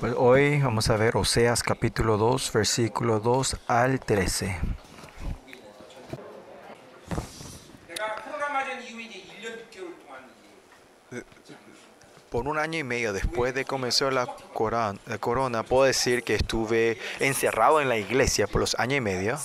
Pues 0.00 0.14
hoy 0.16 0.62
vamos 0.62 0.88
a 0.88 0.96
ver 0.96 1.14
Oseas 1.18 1.62
capítulo 1.62 2.16
2, 2.16 2.52
versículo 2.54 3.20
2 3.20 3.58
al 3.66 4.00
13. 4.00 4.56
Por 12.30 12.48
un 12.48 12.58
año 12.58 12.78
y 12.78 12.82
medio 12.82 13.12
después 13.12 13.52
de 13.54 13.66
comenzar 13.66 14.14
la 14.14 14.26
corona, 14.54 15.64
puedo 15.64 15.84
decir 15.84 16.22
que 16.22 16.34
estuve 16.34 16.96
encerrado 17.18 17.82
en 17.82 17.90
la 17.90 17.98
iglesia 17.98 18.46
por 18.46 18.62
los 18.62 18.74
años 18.78 18.96
y 18.96 19.00
medio. 19.02 19.38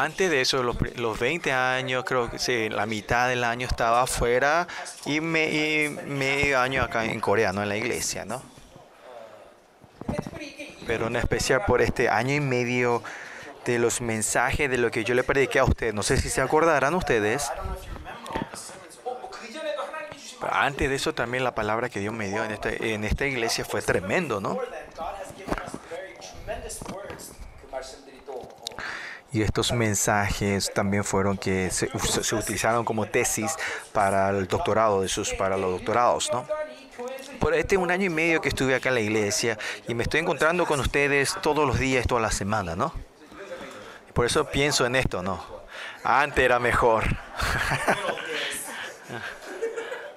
Antes 0.00 0.30
de 0.30 0.40
eso, 0.40 0.62
los, 0.62 0.76
los 0.96 1.18
20 1.18 1.52
años, 1.52 2.04
creo 2.04 2.30
que 2.30 2.38
sí, 2.38 2.68
la 2.68 2.86
mitad 2.86 3.28
del 3.28 3.42
año 3.42 3.66
estaba 3.66 4.02
afuera 4.02 4.68
y, 5.04 5.20
me, 5.20 5.48
y 5.50 5.88
medio 6.06 6.60
año 6.60 6.84
acá 6.84 7.04
en 7.04 7.18
Corea, 7.18 7.52
¿no? 7.52 7.64
En 7.64 7.68
la 7.68 7.76
iglesia, 7.76 8.24
¿no? 8.24 8.40
Pero 10.86 11.08
en 11.08 11.16
especial 11.16 11.62
por 11.66 11.82
este 11.82 12.08
año 12.08 12.32
y 12.32 12.40
medio 12.40 13.02
de 13.64 13.80
los 13.80 14.00
mensajes 14.00 14.70
de 14.70 14.78
lo 14.78 14.92
que 14.92 15.02
yo 15.02 15.14
le 15.14 15.24
prediqué 15.24 15.58
a 15.58 15.64
usted. 15.64 15.92
No 15.92 16.04
sé 16.04 16.16
si 16.16 16.30
se 16.30 16.40
acordarán 16.40 16.94
ustedes. 16.94 17.50
Antes 20.40 20.88
de 20.88 20.94
eso 20.94 21.12
también 21.12 21.42
la 21.42 21.56
palabra 21.56 21.88
que 21.88 21.98
Dios 21.98 22.14
me 22.14 22.28
dio 22.28 22.44
en 22.44 22.52
este, 22.52 22.94
esta 23.04 23.26
iglesia 23.26 23.64
fue 23.64 23.82
tremendo, 23.82 24.40
¿no? 24.40 24.60
Y 29.32 29.42
estos 29.42 29.72
mensajes 29.72 30.72
también 30.72 31.04
fueron 31.04 31.36
que 31.36 31.70
se, 31.70 31.90
utilizaron 32.34 32.84
como 32.84 33.06
tesis 33.06 33.54
para 33.92 34.30
el 34.30 34.46
doctorado 34.46 35.02
de 35.02 35.08
sus, 35.08 35.34
para 35.34 35.58
los 35.58 35.72
doctorados, 35.72 36.30
¿no? 36.32 36.46
Por 37.38 37.54
este 37.54 37.76
un 37.76 37.90
año 37.90 38.06
y 38.06 38.10
medio 38.10 38.40
que 38.40 38.48
estuve 38.48 38.74
acá 38.74 38.88
en 38.88 38.96
la 38.96 39.00
iglesia 39.00 39.58
y 39.86 39.94
me 39.94 40.02
estoy 40.02 40.20
encontrando 40.20 40.66
con 40.66 40.80
ustedes 40.80 41.36
todos 41.42 41.66
los 41.66 41.78
días, 41.78 42.06
toda 42.06 42.20
la 42.20 42.32
semana, 42.32 42.74
¿no? 42.74 42.92
Por 44.14 44.26
eso 44.26 44.46
pienso 44.46 44.86
en 44.86 44.96
esto, 44.96 45.22
¿no? 45.22 45.44
Antes 46.02 46.44
era 46.44 46.58
mejor. 46.58 47.04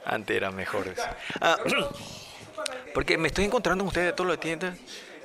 Antes 0.05 0.37
era 0.37 0.51
mejor. 0.51 0.95
Ah, 1.39 1.57
porque 2.93 3.17
me 3.17 3.27
estoy 3.27 3.45
encontrando 3.45 3.83
con 3.83 3.89
ustedes 3.89 4.15
todos 4.15 4.27
los 4.27 4.39
días 4.39 4.59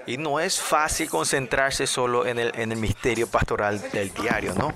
y 0.07 0.19
no 0.19 0.39
es 0.39 0.61
fácil 0.61 1.11
concentrarse 1.11 1.87
solo 1.87 2.27
en 2.27 2.39
el, 2.39 2.53
en 2.55 2.73
el 2.73 2.79
misterio 2.79 3.27
pastoral 3.27 3.81
del 3.91 4.13
diario, 4.15 4.55
¿no? 4.55 4.73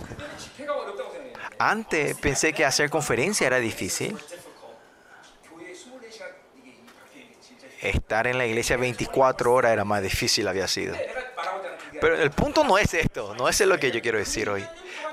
Antes 1.58 2.16
pensé 2.16 2.52
que 2.52 2.64
hacer 2.64 2.88
conferencia 2.88 3.46
era 3.46 3.58
difícil. 3.58 4.16
Estar 7.80 8.26
en 8.26 8.38
la 8.38 8.46
iglesia 8.46 8.76
24 8.76 9.52
horas 9.52 9.72
era 9.72 9.84
más 9.84 10.02
difícil, 10.02 10.48
había 10.48 10.66
sido. 10.66 10.96
Pero 12.00 12.16
el 12.16 12.30
punto 12.30 12.64
no 12.64 12.78
es 12.78 12.94
esto, 12.94 13.34
no 13.34 13.48
es 13.48 13.60
lo 13.60 13.78
que 13.78 13.90
yo 13.90 14.00
quiero 14.00 14.18
decir 14.18 14.48
hoy. 14.48 14.66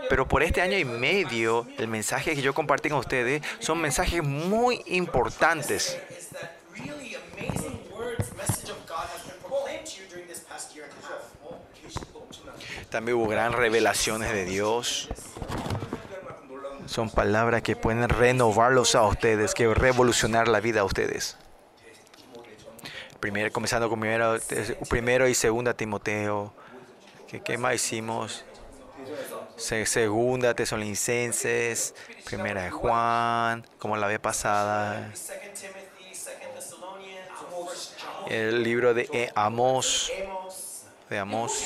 Pero 0.09 0.27
por 0.27 0.41
este 0.41 0.61
año 0.61 0.77
y 0.77 0.85
medio, 0.85 1.67
el 1.77 1.87
mensaje 1.87 2.33
que 2.33 2.41
yo 2.41 2.53
compartí 2.53 2.89
con 2.89 2.99
ustedes 2.99 3.41
son 3.59 3.79
mensajes 3.81 4.23
muy 4.23 4.81
importantes. 4.85 5.97
También 12.97 13.15
hubo 13.15 13.27
gran 13.27 13.53
revelaciones 13.53 14.33
de 14.33 14.43
Dios. 14.43 15.07
Son 16.87 17.11
palabras 17.11 17.61
que 17.61 17.75
pueden 17.75 18.09
renovarlos 18.09 18.95
a 18.95 19.03
ustedes, 19.03 19.53
que 19.53 19.71
revolucionar 19.71 20.47
la 20.47 20.61
vida 20.61 20.79
a 20.79 20.83
ustedes. 20.83 21.37
Primero, 23.19 23.53
comenzando 23.53 23.87
con 23.87 23.99
primero, 23.99 24.39
primero 24.89 25.27
y 25.27 25.35
segunda 25.35 25.75
Timoteo. 25.75 26.51
¿Qué, 27.27 27.57
más 27.59 27.75
hicimos? 27.75 28.43
segunda 29.55 30.55
Tesalonicenses, 30.55 31.93
primera 32.25 32.63
de 32.63 32.71
Juan, 32.71 33.63
como 33.77 33.95
la 33.95 34.07
vez 34.07 34.17
pasada. 34.17 35.13
El 38.27 38.63
libro 38.63 38.95
de 38.95 39.31
Amos, 39.35 40.11
de 41.11 41.19
Amos 41.19 41.63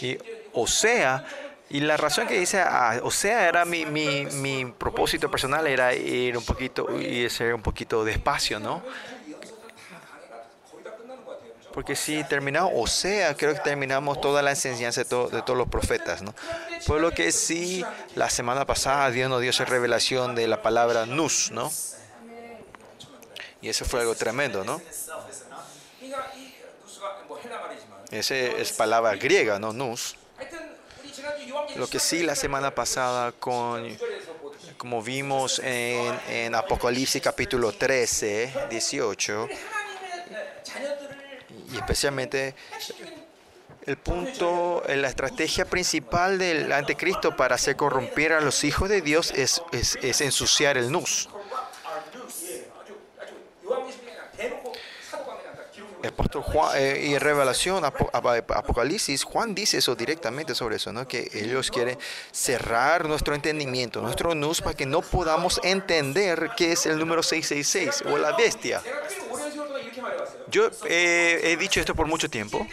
y 0.00 0.16
Osea. 0.54 1.24
Y 1.70 1.80
la 1.80 1.96
razón 1.96 2.26
que 2.26 2.38
dice 2.38 2.60
ah, 2.60 3.00
sea 3.10 3.48
era 3.48 3.64
mi, 3.64 3.86
mi, 3.86 4.26
mi 4.26 4.66
propósito 4.66 5.30
personal, 5.30 5.66
era 5.66 5.94
ir 5.94 6.36
un 6.36 6.44
poquito 6.44 7.00
y 7.00 7.28
ser 7.30 7.54
un 7.54 7.62
poquito 7.62 8.04
despacio, 8.04 8.60
¿no? 8.60 8.82
Porque 11.72 11.96
si 11.96 12.22
terminamos 12.24 12.72
O 12.74 12.86
sea 12.86 13.34
creo 13.34 13.54
que 13.54 13.60
terminamos 13.60 14.20
toda 14.20 14.42
la 14.42 14.50
enseñanza 14.50 15.02
de, 15.02 15.08
todo, 15.08 15.28
de, 15.28 15.40
todos 15.40 15.58
los 15.58 15.68
profetas, 15.68 16.20
¿no? 16.20 16.34
Por 16.86 17.00
lo 17.00 17.12
que 17.12 17.32
sí, 17.32 17.82
la 18.14 18.28
semana 18.28 18.66
pasada 18.66 19.10
Dios 19.10 19.30
nos 19.30 19.40
dio 19.40 19.50
esa 19.50 19.64
revelación 19.64 20.34
de 20.34 20.48
la 20.48 20.60
palabra 20.60 21.06
nus, 21.06 21.50
¿no? 21.52 21.72
Y 23.62 23.68
eso 23.68 23.84
fue 23.84 24.00
algo 24.00 24.14
tremendo, 24.14 24.64
¿no? 24.64 24.82
Esa 28.10 28.34
es 28.36 28.72
palabra 28.72 29.14
griega, 29.14 29.58
¿no? 29.58 29.72
Nus. 29.72 30.16
Lo 31.76 31.86
que 31.88 31.98
sí 31.98 32.22
la 32.22 32.34
semana 32.34 32.74
pasada, 32.74 33.32
con, 33.32 33.96
como 34.76 35.02
vimos 35.02 35.58
en, 35.60 36.18
en 36.28 36.54
Apocalipsis 36.54 37.22
capítulo 37.22 37.72
13, 37.72 38.52
18, 38.70 39.48
y 41.72 41.76
especialmente 41.76 42.54
el 43.86 43.96
punto, 43.96 44.82
eh, 44.86 44.96
la 44.96 45.08
estrategia 45.08 45.64
principal 45.64 46.38
del 46.38 46.70
anticristo 46.72 47.36
para 47.36 47.56
hacer 47.56 47.76
corromper 47.76 48.32
a 48.32 48.40
los 48.40 48.62
hijos 48.64 48.88
de 48.88 49.00
Dios 49.00 49.32
es, 49.32 49.62
es, 49.72 49.98
es 50.02 50.20
ensuciar 50.20 50.76
el 50.76 50.92
nus. 50.92 51.28
el 56.02 56.08
apóstol 56.08 56.42
Juan 56.42 56.70
eh, 56.76 57.00
y 57.10 57.18
Revelación, 57.18 57.84
ap 57.84 58.50
Apocalipsis, 58.50 59.24
Juan 59.24 59.54
dice 59.54 59.78
eso 59.78 59.94
directamente 59.94 60.54
sobre 60.54 60.76
eso, 60.76 60.92
¿no? 60.92 61.06
que 61.06 61.30
ellos 61.32 61.70
quieren 61.70 61.98
cerrar 62.30 63.06
nuestro 63.06 63.34
entendimiento, 63.34 64.02
nuestro 64.02 64.34
nus, 64.34 64.60
para 64.60 64.76
que 64.76 64.86
no 64.86 65.00
podamos 65.00 65.60
entender 65.62 66.50
qué 66.56 66.72
es 66.72 66.86
el 66.86 66.98
número 66.98 67.22
666 67.22 68.12
o 68.12 68.18
la 68.18 68.32
bestia. 68.32 68.82
Yo 70.48 70.68
eh, 70.86 71.40
he 71.44 71.56
dicho 71.56 71.80
esto 71.80 71.94
por 71.94 72.06
mucho 72.06 72.28
tiempo. 72.28 72.66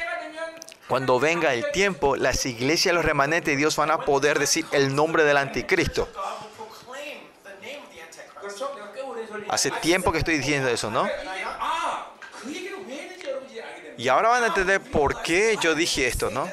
Cuando 0.88 1.19
venga 1.19 1.53
el 1.53 1.69
tiempo, 1.72 2.16
las 2.16 2.46
iglesias, 2.47 2.96
los 2.96 3.06
remanentes 3.06 3.53
de 3.53 3.57
Dios 3.57 3.75
van 3.75 3.91
a 3.91 4.00
poder 4.00 4.40
decir 4.40 4.66
el 4.72 4.96
nombre 4.96 5.23
del 5.23 5.38
anticristo. 5.38 6.09
Hace 9.50 9.69
tiempo 9.69 10.11
que 10.11 10.17
estoy 10.17 10.38
diciendo 10.38 10.67
eso, 10.67 10.90
¿no? 10.90 11.07
Y 14.00 14.08
ahora 14.08 14.30
van 14.30 14.44
a 14.44 14.48
entender 14.48 14.80
por 14.80 15.22
qué 15.24 15.58
yo 15.62 15.76
dije 15.76 16.08
esto, 16.08 16.30
¿no? 16.30 16.50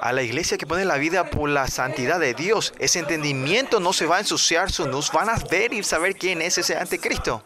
A 0.00 0.12
la 0.12 0.22
iglesia 0.22 0.56
que 0.56 0.64
pone 0.64 0.84
la 0.84 0.96
vida 0.96 1.28
por 1.28 1.48
la 1.48 1.66
santidad 1.66 2.20
de 2.20 2.34
Dios, 2.34 2.72
ese 2.78 3.00
entendimiento 3.00 3.80
no 3.80 3.92
se 3.92 4.06
va 4.06 4.18
a 4.18 4.20
ensuciar, 4.20 4.68
nos 4.86 5.10
van 5.10 5.28
a 5.28 5.38
ver 5.50 5.72
y 5.72 5.82
saber 5.82 6.14
quién 6.14 6.40
es 6.40 6.58
ese 6.58 6.76
anticristo. 6.76 7.42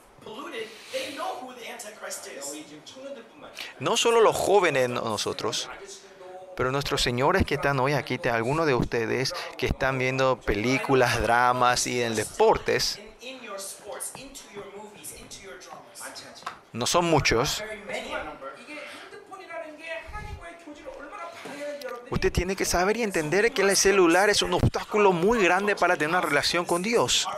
No 3.78 3.96
solo 3.96 4.20
los 4.20 4.36
jóvenes 4.36 4.90
nosotros, 4.90 5.70
pero 6.58 6.70
nuestros 6.70 7.00
señores 7.00 7.46
que 7.46 7.54
están 7.54 7.80
hoy 7.80 7.94
aquí, 7.94 8.20
algunos 8.30 8.66
de 8.66 8.74
ustedes 8.74 9.32
que 9.56 9.64
están 9.64 9.98
viendo 9.98 10.38
películas, 10.38 11.22
dramas 11.22 11.86
y 11.86 12.02
en 12.02 12.16
deportes, 12.16 13.00
no 16.72 16.86
son 16.86 17.04
muchos. 17.06 17.62
Usted 22.10 22.32
tiene 22.32 22.56
que 22.56 22.64
saber 22.64 22.96
y 22.96 23.02
entender 23.02 23.52
que 23.52 23.62
el 23.62 23.76
celular 23.76 24.30
es 24.30 24.42
un 24.42 24.52
obstáculo 24.52 25.12
muy 25.12 25.42
grande 25.42 25.76
para 25.76 25.94
tener 25.94 26.10
una 26.10 26.20
relación 26.20 26.64
con 26.64 26.82
Dios. 26.82 27.28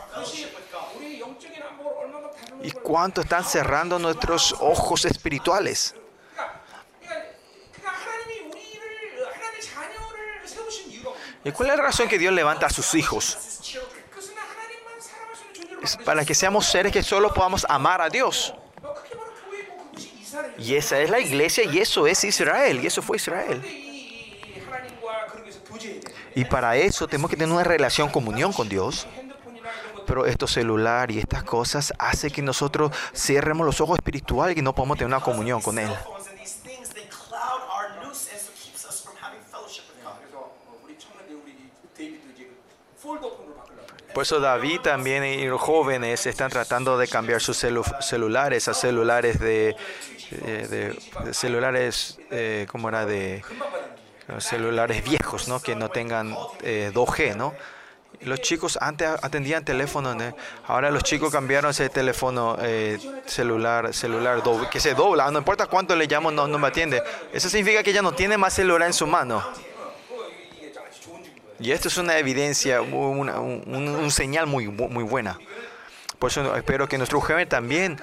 ¿Y 2.62 2.70
cuánto 2.70 3.20
están 3.20 3.44
cerrando 3.44 3.98
nuestros 3.98 4.54
ojos 4.60 5.04
espirituales? 5.04 5.94
¿Y 11.44 11.50
cuál 11.50 11.70
es 11.70 11.76
la 11.76 11.82
razón 11.82 12.08
que 12.08 12.18
Dios 12.18 12.32
levanta 12.32 12.66
a 12.66 12.70
sus 12.70 12.94
hijos? 12.94 13.51
para 16.04 16.24
que 16.24 16.34
seamos 16.34 16.66
seres 16.66 16.92
que 16.92 17.02
solo 17.02 17.32
podamos 17.32 17.66
amar 17.68 18.00
a 18.00 18.08
Dios. 18.08 18.54
Y 20.58 20.74
esa 20.74 21.00
es 21.00 21.10
la 21.10 21.20
iglesia 21.20 21.64
y 21.64 21.78
eso 21.78 22.06
es 22.06 22.24
Israel, 22.24 22.80
y 22.82 22.86
eso 22.86 23.02
fue 23.02 23.16
Israel. 23.16 23.62
Y 26.34 26.44
para 26.44 26.76
eso 26.76 27.06
tenemos 27.06 27.30
que 27.30 27.36
tener 27.36 27.52
una 27.52 27.64
relación, 27.64 28.08
comunión 28.08 28.52
con 28.52 28.68
Dios. 28.68 29.06
Pero 30.06 30.26
esto 30.26 30.46
celular 30.46 31.10
y 31.10 31.18
estas 31.18 31.44
cosas 31.44 31.92
hace 31.98 32.30
que 32.30 32.42
nosotros 32.42 32.90
cerremos 33.14 33.64
los 33.64 33.80
ojos 33.80 33.98
espirituales 33.98 34.56
y 34.56 34.62
no 34.62 34.74
podamos 34.74 34.98
tener 34.98 35.14
una 35.14 35.20
comunión 35.20 35.60
con 35.60 35.78
Él. 35.78 35.90
Por 44.12 44.24
eso 44.24 44.40
David 44.40 44.80
también 44.80 45.24
y 45.24 45.46
los 45.46 45.60
jóvenes 45.60 46.26
están 46.26 46.50
tratando 46.50 46.98
de 46.98 47.08
cambiar 47.08 47.40
sus 47.40 47.56
celulares 47.56 48.68
a 48.68 48.74
celulares 48.74 49.40
de, 49.40 49.74
eh, 50.30 50.94
celulares, 51.32 52.18
eh, 52.30 52.66
¿cómo 52.70 52.90
era? 52.90 53.06
De 53.06 53.36
eh, 53.36 53.42
celulares 54.38 55.02
viejos, 55.02 55.48
¿no? 55.48 55.60
Que 55.60 55.74
no 55.74 55.88
tengan 55.88 56.34
2G, 56.34 57.36
¿no? 57.36 57.54
Los 58.20 58.40
chicos 58.40 58.78
antes 58.80 59.08
atendían 59.22 59.64
teléfono, 59.64 60.14
ahora 60.66 60.90
los 60.90 61.02
chicos 61.02 61.32
cambiaron 61.32 61.70
ese 61.70 61.88
teléfono 61.88 62.56
celular, 63.26 63.92
celular 63.92 64.42
doble, 64.44 64.68
que 64.70 64.78
se 64.78 64.94
dobla, 64.94 65.28
no 65.30 65.38
importa 65.38 65.66
cuánto 65.66 65.96
le 65.96 66.06
llamo, 66.06 66.30
no, 66.30 66.46
no 66.46 66.58
me 66.58 66.68
atiende. 66.68 67.02
Eso 67.32 67.48
significa 67.48 67.82
que 67.82 67.92
ya 67.92 68.02
no 68.02 68.12
tiene 68.12 68.38
más 68.38 68.52
celular 68.52 68.86
en 68.86 68.92
su 68.92 69.08
mano. 69.08 69.42
Y 71.62 71.70
esto 71.70 71.86
es 71.86 71.96
una 71.96 72.18
evidencia, 72.18 72.82
una, 72.82 73.38
un, 73.38 73.62
un, 73.68 74.10
señal 74.10 74.46
muy, 74.46 74.66
muy 74.66 75.04
buena. 75.04 75.38
Por 76.18 76.30
eso 76.30 76.56
espero 76.56 76.88
que 76.88 76.98
nuestros 76.98 77.22
jóvenes 77.22 77.48
también, 77.48 78.00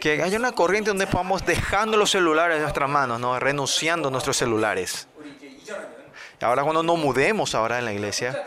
que 0.00 0.22
haya 0.22 0.38
una 0.38 0.52
corriente 0.52 0.90
donde 0.90 1.08
podamos 1.08 1.44
dejando 1.44 1.96
los 1.96 2.10
celulares 2.10 2.56
en 2.56 2.62
nuestras 2.62 2.88
manos, 2.88 3.18
¿no? 3.18 3.40
renunciando 3.40 4.06
a 4.06 4.10
nuestros 4.12 4.36
celulares. 4.36 5.08
Ahora 6.40 6.62
cuando 6.62 6.84
nos 6.84 6.96
mudemos 6.96 7.56
ahora 7.56 7.80
en 7.80 7.86
la 7.86 7.92
iglesia, 7.92 8.40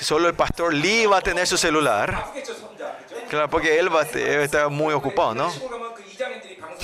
solo 0.00 0.28
el 0.28 0.34
pastor 0.34 0.72
Lee 0.72 1.04
va 1.04 1.18
a 1.18 1.20
tener 1.20 1.46
su 1.46 1.58
celular. 1.58 2.32
Claro, 3.28 3.50
porque 3.50 3.78
él 3.78 3.94
va 3.94 4.00
a 4.00 4.04
estar 4.04 4.70
muy 4.70 4.94
ocupado, 4.94 5.34
¿no? 5.34 5.52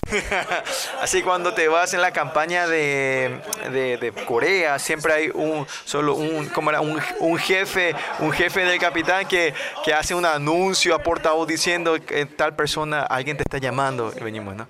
Así 1.00 1.22
cuando 1.22 1.54
te 1.54 1.68
vas 1.68 1.94
en 1.94 2.00
la 2.00 2.12
campaña 2.12 2.66
de, 2.66 3.40
de, 3.70 4.12
Corea, 4.26 4.78
siempre 4.78 5.12
hay 5.12 5.30
un 5.32 5.66
solo 5.84 6.14
un, 6.14 6.48
¿cómo 6.48 6.70
era? 6.70 6.80
un, 6.80 7.00
un, 7.20 7.38
jefe, 7.38 7.94
un 8.20 8.32
jefe 8.32 8.64
del 8.64 8.78
capitán 8.78 9.26
que, 9.26 9.54
que 9.84 9.92
hace 9.92 10.14
un 10.14 10.24
anuncio 10.24 10.94
a 10.94 11.02
portavoz 11.02 11.46
diciendo 11.46 11.96
que 12.04 12.26
tal 12.26 12.54
persona, 12.54 13.02
alguien 13.02 13.36
te 13.36 13.42
está 13.42 13.58
llamando. 13.58 14.12
Y 14.18 14.22
venimos, 14.22 14.54
¿no? 14.54 14.68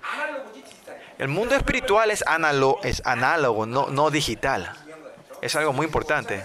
El 1.17 1.29
mundo 1.29 1.55
espiritual 1.55 2.11
es, 2.11 2.23
análogo, 2.27 2.79
es 2.83 3.01
análogo 3.05 3.65
no, 3.65 3.87
no 3.87 4.11
digital. 4.11 4.71
Es 5.41 5.55
algo 5.55 5.73
muy 5.73 5.85
importante. 5.85 6.43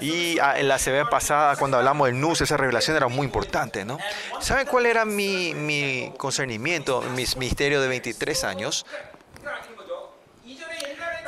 Y 0.00 0.38
ah, 0.40 0.58
en 0.58 0.68
la 0.68 0.78
semana 0.78 1.08
pasada, 1.08 1.56
cuando 1.56 1.76
hablamos 1.76 2.06
del 2.08 2.20
NUS, 2.20 2.40
esa 2.40 2.56
revelación 2.56 2.96
era 2.96 3.08
muy 3.08 3.24
importante, 3.24 3.84
¿no? 3.84 3.98
¿Saben 4.40 4.66
cuál 4.66 4.86
era 4.86 5.04
mi, 5.04 5.54
mi 5.54 6.12
concernimiento, 6.16 7.02
mi 7.02 7.24
misterio 7.36 7.80
de 7.80 7.88
23 7.88 8.44
años? 8.44 8.86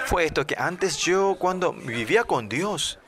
Fue 0.07 0.25
esto, 0.25 0.47
que 0.47 0.55
antes 0.59 0.99
yo, 0.99 1.37
cuando 1.39 1.73
vivía 1.73 2.25
con 2.25 2.49
Dios, 2.49 2.99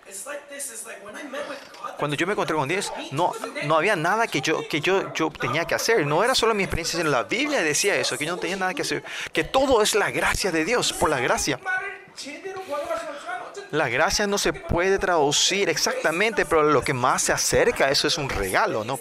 cuando 1.98 2.16
yo 2.16 2.26
me 2.26 2.32
encontré 2.32 2.56
con 2.56 2.68
Dios, 2.68 2.92
no, 3.10 3.32
no 3.64 3.76
había 3.76 3.96
nada 3.96 4.26
que 4.26 4.40
yo, 4.40 4.66
que 4.68 4.80
yo, 4.80 5.12
yo 5.14 5.30
tenía 5.30 5.64
que 5.64 5.74
hacer. 5.74 6.06
No 6.06 6.22
era 6.22 6.34
solo 6.34 6.54
mi 6.54 6.62
experiencia, 6.62 6.98
sino 6.98 7.10
la 7.10 7.24
Biblia 7.24 7.60
decía 7.62 7.96
eso, 7.96 8.16
que 8.16 8.24
yo 8.24 8.32
no 8.32 8.38
tenía 8.38 8.56
nada 8.56 8.72
que 8.72 8.82
hacer. 8.82 9.04
Que 9.32 9.44
todo 9.44 9.82
es 9.82 9.94
la 9.94 10.10
gracia 10.10 10.52
de 10.52 10.64
Dios, 10.64 10.92
por 10.92 11.10
la 11.10 11.20
gracia. 11.20 11.58
La 13.70 13.88
gracia 13.88 14.26
no 14.26 14.38
se 14.38 14.52
puede 14.52 14.98
traducir 14.98 15.68
exactamente, 15.68 16.46
pero 16.46 16.62
lo 16.62 16.82
que 16.82 16.94
más 16.94 17.22
se 17.22 17.32
acerca, 17.32 17.90
eso 17.90 18.08
es 18.08 18.16
un 18.16 18.30
regalo, 18.30 18.82
¿no? 18.82 18.98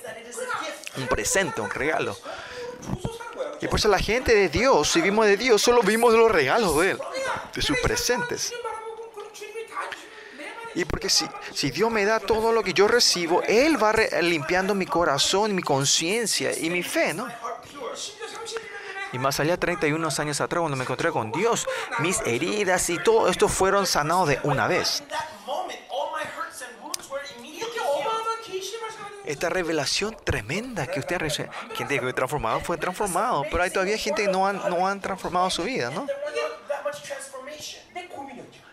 Un 0.98 1.08
presente, 1.08 1.62
un 1.62 1.70
regalo. 1.70 2.18
Y 3.62 3.68
por 3.68 3.80
eso 3.80 3.88
la 3.88 4.00
gente 4.00 4.36
de 4.36 4.50
Dios, 4.50 4.92
si 4.92 5.02
vimos 5.02 5.26
de 5.26 5.38
Dios, 5.38 5.62
solo 5.62 5.82
vimos 5.82 6.14
los 6.14 6.32
regalos 6.32 6.78
de 6.80 6.92
Él, 6.92 7.00
de 7.54 7.62
sus 7.62 7.78
presentes. 7.80 8.54
Y 10.76 10.86
porque 10.86 11.10
si, 11.10 11.26
si 11.54 11.72
Dios 11.72 11.90
me 11.90 12.06
da 12.06 12.20
todo 12.20 12.52
lo 12.52 12.62
que 12.62 12.74
yo 12.74 12.88
recibo, 12.88 13.42
Él 13.44 13.82
va 13.82 13.94
limpiando 14.22 14.76
mi 14.76 14.86
corazón, 14.86 15.56
mi 15.56 15.64
conciencia 15.64 16.52
y 16.56 16.70
mi 16.70 16.84
fe, 16.84 17.14
¿no? 17.14 17.28
Y 19.14 19.20
más 19.20 19.40
allá, 19.40 19.58
31 19.58 20.10
años 20.18 20.42
atrás, 20.42 20.62
cuando 20.62 20.78
me 20.78 20.84
encontré 20.84 21.12
con 21.12 21.32
Dios, 21.32 21.68
mis 22.00 22.20
heridas 22.22 22.90
y 22.90 22.98
todo 22.98 23.30
esto 23.30 23.48
fueron 23.48 23.86
sanados 23.86 24.30
de 24.30 24.40
una 24.44 24.68
vez. 24.68 25.04
Esta 29.26 29.50
revelación 29.50 30.16
tremenda 30.24 30.88
que 30.88 31.00
usted 31.02 31.18
recibe, 31.18 31.50
gente 31.76 32.00
que 32.00 32.14
transformado 32.14 32.62
fue 32.62 32.78
transformado, 32.78 33.44
pero 33.52 33.62
hay 33.62 33.70
todavía 33.70 33.98
gente 33.98 34.24
que 34.24 34.32
no 34.32 34.48
han, 34.48 34.58
no 34.70 34.88
han 34.88 35.02
transformado 35.02 35.50
su 35.50 35.64
vida, 35.64 35.90
¿no? 35.90 36.08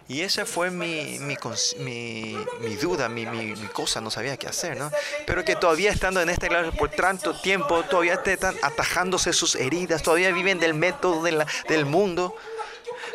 Y 0.06 0.20
esa 0.20 0.44
fue 0.44 0.70
mi, 0.70 1.18
mi, 1.20 1.36
mi, 1.78 2.36
mi 2.60 2.74
duda, 2.76 3.08
mi, 3.08 3.54
cosa, 3.72 4.02
no 4.02 4.10
sabía 4.10 4.36
qué 4.36 4.46
hacer, 4.46 4.76
¿no? 4.76 4.90
Pero 5.26 5.44
que 5.44 5.56
todavía 5.56 5.90
estando 5.90 6.20
en 6.20 6.28
esta 6.28 6.46
clase 6.48 6.72
por 6.72 6.90
tanto 6.90 7.40
tiempo, 7.40 7.82
todavía 7.84 8.20
están 8.22 8.54
atajándose 8.62 9.32
sus 9.32 9.54
heridas, 9.54 10.02
todavía 10.02 10.30
viven 10.30 10.60
del 10.60 10.74
método 10.74 11.22
del 11.22 11.86
mundo, 11.86 12.36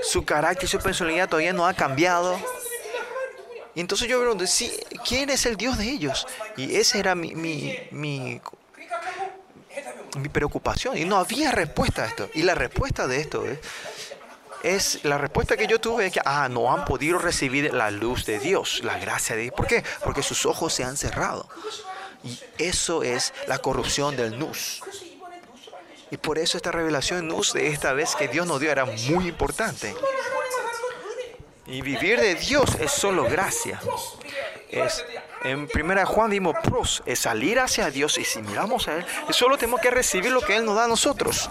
su 0.02 0.26
carácter, 0.26 0.68
su 0.68 0.80
personalidad 0.80 1.30
todavía 1.30 1.54
no 1.54 1.68
ha 1.68 1.76
cambiado. 1.76 2.40
Y 3.76 3.82
entonces 3.82 4.08
yo 4.08 4.20
pregunto, 4.20 4.48
¿sí, 4.48 4.72
¿quién 5.08 5.30
es 5.30 5.46
el 5.46 5.58
Dios 5.58 5.78
de 5.78 5.90
ellos? 5.90 6.26
Y 6.58 6.76
esa 6.76 6.98
era 6.98 7.14
mi, 7.14 7.36
mi 7.36 8.42
preocupación. 10.34 10.98
Y 10.98 11.06
no 11.06 11.18
había 11.18 11.52
respuesta 11.52 12.04
a 12.04 12.08
esto. 12.08 12.32
Y 12.34 12.42
la 12.42 12.56
respuesta 12.56 13.06
de 13.06 13.22
esto 13.22 13.46
es 13.46 13.60
es 14.64 15.04
la 15.04 15.18
respuesta 15.18 15.56
que 15.56 15.68
yo 15.68 15.80
tuve 15.80 16.12
que, 16.12 16.22
ah, 16.26 16.48
no 16.50 16.72
han 16.72 16.86
podido 16.86 17.18
recibir 17.18 17.74
la 17.74 17.92
luz 17.92 18.26
de 18.26 18.40
Dios, 18.40 18.82
la 18.84 18.98
gracia 18.98 19.36
de 19.36 19.44
Dios. 19.44 19.54
¿Por 19.56 19.68
qué? 19.68 19.84
Porque 20.04 20.24
sus 20.24 20.46
ojos 20.46 20.74
se 20.74 20.84
han 20.84 20.98
cerrado. 20.98 21.48
Y 22.24 22.38
eso 22.58 23.04
es 23.04 23.34
la 23.48 23.60
corrupción 23.60 24.16
del 24.16 24.38
nus. 24.38 24.82
Y 26.12 26.18
por 26.18 26.38
eso 26.40 26.58
esta 26.58 26.72
revelación 26.72 27.28
nus 27.28 27.54
de 27.54 27.68
esta 27.68 27.94
vez 27.94 28.16
que 28.16 28.28
Dios 28.28 28.48
nos 28.48 28.60
dio 28.60 28.72
era 28.72 28.86
muy 28.86 29.28
importante. 29.28 29.96
Y 31.66 31.82
vivir 31.82 32.20
de 32.20 32.36
Dios 32.36 32.76
es 32.80 32.92
solo 32.92 33.24
gracia. 33.26 33.80
Es, 34.70 35.06
en 35.44 35.68
primera 35.68 36.06
Juan 36.06 36.32
dimos 36.32 36.56
pros, 36.64 37.02
es 37.06 37.20
salir 37.20 37.60
hacia 37.60 37.90
Dios 37.90 38.18
y 38.18 38.26
si 38.26 38.42
miramos 38.42 38.88
a 38.88 38.98
Él, 38.98 39.06
solo 39.32 39.58
tenemos 39.58 39.80
que 39.80 39.90
recibir 39.90 40.32
lo 40.32 40.42
que 40.42 40.56
Él 40.56 40.66
nos 40.66 40.76
da 40.76 40.86
a 40.86 40.88
nosotros. 40.88 41.50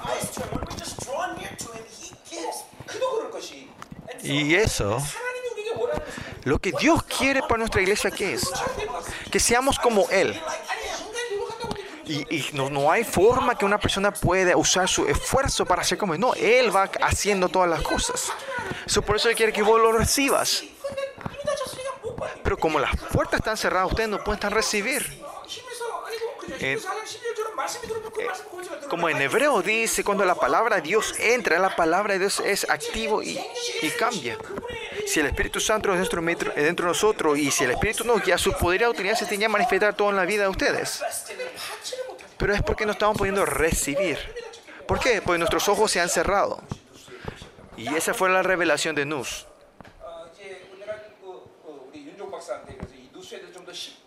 Y 4.29 4.55
eso, 4.55 5.03
lo 6.45 6.59
que 6.59 6.73
Dios 6.79 7.03
quiere 7.05 7.41
para 7.41 7.57
nuestra 7.57 7.81
iglesia, 7.81 8.11
¿qué 8.11 8.35
es? 8.35 8.47
Que 9.31 9.41
seamos 9.41 9.79
como 9.79 10.09
Él. 10.11 10.39
Y, 12.05 12.51
no, 12.53 12.91
hay 12.91 13.05
forma 13.05 13.57
que 13.57 13.65
una 13.65 13.79
persona 13.79 14.13
pueda 14.13 14.57
usar 14.57 14.89
su 14.89 15.07
esfuerzo 15.07 15.65
para 15.65 15.83
ser 15.83 15.97
como 15.97 16.15
Él. 16.15 16.21
No, 16.21 16.35
Él 16.35 16.75
va 16.75 16.91
haciendo 17.03 17.49
todas 17.49 17.69
las 17.71 17.83
cosas. 17.83 18.31
Eso 18.87 19.03
por 19.03 19.17
eso 19.17 19.31
Él 19.31 19.37
quiere 19.37 19.53
que 19.53 19.63
vos 19.63 19.81
lo 19.81 19.93
recibas. 19.93 20.65
Pero 22.43 22.59
como 22.59 22.79
las 22.79 22.95
puertas 22.97 23.41
están 23.41 23.57
cerradas, 23.57 23.91
ustedes 23.91 24.09
no 24.11 24.23
pueden 24.25 24.51
recibir. 24.51 25.23
Eh, 26.61 26.79
como 28.89 29.09
en 29.09 29.21
hebreo 29.21 29.61
dice, 29.61 30.03
cuando 30.03 30.25
la 30.25 30.35
palabra 30.35 30.81
Dios 30.81 31.15
entra, 31.19 31.59
la 31.59 31.77
palabra 31.77 32.15
de 32.15 32.21
Dios 32.21 32.41
es 32.45 32.69
activo 32.71 33.23
y, 33.23 33.39
cambia. 33.99 34.39
Si 35.07 35.21
el 35.21 35.27
Espíritu 35.27 35.61
Santo 35.61 35.93
es 35.93 36.01
dentro, 36.01 36.23
dentro, 36.55 36.87
de 36.87 36.91
nosotros 36.91 37.39
y 37.39 37.51
si 37.51 37.65
el 37.65 37.73
Espíritu 37.73 38.05
nos 38.05 38.25
guía, 38.25 38.39
su 38.39 38.53
poder 38.53 38.81
y 38.81 38.85
autoridad 38.85 39.15
se 39.15 39.27
tiene 39.27 39.45
que 39.45 39.49
manifestar 39.49 39.95
toda 39.95 40.13
la 40.13 40.25
vida 40.25 40.45
de 40.45 40.49
ustedes. 40.49 41.03
Pero 42.39 42.55
es 42.55 42.63
porque 42.63 42.87
no 42.87 42.93
estamos 42.93 43.17
pudiendo 43.19 43.45
recibir. 43.45 44.19
¿Por 44.87 45.01
qué? 45.01 45.21
Porque 45.21 45.39
nuestros 45.39 45.69
ojos 45.69 45.91
se 45.91 46.01
han 46.01 46.09
cerrado. 46.09 46.63
Y 47.77 47.95
esa 47.95 48.15
fue 48.15 48.31
la 48.31 48.43
revelación 48.43 48.95
de 48.95 49.05
Nus. 49.05 49.47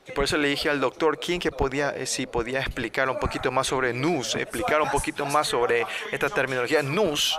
Y 0.07 0.11
por 0.13 0.23
eso 0.23 0.37
le 0.37 0.47
dije 0.47 0.69
al 0.69 0.79
doctor 0.79 1.19
King 1.19 1.39
que 1.39 1.51
podía, 1.51 1.91
eh, 1.91 2.05
si 2.05 2.25
podía 2.25 2.59
explicar 2.59 3.09
un 3.09 3.19
poquito 3.19 3.51
más 3.51 3.67
sobre 3.67 3.93
NUS, 3.93 4.35
eh, 4.35 4.41
explicar 4.41 4.81
un 4.81 4.89
poquito 4.89 5.25
más 5.25 5.47
sobre 5.47 5.85
esta 6.11 6.29
terminología 6.29 6.81
NUS. 6.81 7.37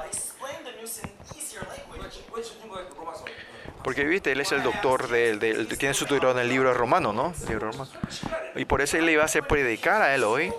Porque, 3.83 4.04
viste, 4.04 4.31
él 4.31 4.40
es 4.40 4.52
el 4.52 4.62
doctor 4.62 5.09
del... 5.09 5.40
De, 5.40 5.64
de, 5.64 5.76
tiene 5.76 5.92
su 5.92 6.07
tutor 6.07 6.31
en 6.37 6.38
el 6.38 6.49
libro 6.49 6.73
romano, 6.73 7.12
¿no? 7.12 7.35
El 7.42 7.49
libro 7.49 7.73
romano. 7.73 7.90
Y 8.54 8.64
por 8.64 8.81
eso 8.81 8.97
él 8.97 9.07
le 9.07 9.12
iba 9.12 9.23
a 9.23 9.26
hacer 9.26 9.42
predicar 9.45 10.02
a 10.02 10.14
él 10.14 10.23
hoy. 10.23 10.52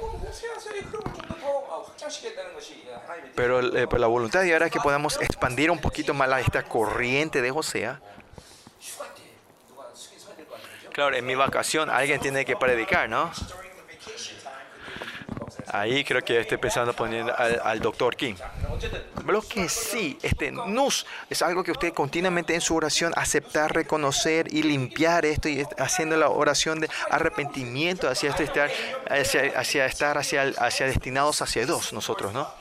Pero 3.36 3.60
eh, 3.60 3.88
la 3.98 4.08
voluntad 4.08 4.42
de 4.42 4.54
ahora 4.54 4.66
es 4.68 4.72
que 4.72 4.80
podamos 4.80 5.20
expandir 5.22 5.72
un 5.72 5.80
poquito 5.80 6.14
más 6.14 6.30
esta 6.42 6.64
corriente 6.64 7.42
de 7.42 7.52
Josea. 7.52 8.02
Claro, 10.94 11.16
en 11.16 11.26
mi 11.26 11.34
vacación 11.36 11.90
alguien 11.90 12.20
tiene 12.20 12.46
que 12.46 12.56
predicar, 12.56 13.10
¿no? 13.10 13.32
Ahí 15.72 16.04
creo 16.04 16.22
que 16.22 16.40
estoy 16.40 16.58
pensando 16.58 16.94
poner 16.94 17.32
al, 17.32 17.60
al 17.64 17.80
doctor 17.80 18.16
King. 18.16 18.36
Lo 19.26 19.42
que 19.42 19.68
sí, 19.70 20.20
este 20.22 20.52
nus 20.52 21.08
es 21.32 21.42
algo 21.42 21.64
que 21.64 21.72
usted 21.72 21.94
continuamente 21.94 22.54
en 22.54 22.62
su 22.62 22.76
oración 22.76 23.12
aceptar, 23.16 23.74
reconocer 23.74 24.54
y 24.54 24.62
limpiar 24.62 25.26
esto 25.26 25.50
y 25.50 25.66
haciendo 25.80 26.16
la 26.16 26.30
oración 26.30 26.80
de 26.80 26.90
arrepentimiento 27.10 28.08
hacia 28.08 28.30
este 28.30 28.44
estar, 28.44 28.70
hacia, 29.10 29.60
hacia 29.60 29.86
estar 29.88 30.18
hacia, 30.20 30.44
hacia 30.58 30.86
destinados 30.86 31.42
hacia 31.42 31.66
dos 31.66 31.92
nosotros, 31.92 32.34
¿no? 32.34 32.54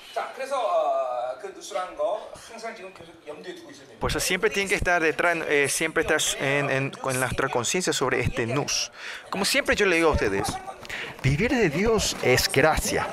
Por 4.03 4.11
eso 4.11 4.19
siempre 4.19 4.51
tienen 4.51 4.69
que 4.69 4.75
estar 4.75 5.01
detrás, 5.01 5.39
eh, 5.49 5.69
siempre 5.69 6.01
estar 6.01 6.21
en, 6.41 6.69
en, 6.71 6.91
con 6.91 7.21
nuestra 7.21 7.49
conciencia 7.49 7.93
sobre 7.93 8.19
este 8.19 8.49
nus. 8.49 8.91
Como 9.31 9.45
siempre 9.45 9.77
yo 9.77 9.87
le 9.87 9.95
digo 9.95 10.09
a 10.09 10.15
ustedes, 10.15 10.49
vivir 11.23 11.53
de 11.53 11.71
Dios 11.71 12.17
es 12.21 12.51
gracia. 12.51 13.07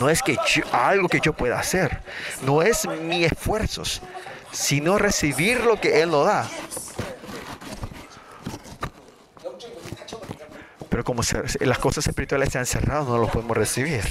No 0.00 0.10
es 0.10 0.20
que 0.20 0.36
yo, 0.48 0.64
algo 0.72 1.08
que 1.08 1.20
yo 1.20 1.32
pueda 1.32 1.60
hacer, 1.60 2.00
no 2.42 2.60
es 2.60 2.88
mis 2.88 3.30
esfuerzos, 3.30 4.02
sino 4.50 4.98
recibir 4.98 5.60
lo 5.60 5.80
que 5.80 6.02
Él 6.02 6.10
nos 6.10 6.26
da. 6.26 6.50
Pero 10.88 11.04
como 11.04 11.22
se, 11.22 11.40
las 11.60 11.78
cosas 11.78 12.04
espirituales 12.08 12.48
se 12.50 12.58
han 12.58 12.66
cerrado, 12.66 13.04
no 13.04 13.18
lo 13.18 13.28
podemos 13.28 13.56
recibir. 13.56 14.02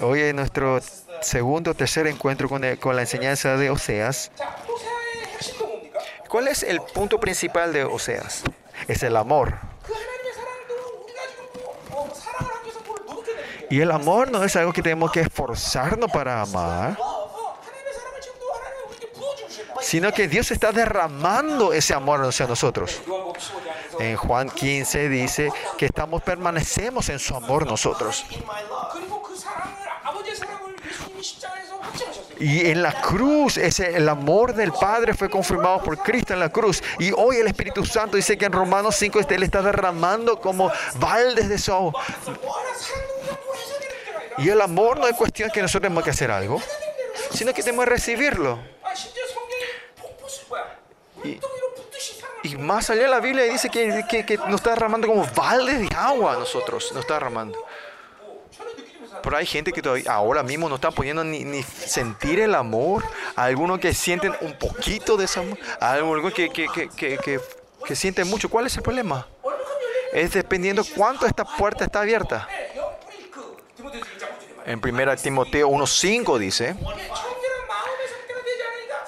Hoy 0.00 0.20
es 0.20 0.34
nuestro 0.34 0.80
segundo 1.22 1.70
o 1.70 1.74
tercer 1.74 2.06
encuentro 2.06 2.48
con, 2.48 2.64
el, 2.64 2.78
con, 2.78 2.94
la 2.96 3.02
enseñanza 3.02 3.56
de 3.56 3.70
Oseas. 3.70 4.30
¿Cuál 6.28 6.48
es 6.48 6.62
el 6.62 6.80
punto 6.80 7.18
principal 7.18 7.72
de 7.72 7.84
Oseas? 7.84 8.42
Es 8.88 9.02
el 9.02 9.16
amor. 9.16 9.58
Y 13.70 13.80
el 13.80 13.90
amor 13.90 14.30
no 14.30 14.44
es 14.44 14.54
algo 14.56 14.72
que 14.72 14.82
tenemos 14.82 15.10
que 15.10 15.20
esforzarnos 15.20 16.10
para 16.10 16.42
amar, 16.42 16.96
sino 19.80 20.12
que 20.12 20.28
Dios 20.28 20.50
está 20.50 20.72
derramando 20.72 21.72
ese 21.72 21.94
amor 21.94 22.22
hacia 22.24 22.46
nosotros. 22.46 23.02
En 23.98 24.16
Juan 24.16 24.50
15 24.50 25.08
dice 25.08 25.50
que 25.78 25.86
estamos 25.86 26.22
permanecemos 26.22 27.08
en 27.08 27.18
su 27.18 27.34
amor 27.34 27.66
nosotros. 27.66 28.26
Y 32.38 32.66
en 32.66 32.82
la 32.82 32.92
cruz, 33.00 33.56
ese, 33.56 33.96
el 33.96 34.08
amor 34.08 34.54
del 34.54 34.72
Padre 34.72 35.14
fue 35.14 35.30
confirmado 35.30 35.82
por 35.82 35.98
Cristo 35.98 36.34
en 36.34 36.40
la 36.40 36.50
cruz. 36.50 36.82
Y 36.98 37.12
hoy 37.12 37.36
el 37.36 37.46
Espíritu 37.46 37.84
Santo 37.84 38.16
dice 38.16 38.36
que 38.36 38.44
en 38.44 38.52
Romanos 38.52 38.96
5 38.96 39.20
este, 39.20 39.36
Él 39.36 39.42
está 39.42 39.62
derramando 39.62 40.40
como 40.40 40.70
baldes 40.98 41.48
de 41.48 41.58
su 41.58 41.72
agua. 41.72 41.92
Y 44.38 44.50
el 44.50 44.60
amor 44.60 44.98
no 44.98 45.08
es 45.08 45.16
cuestión 45.16 45.50
que 45.50 45.62
nosotros 45.62 45.82
tenemos 45.82 46.04
que 46.04 46.10
hacer 46.10 46.30
algo, 46.30 46.60
sino 47.32 47.54
que 47.54 47.62
tenemos 47.62 47.86
que 47.86 47.90
recibirlo. 47.92 48.58
Y, 51.24 51.40
más 52.58 52.90
allá 52.90 53.02
de 53.02 53.08
la 53.08 53.20
Biblia 53.20 53.44
dice 53.44 53.70
que, 53.70 54.04
que, 54.08 54.24
que 54.24 54.36
nos 54.36 54.56
está 54.56 54.70
derramando 54.70 55.08
como 55.08 55.26
baldes 55.34 55.80
de 55.80 55.96
agua 55.96 56.34
a 56.34 56.36
nosotros, 56.36 56.92
nos 56.92 57.00
está 57.00 57.14
derramando 57.14 57.65
pero 59.26 59.38
hay 59.38 59.46
gente 59.46 59.72
que 59.72 59.82
todavía 59.82 60.12
ahora 60.12 60.44
mismo 60.44 60.68
no 60.68 60.76
está 60.76 60.92
pudiendo 60.92 61.24
ni, 61.24 61.42
ni 61.42 61.60
sentir 61.64 62.38
el 62.38 62.54
amor. 62.54 63.02
Algunos 63.34 63.80
que 63.80 63.92
sienten 63.92 64.32
un 64.40 64.56
poquito 64.56 65.16
de 65.16 65.24
ese 65.24 65.40
amor. 65.40 65.58
Algunos 65.80 66.32
que, 66.32 66.48
que, 66.48 66.68
que, 66.96 67.40
que 67.84 67.96
sienten 67.96 68.28
mucho. 68.28 68.48
¿Cuál 68.48 68.68
es 68.68 68.76
el 68.76 68.84
problema? 68.84 69.26
Es 70.12 70.30
dependiendo 70.30 70.84
cuánto 70.94 71.26
esta 71.26 71.44
puerta 71.44 71.84
está 71.84 72.02
abierta. 72.02 72.46
En 74.64 74.78
1 74.78 75.16
Timoteo 75.16 75.70
1.5 75.70 76.38
dice, 76.38 76.76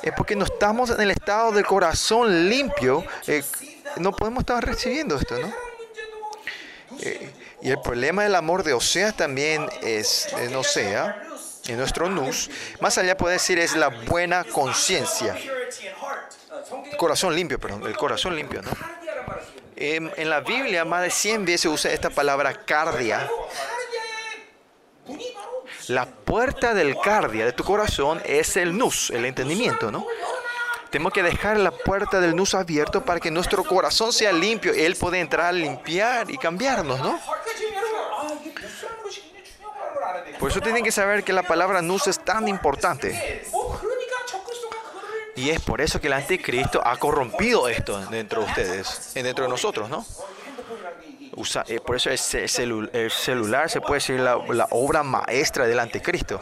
es 0.03 0.13
porque 0.17 0.35
no 0.35 0.47
estamos 0.47 0.91
en 0.91 1.01
el 1.01 1.13
estado 1.13 1.53
del 1.53 1.65
corazón 1.65 2.49
limpio, 2.49 3.05
eh, 3.29 3.45
no 3.99 4.11
podemos 4.11 4.41
estar 4.41 4.67
recibiendo 4.67 5.15
esto, 5.15 5.39
¿no? 5.39 5.53
Eh, 7.03 7.31
y 7.61 7.71
el 7.71 7.81
problema 7.81 8.23
del 8.23 8.35
amor 8.35 8.63
de 8.63 8.73
Oseas 8.73 9.17
también 9.17 9.69
es 9.83 10.33
en 10.35 10.55
Osea, 10.55 11.23
en 11.67 11.77
nuestro 11.77 12.09
nus, 12.09 12.51
más 12.81 12.97
allá 12.99 13.17
puede 13.17 13.35
decir 13.35 13.59
es 13.59 13.77
la 13.77 13.89
buena 13.89 14.45
conciencia. 14.45 15.37
Corazón 16.97 17.35
limpio, 17.35 17.59
perdón, 17.59 17.87
el 17.87 17.97
corazón 17.97 18.37
limpio, 18.37 18.63
¿no? 18.63 18.71
Em, 19.77 20.11
en, 20.17 20.29
la 20.29 20.41
Biblia 20.41 20.85
más 20.85 21.03
de 21.03 21.11
100 21.11 21.45
veces 21.45 21.67
usa 21.67 21.93
esta 21.93 22.11
palabra 22.11 22.53
cardia. 22.65 23.31
La 25.87 26.07
puerta 26.07 26.75
del 26.75 26.99
cardia 26.99 27.45
de 27.45 27.53
tu 27.53 27.63
corazón 27.63 28.21
es 28.25 28.57
el 28.57 28.77
nus, 28.77 29.11
el 29.11 29.25
entendimiento, 29.25 29.93
¿no? 29.93 30.05
Tenemos 30.91 31.13
que 31.13 31.23
dejar 31.23 31.59
la 31.59 31.71
puerta 31.71 32.21
del 32.21 32.35
nus 32.35 32.55
abierto 32.55 33.05
para 33.05 33.21
que 33.21 33.31
nuestro 33.31 33.63
corazón 33.65 34.13
sea 34.13 34.33
limpio. 34.33 34.73
Él 34.73 34.97
puede 34.97 35.21
entrar 35.21 35.47
a 35.47 35.53
limpiar 35.53 36.31
y 36.31 36.39
cambiarnos, 36.39 36.99
¿no? 37.01 37.21
Por 40.39 40.51
eso 40.51 40.61
tienen 40.61 40.83
que 40.83 40.93
saber 40.93 41.25
que 41.25 41.33
la 41.33 41.43
palabra 41.43 41.83
nus 41.83 42.07
es 42.07 42.19
tan 42.19 42.49
importante. 42.49 43.45
Y 45.37 45.51
es 45.51 45.61
por 45.61 45.81
eso 45.81 46.01
que 46.01 46.07
el 46.07 46.15
anticristo 46.15 46.81
ha 46.85 46.97
corrompido 46.97 47.69
esto 47.69 47.99
dentro 48.07 48.43
de 48.43 48.47
ustedes, 48.49 49.13
dentro 49.15 49.45
de 49.45 49.51
nosotros, 49.51 49.89
¿no? 49.91 50.05
Eh, 51.69 51.79
por 51.79 51.95
eso 51.95 52.11
el, 52.11 53.11
celular 53.11 53.71
se 53.71 53.81
puede 53.81 53.95
decir 53.95 54.19
la 54.19 54.67
obra 54.71 55.03
maestra 55.05 55.67
del 55.67 55.79
anticristo. 55.79 56.41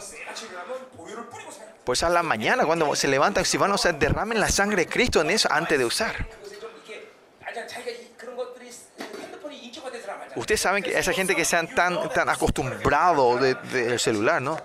Pues 1.87 2.03
a 2.03 2.09
la 2.09 2.21
mañana, 2.21 2.65
cuando 2.65 2.93
se 2.97 3.07
levantan, 3.07 3.45
si 3.45 3.55
van 3.55 3.71
a 3.71 3.75
usar, 3.75 3.97
derramen 3.97 4.41
la 4.41 4.49
sangre 4.49 4.83
de 4.83 4.87
Cristo 4.87 5.21
en 5.21 5.29
eso 5.29 5.47
antes 5.49 5.79
de 5.79 5.85
usar. 5.85 6.27
Ustedes 10.35 10.59
saben 10.59 10.83
que 10.83 10.99
esa 10.99 11.13
gente 11.13 11.33
que 11.33 11.45
sean 11.45 11.73
tan, 11.73 12.09
tan 12.09 12.27
acostumbrado 12.27 13.37
del 13.37 13.57
de, 13.71 13.97
celular, 13.99 14.41
¿no? 14.41 14.59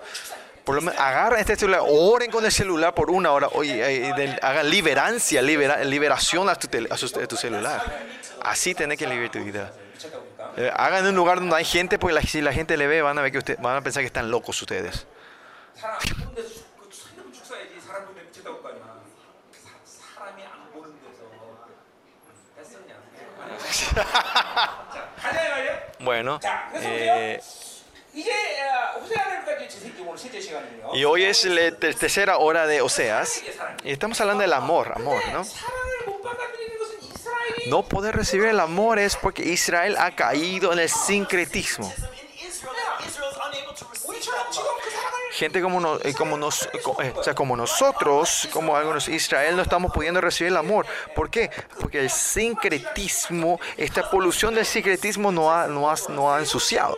Por 0.65 0.75
lo 0.75 0.81
menos 0.81 0.99
agarren 0.99 1.39
este 1.39 1.55
celular, 1.55 1.79
oren 1.87 2.29
con 2.29 2.43
el 2.43 2.51
celular 2.51 2.93
por 2.93 3.09
una 3.09 3.31
hora, 3.31 3.47
oye, 3.53 4.09
eh, 4.09 4.39
hagan 4.41 4.69
liberancia, 4.69 5.41
libera, 5.41 5.81
liberación 5.85 6.49
a 6.49 6.55
tu, 6.55 6.67
a, 6.89 6.97
su, 6.97 7.07
celular. 7.07 8.01
Así 8.41 8.75
tenés 8.75 8.99
que 8.99 9.07
liberar 9.07 9.31
tu 9.31 9.39
vida. 9.39 9.71
Eh, 10.57 10.69
hagan 10.75 11.05
en 11.05 11.11
un 11.11 11.15
lugar 11.15 11.39
donde 11.39 11.55
hay 11.55 11.63
gente, 11.63 11.97
porque 11.97 12.15
la, 12.15 12.21
si 12.21 12.41
la 12.41 12.51
gente 12.51 12.75
le 12.75 12.85
ve, 12.85 13.01
van 13.01 13.17
a 13.17 13.21
ver 13.21 13.31
que 13.31 13.55
van 13.61 13.77
a 13.77 13.81
pensar 13.81 14.01
que 14.01 14.07
están 14.07 14.29
locos 14.29 14.61
ustedes. 14.61 15.07
bueno, 25.99 26.39
y 30.93 31.05
hoy 31.05 31.23
es 31.23 31.45
la 31.45 31.71
tercera 31.71 32.37
hora 32.37 32.67
de 32.67 32.81
Oseas. 32.81 33.41
Y 33.83 33.91
estamos 33.91 34.19
hablando 34.21 34.41
del 34.41 34.53
amor, 34.53 34.93
amor, 34.95 35.21
¿no? 35.31 35.43
No 37.67 37.83
poder 37.83 38.15
recibir 38.15 38.47
el 38.47 38.59
amor 38.59 38.99
es 38.99 39.15
porque 39.15 39.43
Israel 39.43 39.95
ha 39.97 40.15
caído 40.15 40.73
en 40.73 40.79
el 40.79 40.89
sincretismo. 40.89 41.91
Gente 45.33 45.61
como, 45.61 45.79
no- 45.79 45.99
eh, 46.03 46.13
como, 46.13 46.37
nos, 46.37 46.69
co- 46.83 47.01
eh, 47.01 47.11
o 47.15 47.23
sea, 47.23 47.33
como 47.33 47.55
nosotros, 47.57 48.47
como 48.53 48.75
algunos 48.77 49.07
Israel, 49.07 49.55
no 49.55 49.63
estamos 49.63 49.91
pudiendo 49.91 50.21
recibir 50.21 50.51
el 50.51 50.57
amor. 50.57 50.85
¿Por 51.15 51.29
qué? 51.29 51.49
Porque 51.79 51.99
el 51.99 52.09
sincretismo, 52.09 53.59
esta 53.77 54.09
polución 54.09 54.53
del 54.55 54.65
sincretismo 54.65 55.31
no 55.31 55.51
ha, 55.51 55.67
no 55.67 55.89
ha, 55.89 55.95
no 56.09 56.33
ha 56.33 56.39
ensuciado. 56.39 56.95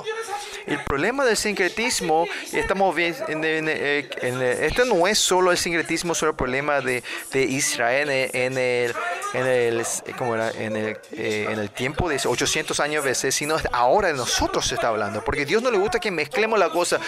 El 0.67 0.83
problema 0.83 1.23
del 1.25 1.37
sincretismo, 1.37 2.25
estamos 2.51 2.95
bien, 2.95 3.15
en, 3.27 3.43
en- 3.43 3.69
eh, 3.69 4.09
en- 4.21 4.41
eh, 4.41 4.65
este 4.65 4.83
no 4.85 5.07
es 5.07 5.17
solo 5.19 5.51
el 5.51 5.57
sincretismo, 5.57 6.15
solo 6.15 6.31
el 6.31 6.37
problema 6.37 6.81
de, 6.81 7.03
de 7.31 7.43
Israel 7.43 8.09
en, 8.09 8.57
el, 8.57 8.93
en, 9.33 9.45
el, 9.47 9.85
¿cómo 10.17 10.35
era? 10.35 10.49
en, 10.51 10.75
el, 10.75 10.97
eh, 11.13 11.47
en 11.51 11.59
el 11.59 11.69
tiempo 11.69 12.09
de 12.09 12.19
800 12.25 12.79
años 12.79 13.03
veces, 13.05 13.35
sino 13.35 13.57
ahora 13.71 14.07
de 14.09 14.15
nosotros 14.15 14.67
se 14.67 14.75
está 14.75 14.87
hablando, 14.87 15.23
porque 15.23 15.45
Dios 15.45 15.61
no 15.61 15.69
le 15.71 15.77
gusta 15.77 15.99
que 15.99 16.09
mezclemos 16.11 16.57
la 16.59 16.69
cosa. 16.69 16.99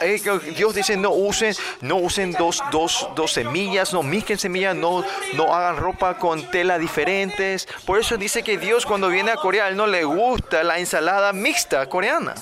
Eh, 0.00 0.20
que 0.22 0.30
Dios 0.72 0.86
dice 0.86 0.96
no 0.96 1.10
usen, 1.10 1.54
no 1.80 1.96
usen 1.96 2.32
dos, 2.32 2.62
dos, 2.70 3.08
dos 3.16 3.32
semillas, 3.32 3.92
no 3.92 4.02
mezclen 4.02 4.38
semillas, 4.38 4.76
no, 4.76 5.04
no 5.34 5.54
hagan 5.54 5.76
ropa 5.76 6.16
con 6.18 6.50
tela 6.50 6.78
diferentes. 6.78 7.66
Por 7.86 7.98
eso 7.98 8.16
dice 8.16 8.42
que 8.42 8.56
Dios 8.58 8.86
cuando 8.86 9.08
viene 9.08 9.30
a 9.32 9.36
Corea, 9.36 9.64
a 9.64 9.68
él 9.68 9.76
no 9.76 9.86
le 9.86 10.04
gusta 10.04 10.62
la 10.62 10.78
ensalada 10.78 11.32
mixta 11.32 11.88
coreana. 11.88 12.34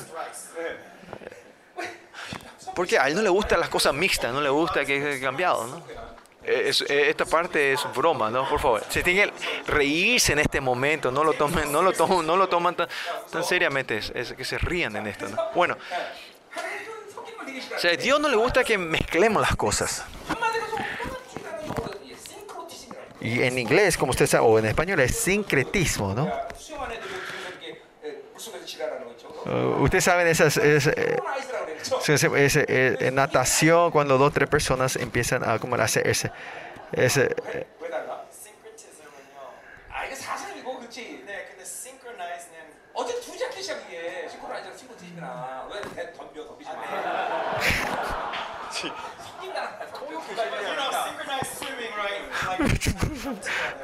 Porque 2.75 2.99
a 2.99 3.09
él 3.09 3.15
no 3.17 3.23
le 3.23 3.29
gustan 3.29 3.59
las 3.61 3.69
cosas 3.69 3.93
mixtas, 3.95 4.33
no 4.33 4.41
le 4.41 4.51
gusta 4.51 4.85
que 4.85 4.97
haya 5.05 5.21
cambiado, 5.21 5.67
¿no? 5.67 5.83
es- 6.45 6.81
esta 6.83 7.25
parte 7.27 7.73
es 7.73 7.81
broma, 7.95 8.31
¿no? 8.31 8.49
Por 8.49 8.61
favor. 8.61 8.83
Se 8.89 9.03
tiene 9.03 9.25
que 9.25 9.33
reírse 9.71 10.33
en 10.33 10.39
este 10.39 10.61
momento. 10.61 11.11
No 11.11 11.23
lo 11.25 11.33
tomen, 11.35 11.71
no 11.73 11.83
lo 11.83 11.93
toman, 11.93 12.27
no 12.27 12.37
lo 12.37 12.49
toman 12.49 12.75
tan, 12.75 12.89
tan 13.31 13.45
seriamente. 13.45 13.99
Es, 13.99 14.11
es 14.15 14.33
que 14.33 14.45
se 14.45 14.57
rían 14.59 14.95
en 14.97 15.07
esto, 15.09 15.29
¿no? 15.29 15.37
Bueno, 15.55 15.77
o 17.77 17.79
sea, 17.79 17.93
a 17.93 17.97
Dios 17.97 18.21
no 18.21 18.29
le 18.29 18.37
gusta 18.37 18.65
que 18.65 18.79
mezclemos 18.79 19.41
las 19.43 19.57
cosas. 19.57 20.05
Y 23.21 23.43
en 23.43 23.59
inglés, 23.59 23.97
como 23.97 24.11
usted 24.11 24.27
sabe, 24.27 24.47
o 24.47 24.59
en 24.59 24.67
español 24.67 25.01
es 25.01 25.17
sincretismo, 25.17 26.15
¿no? 26.15 26.31
Eh, 29.47 29.51
uh, 29.51 29.83
Ustedes 29.83 30.05
saben 30.05 30.27
esas, 30.29 30.57
esas, 30.57 30.95
esas, 32.07 32.25
eh, 32.25 32.45
esas 32.45 32.65
eh, 32.69 33.11
natación 33.13 33.91
cuando 33.91 34.19
dos 34.19 34.29
o 34.29 34.31
tres 34.31 34.49
personas 34.49 34.97
empiezan 34.97 35.49
a 35.49 35.59
como 35.59 35.75
hacer 35.77 36.07
ese, 36.07 36.31
ese 36.93 37.35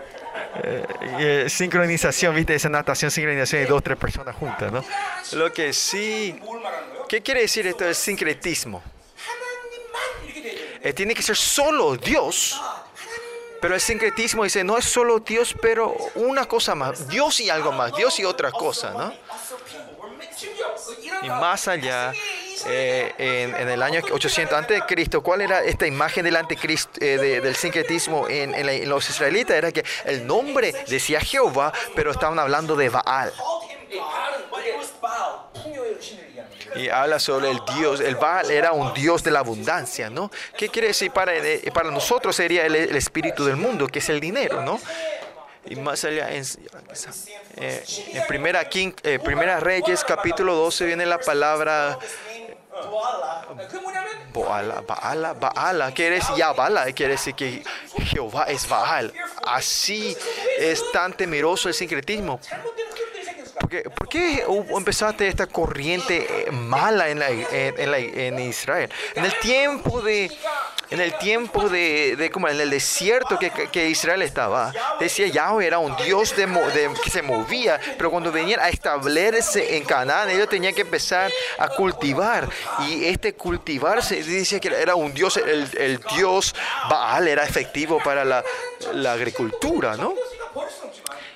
Eh, 0.57 0.87
eh, 1.19 1.50
sincronización, 1.50 2.35
viste, 2.35 2.54
esa 2.54 2.69
natación, 2.69 3.11
sincronización 3.11 3.62
de 3.62 3.69
dos, 3.69 3.83
tres 3.83 3.99
personas 3.99 4.37
juntas, 4.37 4.71
¿no? 4.71 4.85
Lo 5.33 5.52
que 5.52 5.73
sí... 5.73 6.40
¿Qué 7.09 7.23
quiere 7.23 7.40
decir 7.40 7.66
esto 7.66 7.85
del 7.85 7.95
sincretismo? 7.95 8.81
Eh, 10.81 10.93
tiene 10.93 11.14
que 11.14 11.23
ser 11.23 11.37
solo 11.37 11.97
Dios. 11.97 12.61
Pero 13.61 13.75
el 13.75 13.81
sincretismo 13.81 14.45
dice, 14.45 14.62
no 14.62 14.76
es 14.76 14.85
solo 14.85 15.21
Dios, 15.21 15.54
pero 15.61 15.97
una 16.14 16.45
cosa 16.45 16.75
más. 16.75 17.09
Dios 17.09 17.40
y 17.40 17.50
algo 17.50 17.73
más, 17.73 17.97
Dios 17.97 18.21
y 18.21 18.25
otra 18.25 18.52
cosa, 18.52 18.90
¿no? 18.93 19.12
Y 21.23 21.28
más 21.31 21.66
allá, 21.66 22.12
eh, 22.66 23.12
en, 23.18 23.54
en, 23.54 23.68
el 23.68 23.83
año 23.83 24.00
800 24.11 24.56
antes 24.56 24.80
de 24.80 24.87
Cristo, 24.87 25.23
¿cuál 25.23 25.40
era 25.40 25.62
esta 25.62 25.87
imagen 25.87 26.25
del 26.25 26.37
anticristo, 26.37 27.00
eh, 27.00 27.18
de, 27.18 27.40
del 27.40 27.56
sincretismo 27.56 28.28
en, 28.28 28.54
en, 28.54 28.66
la, 28.66 28.73
en, 28.73 28.88
los 28.88 29.09
israelitas? 29.09 29.56
Era 29.56 29.73
que 29.73 29.85
el 30.04 30.26
nombre 30.26 30.73
decía 30.88 31.21
Jehová, 31.21 31.73
pero 31.94 32.11
estaban 32.11 32.38
hablando 32.38 32.76
de 32.76 32.88
Baal. 32.88 33.33
Y 36.76 36.88
habla 36.88 37.18
sobre 37.18 37.50
el 37.50 37.61
Dios, 37.76 38.00
el 38.00 38.16
Baal 38.16 38.50
era 38.50 38.73
un 38.73 38.92
Dios 38.94 39.23
de 39.23 39.30
la 39.30 39.40
abundancia, 39.40 40.11
¿no? 40.11 40.30
¿Qué 40.56 40.68
quiere 40.68 40.88
decir? 40.88 41.12
Para, 41.12 41.35
eh, 41.37 41.71
para 41.73 41.90
nosotros 41.90 42.35
sería 42.35 42.66
el, 42.66 42.75
el 42.75 42.97
espíritu 42.97 43.44
del 43.44 43.56
mundo, 43.56 43.87
que 43.87 44.00
es 44.00 44.09
el 44.09 44.21
dinero, 44.21 44.62
¿no? 44.62 44.80
y 45.66 45.76
más 45.76 46.04
allá 46.04 46.30
en, 46.30 46.44
eh, 47.56 47.85
en 48.12 48.26
primera, 48.26 48.68
King, 48.68 48.92
eh, 49.02 49.18
primera 49.18 49.61
Reyes 49.61 50.04
capítulo 50.04 50.54
12 50.54 50.85
viene 50.87 51.06
la 51.06 51.18
palabra 51.18 51.99
Baala, 54.33 54.81
Baala, 54.81 55.33
Baala, 55.35 55.93
quiere 55.93 56.16
decir 56.16 56.35
Yabala, 56.37 56.88
eh, 56.88 56.93
quiere 56.93 57.12
decir 57.12 57.35
que 57.35 57.62
Jehová 58.04 58.45
es 58.45 58.69
Baal. 58.69 59.12
Así 59.47 60.16
es 60.59 60.83
tan 60.93 61.12
temeroso 61.12 61.69
el 61.69 61.75
sincretismo. 61.75 62.40
¿Por 63.94 64.09
qué 64.09 64.44
empezaste 64.76 65.26
esta 65.28 65.47
corriente 65.47 66.26
eh, 66.49 66.50
mala 66.50 67.09
en, 67.09 67.18
la, 67.18 67.30
en, 67.30 67.47
en 67.78 67.90
la- 67.90 67.99
en 67.99 68.38
Israel? 68.38 68.90
En 69.14 69.25
el 69.25 69.38
tiempo 69.40 70.00
de, 70.02 70.30
en 70.90 71.00
el 71.00 71.16
tiempo 71.18 71.68
de, 71.68 72.14
de 72.16 72.30
como 72.30 72.49
en 72.49 72.61
el 72.61 72.71
desierto 72.71 73.38
que, 73.38 73.50
que 73.50 73.88
Israel 73.88 74.23
estaba, 74.23 74.73
decía 75.00 75.26
Yahweh 75.28 75.66
era 75.66 75.78
un 75.78 75.97
Dios 75.97 76.37
de, 76.37 76.47
de- 76.47 76.90
que 77.02 77.11
se 77.11 77.23
movía, 77.23 77.80
pero 77.97 78.11
cuando 78.11 78.30
venían 78.30 78.61
a 78.61 78.68
establecerse 78.68 79.76
en 79.76 79.84
Canaán, 79.84 80.30
ellos 80.30 80.49
tenían 80.49 80.75
que 80.75 80.82
empezar 80.82 81.30
a 81.58 81.69
cultivar. 81.69 82.49
Y 82.89 83.04
este 83.06 83.34
cultivarse, 83.34 84.23
dice 84.23 84.60
que 84.60 84.69
era 84.69 84.95
un 84.95 85.15
Dios, 85.15 85.36
el, 85.39 85.69
el 85.78 86.00
Dios 86.17 86.54
Baal 86.91 87.28
era 87.28 87.45
efectivo 87.45 87.99
para 88.04 88.25
la, 88.25 88.45
la 88.93 89.12
agricultura, 89.12 89.97
¿no? 89.97 90.15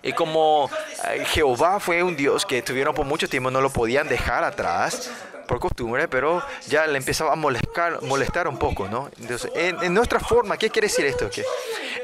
Y 0.02 0.12
como 0.12 0.70
eh, 1.08 1.24
Jehová 1.26 1.80
fue 1.80 2.02
un 2.02 2.16
Dios 2.16 2.46
que 2.46 2.62
tuvieron 2.62 2.94
por 2.94 3.06
mucho 3.06 3.28
tiempo, 3.28 3.50
no 3.50 3.60
lo 3.60 3.70
podían 3.70 4.08
dejar 4.08 4.44
atrás 4.44 5.10
por 5.46 5.58
costumbre, 5.58 6.06
pero 6.08 6.42
ya 6.68 6.86
le 6.86 6.98
empezaba 6.98 7.32
a 7.32 7.36
molestar, 7.36 8.02
molestar 8.02 8.46
un 8.46 8.58
poco, 8.58 8.86
¿no? 8.86 9.10
Entonces, 9.18 9.50
en, 9.54 9.82
en 9.82 9.94
nuestra 9.94 10.20
forma, 10.20 10.56
¿qué 10.56 10.70
quiere 10.70 10.88
decir 10.88 11.06
esto? 11.06 11.30
Que 11.30 11.42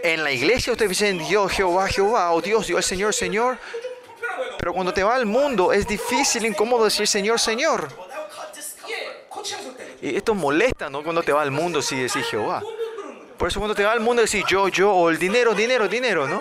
en 0.02 0.24
la 0.24 0.33
iglesia 0.33 0.72
ustedes 0.72 0.90
dicen 0.90 1.18
Dios, 1.18 1.52
Jehová, 1.52 1.87
Jehová, 1.88 2.33
o 2.33 2.40
Dios, 2.40 2.66
Dios, 2.66 2.78
el 2.78 2.85
Señor, 2.85 3.14
Señor. 3.14 3.59
Pero 4.59 4.72
cuando 4.72 4.92
te 4.92 5.02
va 5.02 5.14
al 5.14 5.26
mundo 5.26 5.72
es 5.72 5.87
difícil, 5.87 6.46
incómodo 6.46 6.85
decir 6.85 7.07
Señor, 7.07 7.38
Señor. 7.38 7.88
Y 10.00 10.16
esto 10.16 10.35
molesta, 10.35 10.88
¿no? 10.88 11.02
Cuando 11.02 11.22
te 11.22 11.33
va 11.33 11.42
al 11.42 11.50
mundo 11.50 11.83
si 11.83 11.96
decís 11.96 12.26
Jehová. 12.26 12.62
Por 13.37 13.48
eso 13.48 13.61
cuando 13.61 13.74
te 13.74 13.85
va 13.85 13.92
al 13.92 14.00
mundo 14.00 14.22
decís 14.22 14.44
yo, 14.48 14.68
yo, 14.68 14.92
o 14.92 15.11
el 15.11 15.18
dinero, 15.18 15.54
dinero, 15.54 15.88
dinero, 15.88 16.26
¿no? 16.26 16.40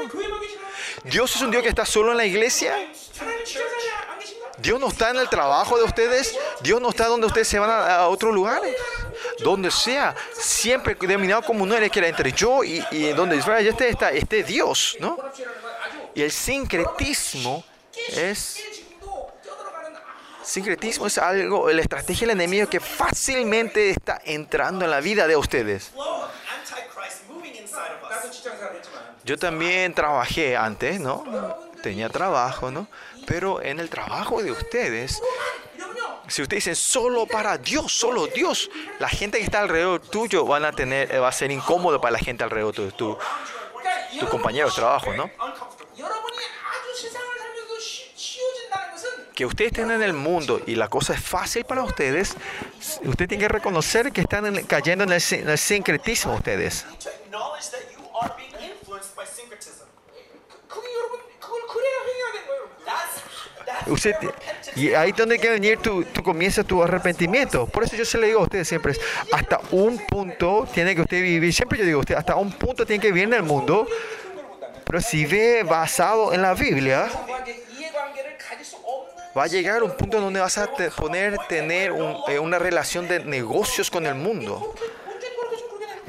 ¿Dios 1.04 1.36
es 1.36 1.42
un 1.42 1.52
Dios 1.52 1.64
que 1.64 1.70
está 1.70 1.86
solo 1.86 2.12
en 2.12 2.18
la 2.18 2.26
iglesia? 2.26 2.76
Dios 4.60 4.80
no 4.80 4.88
está 4.88 5.10
en 5.10 5.18
el 5.18 5.28
trabajo 5.28 5.78
de 5.78 5.84
ustedes. 5.84 6.38
Dios 6.62 6.80
no 6.82 6.90
está 6.90 7.08
donde 7.08 7.28
ustedes 7.28 7.48
se 7.48 7.60
van 7.60 7.70
a, 7.70 7.96
a 7.96 8.08
otros 8.08 8.34
lugares. 8.34 8.76
Donde 9.40 9.70
sea, 9.72 10.16
siempre 10.34 10.96
denominado 10.96 11.42
como 11.42 11.66
no 11.66 11.76
eres 11.76 11.92
que 11.92 12.00
era 12.00 12.08
entre 12.08 12.32
yo 12.32 12.64
y, 12.64 12.80
donde 13.16 13.36
Israel 13.36 13.68
está, 13.68 14.12
este 14.12 14.44
Dios, 14.44 14.96
¿no? 15.00 15.18
Y 16.14 16.22
el 16.22 16.32
sincretismo 16.32 17.64
es. 18.10 18.64
Sincretismo 20.44 21.08
es 21.08 21.18
algo, 21.18 21.70
la 21.70 21.82
estrategia 21.82 22.28
del 22.28 22.38
enemigo 22.38 22.70
que 22.70 22.80
fácilmente 22.80 23.90
está 23.90 24.22
entrando 24.26 24.86
en 24.86 24.92
la 24.92 25.00
vida 25.00 25.26
de 25.26 25.36
ustedes. 25.38 25.92
Yo 29.24 29.38
también 29.38 29.94
trabajé 29.94 30.58
antes, 30.58 31.00
¿no? 31.00 31.24
Tenía 31.82 32.10
trabajo, 32.10 32.72
¿no? 32.72 32.88
Pero 33.26 33.62
en 33.62 33.80
el 33.80 33.90
trabajo 33.90 34.44
de 34.44 34.52
ustedes, 34.52 35.22
si 36.28 36.42
ustedes 36.42 36.66
dicen 36.66 36.76
solo 36.76 37.26
para 37.26 37.58
Dios, 37.58 37.92
solo 37.92 38.28
Dios, 38.28 38.70
la 39.00 39.08
gente 39.08 39.38
que 39.38 39.44
está 39.44 39.62
alrededor 39.62 40.02
tuyo 40.02 40.46
van 40.46 40.66
a 40.66 40.72
tener, 40.72 41.14
eh, 41.14 41.20
va 41.20 41.30
a 41.30 41.32
ser 41.32 41.52
incómodo 41.52 42.02
para 42.02 42.14
la 42.14 42.20
gente 42.20 42.44
alrededor 42.44 42.76
de 42.76 42.92
tu, 42.92 43.18
tu, 44.20 44.28
compañero 44.30 44.68
de 44.68 44.76
trabajo, 44.76 45.14
¿no? 45.14 45.30
que 49.34 49.46
ustedes 49.48 49.72
estén 49.72 49.90
en 49.90 50.04
el 50.04 50.14
mundo 50.14 50.62
y 50.68 50.76
la 50.76 50.90
cosa 50.90 51.14
es 51.14 51.20
fácil 51.20 51.66
para 51.66 51.84
ustedes, 51.84 52.36
ustedes 53.04 53.30
tienen 53.30 53.40
que 53.40 53.48
reconocer 53.48 54.12
que 54.12 54.22
están 54.22 54.64
cayendo 54.66 55.06
en 55.06 55.12
el, 55.12 55.24
en 55.32 55.50
el 55.50 55.58
sincretismo 55.58 56.36
ustedes. 56.36 56.86
Usted, 63.88 64.16
y 64.76 64.94
ahí 64.94 65.12
donde 65.12 65.40
que 65.40 65.50
venir 65.50 65.78
tu, 65.80 66.04
tu 66.06 66.24
comienza 66.24 66.64
tu 66.64 66.82
arrepentimiento. 66.82 67.66
Por 67.68 67.84
eso 67.84 67.96
yo 67.96 68.06
se 68.06 68.18
le 68.18 68.28
digo 68.28 68.40
a 68.40 68.44
ustedes 68.44 68.68
siempre, 68.68 68.94
hasta 69.32 69.60
un 69.72 69.98
punto 69.98 70.68
tiene 70.74 70.96
que 70.96 71.02
usted 71.02 71.22
vivir, 71.22 71.54
siempre 71.54 71.80
yo 71.80 71.86
digo, 71.86 72.00
usted 72.00 72.16
hasta 72.16 72.36
un 72.36 72.52
punto 72.52 72.86
tiene 72.86 73.02
que 73.02 73.12
vivir 73.12 73.24
en 73.26 73.34
el 73.34 73.44
mundo, 73.44 73.88
pero 74.86 75.02
si 75.02 75.26
ve 75.26 75.64
basado 75.64 76.34
en 76.34 76.42
la 76.42 76.54
Biblia, 76.54 77.10
va 79.38 79.44
a 79.44 79.48
llegar 79.48 79.84
un 79.84 79.92
punto 79.98 80.22
donde 80.22 80.40
vas 80.40 80.58
a 80.58 80.70
poner, 80.96 81.38
tener 81.50 81.92
un, 81.92 82.16
eh, 82.28 82.40
una 82.40 82.60
relación 82.60 83.08
de 83.08 83.24
negocios 83.24 83.90
con 83.90 84.06
el 84.06 84.16
mundo. 84.16 84.74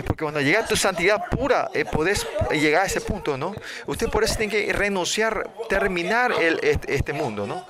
Porque 0.02 0.24
cuando 0.24 0.40
llega 0.40 0.60
a 0.60 0.66
tu 0.66 0.76
santidad 0.76 1.24
pura, 1.30 1.70
eh, 1.72 1.84
podés 1.84 2.26
eh, 2.50 2.58
llegar 2.58 2.82
a 2.82 2.86
ese 2.86 3.00
punto, 3.00 3.36
¿no? 3.36 3.54
Usted 3.86 4.08
por 4.08 4.24
eso 4.24 4.34
tiene 4.36 4.52
que 4.52 4.72
renunciar, 4.72 5.48
terminar 5.68 6.32
el, 6.32 6.58
este, 6.62 6.94
este, 6.94 7.12
mundo, 7.12 7.46
¿no? 7.46 7.66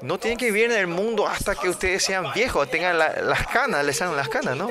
No 0.00 0.18
tienen 0.18 0.38
que 0.38 0.46
vivir 0.46 0.70
en 0.70 0.78
el 0.78 0.86
mundo 0.86 1.26
hasta 1.26 1.54
que 1.54 1.68
ustedes 1.68 2.04
sean 2.04 2.32
viejos, 2.32 2.70
tengan 2.70 2.98
la, 2.98 3.20
las 3.22 3.46
canas, 3.46 3.84
les 3.84 3.96
salgan 3.96 4.16
las 4.16 4.28
canas, 4.28 4.56
¿no? 4.56 4.68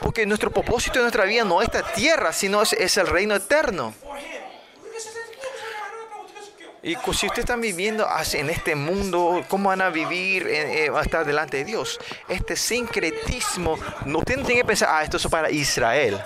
Porque 0.00 0.26
nuestro 0.26 0.50
propósito 0.50 0.98
de 0.98 1.02
nuestra 1.02 1.24
vida 1.24 1.44
no 1.44 1.60
es 1.60 1.68
esta 1.68 1.92
tierra, 1.92 2.32
sino 2.32 2.62
es, 2.62 2.72
es 2.74 2.96
el 2.96 3.06
reino 3.06 3.34
eterno. 3.34 3.94
Y 6.86 6.94
si 6.94 7.26
ustedes 7.26 7.40
están 7.40 7.60
viviendo 7.60 8.06
en 8.34 8.48
este 8.48 8.76
mundo, 8.76 9.44
¿cómo 9.48 9.70
van 9.70 9.80
a 9.80 9.90
vivir 9.90 10.46
eh, 10.46 10.84
eh 10.84 10.90
hasta 10.94 11.24
delante 11.24 11.56
de 11.56 11.64
Dios? 11.64 11.98
Este 12.28 12.54
sincretismo, 12.54 13.72
usted 13.72 14.06
no 14.06 14.22
tiene 14.22 14.54
que 14.54 14.64
pensar, 14.64 14.90
ah, 14.92 15.02
esto 15.02 15.16
es 15.16 15.26
para 15.26 15.50
Israel 15.50 16.22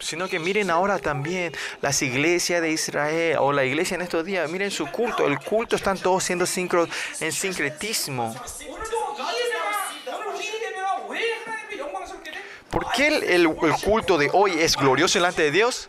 sino 0.00 0.28
que 0.28 0.40
miren 0.40 0.70
ahora 0.70 0.98
también 0.98 1.52
las 1.82 2.02
iglesias 2.02 2.60
de 2.62 2.72
Israel 2.72 3.36
o 3.38 3.52
la 3.52 3.64
iglesia 3.64 3.94
en 3.94 4.00
estos 4.00 4.24
días, 4.24 4.50
miren 4.50 4.72
su 4.72 4.86
culto, 4.86 5.26
el 5.26 5.38
culto 5.38 5.76
están 5.76 5.98
todos 5.98 6.24
siendo 6.24 6.46
sincro, 6.46 6.88
en 7.20 7.30
sincretismo. 7.30 8.34
¿Por 12.70 12.90
qué 12.90 13.06
el 13.36 13.48
culto 13.84 14.18
de 14.18 14.30
hoy 14.32 14.58
es 14.58 14.76
glorioso 14.76 15.18
delante 15.18 15.42
de 15.42 15.52
Dios? 15.52 15.88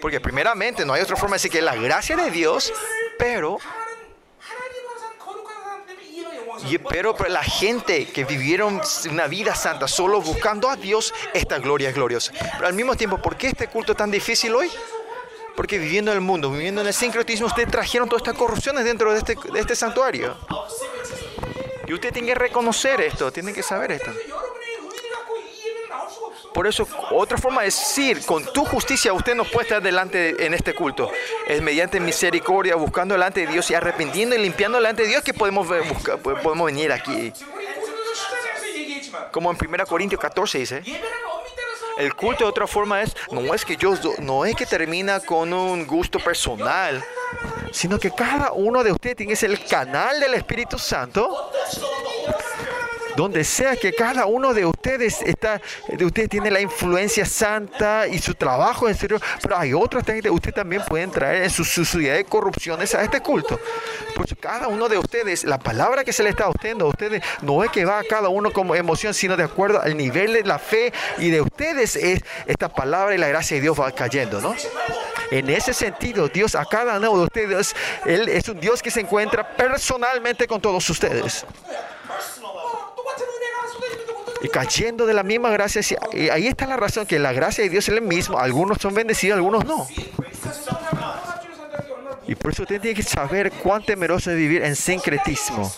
Porque 0.00 0.20
primeramente 0.20 0.84
no 0.84 0.92
hay 0.92 1.02
otra 1.02 1.16
forma 1.16 1.34
de 1.34 1.38
decir 1.38 1.50
que 1.50 1.62
la 1.62 1.76
gracia 1.76 2.16
de 2.16 2.30
Dios, 2.30 2.72
pero 3.18 3.58
y, 6.68 6.78
pero, 6.78 7.16
la 7.28 7.42
gente 7.42 8.06
que 8.06 8.24
vivieron 8.24 8.80
una 9.10 9.26
vida 9.26 9.54
santa 9.54 9.88
solo 9.88 10.20
buscando 10.20 10.68
a 10.68 10.76
Dios, 10.76 11.14
esta 11.32 11.58
gloria 11.58 11.88
es 11.88 11.94
gloriosa. 11.94 12.32
Pero 12.32 12.66
al 12.66 12.74
mismo 12.74 12.96
tiempo, 12.96 13.18
¿por 13.18 13.36
qué 13.36 13.48
este 13.48 13.68
culto 13.68 13.92
es 13.92 13.98
tan 13.98 14.10
difícil 14.10 14.54
hoy? 14.54 14.70
Porque 15.56 15.78
viviendo 15.78 16.10
en 16.10 16.18
el 16.18 16.22
mundo, 16.22 16.50
viviendo 16.50 16.80
en 16.80 16.86
el 16.86 16.94
sincretismo, 16.94 17.46
ustedes 17.46 17.70
trajeron 17.70 18.08
todas 18.08 18.22
estas 18.22 18.36
corrupciones 18.36 18.84
dentro 18.84 19.12
de 19.12 19.18
este, 19.18 19.36
de 19.52 19.60
este 19.60 19.74
santuario. 19.74 20.36
Y 21.86 21.92
ustedes 21.92 22.12
tienen 22.14 22.34
que 22.34 22.38
reconocer 22.38 23.00
esto, 23.00 23.32
tienen 23.32 23.54
que 23.54 23.62
saber 23.62 23.92
esto. 23.92 24.12
Por 26.52 26.66
eso, 26.66 26.86
otra 27.12 27.38
forma 27.38 27.64
es 27.64 27.78
decir, 27.78 28.24
con 28.26 28.44
tu 28.52 28.64
justicia 28.64 29.12
usted 29.12 29.34
nos 29.34 29.48
puede 29.48 29.64
estar 29.66 29.82
delante 29.82 30.44
en 30.44 30.52
este 30.54 30.74
culto. 30.74 31.10
Es 31.46 31.62
mediante 31.62 32.00
misericordia, 32.00 32.74
buscando 32.74 33.14
delante 33.14 33.46
de 33.46 33.52
Dios 33.52 33.70
y 33.70 33.74
arrepintiendo 33.74 34.34
y 34.34 34.38
limpiando 34.38 34.78
delante 34.78 35.02
de 35.02 35.08
Dios 35.08 35.22
que 35.22 35.32
podemos, 35.32 35.68
buscar, 35.68 36.18
pues, 36.18 36.40
podemos 36.40 36.66
venir 36.66 36.92
aquí. 36.92 37.32
Como 39.30 39.50
en 39.50 39.56
1 39.56 39.86
Corintios 39.86 40.20
14 40.20 40.58
dice. 40.58 40.82
El 41.98 42.14
culto 42.14 42.44
de 42.44 42.50
otra 42.50 42.66
forma 42.66 43.02
es, 43.02 43.14
no 43.30 43.52
es 43.52 43.62
que 43.64 43.76
yo, 43.76 43.92
no 44.20 44.46
es 44.46 44.56
que 44.56 44.64
termina 44.64 45.20
con 45.20 45.52
un 45.52 45.86
gusto 45.86 46.18
personal, 46.18 47.04
sino 47.72 47.98
que 47.98 48.10
cada 48.10 48.52
uno 48.52 48.82
de 48.82 48.90
ustedes 48.90 49.16
tiene 49.16 49.34
el 49.38 49.64
canal 49.66 50.18
del 50.18 50.32
Espíritu 50.32 50.78
Santo 50.78 51.50
donde 53.16 53.44
sea 53.44 53.76
que 53.76 53.92
cada 53.92 54.26
uno 54.26 54.54
de 54.54 54.66
ustedes 54.66 55.22
está, 55.22 55.60
de 55.88 56.04
ustedes 56.04 56.28
tiene 56.28 56.50
la 56.50 56.60
influencia 56.60 57.24
santa 57.24 58.06
y 58.06 58.18
su 58.18 58.34
trabajo 58.34 58.88
en 58.88 58.94
serio, 58.94 59.20
pero 59.42 59.56
hay 59.56 59.72
otras 59.72 60.04
que 60.04 60.30
ustedes 60.30 60.54
también 60.54 60.82
pueden 60.86 61.10
traer 61.10 61.44
en 61.44 61.50
su 61.50 61.64
suciedad 61.64 62.16
de 62.16 62.24
corrupciones 62.24 62.94
a 62.94 63.02
este 63.02 63.20
culto. 63.20 63.58
Por 64.14 64.26
eso 64.26 64.36
cada 64.38 64.68
uno 64.68 64.88
de 64.88 64.98
ustedes, 64.98 65.44
la 65.44 65.58
palabra 65.58 66.04
que 66.04 66.12
se 66.12 66.22
le 66.22 66.30
está 66.30 66.48
obteniendo 66.48 66.86
a 66.86 66.88
ustedes, 66.88 67.22
no 67.42 67.62
es 67.64 67.70
que 67.70 67.84
va 67.84 67.98
a 67.98 68.04
cada 68.04 68.28
uno 68.28 68.52
como 68.52 68.74
emoción, 68.74 69.14
sino 69.14 69.36
de 69.36 69.44
acuerdo 69.44 69.80
al 69.80 69.96
nivel 69.96 70.32
de 70.32 70.44
la 70.44 70.58
fe 70.58 70.92
y 71.18 71.30
de 71.30 71.40
ustedes 71.40 71.96
es 71.96 72.22
esta 72.46 72.68
palabra 72.68 73.14
y 73.14 73.18
la 73.18 73.28
gracia 73.28 73.56
de 73.56 73.62
Dios 73.62 73.78
va 73.78 73.90
cayendo, 73.92 74.40
¿no? 74.40 74.54
En 75.30 75.48
ese 75.48 75.72
sentido, 75.72 76.28
Dios 76.28 76.54
a 76.54 76.64
cada 76.64 76.98
uno 76.98 77.16
de 77.16 77.24
ustedes, 77.24 77.76
Él 78.04 78.28
es 78.28 78.48
un 78.48 78.58
Dios 78.58 78.82
que 78.82 78.90
se 78.90 79.00
encuentra 79.00 79.56
personalmente 79.56 80.46
con 80.46 80.60
todos 80.60 80.88
ustedes 80.90 81.46
y 84.42 84.48
cayendo 84.48 85.06
de 85.06 85.14
la 85.14 85.22
misma 85.22 85.50
gracia. 85.50 85.82
Y 86.12 86.28
ahí 86.28 86.46
está 86.46 86.66
la 86.66 86.76
razón, 86.76 87.06
que 87.06 87.18
la 87.18 87.32
gracia 87.32 87.64
de 87.64 87.70
Dios 87.70 87.88
es 87.88 87.94
la 87.94 88.00
misma. 88.00 88.40
Algunos 88.42 88.78
son 88.78 88.94
bendecidos, 88.94 89.36
algunos 89.36 89.64
no. 89.64 89.86
Y 92.26 92.34
por 92.34 92.52
eso 92.52 92.62
usted 92.62 92.80
tiene 92.80 92.94
que 92.94 93.02
saber 93.02 93.50
cuán 93.50 93.82
temeroso 93.84 94.30
es 94.30 94.36
vivir 94.36 94.62
en 94.62 94.76
sincretismo. 94.76 95.70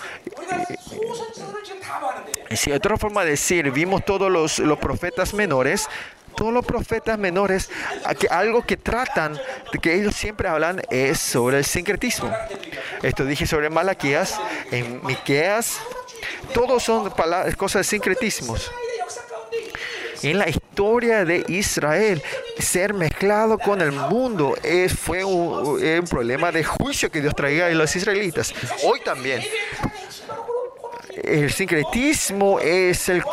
Si 2.55 2.70
hay 2.70 2.77
otra 2.77 2.98
forma 2.98 3.25
de 3.25 3.31
decir, 3.31 3.70
vimos 3.70 4.05
todos 4.05 4.31
los, 4.31 4.59
los 4.59 4.79
profetas 4.79 5.33
menores, 5.33 5.88
todos 6.37 6.53
los 6.53 6.64
profetas 6.66 7.18
menores, 7.18 7.70
que 8.18 8.29
algo 8.29 8.62
que 8.62 8.77
tratan, 8.77 9.40
que 9.81 9.94
ellos 9.94 10.14
siempre 10.14 10.48
hablan, 10.48 10.83
es 10.90 11.18
sobre 11.18 11.59
el 11.59 11.64
sincretismo. 11.64 12.31
Esto 13.03 13.25
dije 13.25 13.46
sobre 13.46 13.70
Malaquías, 13.70 14.38
en 14.70 15.01
Miqueas 15.07 15.81
todos 16.55 16.83
son 16.83 17.11
palabras, 17.11 17.57
cosas 17.57 17.81
de 17.81 17.91
sincretismos. 17.91 18.71
En 20.23 20.38
la 20.38 20.49
historia 20.49 21.25
de 21.25 21.45
Israel, 21.49 22.23
ser 22.59 22.95
mezclado 22.95 23.59
con 23.59 23.81
el 23.81 23.91
mundo 23.91 24.55
es, 24.62 24.93
fue 24.93 25.25
un, 25.25 26.05
problema 26.09 26.53
de 26.53 26.62
juicio 26.62 27.11
que 27.11 27.21
Dios 27.21 27.35
traía 27.35 27.67
a 27.67 27.71
los 27.71 27.95
israelitas. 27.97 28.55
Hoy 28.85 29.01
también 29.01 29.43
el 31.23 31.53
sincretismo 31.53 32.61
es 32.61 33.09
el, 33.09 33.25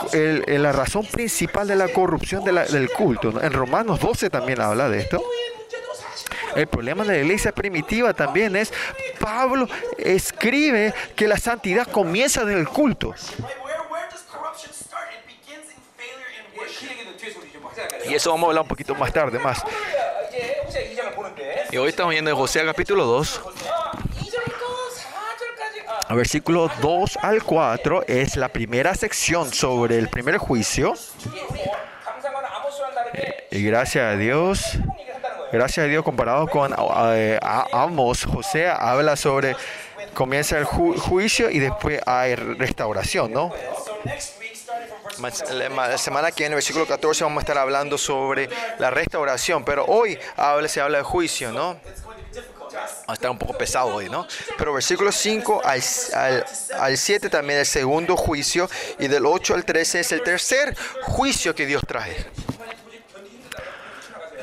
la 0.47 0.71
razón 0.71 1.05
principal 1.05 1.67
de 1.67 1.75
la 1.75 1.87
corrupción 1.89 2.43
del 2.43 2.89
culto. 2.89 3.41
En 3.41 3.53
Romanos 3.53 3.99
12 3.99 4.29
también 4.29 4.59
habla 4.61 4.89
de 4.89 4.99
esto. 4.99 5.23
El 6.55 6.67
problema 6.67 7.03
de 7.03 7.13
la 7.13 7.17
iglesia 7.19 7.51
primitiva 7.51 8.13
también 8.13 8.55
es, 8.55 8.73
Pablo 9.19 9.67
escribe 9.97 10.93
que 11.15 11.27
la 11.27 11.37
santidad 11.37 11.87
comienza 11.87 12.41
en 12.41 12.49
el 12.49 12.67
culto. 12.67 13.13
Y 18.07 18.13
eso 18.15 18.31
vamos 18.31 18.47
a 18.47 18.49
hablar 18.49 18.63
un 18.63 18.67
poquito 18.67 18.95
más 18.95 19.13
tarde 19.13 19.39
más. 19.39 19.63
Y 21.71 21.77
hoy 21.77 21.89
estamos 21.89 22.11
viendo 22.11 22.35
José 22.35 22.65
capítulo 22.65 23.05
2. 23.05 23.41
Versículo 26.09 26.71
2 26.81 27.19
al 27.21 27.43
4 27.43 28.05
es 28.07 28.35
la 28.35 28.49
primera 28.49 28.95
sección 28.95 29.53
sobre 29.53 29.99
el 29.99 30.09
primer 30.09 30.37
juicio. 30.37 30.95
Eh, 33.13 33.47
y 33.51 33.63
gracias 33.63 34.05
a 34.05 34.17
Dios. 34.17 34.79
Gracias 35.51 35.83
a 35.83 35.87
Dios, 35.87 36.03
comparado 36.03 36.47
con 36.47 36.75
eh, 37.13 37.39
Amos, 37.71 38.23
José 38.25 38.67
habla 38.67 39.15
sobre, 39.15 39.55
comienza 40.13 40.59
el 40.59 40.65
ju 40.65 40.95
juicio 40.99 41.49
y 41.49 41.57
después 41.57 41.99
hay 42.05 42.35
restauración, 42.35 43.33
¿no? 43.33 43.51
La 45.19 45.97
semana 45.97 46.31
que 46.31 46.43
viene, 46.43 46.55
versículo 46.55 46.85
14, 46.85 47.23
vamos 47.23 47.41
a 47.41 47.41
estar 47.41 47.57
hablando 47.57 47.97
sobre 47.97 48.47
la 48.77 48.91
restauración, 48.91 49.65
pero 49.65 49.85
hoy 49.85 50.17
se 50.67 50.81
habla 50.81 50.99
de 50.99 51.03
juicio, 51.03 51.51
¿no? 51.51 51.79
Va 52.75 53.03
a 53.07 53.13
estar 53.13 53.31
un 53.31 53.39
poco 53.39 53.57
pesado 53.57 53.95
hoy, 53.95 54.07
¿no? 54.07 54.27
Pero 54.55 54.73
versículo 54.73 55.11
5 55.11 55.61
al, 55.65 55.81
al, 56.13 56.45
al, 56.77 56.97
7 56.97 57.29
también 57.29 57.59
el 57.59 57.65
segundo 57.65 58.15
juicio 58.15 58.69
y 58.99 59.07
del 59.07 59.25
8 59.25 59.55
al 59.55 59.65
13 59.65 60.01
es 60.01 60.11
el 60.11 60.21
tercer 60.21 60.77
juicio 61.01 61.55
que 61.55 61.65
Dios 61.65 61.81
trae. 61.87 62.27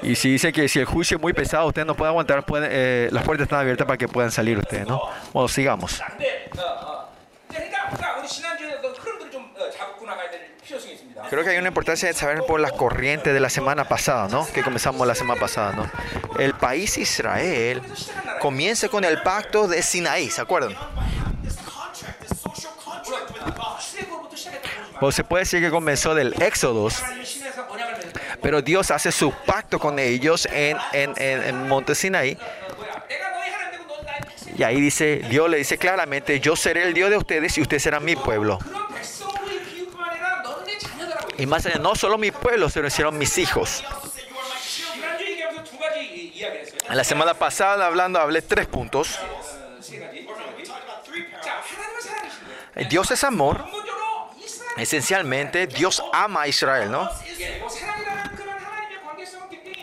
Y 0.06 0.14
si 0.14 0.30
dice 0.30 0.52
que 0.52 0.68
si 0.68 0.78
el 0.78 0.84
juicio 0.84 1.16
es 1.16 1.20
muy 1.20 1.32
pesado, 1.32 1.66
usted 1.66 1.84
no 1.84 1.96
puede 1.96 2.10
aguantar, 2.10 2.46
puede, 2.46 2.68
eh, 2.70 3.08
las 3.10 3.24
puertas 3.24 3.46
están 3.46 3.58
abiertas 3.58 3.88
para 3.88 3.98
que 3.98 4.06
puedan 4.06 4.30
salir 4.30 4.56
ustedes, 4.56 4.86
¿no? 4.86 5.02
Bueno, 5.32 5.48
sigamos. 5.48 6.00
Creo 11.28 11.42
que 11.42 11.50
hay 11.50 11.58
una 11.58 11.68
importancia 11.68 12.06
de 12.06 12.14
saber 12.14 12.44
por 12.46 12.60
las 12.60 12.70
corrientes 12.70 13.34
de 13.34 13.40
la 13.40 13.50
semana 13.50 13.88
pasada, 13.88 14.28
¿no? 14.28 14.46
Que 14.46 14.62
comenzamos 14.62 15.04
la 15.08 15.16
semana 15.16 15.40
pasada, 15.40 15.72
¿no? 15.72 15.90
El 16.38 16.54
país 16.54 16.96
Israel 16.98 17.82
comienza 18.38 18.88
con 18.88 19.04
el 19.04 19.20
pacto 19.22 19.66
de 19.66 19.82
Sinaí, 19.82 20.30
¿se 20.30 20.40
acuerdan? 20.40 20.76
Pues 25.00 25.16
se 25.16 25.24
puede 25.24 25.42
decir 25.42 25.60
que 25.60 25.70
comenzó 25.70 26.14
del 26.14 26.40
Éxodo 26.40 26.88
pero 28.40 28.62
Dios 28.62 28.90
hace 28.90 29.12
su 29.12 29.32
pacto 29.32 29.78
con 29.78 29.98
ellos 29.98 30.46
en, 30.50 30.76
en, 30.92 31.14
en, 31.16 31.42
en 31.42 31.68
Monte 31.68 31.94
Sinaí. 31.94 32.38
Y 34.56 34.62
ahí 34.62 34.80
dice, 34.80 35.22
Dios 35.28 35.50
le 35.50 35.58
dice 35.58 35.76
claramente, 35.76 36.40
yo 36.40 36.56
seré 36.56 36.84
el 36.84 36.94
Dios 36.94 37.10
de 37.10 37.18
ustedes 37.18 37.56
y 37.58 37.62
ustedes 37.62 37.82
serán 37.82 38.04
mi 38.04 38.16
pueblo. 38.16 38.58
Y 41.38 41.44
más 41.44 41.66
allá, 41.66 41.78
no 41.78 41.94
solo 41.94 42.16
mi 42.16 42.30
pueblo, 42.30 42.70
sino 42.70 42.86
hicieron 42.86 43.18
mis 43.18 43.36
hijos. 43.36 43.84
La 46.88 47.04
semana 47.04 47.34
pasada 47.34 47.86
hablando 47.86 48.18
hablé 48.18 48.40
tres 48.42 48.66
puntos. 48.66 49.18
Dios 52.88 53.10
es 53.10 53.24
amor. 53.24 53.64
Esencialmente 54.76 55.66
Dios 55.66 56.02
ama 56.12 56.42
a 56.42 56.48
Israel, 56.48 56.90
¿no? 56.90 57.10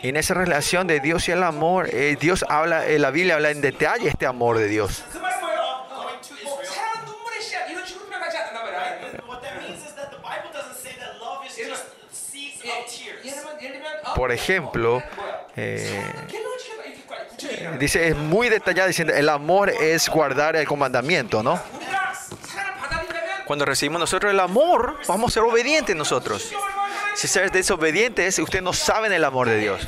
En 0.04 0.18
esa 0.18 0.34
relación 0.34 0.86
de 0.86 1.00
Dios 1.00 1.26
y 1.28 1.32
el 1.32 1.42
amor, 1.42 1.88
eh, 1.90 2.18
Dios 2.20 2.44
habla, 2.50 2.86
eh, 2.86 2.98
la 2.98 3.10
Biblia 3.10 3.36
habla 3.36 3.50
en 3.50 3.62
detalle 3.62 4.10
este 4.10 4.26
amor 4.26 4.58
de 4.58 4.68
Dios. 4.68 5.02
Por 14.14 14.30
ejemplo, 14.30 15.02
eh, 15.56 16.04
dice, 17.78 18.08
es 18.08 18.14
muy 18.14 18.50
detallado 18.50 18.88
diciendo, 18.88 19.14
el 19.14 19.30
amor 19.30 19.70
es 19.70 20.10
guardar 20.10 20.54
el 20.56 20.66
comandamiento, 20.66 21.42
¿no? 21.42 21.58
Cuando 23.46 23.64
recibimos 23.64 24.00
nosotros 24.00 24.30
el 24.30 24.40
amor, 24.40 24.98
vamos 25.08 25.32
a 25.32 25.32
ser 25.32 25.44
obedientes 25.44 25.96
nosotros. 25.96 26.52
Si 27.14 27.28
ser 27.28 27.50
desobedientes, 27.50 28.38
usted 28.38 28.60
no 28.60 28.72
saben 28.72 29.12
el 29.12 29.24
amor 29.24 29.48
de 29.48 29.58
Dios. 29.58 29.86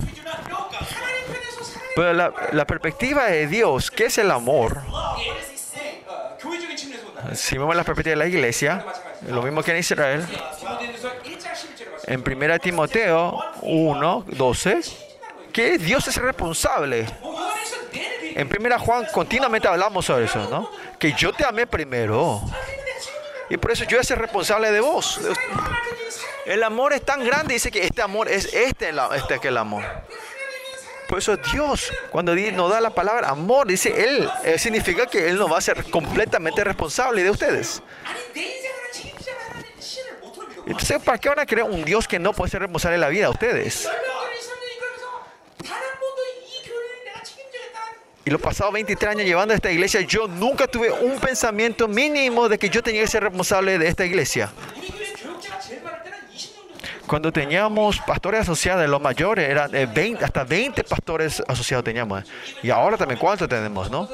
Pero 1.96 2.12
la, 2.12 2.66
perspectiva 2.66 3.24
de 3.24 3.46
Dios, 3.46 3.90
¿qué 3.90 4.06
es 4.06 4.18
el 4.18 4.30
amor? 4.30 4.82
Si 7.32 7.56
vemos 7.56 7.74
la 7.74 7.84
perspectiva 7.84 8.10
de 8.10 8.16
la 8.16 8.26
iglesia, 8.26 8.84
lo 9.28 9.42
mismo 9.42 9.62
que 9.62 9.72
en 9.72 9.78
Israel, 9.78 10.26
en 12.06 12.20
1 12.20 12.58
Timoteo 12.58 13.42
1, 13.62 14.24
12, 14.28 14.80
que 15.52 15.78
Dios 15.78 16.06
es 16.06 16.16
responsable. 16.16 17.06
En 18.34 18.46
1 18.46 18.78
Juan 18.78 19.06
continuamente 19.10 19.66
hablamos 19.66 20.04
sobre 20.04 20.26
eso, 20.26 20.46
¿no? 20.50 20.70
Que 20.98 21.14
yo 21.14 21.32
te 21.32 21.46
amé 21.46 21.66
primero. 21.66 22.42
Y 23.48 23.56
por 23.56 23.70
eso 23.70 23.84
yo 23.84 24.00
es 24.00 24.10
responsable 24.10 24.72
de 24.72 24.80
vos. 24.80 25.20
El 26.44 26.62
amor 26.62 26.92
es 26.92 27.04
tan 27.04 27.24
grande, 27.24 27.54
dice 27.54 27.70
que 27.70 27.84
este 27.84 28.02
amor 28.02 28.28
es 28.28 28.52
este, 28.52 28.92
este 29.14 29.38
que 29.40 29.48
el 29.48 29.56
amor. 29.56 29.84
Por 31.08 31.18
eso 31.18 31.36
Dios, 31.36 31.92
cuando 32.10 32.34
nos 32.34 32.70
da 32.70 32.80
la 32.80 32.90
palabra 32.90 33.28
amor, 33.28 33.66
dice 33.66 34.04
Él, 34.04 34.28
eh, 34.44 34.58
significa 34.58 35.06
que 35.06 35.28
Él 35.28 35.36
nos 35.38 35.50
va 35.50 35.58
a 35.58 35.60
ser 35.60 35.88
completamente 35.90 36.64
responsable 36.64 37.22
de 37.22 37.30
ustedes. 37.30 37.82
Entonces, 40.66 41.00
¿para 41.02 41.18
qué 41.18 41.28
van 41.28 41.38
a 41.38 41.46
creer 41.46 41.64
un 41.64 41.84
Dios 41.84 42.08
que 42.08 42.18
no 42.18 42.32
puede 42.32 42.50
ser 42.50 42.60
responsable 42.60 42.96
de 42.96 43.00
la 43.00 43.08
vida 43.08 43.26
a 43.26 43.30
ustedes? 43.30 43.88
Y 48.26 48.30
los 48.30 48.40
pasados 48.40 48.72
23 48.72 49.12
años 49.12 49.24
llevando 49.24 49.54
esta 49.54 49.70
iglesia, 49.70 50.00
yo 50.00 50.26
nunca 50.26 50.66
tuve 50.66 50.90
un 50.90 51.20
pensamiento 51.20 51.86
mínimo 51.86 52.48
de 52.48 52.58
que 52.58 52.68
yo 52.68 52.82
tenía 52.82 53.02
que 53.02 53.06
ser 53.06 53.22
responsable 53.22 53.78
de 53.78 53.86
esta 53.86 54.04
iglesia. 54.04 54.50
Cuando 57.06 57.32
teníamos 57.32 58.00
pastores 58.00 58.40
asociados, 58.40 58.88
los 58.88 59.00
mayores 59.00 59.48
eran 59.48 59.72
eh, 59.72 59.86
20, 59.86 60.24
hasta 60.24 60.42
20 60.42 60.82
pastores 60.82 61.40
asociados 61.46 61.84
teníamos. 61.84 62.24
Eh. 62.24 62.26
Y 62.64 62.70
ahora 62.70 62.96
también, 62.96 63.20
¿cuántos 63.20 63.48
tenemos, 63.48 63.88
no? 63.92 64.08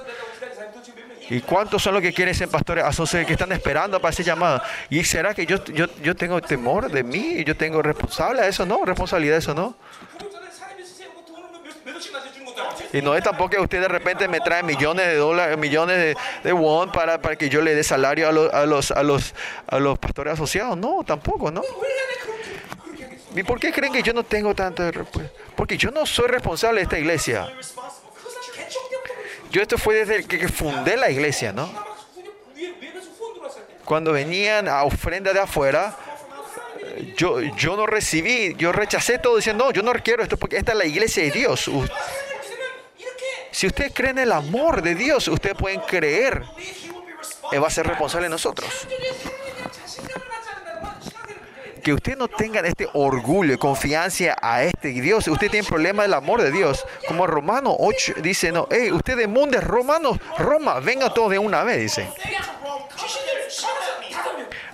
¿Y 1.30 1.40
cuántos 1.40 1.82
son 1.82 1.94
los 1.94 2.02
que 2.02 2.12
quieren 2.12 2.34
ser 2.34 2.48
pastores 2.48 2.84
asociados 2.84 3.26
que 3.26 3.32
están 3.32 3.52
esperando 3.52 3.98
para 3.98 4.12
ese 4.12 4.22
llamado? 4.22 4.60
¿Y 4.90 5.02
será 5.04 5.32
que 5.32 5.46
yo, 5.46 5.64
yo, 5.64 5.86
yo 6.02 6.14
tengo 6.14 6.38
temor 6.42 6.90
de 6.90 7.02
mí? 7.02 7.42
¿Yo 7.46 7.56
tengo 7.56 7.80
responsable 7.80 8.42
a 8.42 8.46
eso? 8.46 8.66
No, 8.66 8.84
responsabilidad 8.84 9.36
a 9.36 9.38
eso 9.38 9.54
no. 9.54 9.74
Y 12.92 13.00
no 13.00 13.14
es 13.14 13.24
tampoco 13.24 13.50
que 13.50 13.60
usted 13.60 13.80
de 13.80 13.88
repente 13.88 14.28
me 14.28 14.40
trae 14.40 14.62
millones 14.62 15.06
de 15.06 15.16
dólares, 15.16 15.56
millones 15.56 16.16
de, 16.44 16.52
won 16.52 16.92
para, 16.92 17.22
para 17.22 17.36
que 17.36 17.48
yo 17.48 17.62
le 17.62 17.74
dé 17.74 17.82
salario 17.82 18.28
a, 18.28 18.32
lo, 18.32 18.52
a, 18.52 18.66
los, 18.66 18.90
a, 18.90 19.02
los, 19.02 19.34
a 19.66 19.78
los 19.78 19.98
pastores 19.98 20.34
asociados. 20.34 20.76
No, 20.76 21.02
tampoco, 21.04 21.50
¿no? 21.50 21.62
¿Y 23.34 23.42
por 23.44 23.58
qué 23.58 23.72
creen 23.72 23.92
que 23.92 24.02
yo 24.02 24.12
no 24.12 24.24
tengo 24.24 24.54
tanto 24.54 24.90
respuesta? 24.90 25.32
Porque 25.56 25.78
yo 25.78 25.90
no 25.90 26.04
soy 26.04 26.28
responsable 26.28 26.80
de 26.80 26.84
esta 26.84 26.98
iglesia. 26.98 27.50
Yo 29.50 29.62
esto 29.62 29.78
fue 29.78 29.94
desde 29.94 30.16
el 30.16 30.28
que 30.28 30.48
fundé 30.48 30.96
la 30.96 31.10
iglesia, 31.10 31.52
¿no? 31.52 31.70
Cuando 33.86 34.12
venían 34.12 34.68
a 34.68 34.84
ofrenda 34.84 35.32
de 35.32 35.40
afuera, 35.40 35.96
yo, 37.16 37.40
yo 37.40 37.76
no 37.76 37.86
recibí, 37.86 38.54
yo 38.56 38.70
rechacé 38.72 39.18
todo 39.18 39.36
diciendo, 39.36 39.64
no, 39.64 39.70
yo 39.72 39.82
no 39.82 39.92
quiero 39.94 40.22
esto 40.22 40.36
porque 40.36 40.58
esta 40.58 40.72
es 40.72 40.78
la 40.78 40.84
iglesia 40.84 41.22
de 41.22 41.30
Dios. 41.30 41.70
Si 43.52 43.66
usted 43.66 43.92
cree 43.92 44.10
en 44.10 44.18
el 44.18 44.32
amor 44.32 44.82
de 44.82 44.94
Dios, 44.94 45.28
usted 45.28 45.54
puede 45.54 45.80
creer. 45.82 46.42
Él 47.52 47.62
va 47.62 47.68
a 47.68 47.70
ser 47.70 47.86
responsable 47.86 48.24
de 48.24 48.30
nosotros. 48.30 48.88
Que 51.84 51.92
usted 51.92 52.16
no 52.16 52.28
tenga 52.28 52.60
este 52.60 52.88
orgullo 52.94 53.52
y 53.52 53.58
confianza 53.58 54.36
a 54.40 54.62
este 54.62 54.88
Dios. 54.88 55.28
Usted 55.28 55.50
tiene 55.50 55.68
problema 55.68 56.02
del 56.02 56.14
amor 56.14 56.40
de 56.40 56.50
Dios. 56.50 56.84
Como 57.06 57.26
Romano 57.26 57.76
8 57.78 58.14
dice, 58.22 58.52
no, 58.52 58.68
hey, 58.70 58.90
ustedes 58.90 59.28
mundos 59.28 59.62
romanos, 59.62 60.18
Roma, 60.38 60.80
vengan 60.80 61.12
todos 61.12 61.30
de 61.30 61.38
una 61.38 61.62
vez, 61.62 61.78
dice. 61.78 62.08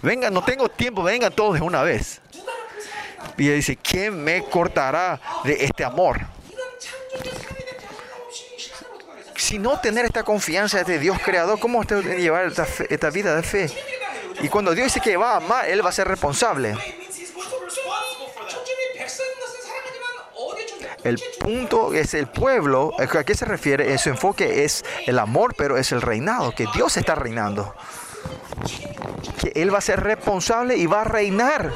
Vengan, 0.03 0.33
no 0.33 0.45
tengo 0.45 0.69
tiempo, 0.69 1.03
vengan 1.03 1.33
todos 1.33 1.55
de 1.55 1.63
una 1.63 1.83
vez. 1.83 2.21
Y 3.37 3.49
dice, 3.49 3.77
¿quién 3.77 4.23
me 4.23 4.45
cortará 4.45 5.21
de 5.45 5.65
este 5.65 5.85
amor? 5.85 6.21
si 9.39 9.59
no 9.59 9.79
tener 9.81 10.05
esta 10.05 10.25
confianza 10.25 10.83
de 10.83 10.99
Dios 10.99 11.19
creador, 11.25 11.61
¿cómo 11.61 11.79
usted 11.79 12.05
va 12.05 12.13
a 12.13 12.17
llevar 12.17 12.53
esta, 12.91 13.11
vida 13.11 13.37
de 13.37 13.43
fe? 13.43 13.71
Y 14.43 14.49
cuando 14.49 14.75
Dios 14.75 14.87
dice 14.87 15.01
que 15.01 15.17
va 15.17 15.33
a 15.33 15.37
amar, 15.37 15.69
Él 15.69 15.85
va 15.85 15.91
a 15.91 15.93
ser 15.93 16.09
responsable. 16.09 16.77
El 21.05 21.21
punto 21.39 21.95
es 21.95 22.15
el 22.15 22.27
pueblo, 22.27 22.93
¿a 22.99 23.25
qué 23.25 23.35
se 23.35 23.45
refiere? 23.45 23.97
Su 23.99 24.11
enfoque 24.11 24.65
es 24.65 24.85
el 25.07 25.19
amor, 25.19 25.55
pero 25.57 25.79
es 25.79 25.93
el 25.93 26.03
reinado, 26.03 26.53
que 26.53 26.67
Dios 26.75 26.97
está 26.97 27.15
reinando. 27.15 27.75
Que 29.41 29.53
Él 29.55 29.73
va 29.73 29.79
a 29.79 29.83
ser 29.83 30.01
responsable 30.01 30.77
y 30.77 30.87
va 30.87 31.03
a 31.03 31.05
reinar. 31.05 31.73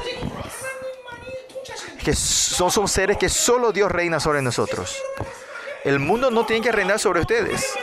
Que 2.03 2.13
son, 2.13 2.69
son 2.69 2.89
seres 2.89 3.17
que 3.17 3.29
solo 3.29 3.71
Dios 3.71 3.89
reina 3.89 4.19
sobre 4.19 4.41
nosotros. 4.41 5.01
El 5.83 5.99
mundo 5.99 6.31
no 6.31 6.45
tiene 6.45 6.63
que 6.63 6.71
reinar 6.71 6.99
sobre 6.99 7.21
ustedes. 7.21 7.73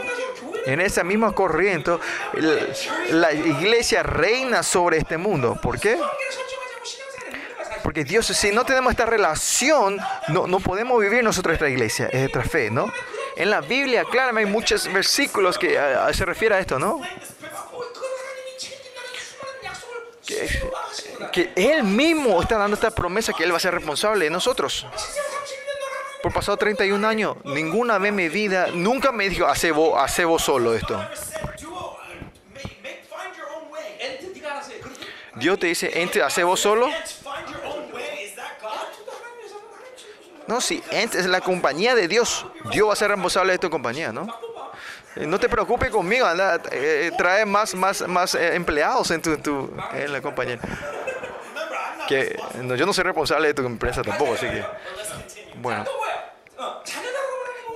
En 0.66 0.80
esa 0.80 1.04
misma 1.04 1.32
corriente, 1.32 1.92
la 3.10 3.32
iglesia 3.32 4.02
reina 4.02 4.62
sobre 4.62 4.98
este 4.98 5.16
mundo. 5.16 5.58
¿Por 5.62 5.80
qué? 5.80 5.98
Porque 7.82 8.04
Dios, 8.04 8.26
si 8.26 8.52
no 8.52 8.64
tenemos 8.64 8.92
esta 8.92 9.06
relación, 9.06 9.98
no, 10.28 10.46
no 10.46 10.60
podemos 10.60 11.00
vivir 11.00 11.24
nosotros 11.24 11.54
esta 11.54 11.68
iglesia, 11.68 12.08
esta 12.12 12.42
fe, 12.42 12.70
¿no? 12.70 12.92
En 13.36 13.50
la 13.50 13.60
Biblia, 13.60 14.04
claro, 14.04 14.36
hay 14.36 14.46
muchos 14.46 14.92
versículos 14.92 15.58
que 15.58 15.78
se 16.12 16.24
refiere 16.24 16.56
a 16.56 16.60
esto, 16.60 16.78
¿no? 16.78 17.00
Que, 21.32 21.52
Él 21.56 21.84
mismo 21.84 22.40
está 22.42 22.58
dando 22.58 22.74
esta 22.74 22.90
promesa 22.90 23.32
que 23.32 23.44
Él 23.44 23.52
va 23.52 23.56
a 23.56 23.60
ser 23.60 23.74
responsable 23.74 24.24
de 24.24 24.30
nosotros 24.30 24.86
por 26.22 26.32
pasado 26.32 26.56
31 26.56 27.06
años. 27.06 27.36
Ninguna 27.44 27.98
vez 27.98 28.10
en 28.10 28.16
mi 28.16 28.28
vida, 28.28 28.68
nunca 28.72 29.12
me 29.12 29.28
dijo, 29.28 29.46
hace 29.46 29.70
vos, 29.72 30.42
solo 30.42 30.74
esto. 30.74 31.00
Dios 35.36 35.58
te 35.58 35.68
dice, 35.68 36.02
ente, 36.02 36.22
hace 36.22 36.44
vos 36.44 36.60
solo. 36.60 36.88
No, 40.46 40.60
si 40.60 40.82
ent 40.90 41.14
es 41.14 41.26
la 41.26 41.40
compañía 41.40 41.94
de 41.94 42.08
Dios, 42.08 42.44
Dios 42.72 42.88
va 42.88 42.92
a 42.92 42.96
ser 42.96 43.08
responsable 43.08 43.52
de 43.52 43.58
tu 43.58 43.70
compañía, 43.70 44.12
¿no? 44.12 44.26
Eh, 45.14 45.24
no 45.26 45.38
te 45.38 45.48
preocupes 45.48 45.90
conmigo, 45.90 46.26
anda, 46.26 46.56
eh, 46.72 47.06
eh, 47.06 47.12
trae 47.16 47.46
más, 47.46 47.74
más, 47.74 48.06
más 48.08 48.34
empleados 48.34 49.10
en, 49.12 49.22
tu, 49.22 49.36
tu, 49.38 49.72
en 49.94 50.12
la 50.12 50.20
compañía. 50.20 50.58
Que, 52.08 52.36
yo 52.76 52.84
no 52.84 52.92
soy 52.92 53.04
responsable 53.04 53.48
de 53.48 53.54
tu 53.54 53.64
empresa 53.64 54.02
tampoco, 54.02 54.34
así 54.34 54.46
que... 54.46 54.64
Bueno. 55.60 55.84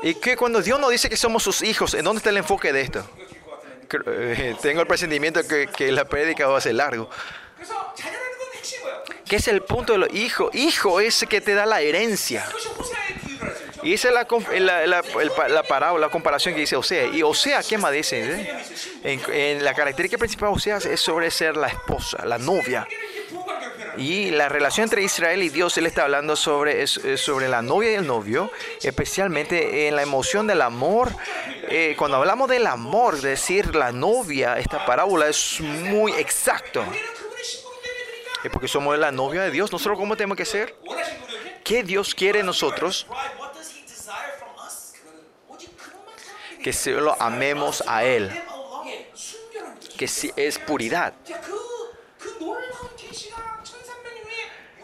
¿Y 0.03 0.15
que 0.15 0.37
cuando 0.37 0.61
Dios 0.61 0.79
nos 0.81 0.91
dice 0.91 1.09
que 1.09 1.17
somos 1.17 1.43
sus 1.43 1.63
hijos, 1.63 1.95
en 1.95 2.05
dónde 2.05 2.19
está 2.19 2.31
el 2.31 2.39
enfoque 2.39 2.73
de 2.73 2.81
esto? 2.81 3.09
Eh, 4.07 4.57
tengo 4.61 4.81
el 4.81 4.87
presentimiento 4.87 5.47
que, 5.47 5.69
que 5.69 5.93
la 5.93 6.05
prédica 6.05 6.47
va 6.47 6.59
a 6.59 6.61
ser 6.61 6.75
largo. 6.75 7.09
¿Qué 9.27 9.37
es 9.37 9.49
el 9.49 9.63
punto 9.63 9.93
de 9.93 9.99
los 9.99 10.15
hijos? 10.15 10.55
Hijo 10.55 11.01
es 11.01 11.25
que 11.29 11.41
te 11.41 11.55
da 11.55 11.65
la 11.67 11.81
herencia. 11.81 12.45
Y 13.83 13.93
esa 13.93 14.09
es 14.09 14.15
la, 14.15 14.27
eh, 14.53 14.61
la, 14.61 14.87
la, 14.87 15.03
la, 15.49 15.63
parábola, 15.63 16.07
la 16.07 16.11
comparación 16.11 16.55
que 16.55 16.61
dice 16.61 16.77
Osea. 16.77 17.07
Y 17.07 17.23
Osea, 17.23 17.63
¿qué 17.63 17.77
más 17.77 17.93
dice? 17.93 18.23
Eh? 18.23 18.63
En, 19.05 19.21
en, 19.33 19.65
la 19.65 19.75
característica 19.75 20.19
principal 20.19 20.51
de 20.51 20.57
Osea 20.57 20.79
es 20.79 21.01
sobre 21.01 21.31
ser 21.31 21.57
la 21.57 21.69
esposa, 21.69 22.25
la 22.25 22.39
novia. 22.39 22.89
Y 23.97 24.31
la 24.31 24.49
relación 24.49 24.85
entre 24.85 25.03
Israel 25.03 25.43
y 25.43 25.49
Dios, 25.49 25.77
él 25.79 25.87
está 25.87 26.05
hablando 26.05 26.37
sobre, 26.37 26.87
sobre 26.87 27.49
la 27.49 27.63
novia 27.63 27.93
y 27.93 27.95
el 27.95 28.07
novio, 28.07 28.51
especialmente 28.83 29.89
en 29.89 29.97
la 29.97 30.03
emoción 30.03 30.47
del 30.47 30.63
amor. 30.63 31.13
Eh, 31.69 31.95
cuando 31.99 32.17
hablamos 32.17 32.49
del 32.49 32.67
amor, 32.67 33.21
decir 33.21 33.75
la 33.75 33.93
novia, 33.93 34.59
esta 34.59 34.85
parábola 34.85 35.29
es 35.29 35.61
muy 35.61 36.13
exacto. 36.13 36.85
Es 38.43 38.51
porque 38.51 38.69
somos 38.69 38.99
la 38.99 39.11
novia 39.11 39.43
de 39.43 39.51
Dios. 39.51 39.73
¿Nosotros 39.73 39.99
cómo 39.99 40.17
tenemos 40.17 40.37
que 40.37 40.45
ser? 40.45 40.77
¿Qué 41.65 41.83
Dios 41.83 42.15
quiere 42.15 42.41
de 42.41 42.45
nosotros? 42.45 43.07
Que 46.63 46.73
se 46.73 46.93
lo 46.93 47.21
amemos 47.21 47.83
a 47.87 48.05
Él. 48.05 48.31
Que 49.97 50.09
si 50.09 50.33
es 50.37 50.59
puridad. 50.59 51.15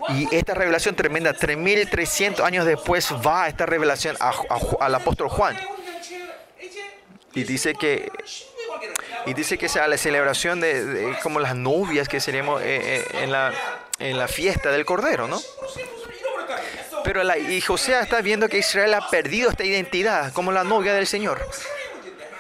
Y 0.08 0.34
esta 0.34 0.54
revelación 0.54 0.96
tremenda, 0.96 1.34
3.300 1.34 2.40
años 2.42 2.64
después, 2.64 3.12
va 3.26 3.48
esta 3.48 3.66
revelación 3.66 4.16
a, 4.18 4.30
a, 4.30 4.60
al 4.80 4.94
apóstol 4.94 5.28
Juan. 5.28 5.56
Y 7.34 7.44
dice 7.44 7.74
que 7.74 8.10
y 9.26 9.34
dice 9.34 9.58
que 9.58 9.68
sea 9.68 9.86
la 9.86 9.98
celebración 9.98 10.60
de, 10.60 11.16
como 11.22 11.40
las 11.40 11.54
novias 11.54 12.08
que 12.08 12.20
seremos 12.20 12.62
eh, 12.62 12.80
eh, 12.80 13.04
en, 13.22 13.30
la, 13.30 13.52
en 13.98 14.18
la 14.18 14.28
fiesta 14.28 14.70
del 14.70 14.84
Cordero, 14.84 15.28
¿no? 15.28 15.40
Pero 17.04 17.22
y 17.36 17.60
José 17.60 17.98
está 18.00 18.20
viendo 18.20 18.48
que 18.48 18.58
Israel 18.58 18.94
ha 18.94 19.08
perdido 19.08 19.50
esta 19.50 19.64
identidad 19.64 20.32
como 20.32 20.52
la 20.52 20.64
novia 20.64 20.94
del 20.94 21.06
Señor. 21.06 21.46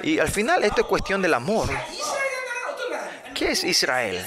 Y 0.02 0.18
al 0.18 0.28
final 0.28 0.64
esto 0.64 0.82
es 0.82 0.86
cuestión 0.86 1.22
del 1.22 1.34
amor. 1.34 1.68
¿Qué 3.34 3.52
es 3.52 3.64
Israel? 3.64 4.24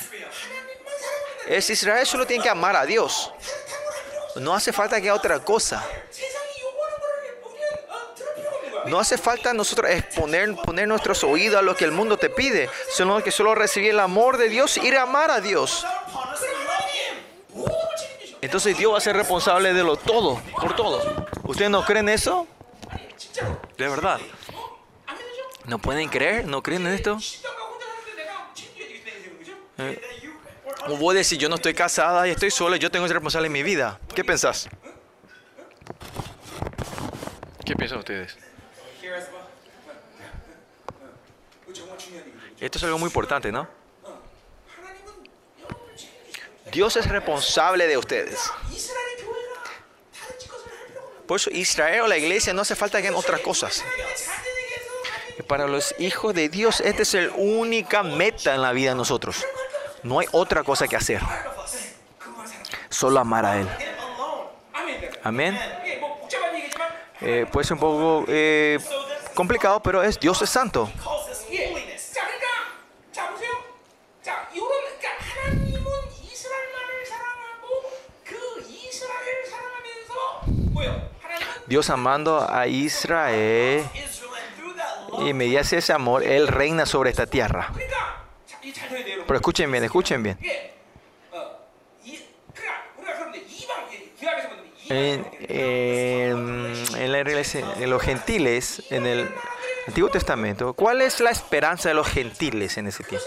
Es 1.48 1.70
Israel 1.70 2.06
solo 2.06 2.26
tiene 2.26 2.44
que 2.44 2.50
amar 2.50 2.76
a 2.76 2.86
Dios. 2.86 3.32
No 4.36 4.54
hace 4.54 4.74
falta 4.74 5.00
que 5.00 5.10
haga 5.10 5.18
otra 5.18 5.40
cosa. 5.40 5.84
No 8.86 9.00
hace 9.00 9.18
falta 9.18 9.54
nosotros 9.54 9.90
exponer, 9.92 10.56
poner 10.56 10.88
nuestros 10.88 11.24
oídos 11.24 11.60
a 11.60 11.62
lo 11.62 11.76
que 11.76 11.86
el 11.86 11.92
mundo 11.92 12.18
te 12.18 12.30
pide, 12.30 12.70
sino 12.90 13.24
que 13.24 13.32
solo 13.32 13.56
recibir 13.56 13.92
el 13.92 14.00
amor 14.00 14.38
de 14.38 14.50
Dios 14.50 14.78
y 14.78 14.94
amar 14.96 15.32
a 15.32 15.40
Dios. 15.40 15.86
Entonces 18.42 18.78
Dios 18.78 18.94
va 18.94 18.98
a 18.98 19.02
ser 19.02 19.16
responsable 19.16 19.74
de 19.74 19.84
lo 19.84 19.96
todo, 19.96 20.42
por 20.60 20.76
todo. 20.76 21.28
¿Ustedes 21.44 21.72
no 21.72 21.86
creen 21.86 22.10
eso? 22.10 22.46
De 23.78 23.88
verdad. 23.88 24.20
¿No 25.66 25.80
pueden 25.80 26.10
creer? 26.10 26.46
¿No 26.46 26.62
creen 26.62 26.86
en 26.86 26.94
esto? 26.94 27.18
Eh, 29.78 30.23
o 30.88 30.98
vos 30.98 31.14
decís, 31.14 31.38
yo 31.38 31.48
no 31.48 31.56
estoy 31.56 31.74
casada 31.74 32.28
y 32.28 32.32
estoy 32.32 32.52
sola, 32.52 32.78
yo 32.78 32.92
tengo 32.92 33.06
que 33.06 33.10
ser 33.10 33.16
responsable 33.16 33.48
de 33.48 33.54
mi 33.54 33.64
vida. 33.64 34.00
¿Qué 34.14 34.24
pensás? 34.24 34.68
¿Qué 37.66 37.76
piensan 37.76 38.00
ustedes? 38.00 38.38
Esto 42.60 42.78
es 42.78 42.84
algo 42.84 43.00
muy 43.00 43.08
importante, 43.08 43.52
¿no? 43.52 43.68
Dios 46.72 46.96
es 46.98 47.08
responsable 47.08 47.88
de 47.88 47.98
ustedes. 47.98 48.40
Por 51.28 51.40
eso 51.40 51.50
Israel 51.52 52.02
o 52.02 52.08
la 52.08 52.18
iglesia 52.18 52.54
no 52.54 52.62
hace 52.64 52.76
falta 52.76 53.02
que 53.02 53.08
hagan 53.08 53.20
otras 53.20 53.40
cosas. 53.42 53.84
Para 55.48 55.68
los 55.68 55.96
hijos 56.00 56.34
de 56.34 56.50
Dios, 56.50 56.82
esta 56.82 57.02
es 57.02 57.14
la 57.14 57.32
única 57.36 58.04
meta 58.04 58.56
en 58.56 58.62
la 58.62 58.72
vida 58.72 58.90
de 58.90 58.96
nosotros. 58.96 59.46
No 60.04 60.20
hay 60.20 60.28
otra 60.32 60.64
cosa 60.64 60.88
que 60.88 60.96
hacer. 60.96 61.22
Solo 62.90 63.20
amar 63.20 63.46
a 63.46 63.58
Él. 63.58 63.70
Amén. 65.24 65.58
Eh, 67.22 67.46
puede 67.52 67.66
ser 67.66 67.76
un 67.76 67.80
poco 67.80 68.26
eh, 68.28 68.80
complicado, 69.34 69.82
pero 69.82 70.04
es 70.04 70.20
Dios 70.20 70.42
es 70.42 70.50
santo. 70.50 70.92
Dios 81.66 81.90
amando 81.90 82.46
a 82.48 82.68
Israel 82.68 83.84
y 85.26 85.34
mediante 85.34 85.78
ese 85.78 85.94
amor 85.94 86.24
Él 86.24 86.48
reina 86.48 86.86
sobre 86.86 87.10
esta 87.10 87.26
tierra. 87.26 87.72
Pero 89.26 89.38
escuchen 89.38 89.72
bien, 89.72 89.84
escuchen 89.84 90.24
bien. 90.24 90.38
En, 94.90 97.12
la 97.12 97.20
iglesia, 97.20 97.66
en 97.80 97.90
los 97.90 98.02
gentiles, 98.02 98.84
en 98.90 99.06
el 99.06 99.30
Antiguo 99.88 100.10
Testamento, 100.10 100.74
¿cuál 100.74 101.02
es 101.02 101.20
la 101.20 101.32
esperanza 101.32 101.90
de 101.90 101.96
los 101.96 102.08
gentiles 102.08 102.78
en 102.78 102.88
ese 102.88 103.04
tiempo? 103.04 103.26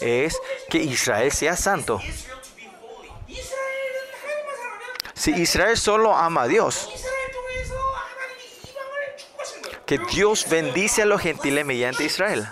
Es 0.00 0.38
que 0.68 0.78
Israel 0.78 1.32
sea 1.32 1.56
santo. 1.56 2.00
Si 5.14 5.30
Israel 5.32 5.76
solo 5.76 6.16
ama 6.16 6.42
a 6.42 6.48
Dios, 6.48 6.90
que 9.86 9.98
Dios 9.98 10.48
bendice 10.48 11.02
a 11.02 11.06
los 11.06 11.20
gentiles 11.20 11.64
mediante 11.64 12.04
Israel. 12.04 12.48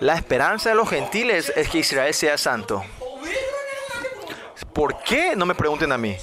La 0.00 0.14
esperanza 0.14 0.68
de 0.68 0.76
los 0.76 0.88
gentiles 0.88 1.52
es 1.56 1.68
que 1.68 1.78
Israel 1.78 2.14
sea 2.14 2.38
santo. 2.38 2.84
¿Por 4.72 5.02
qué? 5.02 5.34
No 5.34 5.44
me 5.44 5.56
pregunten 5.56 5.90
a 5.90 5.98
mí. 5.98 6.16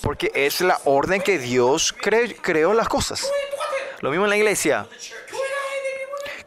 Porque 0.00 0.30
es 0.32 0.60
la 0.60 0.80
orden 0.84 1.20
que 1.20 1.38
Dios 1.38 1.92
creó 1.92 2.72
las 2.72 2.88
cosas. 2.88 3.28
Lo 4.00 4.10
mismo 4.10 4.26
en 4.26 4.30
la 4.30 4.36
iglesia. 4.36 4.86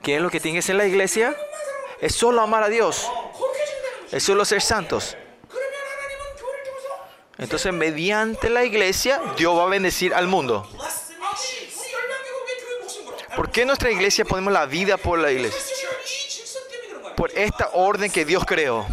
¿Qué 0.01 0.15
es 0.15 0.21
lo 0.21 0.29
que 0.29 0.39
tienes 0.39 0.69
en 0.69 0.77
la 0.77 0.85
iglesia? 0.85 1.35
Es 1.99 2.15
solo 2.15 2.41
amar 2.41 2.63
a 2.63 2.69
Dios. 2.69 3.11
Es 4.11 4.23
solo 4.23 4.45
ser 4.45 4.61
santos. 4.61 5.17
Entonces, 7.37 7.73
mediante 7.73 8.49
la 8.49 8.63
iglesia, 8.63 9.21
Dios 9.35 9.57
va 9.57 9.63
a 9.63 9.67
bendecir 9.67 10.13
al 10.13 10.27
mundo. 10.27 10.67
¿Por 13.35 13.51
qué 13.51 13.61
en 13.61 13.67
nuestra 13.67 13.91
iglesia 13.91 14.23
ponemos 14.23 14.53
la 14.53 14.65
vida 14.65 14.95
por 14.97 15.19
la 15.19 15.29
iglesia? 15.31 15.75
por 17.17 17.31
esta 17.31 17.71
orden 17.73 18.11
que 18.11 18.23
Dios 18.23 18.45
creó. 18.45 18.85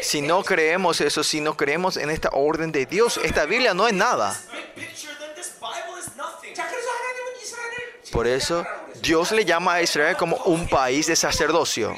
Si 0.00 0.22
no 0.22 0.42
creemos 0.42 1.02
eso, 1.02 1.22
si 1.22 1.42
no 1.42 1.54
creemos 1.54 1.98
en 1.98 2.08
esta 2.08 2.30
orden 2.32 2.72
de 2.72 2.86
Dios, 2.86 3.20
esta 3.22 3.44
Biblia 3.44 3.74
no 3.74 3.86
es 3.86 3.92
nada. 3.92 4.40
Por 8.10 8.26
eso 8.26 8.66
Dios 9.02 9.30
le 9.32 9.44
llama 9.44 9.74
a 9.74 9.82
Israel 9.82 10.16
como 10.16 10.36
un 10.46 10.66
país 10.66 11.06
de 11.06 11.14
sacerdocio, 11.14 11.94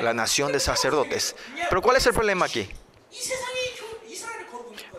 la 0.00 0.14
nación 0.14 0.50
de 0.50 0.58
sacerdotes. 0.58 1.36
Pero 1.68 1.82
¿cuál 1.82 1.98
es 1.98 2.06
el 2.06 2.14
problema 2.14 2.46
aquí? 2.46 2.66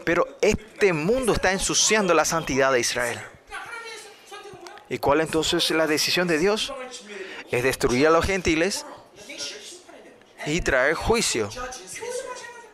Pero 0.05 0.27
este 0.39 0.93
mundo 0.93 1.33
está 1.33 1.51
ensuciando 1.51 2.13
la 2.13 2.25
santidad 2.25 2.71
de 2.71 2.79
Israel. 2.79 3.19
¿Y 4.87 4.99
cuál 4.99 5.21
entonces 5.21 5.63
es 5.63 5.71
la 5.71 5.87
decisión 5.87 6.27
de 6.27 6.37
Dios? 6.37 6.71
es 7.51 7.63
destruir 7.63 8.07
a 8.07 8.09
los 8.09 8.25
gentiles 8.25 8.85
y 10.45 10.61
traer 10.61 10.95
juicio. 10.95 11.49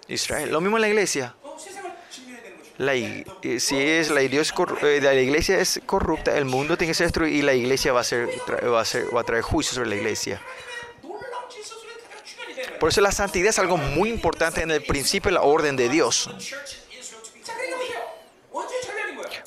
Israel. 0.07 0.51
Lo 0.51 0.61
mismo 0.61 0.77
en 0.77 0.81
la 0.81 0.87
iglesia. 0.87 1.35
La, 2.77 2.93
eh, 2.93 3.25
si 3.59 3.75
es 3.75 4.11
la 4.11 4.21
iglesia, 4.21 4.53
eh, 4.83 4.99
la 5.01 5.15
iglesia 5.15 5.59
es 5.59 5.81
corrupta, 5.85 6.37
el 6.37 6.45
mundo 6.45 6.77
tiene 6.77 6.91
que 6.91 6.95
ser 6.95 7.07
destruido 7.07 7.35
y 7.35 7.41
la 7.41 7.55
iglesia 7.55 7.91
va 7.91 8.01
a, 8.01 8.03
ser, 8.03 8.29
va, 8.71 8.81
a 8.81 8.85
ser, 8.85 9.13
va 9.15 9.21
a 9.21 9.23
traer 9.23 9.41
juicio 9.41 9.73
sobre 9.73 9.89
la 9.89 9.95
iglesia. 9.95 10.39
Por 12.79 12.89
eso 12.89 13.01
la 13.01 13.11
santidad 13.11 13.49
es 13.49 13.57
algo 13.57 13.77
muy 13.77 14.09
importante 14.09 14.61
en 14.61 14.69
el 14.69 14.83
principio 14.83 15.29
de 15.29 15.33
la 15.33 15.41
orden 15.41 15.75
de 15.75 15.89
Dios. 15.89 16.29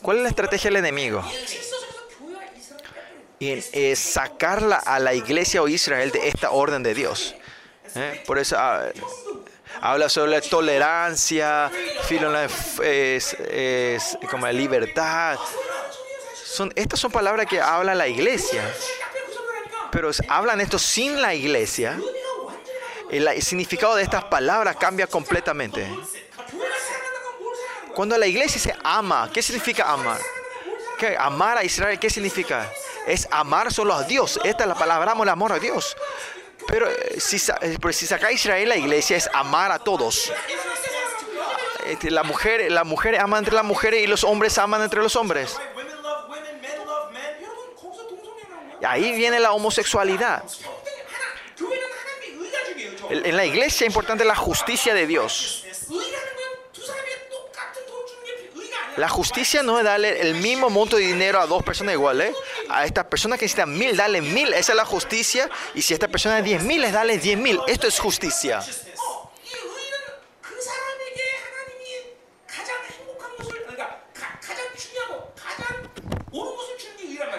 ¿Cuál 0.03 0.17
es 0.17 0.23
la 0.25 0.29
estrategia 0.31 0.71
del 0.71 0.79
enemigo? 0.79 1.23
y 3.41 3.53
en 3.53 3.65
eh, 3.73 3.97
sacarla 3.97 4.77
a 4.77 4.99
la 4.99 5.15
iglesia 5.15 5.63
o 5.63 5.67
Israel 5.67 6.13
de 6.13 6.29
esta 6.29 6.51
orden 6.51 6.83
de 6.83 6.95
Dios. 6.95 7.35
¿Eh? 7.95 8.23
Por 8.27 8.39
eso 8.39 8.55
ah, 8.59 8.85
habla 9.81 10.11
sobre 10.11 10.33
la 10.33 10.41
tolerancia, 10.43 11.71
filo 12.07 12.31
la, 12.31 12.45
es, 12.45 13.35
es, 13.35 14.19
como 14.31 14.45
la 14.45 14.53
libertad. 14.53 15.39
Son, 16.45 16.71
estas 16.77 17.01
son 17.01 17.11
palabras 17.11 17.47
que 17.47 17.59
habla 17.59 17.95
la 17.95 18.07
iglesia, 18.07 18.63
pero 19.91 20.11
hablan 20.29 20.61
esto 20.61 20.79
sin 20.79 21.21
la 21.23 21.35
iglesia. 21.35 21.99
El, 23.11 23.27
el 23.27 23.43
significado 23.43 23.97
de 23.97 24.03
estas 24.03 24.25
palabras 24.25 24.77
cambia 24.77 25.07
completamente. 25.07 25.89
Cuando 27.95 28.19
la 28.19 28.27
iglesia 28.27 28.61
se 28.61 28.77
ama, 28.85 29.31
¿qué 29.33 29.41
significa 29.41 29.91
amar? 29.91 30.21
¿Qué, 30.99 31.17
amar 31.19 31.57
a 31.57 31.65
Israel, 31.65 31.99
¿qué 31.99 32.11
significa? 32.11 32.71
es 33.07 33.29
amar 33.31 33.73
solo 33.73 33.95
a 33.95 34.05
Dios. 34.05 34.39
Esta 34.45 34.65
es 34.65 34.69
la 34.69 34.75
palabra, 34.75 35.13
amamos 35.13 35.25
el 35.25 35.31
amor 35.31 35.53
a 35.53 35.59
Dios. 35.59 35.97
Pero 36.67 36.89
eh, 36.89 37.17
eh, 37.17 37.21
si, 37.21 37.39
saca 38.07 38.33
Israel 38.33 38.69
la 38.69 38.77
iglesia 38.77 39.17
es 39.17 39.29
amar 39.33 39.73
a 39.73 39.79
todos. 39.79 40.33
Este, 41.87 42.11
la 42.11 42.23
mujer, 42.23 42.71
la 42.71 42.85
mujer 42.85 43.19
ama 43.19 43.39
entre 43.39 43.55
las 43.55 43.65
mujeres 43.65 44.03
y 44.03 44.07
los 44.07 44.25
hombres 44.25 44.57
aman 44.59 44.83
entre 44.83 45.01
los 45.01 45.17
hombres. 45.17 45.59
Y 48.81 48.85
ahí 48.85 49.13
viene 49.13 49.41
la 49.41 49.53
homosexualidad. 49.53 50.45
En 53.11 53.37
la 53.37 53.45
iglesia 53.45 53.85
es 53.85 53.89
importante 53.91 54.25
la 54.25 54.37
justicia 54.37 54.95
de 54.95 55.07
Dios. 55.07 55.65
La 59.01 59.09
justicia 59.09 59.63
no 59.63 59.79
es 59.79 59.85
darle 59.87 60.21
el 60.21 60.35
mismo 60.35 60.69
monto 60.69 60.97
de 60.97 61.07
dinero 61.07 61.41
a 61.41 61.47
dos 61.47 61.63
personas 61.63 61.95
iguales. 61.95 62.33
¿eh? 62.33 62.37
A 62.69 62.85
esta 62.85 63.09
persona 63.09 63.39
que 63.39 63.47
necesita 63.47 63.65
mil, 63.65 63.97
dale 63.97 64.21
mil. 64.21 64.53
Esa 64.53 64.73
es 64.73 64.77
la 64.77 64.85
justicia. 64.85 65.49
Y 65.75 65.81
si 65.81 65.95
a 65.95 65.97
esta 65.97 66.09
persona 66.09 66.43
diez 66.43 66.63
mil, 66.63 66.85
es 66.85 66.93
darle 66.93 67.17
diez 67.17 67.39
mil. 67.39 67.59
Esto 67.67 67.87
es 67.87 67.99
justicia. 67.99 68.63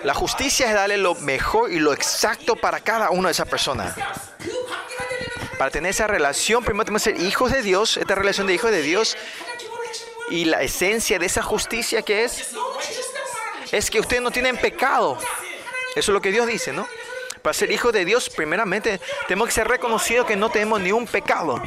La 0.03 0.16
justicia 0.16 0.68
es 0.68 0.74
darle 0.74 0.97
lo 0.97 1.14
mejor 1.14 1.72
y 1.72 1.80
lo 1.80 1.93
exacto 1.93 2.55
para 2.55 2.80
cada 2.80 3.12
una 3.12 3.28
de 3.28 3.34
esas 3.34 3.47
personas. 3.47 3.93
Para 5.59 5.70
tener 5.70 5.91
esa 5.91 6.07
relación, 6.07 6.64
primero 6.64 6.86
tenemos 6.86 7.03
que 7.03 7.12
ser 7.12 7.22
hijos 7.22 7.51
de 7.51 7.62
Dios, 7.62 7.97
esta 7.97 8.16
relación 8.16 8.47
de 8.47 8.55
hijos 8.55 8.72
de 8.72 8.82
Dios, 8.82 9.16
y 10.32 10.46
la 10.46 10.62
esencia 10.62 11.20
de 11.20 11.26
esa 11.26 11.44
justicia 11.44 12.02
que 12.04 12.24
es, 12.24 12.52
es 13.70 13.92
que 13.92 14.00
ustedes 14.00 14.22
no 14.22 14.32
tienen 14.32 14.56
pecado. 14.56 15.18
Eso 15.94 16.12
es 16.12 16.14
lo 16.14 16.22
que 16.22 16.32
Dios 16.32 16.48
dice, 16.48 16.72
¿no? 16.72 16.88
Para 17.42 17.54
ser 17.54 17.70
hijos 17.70 17.92
de 17.92 18.06
Dios, 18.06 18.30
primeramente, 18.30 19.02
tenemos 19.28 19.50
que 19.50 19.54
ser 19.54 19.68
reconocidos 19.68 20.26
que 20.26 20.38
no 20.38 20.50
tenemos 20.50 20.80
ni 20.80 20.94
un 20.94 21.06
pecado. 21.06 21.62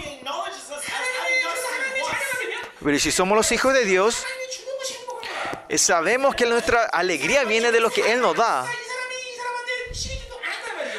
Pero 2.83 2.99
si 2.99 3.12
somos 3.12 3.37
los 3.37 3.53
hijos 3.53 3.75
de 3.75 3.85
Dios, 3.85 4.25
eh, 5.69 5.77
sabemos 5.77 6.35
que 6.35 6.47
nuestra 6.47 6.85
alegría 6.85 7.45
viene 7.45 7.71
de 7.71 7.81
lo 7.81 7.91
que 7.91 8.12
Él 8.12 8.23
nos 8.23 8.35
da. 8.35 8.67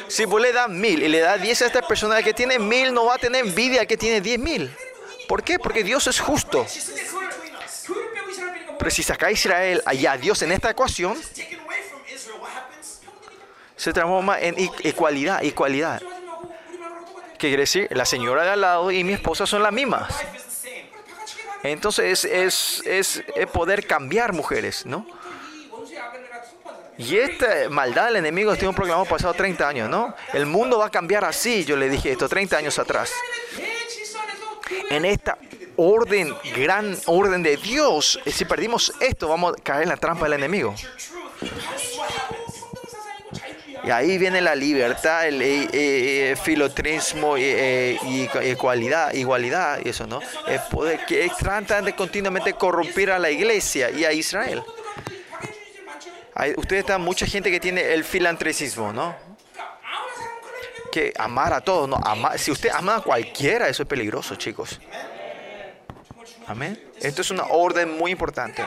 Si 0.06 0.24
vos 0.24 0.40
le 0.40 0.52
das 0.52 0.68
mil 0.68 1.02
y 1.02 1.08
le 1.08 1.18
das 1.18 1.42
diez 1.42 1.62
a 1.62 1.66
esta 1.66 1.82
persona 1.82 2.22
que 2.22 2.32
tiene 2.32 2.60
mil, 2.60 2.94
no 2.94 3.06
va 3.06 3.16
a 3.16 3.18
tener 3.18 3.44
envidia 3.44 3.86
que 3.86 3.96
tiene 3.96 4.20
diez 4.20 4.38
mil. 4.38 4.72
¿Por 5.26 5.42
qué? 5.42 5.58
Porque 5.58 5.82
Dios 5.82 6.06
es 6.06 6.20
justo. 6.20 6.64
Pero 8.86 8.94
si 8.94 9.02
saca 9.02 9.32
Israel 9.32 9.82
allá 9.84 10.12
a 10.12 10.16
Dios 10.16 10.42
en 10.42 10.52
esta 10.52 10.70
ecuación, 10.70 11.18
se 13.74 13.92
transforma 13.92 14.38
en 14.38 14.54
igualdad, 14.84 15.42
igualdad. 15.42 16.00
¿Qué 17.32 17.48
quiere 17.48 17.62
decir? 17.62 17.88
La 17.90 18.04
señora 18.04 18.44
de 18.44 18.50
al 18.50 18.60
lado 18.60 18.92
y 18.92 19.02
mi 19.02 19.14
esposa 19.14 19.44
son 19.44 19.64
las 19.64 19.72
mismas. 19.72 20.14
Entonces 21.64 22.24
es, 22.24 22.80
es, 22.86 23.24
poder 23.52 23.88
cambiar 23.88 24.32
mujeres, 24.32 24.86
¿no? 24.86 25.04
Y 26.96 27.16
esta 27.16 27.68
maldad 27.68 28.04
del 28.04 28.16
enemigo 28.16 28.54
tiene 28.54 28.68
un 28.68 28.76
programa 28.76 29.04
pasado 29.04 29.34
30 29.34 29.68
años, 29.68 29.90
¿no? 29.90 30.14
El 30.32 30.46
mundo 30.46 30.78
va 30.78 30.86
a 30.86 30.90
cambiar 30.90 31.24
así, 31.24 31.64
yo 31.64 31.76
le 31.76 31.88
dije 31.88 32.12
esto 32.12 32.28
30 32.28 32.56
años 32.56 32.78
atrás 32.78 33.10
en 34.90 35.04
esta 35.04 35.38
orden, 35.76 36.34
gran 36.56 36.96
orden 37.06 37.42
de 37.42 37.56
Dios. 37.56 38.18
Eh, 38.24 38.30
si 38.30 38.44
perdimos 38.44 38.92
esto, 39.00 39.28
vamos 39.28 39.54
a 39.56 39.62
caer 39.62 39.84
en 39.84 39.88
la 39.90 39.96
trampa 39.96 40.24
del 40.24 40.34
enemigo. 40.34 40.74
Y 43.84 43.90
ahí 43.90 44.18
viene 44.18 44.40
la 44.40 44.56
libertad, 44.56 45.28
el, 45.28 45.40
el, 45.40 45.72
el 45.72 46.36
filotrismo 46.36 47.38
y, 47.38 47.44
y, 47.44 48.28
igualdad, 48.44 49.14
igualdad 49.14 49.78
y 49.84 49.90
eso, 49.90 50.08
¿no? 50.08 50.20
El 50.48 50.60
poder 50.70 51.06
que 51.06 51.30
tratan 51.38 51.84
de 51.84 51.94
continuamente 51.94 52.54
corrompir 52.54 53.12
a 53.12 53.18
la 53.18 53.30
iglesia 53.30 53.90
y 53.90 54.04
a 54.04 54.12
Israel. 54.12 54.60
Ustedes 56.56 56.80
están 56.80 57.00
mucha 57.00 57.26
gente 57.26 57.50
que 57.50 57.60
tiene 57.60 57.94
el 57.94 58.02
filantricismo, 58.02 58.92
¿no? 58.92 59.25
amar 61.18 61.52
a 61.52 61.60
todos. 61.60 61.90
Si 62.36 62.50
usted 62.50 62.70
ama 62.70 62.96
a 62.96 63.00
cualquiera, 63.00 63.68
eso 63.68 63.82
es 63.82 63.88
peligroso, 63.88 64.34
chicos. 64.36 64.80
Amén. 66.46 66.80
Esto 67.00 67.22
es 67.22 67.30
una 67.30 67.44
orden 67.44 67.96
muy 67.98 68.10
importante. 68.12 68.64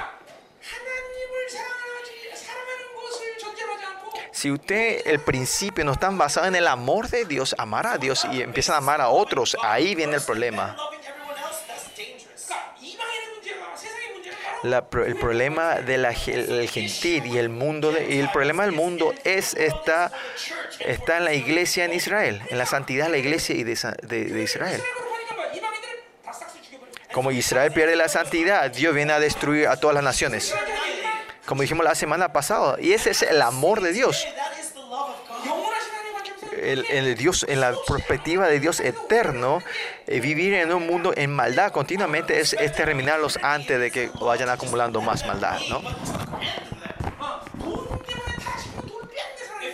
Si 4.31 4.49
usted, 4.49 5.01
el 5.05 5.19
principio, 5.19 5.83
no 5.83 5.91
está 5.91 6.09
basado 6.09 6.47
en 6.47 6.55
el 6.55 6.67
amor 6.67 7.09
de 7.09 7.25
Dios, 7.25 7.55
amar 7.57 7.85
a 7.87 7.97
Dios 7.97 8.25
y 8.31 8.41
empiezan 8.41 8.75
a 8.75 8.77
amar 8.77 9.01
a 9.01 9.09
otros, 9.09 9.57
ahí 9.61 9.95
viene 9.95 10.15
el 10.15 10.21
problema. 10.21 10.77
La, 14.63 14.85
el 15.05 15.15
problema 15.15 15.75
del 15.75 16.01
de 16.03 16.67
gentil 16.67 17.25
y 17.25 17.37
el 17.37 17.49
mundo 17.49 17.91
de, 17.91 18.13
y 18.13 18.19
el 18.19 18.29
problema 18.29 18.63
del 18.63 18.73
mundo 18.73 19.13
es 19.23 19.53
está, 19.53 20.11
está 20.79 21.17
en 21.17 21.25
la 21.25 21.33
iglesia 21.33 21.85
en 21.85 21.93
Israel, 21.93 22.41
en 22.49 22.57
la 22.57 22.65
santidad 22.65 23.05
de 23.05 23.11
la 23.11 23.17
iglesia 23.17 23.55
y 23.55 23.63
de 23.63 24.43
Israel. 24.43 24.81
Como 27.11 27.31
Israel 27.31 27.71
pierde 27.71 27.95
la 27.95 28.07
santidad, 28.07 28.69
Dios 28.69 28.93
viene 28.93 29.13
a 29.13 29.19
destruir 29.19 29.67
a 29.67 29.77
todas 29.77 29.95
las 29.95 30.03
naciones. 30.03 30.53
Como 31.45 31.63
dijimos 31.63 31.83
la 31.83 31.95
semana 31.95 32.31
pasada, 32.31 32.77
y 32.79 32.93
ese 32.93 33.09
es 33.09 33.23
el 33.23 33.41
amor 33.41 33.81
de 33.81 33.91
Dios 33.93 34.27
el, 36.61 36.85
el 36.89 37.15
Dios, 37.15 37.45
en 37.47 37.61
la 37.61 37.73
perspectiva 37.87 38.47
de 38.47 38.59
Dios 38.59 38.79
eterno, 38.79 39.61
eh, 40.07 40.19
vivir 40.19 40.53
en 40.53 40.71
un 40.71 40.85
mundo 40.87 41.13
en 41.15 41.33
maldad 41.33 41.71
continuamente 41.71 42.39
es, 42.39 42.53
es 42.53 42.73
terminarlos 42.73 43.39
antes 43.41 43.79
de 43.79 43.91
que 43.91 44.11
vayan 44.21 44.49
acumulando 44.49 45.01
más 45.01 45.25
maldad, 45.25 45.59
¿no? 45.69 45.81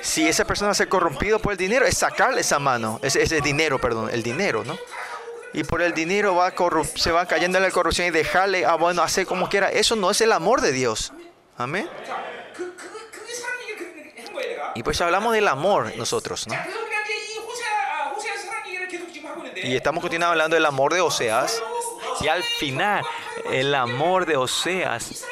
Si 0.01 0.27
esa 0.27 0.45
persona 0.45 0.73
se 0.73 0.83
ha 0.83 0.89
corrompido 0.89 1.39
por 1.39 1.53
el 1.53 1.57
dinero, 1.57 1.85
es 1.85 1.97
sacarle 1.97 2.41
esa 2.41 2.59
mano, 2.59 2.99
ese, 3.01 3.23
ese 3.23 3.41
dinero, 3.41 3.79
perdón, 3.79 4.09
el 4.11 4.23
dinero, 4.23 4.63
¿no? 4.63 4.77
y 5.55 5.63
por 5.63 5.81
el 5.81 5.93
dinero 5.93 6.35
va 6.35 6.53
se 6.95 7.11
va 7.13 7.25
cayendo 7.25 7.57
en 7.57 7.63
la 7.63 7.71
corrupción 7.71 8.07
y 8.07 8.11
dejarle, 8.11 8.65
ah, 8.65 8.75
bueno, 8.75 9.01
hacer 9.01 9.25
como 9.25 9.47
quiera. 9.47 9.71
Eso 9.71 9.95
no 9.95 10.11
es 10.11 10.19
el 10.19 10.33
amor 10.33 10.59
de 10.59 10.73
Dios. 10.73 11.13
Amén. 11.57 11.89
Y 14.75 14.83
pues 14.83 14.99
hablamos 15.01 15.33
del 15.33 15.47
amor 15.47 15.95
nosotros, 15.95 16.47
¿no? 16.47 16.55
Y 19.55 19.75
estamos 19.75 20.01
continuando 20.01 20.33
hablando 20.33 20.55
del 20.55 20.65
amor 20.65 20.93
de 20.93 21.01
Oseas. 21.01 21.63
Y 22.21 22.27
al 22.27 22.43
final, 22.43 23.03
el 23.51 23.73
amor 23.73 24.25
de 24.25 24.37
Oseas 24.37 25.11
eh, 25.11 25.25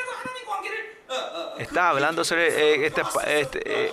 está 1.59 1.89
hablando 1.89 2.23
sobre 2.23 2.47
eh, 2.47 2.87
este, 2.87 3.01
este 3.27 3.85
eh, 3.85 3.91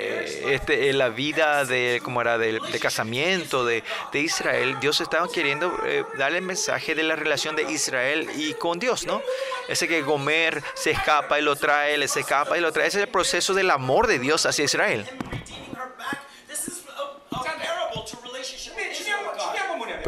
eh, 0.00 0.54
este, 0.54 0.90
eh, 0.90 0.92
la 0.92 1.08
vida 1.08 1.64
de, 1.64 2.00
como 2.04 2.20
era, 2.20 2.38
de, 2.38 2.60
de 2.60 2.78
casamiento 2.78 3.64
de, 3.64 3.82
de, 4.12 4.20
Israel, 4.20 4.76
Dios 4.80 5.00
estaba 5.00 5.26
queriendo 5.26 5.76
eh, 5.84 6.04
darle 6.16 6.38
el 6.38 6.44
mensaje 6.44 6.94
de 6.94 7.02
la 7.02 7.16
relación 7.16 7.56
de 7.56 7.64
Israel 7.64 8.28
y 8.36 8.54
con 8.54 8.78
Dios, 8.78 9.06
¿no? 9.06 9.20
Ese 9.68 9.88
que 9.88 10.02
Gomer 10.02 10.62
se 10.74 10.92
escapa 10.92 11.40
y 11.40 11.42
lo 11.42 11.56
trae, 11.56 12.06
se 12.06 12.20
escapa 12.20 12.56
y 12.56 12.60
lo 12.60 12.70
trae. 12.70 12.86
Ese 12.86 12.98
es 12.98 13.04
el 13.06 13.10
proceso 13.10 13.54
del 13.54 13.70
amor 13.70 14.06
de 14.06 14.20
Dios 14.20 14.46
hacia 14.46 14.64
Israel. 14.64 15.04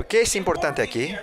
¿Qué 0.09 0.20
es 0.22 0.36
importante 0.36 0.82
aquí? 0.82 1.16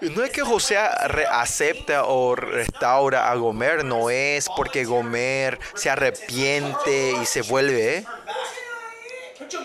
No 0.00 0.22
es 0.22 0.30
que 0.30 0.42
José 0.42 0.76
acepta 0.78 2.04
o 2.04 2.36
restaura 2.36 3.30
a 3.30 3.34
Gomer, 3.34 3.84
no 3.84 4.10
es 4.10 4.48
porque 4.56 4.84
Gomer 4.84 5.58
se 5.74 5.90
arrepiente 5.90 7.14
y 7.20 7.26
se 7.26 7.42
vuelve, 7.42 7.96
¿eh? 7.96 8.04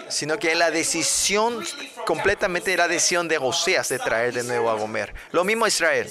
sino 0.09 0.37
que 0.37 0.51
es 0.51 0.57
la 0.57 0.71
decisión, 0.71 1.63
completamente 2.05 2.75
la 2.77 2.87
decisión 2.87 3.27
de 3.27 3.37
Oseas 3.37 3.89
de 3.89 3.99
traer 3.99 4.33
de 4.33 4.43
nuevo 4.43 4.69
a 4.69 4.75
Gomer. 4.75 5.13
Lo 5.31 5.43
mismo 5.43 5.67
Israel. 5.67 6.09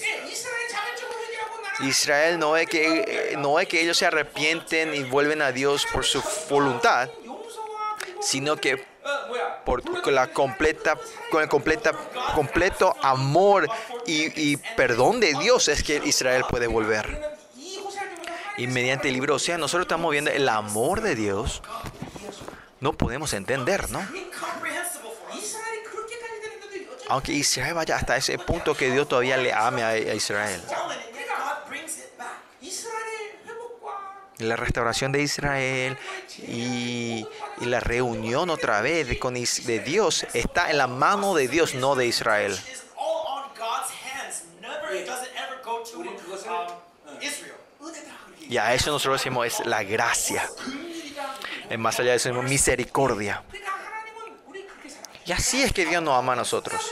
Israel 1.80 2.38
no 2.38 2.56
es 2.56 2.68
que, 2.68 3.34
no 3.38 3.58
es 3.58 3.66
que 3.66 3.80
ellos 3.80 3.96
se 3.96 4.06
arrepienten 4.06 4.94
y 4.94 5.02
vuelven 5.04 5.42
a 5.42 5.52
Dios 5.52 5.86
por 5.92 6.04
su 6.04 6.22
voluntad, 6.48 7.08
sino 8.20 8.56
que 8.56 8.84
por 9.64 9.82
con 10.03 10.14
la 10.14 10.28
completa, 10.28 10.98
con 11.30 11.42
el 11.42 11.48
completa, 11.48 11.92
completo 12.34 12.94
amor 13.03 13.68
y, 14.07 14.57
perdón 14.76 15.20
de 15.20 15.34
Dios 15.34 15.68
es 15.68 15.82
que 15.82 16.00
Israel 16.05 16.44
puede 16.48 16.66
volver. 16.66 17.36
Y 18.59 18.66
mediante 18.66 19.09
el 19.09 19.14
libro 19.14 19.36
o 19.36 19.38
sea, 19.38 19.57
nosotros 19.59 19.84
estamos 19.84 20.11
viendo 20.11 20.30
el 20.30 20.48
amor 20.48 21.00
de 21.00 21.14
Dios. 21.14 21.62
No 22.80 22.92
podemos 22.92 23.32
entender, 23.32 23.90
¿no? 23.90 24.07
Aunque 27.09 27.32
Israel 27.32 27.74
vaya 27.74 27.96
hasta 27.96 28.16
ese 28.16 28.38
punto 28.38 28.74
que 28.74 28.90
Dios 28.90 29.09
todavía 29.09 29.36
le 29.36 29.53
ame 29.53 29.82
a 29.82 30.14
Israel. 30.14 30.61
La 34.38 34.57
restauración 34.57 35.12
de 35.12 35.22
Israel 35.22 35.96
y 36.38 37.01
y 37.62 37.66
la 37.66 37.78
reunión 37.78 38.50
otra 38.50 38.80
vez 38.80 39.06
de, 39.06 39.78
Dios 39.78 40.26
está 40.34 40.70
en 40.70 40.78
la 40.78 40.88
mano 40.88 41.32
de 41.34 41.46
Dios, 41.46 41.76
no 41.76 41.94
de 41.94 42.06
Israel. 42.06 42.58
Y 48.48 48.58
a 48.58 48.74
eso 48.74 48.90
nosotros 48.90 49.20
decimos 49.20 49.46
es 49.46 49.64
la 49.64 49.84
gracia. 49.84 50.50
Es 51.70 51.78
más 51.78 52.00
allá 52.00 52.10
de 52.10 52.16
eso 52.16 52.30
decimos 52.30 52.50
misericordia. 52.50 53.44
Y 55.24 55.30
así 55.30 55.62
es 55.62 55.72
que 55.72 55.86
Dios 55.86 56.02
nos 56.02 56.18
ama 56.18 56.32
a 56.32 56.36
nosotros. 56.36 56.90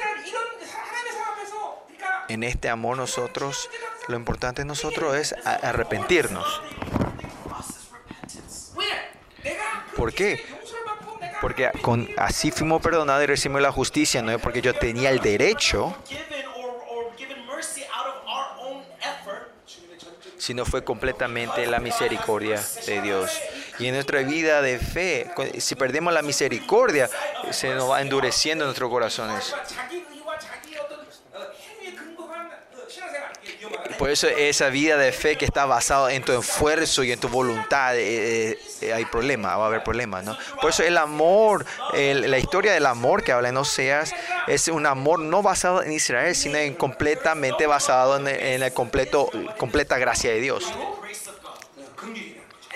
En 2.29 2.45
este 2.45 2.69
amor 2.69 2.97
nosotros, 2.97 3.69
lo 4.07 4.15
importante 4.15 4.63
de 4.63 4.67
nosotros 4.67 5.17
es 5.17 5.35
arrepentirnos. 5.45 6.63
¿Por 9.97 10.15
qué? 10.15 10.60
Porque 11.41 11.71
con, 11.83 12.09
así 12.17 12.51
fuimos 12.51 12.83
perdonados 12.83 13.25
y 13.25 13.27
recibimos 13.27 13.63
la 13.63 13.73
justicia, 13.73 14.21
no 14.23 14.31
es 14.31 14.41
porque 14.41 14.61
yo 14.61 14.75
tenía 14.75 15.11
el 15.11 15.21
derecho, 15.21 15.97
sino 20.37 20.65
fue 20.65 20.85
completamente 20.85 21.67
la 21.67 21.81
misericordia 21.81 22.63
de 22.87 23.01
Dios. 23.03 23.31
Y 23.79 23.87
en 23.87 23.95
nuestra 23.95 24.21
vida 24.23 24.61
de 24.61 24.79
fe, 24.79 25.31
si 25.59 25.75
perdemos 25.75 26.13
la 26.13 26.23
misericordia, 26.23 27.09
se 27.51 27.75
nos 27.75 27.91
va 27.91 28.03
endureciendo 28.03 28.65
en 28.65 28.69
nuestros 28.69 28.91
corazones. 28.91 29.55
Por 33.99 34.09
eso 34.09 34.29
esa 34.29 34.71
vida 34.71 34.97
de 34.97 35.13
fe 35.13 35.37
que 35.37 35.45
está 35.45 35.67
basada 35.67 36.13
en 36.13 36.23
tu 36.23 36.33
esfuerzo 36.33 37.05
y 37.05 37.13
en 37.13 37.21
tu 37.21 37.29
voluntad 37.29 37.99
eh, 37.99 38.53
eh 38.53 38.59
eh, 38.81 38.93
hay 38.93 39.05
problema, 39.05 39.57
va 39.57 39.65
a 39.65 39.67
haber 39.67 39.83
problemas, 39.83 40.25
¿no? 40.25 40.37
Por 40.61 40.71
eso 40.71 40.83
el 40.83 40.97
amor, 40.97 41.67
la 41.93 42.39
historia 42.39 42.73
del 42.73 42.87
amor 42.87 43.23
que 43.23 43.33
habla 43.33 43.51
en 43.51 43.57
Oseas 43.57 44.15
es 44.47 44.69
un 44.69 44.87
amor 44.87 45.19
no 45.21 45.43
basado 45.43 45.83
en 45.83 45.93
Israel, 45.93 46.35
sino 46.35 46.59
completamente 46.79 47.67
basado 47.67 48.17
en, 48.17 48.29
en 48.29 48.61
la 48.61 48.71
completo, 48.71 49.31
completa 49.59 49.99
gracia 49.99 50.31
de 50.31 50.41
Dios. 50.41 50.73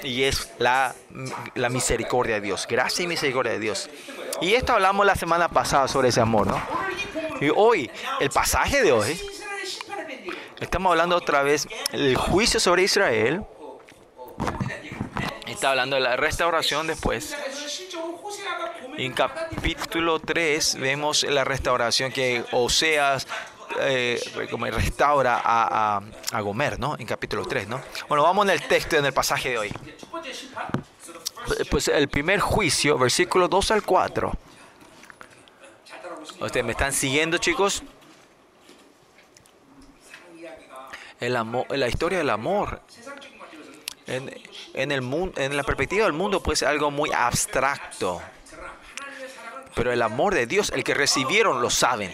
Y 0.02 0.24
es 0.24 0.50
la, 0.58 0.94
la 1.54 1.70
misericordia 1.70 2.34
de 2.34 2.40
Dios, 2.42 2.66
gracia 2.68 3.04
y 3.04 3.06
misericordia 3.06 3.52
de 3.52 3.58
Dios. 3.58 3.88
Y 4.40 4.54
esto 4.54 4.74
hablamos 4.74 5.06
la 5.06 5.14
semana 5.14 5.48
pasada 5.48 5.88
sobre 5.88 6.08
ese 6.10 6.20
amor, 6.20 6.46
¿no? 6.46 6.60
Y 7.40 7.50
hoy, 7.54 7.90
el 8.20 8.30
pasaje 8.30 8.82
de 8.82 8.92
hoy, 8.92 9.18
estamos 10.60 10.90
hablando 10.90 11.16
otra 11.16 11.42
vez 11.42 11.66
del 11.92 12.16
juicio 12.16 12.60
sobre 12.60 12.82
Israel. 12.82 13.44
Está 15.46 15.70
hablando 15.70 15.96
de 15.96 16.02
la 16.02 16.16
restauración 16.16 16.86
después. 16.86 17.36
En 18.96 19.12
capítulo 19.12 20.20
3 20.20 20.76
vemos 20.76 21.24
la 21.24 21.44
restauración 21.44 22.12
que 22.12 22.44
Oseas 22.52 23.26
eh, 23.80 24.20
restaura 24.72 25.36
a, 25.36 25.96
a, 25.96 26.02
a, 26.32 26.40
Gomer, 26.40 26.78
¿no? 26.78 26.96
En 26.98 27.06
capítulo 27.06 27.44
3, 27.44 27.68
¿no? 27.68 27.82
Bueno, 28.08 28.22
vamos 28.22 28.46
en 28.46 28.50
el 28.52 28.62
texto, 28.62 28.96
en 28.96 29.04
el 29.04 29.12
pasaje 29.12 29.50
de 29.50 29.58
hoy. 29.58 29.72
Pues 31.70 31.88
el 31.88 32.08
primer 32.08 32.40
juicio, 32.40 32.96
versículo 32.96 33.48
2 33.48 33.70
al 33.72 33.82
4. 33.82 34.32
¿Ustedes 36.40 36.64
me 36.64 36.72
están 36.72 36.92
siguiendo, 36.92 37.38
chicos? 37.38 37.82
El 41.20 41.36
amor, 41.36 41.66
la 41.70 41.88
historia 41.88 42.18
del 42.18 42.30
amor. 42.30 42.80
En, 44.06 44.30
en, 44.74 44.92
el 44.92 45.02
mundo, 45.02 45.40
en 45.40 45.56
la 45.56 45.62
perspectiva 45.62 46.04
del 46.04 46.12
mundo 46.12 46.42
puede 46.42 46.56
ser 46.56 46.68
algo 46.68 46.90
muy 46.90 47.10
abstracto. 47.12 48.20
Pero 49.74 49.92
el 49.92 50.02
amor 50.02 50.34
de 50.34 50.46
Dios, 50.46 50.70
el 50.74 50.84
que 50.84 50.94
recibieron, 50.94 51.60
lo 51.60 51.70
saben. 51.70 52.12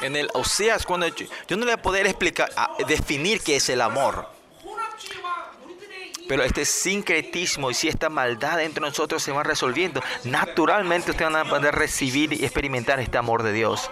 En 0.00 0.16
el 0.16 0.28
Oseas, 0.34 0.84
cuando 0.84 1.06
yo, 1.08 1.26
no 1.50 1.58
le 1.58 1.64
voy 1.64 1.72
a 1.72 1.82
poder 1.82 2.06
explicar, 2.06 2.50
definir 2.88 3.40
qué 3.40 3.56
es 3.56 3.68
el 3.68 3.80
amor. 3.80 4.28
Pero 6.28 6.44
este 6.44 6.64
sincretismo 6.64 7.70
y 7.70 7.74
si 7.74 7.88
esta 7.88 8.08
maldad 8.08 8.56
dentro 8.56 8.84
de 8.84 8.90
nosotros 8.90 9.22
se 9.22 9.32
va 9.32 9.42
resolviendo, 9.42 10.02
naturalmente 10.24 11.10
ustedes 11.10 11.30
van 11.30 11.46
a 11.46 11.48
poder 11.48 11.74
recibir 11.74 12.32
y 12.32 12.44
experimentar 12.44 12.98
este 13.00 13.18
amor 13.18 13.42
de 13.42 13.52
Dios 13.52 13.90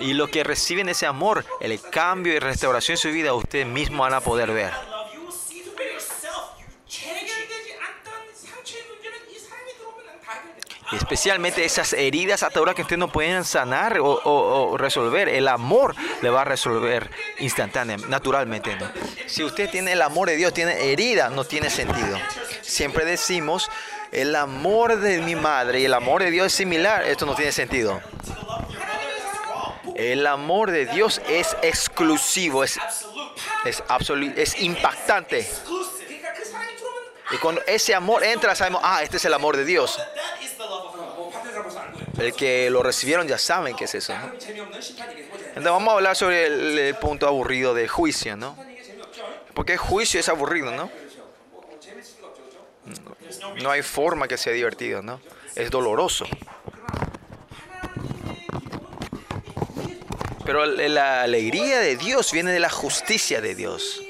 y 0.00 0.14
lo 0.14 0.28
que 0.28 0.44
reciben 0.44 0.88
ese 0.88 1.06
amor, 1.06 1.44
el 1.60 1.80
cambio 1.80 2.34
y 2.34 2.38
restauración 2.38 2.94
en 2.94 2.98
su 2.98 3.08
vida, 3.08 3.34
ustedes 3.34 3.66
mismos 3.66 4.00
van 4.00 4.14
a 4.14 4.20
poder 4.20 4.52
ver. 4.52 4.72
especialmente 10.92 11.64
esas 11.64 11.92
heridas 11.92 12.42
ataduras 12.42 12.74
que 12.74 12.82
ustedes 12.82 12.98
no 12.98 13.10
pueden 13.10 13.44
sanar 13.44 13.98
o, 13.98 14.06
o, 14.06 14.70
o, 14.70 14.76
resolver, 14.76 15.28
el 15.28 15.48
amor 15.48 15.94
le 16.22 16.30
va 16.30 16.42
a 16.42 16.44
resolver 16.44 17.10
instantáneamente, 17.38 18.10
naturalmente. 18.10 18.76
¿no? 18.76 18.86
Si 19.26 19.42
usted 19.42 19.68
tiene 19.70 19.92
el 19.92 20.02
amor 20.02 20.28
de 20.28 20.36
Dios, 20.36 20.52
tiene 20.52 20.92
herida, 20.92 21.28
no 21.30 21.44
tiene 21.44 21.70
sentido. 21.70 22.18
Siempre 22.62 23.04
decimos, 23.04 23.70
el 24.12 24.36
amor 24.36 24.98
de 24.98 25.20
mi 25.20 25.34
madre 25.34 25.80
y 25.80 25.84
el 25.84 25.94
amor 25.94 26.22
de 26.22 26.30
Dios 26.30 26.46
es 26.46 26.52
similar, 26.52 27.04
esto 27.04 27.26
no 27.26 27.34
tiene 27.34 27.52
sentido. 27.52 28.00
El 29.96 30.26
amor 30.26 30.70
de 30.70 30.86
Dios 30.86 31.22
es 31.28 31.56
exclusivo, 31.62 32.64
es, 32.64 32.78
es, 33.64 33.82
es 34.36 34.60
impactante. 34.60 35.48
Y 37.30 37.36
cuando 37.38 37.62
ese 37.66 37.94
amor 37.94 38.22
entra, 38.22 38.54
sabemos, 38.54 38.80
ah, 38.84 39.02
este 39.02 39.16
es 39.16 39.24
el 39.24 39.34
amor 39.34 39.56
de 39.56 39.64
Dios. 39.64 39.98
El 42.18 42.34
que 42.34 42.70
lo 42.70 42.82
recibieron 42.82 43.26
ya 43.26 43.38
saben 43.38 43.74
qué 43.74 43.84
es 43.84 43.94
eso. 43.94 44.14
¿no? 44.16 44.26
Entonces 44.26 45.64
vamos 45.64 45.88
a 45.88 45.96
hablar 45.96 46.16
sobre 46.16 46.46
el, 46.88 46.94
punto 46.96 47.26
aburrido 47.26 47.74
de 47.74 47.88
juicio, 47.88 48.36
¿no? 48.36 48.56
Porque 49.54 49.76
juicio 49.76 50.20
es 50.20 50.28
aburrido, 50.28 50.70
¿no? 50.72 50.90
No 53.62 53.70
hay 53.70 53.82
forma 53.82 54.28
que 54.28 54.36
sea 54.36 54.52
divertido, 54.52 55.02
¿no? 55.02 55.20
Es 55.54 55.70
doloroso. 55.70 56.26
Pero 60.46 60.64
la 60.64 61.22
alegría 61.22 61.80
de 61.80 61.96
Dios 61.96 62.30
viene 62.30 62.52
de 62.52 62.60
la 62.60 62.70
justicia 62.70 63.40
de 63.40 63.56
Dios. 63.56 64.00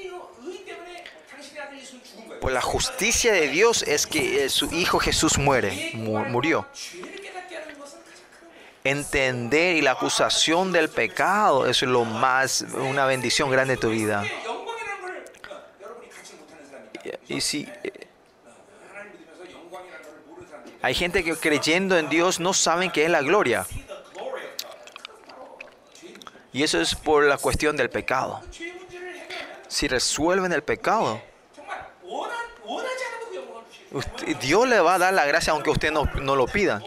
Pues 2.39 2.53
la 2.53 2.61
justicia 2.61 3.33
de 3.33 3.47
Dios 3.47 3.83
es 3.83 4.05
que 4.05 4.45
eh, 4.45 4.49
su 4.49 4.71
Hijo 4.71 4.99
Jesús 4.99 5.39
muere, 5.39 5.91
murió. 5.95 6.67
Entender 8.83 9.75
y 9.75 9.81
la 9.81 9.91
acusación 9.91 10.71
del 10.71 10.89
pecado 10.89 11.67
es 11.67 11.81
lo 11.81 12.05
más, 12.05 12.61
una 12.61 13.05
bendición 13.05 13.49
grande 13.49 13.75
de 13.75 13.81
tu 13.81 13.89
vida. 13.89 14.23
Y 17.27 17.41
si 17.41 17.67
eh, 17.83 18.07
hay 20.81 20.93
gente 20.93 21.23
que 21.23 21.35
creyendo 21.35 21.97
en 21.97 22.07
Dios 22.07 22.39
no 22.39 22.53
saben 22.53 22.91
qué 22.91 23.05
es 23.05 23.09
la 23.09 23.21
gloria. 23.21 23.65
Y 26.57 26.63
eso 26.63 26.81
es 26.81 26.95
por 26.95 27.23
la 27.23 27.37
cuestión 27.37 27.77
del 27.77 27.91
pecado. 27.91 28.41
Si 29.67 29.87
resuelven 29.87 30.51
el 30.51 30.63
pecado, 30.63 31.21
Dios 34.41 34.67
le 34.67 34.79
va 34.79 34.95
a 34.95 34.97
dar 34.97 35.13
la 35.13 35.27
gracia 35.27 35.53
aunque 35.53 35.69
usted 35.69 35.91
no, 35.91 36.05
no 36.15 36.35
lo 36.35 36.47
pida. 36.47 36.81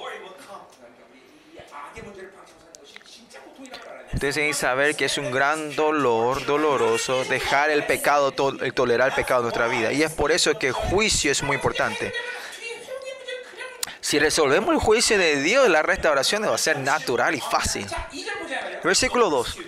Ustedes 4.13 4.35
tienen 4.35 4.51
que 4.51 4.59
saber 4.59 4.97
que 4.97 5.05
es 5.05 5.19
un 5.19 5.31
gran 5.31 5.77
dolor, 5.77 6.45
doloroso, 6.47 7.25
dejar 7.27 7.71
el 7.71 7.87
pecado, 7.87 8.33
tolerar 8.33 9.11
el 9.11 9.15
pecado 9.15 9.43
en 9.43 9.45
nuestra 9.45 9.69
vida. 9.69 9.93
Y 9.93 10.03
es 10.03 10.13
por 10.13 10.33
eso 10.33 10.59
que 10.59 10.67
el 10.67 10.73
juicio 10.73 11.31
es 11.31 11.45
muy 11.45 11.55
importante. 11.55 12.13
Si 14.01 14.19
resolvemos 14.19 14.75
el 14.75 14.81
juicio 14.81 15.17
de 15.17 15.41
Dios, 15.41 15.69
la 15.69 15.83
restauración 15.83 16.43
va 16.43 16.57
a 16.57 16.59
ser 16.59 16.81
natural 16.81 17.37
y 17.37 17.41
fácil. 17.41 17.87
Versículo 18.83 19.31
2. 19.31 19.59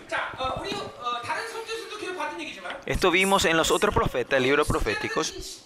Esto 2.86 3.10
vimos 3.10 3.44
en 3.44 3.56
los 3.56 3.70
otros 3.70 3.94
profetas, 3.94 4.38
el 4.38 4.44
libro 4.44 4.64
proféticos. 4.64 5.62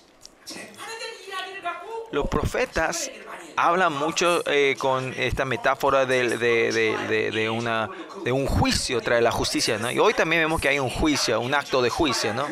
Los 2.12 2.28
profetas 2.28 3.10
hablan 3.56 3.94
mucho 3.94 4.42
eh, 4.46 4.76
con 4.78 5.14
esta 5.16 5.44
metáfora 5.44 6.06
de, 6.06 6.36
de, 6.36 6.72
de, 6.72 7.30
de, 7.30 7.50
una, 7.50 7.88
de 8.24 8.32
un 8.32 8.46
juicio 8.46 9.00
trae 9.00 9.22
la 9.22 9.32
justicia, 9.32 9.78
¿no? 9.78 9.90
Y 9.90 9.98
hoy 9.98 10.14
también 10.14 10.42
vemos 10.42 10.60
que 10.60 10.68
hay 10.68 10.78
un 10.78 10.90
juicio, 10.90 11.40
un 11.40 11.54
acto 11.54 11.80
de 11.80 11.90
juicio, 11.90 12.34
¿no? 12.34 12.46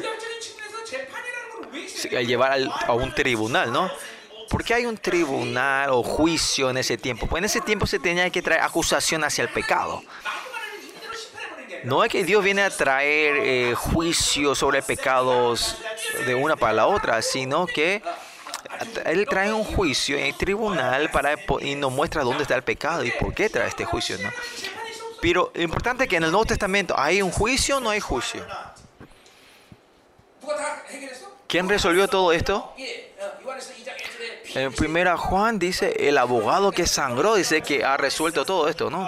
Al 2.16 2.26
llevar 2.26 2.52
al, 2.52 2.72
a 2.86 2.92
un 2.92 3.14
tribunal, 3.14 3.72
¿no? 3.72 3.90
¿Por 4.48 4.64
qué 4.64 4.74
hay 4.74 4.86
un 4.86 4.96
tribunal 4.96 5.90
o 5.90 6.02
juicio 6.02 6.70
en 6.70 6.78
ese 6.78 6.96
tiempo? 6.96 7.26
Pues 7.26 7.40
en 7.40 7.44
ese 7.46 7.60
tiempo 7.60 7.86
se 7.86 7.98
tenía 7.98 8.28
que 8.30 8.40
traer 8.42 8.62
acusación 8.62 9.24
hacia 9.24 9.42
el 9.42 9.50
pecado. 9.50 10.02
No 11.84 12.02
es 12.02 12.10
que 12.10 12.24
Dios 12.24 12.42
viene 12.42 12.62
a 12.62 12.70
traer 12.70 13.36
eh, 13.36 13.74
juicio 13.74 14.54
sobre 14.54 14.82
pecados 14.82 15.76
de 16.26 16.34
una 16.34 16.56
para 16.56 16.72
la 16.72 16.86
otra, 16.86 17.20
sino 17.20 17.66
que 17.66 18.02
Él 19.04 19.26
trae 19.28 19.52
un 19.52 19.64
juicio 19.64 20.16
en 20.16 20.26
el 20.26 20.34
tribunal 20.34 21.10
para, 21.10 21.34
y 21.60 21.74
nos 21.74 21.92
muestra 21.92 22.22
dónde 22.22 22.42
está 22.42 22.54
el 22.54 22.62
pecado 22.62 23.04
y 23.04 23.10
por 23.10 23.34
qué 23.34 23.50
trae 23.50 23.68
este 23.68 23.84
juicio. 23.84 24.16
¿no? 24.18 24.30
Pero 25.20 25.52
lo 25.54 25.62
importante 25.62 26.04
es 26.04 26.10
que 26.10 26.16
en 26.16 26.24
el 26.24 26.30
Nuevo 26.30 26.46
Testamento 26.46 26.94
hay 26.98 27.20
un 27.20 27.30
juicio 27.30 27.76
o 27.76 27.80
no 27.80 27.90
hay 27.90 28.00
juicio. 28.00 28.44
¿Quién 31.46 31.68
resolvió 31.68 32.08
todo 32.08 32.32
esto? 32.32 32.74
En 34.54 34.72
primera 34.72 35.16
Juan 35.18 35.58
dice, 35.58 36.08
el 36.08 36.16
abogado 36.16 36.72
que 36.72 36.86
sangró 36.86 37.34
dice 37.34 37.60
que 37.60 37.84
ha 37.84 37.96
resuelto 37.96 38.44
todo 38.44 38.68
esto, 38.68 38.88
¿no? 38.88 39.06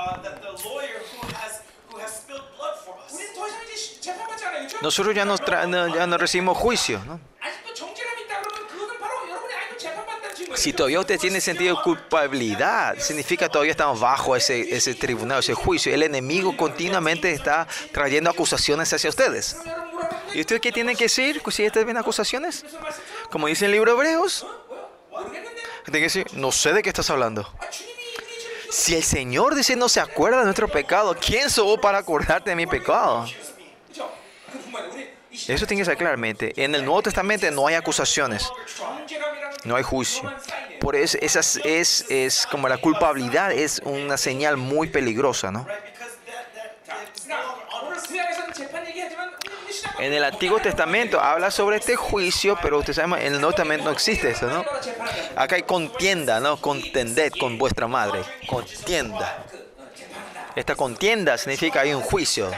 nosotros 4.87 5.14
ya, 5.14 5.24
nos 5.24 5.45
tra 5.45 5.66
no, 5.66 5.89
ya 5.89 6.07
no 6.07 6.16
recibimos 6.16 6.57
juicio. 6.57 7.03
¿no? 7.05 7.20
Si 10.55 10.72
todavía 10.72 11.01
usted 11.01 11.18
tiene 11.18 11.41
sentido 11.41 11.76
de 11.76 11.82
culpabilidad, 11.82 12.97
significa 12.99 13.47
que 13.47 13.53
todavía 13.53 13.72
estamos 13.72 14.01
bajo 14.01 14.37
ese, 14.37 14.95
tribunal, 14.95 15.41
ese 15.41 15.55
juicio. 15.55 15.93
El 15.93 16.03
enemigo 16.03 16.57
continuamente 16.57 17.32
está 17.32 17.66
trayendo 17.93 18.30
acusaciones 18.30 18.93
hacia 18.93 19.11
ustedes. 19.11 19.57
¿Y 20.34 20.41
ustedes 20.41 20.61
qué 20.61 20.72
tienen 20.72 20.97
que 20.97 21.05
decir 21.05 21.43
si 21.51 21.66
ustedes 21.66 21.87
ven 21.87 21.97
acusaciones? 21.97 22.64
Como 23.30 23.49
dice 23.49 23.66
el 23.66 23.72
libro 23.72 23.93
de 23.93 23.99
Hebreos, 23.99 24.47
que 25.84 25.99
decir, 25.99 26.26
no 26.32 26.53
sé 26.53 26.72
de 26.72 26.82
qué 26.82 26.91
estás 26.91 27.11
hablando. 27.11 27.49
Si 28.70 28.95
el 28.95 29.03
Señor 29.03 29.55
dice 29.55 29.74
no 29.76 29.89
se 29.89 30.01
acuerda 30.01 30.39
de 30.39 30.45
nuestro 30.45 30.68
pecado, 30.68 31.16
¿quién 31.20 31.51
soy 31.51 31.76
para 31.78 31.99
acordarte 31.99 32.51
de 32.51 32.57
mi 32.57 32.66
pecado? 32.66 33.26
Eso 35.49 35.67
tiene 35.67 35.83
que 35.83 35.85
ser 35.85 35.97
claramente. 35.97 36.53
En 36.57 36.75
el 36.75 36.85
Nuevo 36.85 37.03
Testamento 37.03 37.51
no 37.51 37.67
hay 37.67 37.75
acusaciones, 37.75 38.51
no 39.65 39.77
hay 39.77 39.83
juicio. 39.83 40.33
Por 40.81 40.97
eso 40.97 41.19
esas 41.21 41.61
es, 41.65 42.07
es 42.09 42.47
como 42.47 42.69
la 42.69 42.79
culpabilidad 42.79 43.53
es 43.53 43.81
una 43.85 44.17
señal 44.17 44.57
muy 44.57 44.89
peligrosa, 44.89 45.51
¿no? 45.51 45.67
En 49.99 50.13
el 50.13 50.25
Antiguo 50.25 50.59
Testamento 50.61 51.21
habla 51.21 51.51
sobre 51.51 51.77
este 51.77 51.97
juicio, 51.97 52.59
pero 52.61 52.79
usted 52.79 52.93
sabe, 52.93 53.27
en 53.27 53.35
el 53.35 53.41
Nuevo 53.41 53.53
Testamento 53.53 53.85
no 53.85 53.91
existe 53.93 54.31
eso, 54.31 54.47
¿no? 54.47 54.65
Acá 55.37 55.57
hay 55.57 55.63
contienda, 55.63 56.41
¿no? 56.41 56.61
Contended 56.61 57.33
con 57.39 57.59
vuestra 57.59 57.87
madre. 57.87 58.23
Contienda. 58.47 59.45
Esta 60.55 60.75
contienda 60.75 61.37
significa 61.37 61.81
hay 61.81 61.93
un 61.93 62.03
juicio. 62.03 62.51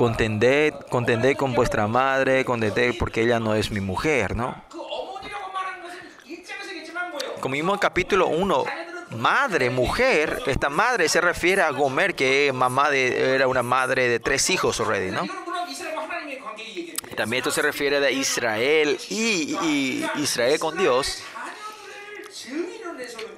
contended, 0.00 0.72
contended 0.88 1.36
con 1.36 1.52
vuestra 1.52 1.86
madre, 1.86 2.42
contended 2.46 2.94
porque 2.98 3.20
ella 3.20 3.38
no 3.38 3.54
es 3.54 3.70
mi 3.70 3.80
mujer, 3.80 4.34
¿no? 4.34 4.64
Como 7.42 7.52
vimos 7.52 7.74
en 7.74 7.80
capítulo 7.80 8.28
1, 8.28 8.64
madre, 9.18 9.68
mujer, 9.68 10.40
esta 10.46 10.70
madre 10.70 11.06
se 11.10 11.20
refiere 11.20 11.60
a 11.60 11.70
Gomer, 11.70 12.14
que 12.14 12.50
mamá 12.50 12.88
de, 12.88 13.34
era 13.34 13.46
una 13.46 13.62
madre 13.62 14.08
de 14.08 14.20
tres 14.20 14.48
hijos 14.48 14.80
already, 14.80 15.10
¿no? 15.10 15.26
También 17.14 17.40
esto 17.40 17.50
se 17.50 17.60
refiere 17.60 17.98
a 17.98 18.10
Israel 18.10 18.98
y 19.10 20.02
Israel 20.16 20.58
con 20.58 20.78
Dios. 20.78 21.22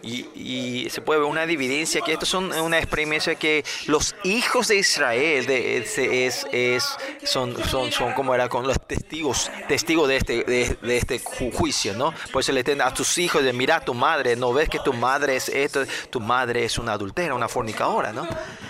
Y, 0.02 0.88
se 0.90 1.00
puede 1.00 1.20
ver 1.20 1.28
una 1.28 1.46
dividencia 1.46 2.00
que 2.02 2.12
esto 2.12 2.26
son 2.26 2.52
una 2.52 2.78
experiencia 2.78 3.34
que 3.36 3.64
los 3.86 4.14
hijos 4.24 4.68
de 4.68 4.76
Israel 4.76 5.46
de, 5.46 5.78
es, 5.78 5.96
es, 5.96 6.46
es, 6.52 6.96
son, 7.22 7.56
son, 7.64 7.92
son 7.92 8.12
como 8.12 8.34
era 8.34 8.48
con 8.48 8.66
los 8.66 8.78
testigos 8.86 9.50
testigos 9.68 10.08
de 10.08 10.16
este, 10.16 10.44
de, 10.44 10.96
este 10.96 11.18
juicio, 11.18 11.94
¿no? 11.94 12.12
Pues 12.32 12.46
se 12.46 12.52
le 12.52 12.64
tiene 12.64 12.82
a 12.82 12.92
tus 12.92 13.18
hijos 13.18 13.42
de 13.42 13.52
mira 13.52 13.76
a 13.76 13.80
tu 13.80 13.94
madre, 13.94 14.36
no 14.36 14.52
ves 14.52 14.68
que 14.68 14.78
tu 14.80 14.92
madre 14.92 15.36
es 15.36 15.48
esto, 15.48 15.84
tu 16.10 16.20
madre 16.20 16.64
es 16.64 16.78
una 16.78 16.92
adultera, 16.92 17.34
una 17.34 17.48
fornicadora, 17.48 18.12
¿no? 18.12 18.26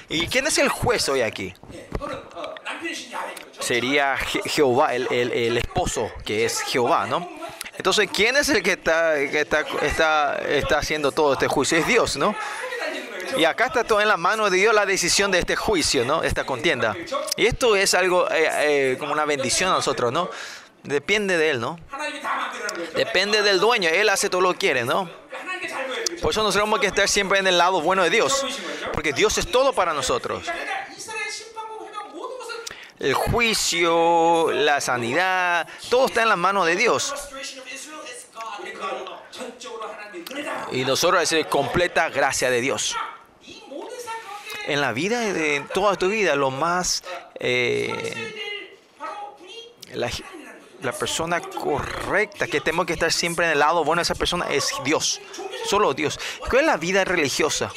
¿Y 0.09 0.27
quién 0.27 0.47
es 0.47 0.59
el 0.59 0.69
juez 0.69 1.09
hoy 1.09 1.23
aquí? 1.23 1.55
Sería 3.61 4.17
Jehová, 4.17 4.95
el, 4.95 5.11
el 5.11 5.57
esposo 5.57 6.11
que 6.25 6.45
es 6.45 6.61
Jehová, 6.61 7.07
¿no? 7.07 7.29
Entonces, 7.77 8.09
¿quién 8.13 8.37
es 8.37 8.49
el 8.49 8.63
que 8.63 8.73
está, 8.73 9.15
que 9.15 9.41
está, 9.41 9.61
está, 9.83 10.37
está 10.47 10.79
haciendo 10.79 11.11
todo 11.11 11.33
este 11.33 11.49
juicio? 11.49 11.79
Es 11.79 11.87
Dios, 11.87 12.17
¿no? 12.17 12.35
Y 13.37 13.45
acá 13.45 13.67
está 13.67 13.85
todo 13.85 14.01
en 14.01 14.09
la 14.09 14.17
mano 14.17 14.51
de 14.51 14.59
Dios 14.59 14.75
la 14.75 14.85
decisión 14.85 15.31
de 15.31 15.39
este 15.39 15.57
juicio, 15.57 16.05
¿no? 16.05 16.23
Esta 16.23 16.45
contienda. 16.45 16.95
Y 17.37 17.47
esto 17.47 17.77
es 17.77 17.95
algo 17.95 18.31
eh, 18.31 18.49
eh, 18.93 18.97
como 18.99 19.13
una 19.13 19.25
bendición 19.25 19.71
a 19.71 19.75
nosotros, 19.75 20.13
¿no? 20.13 20.29
Depende 20.83 21.39
de 21.39 21.51
Él, 21.51 21.61
¿no? 21.61 21.79
Depende 22.95 23.43
del 23.43 23.59
dueño. 23.59 23.89
Él 23.89 24.09
hace 24.09 24.29
todo 24.29 24.41
lo 24.41 24.53
que 24.53 24.59
quiere, 24.59 24.85
¿no? 24.85 25.09
Por 26.21 26.31
eso 26.31 26.43
nosotros 26.43 26.55
tenemos 26.55 26.81
que 26.81 26.89
estar 26.89 27.09
siempre 27.09 27.39
en 27.39 27.47
el 27.47 27.57
lado 27.57 27.81
bueno 27.81 28.03
de 28.03 28.11
Dios. 28.11 28.45
Porque 28.93 29.13
Dios 29.13 29.39
es 29.39 29.51
todo 29.51 29.73
para 29.73 29.95
nosotros 29.95 30.45
el 33.03 33.15
juicio, 33.15 34.53
la 34.53 34.81
sanidad, 34.81 35.69
todo 35.91 36.07
está 36.07 36.23
en 36.23 36.29
las 36.29 36.39
manos 36.39 36.67
de 36.67 36.77
Dios. 36.77 37.13
Y 40.71 40.85
nosotros 40.85 41.21
decir 41.21 41.47
completa 41.47 42.09
gracia 42.11 42.49
de 42.49 42.61
Dios. 42.61 42.97
En 44.69 44.81
la 44.81 44.93
vida, 44.93 45.29
en 45.29 45.67
toda 45.69 45.97
tu 45.97 46.09
vida, 46.09 46.37
lo 46.37 46.51
más... 46.51 47.03
Eh, 47.41 48.39
la, 49.95 50.09
la 50.81 50.93
persona 50.93 51.41
correcta 51.41 52.47
que 52.47 52.61
tenemos 52.61 52.87
que 52.87 52.93
estar 52.93 53.13
siempre 53.13 53.47
en 53.47 53.53
el 53.53 53.59
lado 53.59 53.85
bueno 53.85 53.99
de 54.01 54.05
esa 54.05 54.15
persona 54.15 54.47
es 54.49 54.73
Dios. 54.85 55.21
Solo 55.67 55.93
Dios. 55.93 56.19
¿Cuál 56.49 56.61
es 56.61 56.67
la 56.67 56.77
vida 56.77 57.05
religiosa? 57.05 57.73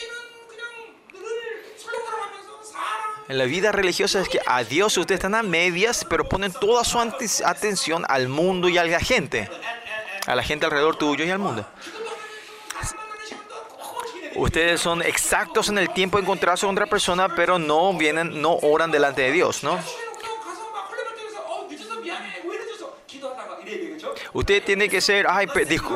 En 3.27 3.39
la 3.39 3.45
vida 3.45 3.71
religiosa 3.71 4.21
es 4.21 4.29
que 4.29 4.39
a 4.45 4.63
Dios 4.63 4.97
ustedes 4.97 5.17
están 5.17 5.33
a 5.33 5.41
medias, 5.41 6.05
pero 6.07 6.29
ponen 6.29 6.53
toda 6.53 6.83
su 6.83 6.99
atención 6.99 8.05
al 8.07 8.27
mundo 8.27 8.69
y 8.69 8.77
a 8.77 8.83
la 8.83 8.99
gente. 8.99 9.49
A 10.27 10.35
la 10.35 10.43
gente 10.43 10.65
alrededor 10.65 10.95
tuyo 10.95 11.25
y 11.25 11.31
al 11.31 11.39
mundo. 11.39 11.65
Ustedes 14.35 14.81
son 14.81 15.01
exactos 15.01 15.69
en 15.69 15.77
el 15.77 15.89
tiempo 15.91 16.17
de 16.17 16.23
encontrarse 16.23 16.65
con 16.65 16.75
otra 16.75 16.85
persona, 16.85 17.29
pero 17.29 17.57
no 17.57 17.93
vienen, 17.93 18.41
no 18.41 18.57
oran 18.61 18.91
delante 18.91 19.23
de 19.23 19.31
Dios, 19.31 19.63
¿no? 19.63 19.79
Usted 24.35 24.61
tiene 24.65 24.89
que 24.89 24.99
ser, 24.99 25.27
ay, 25.29 25.47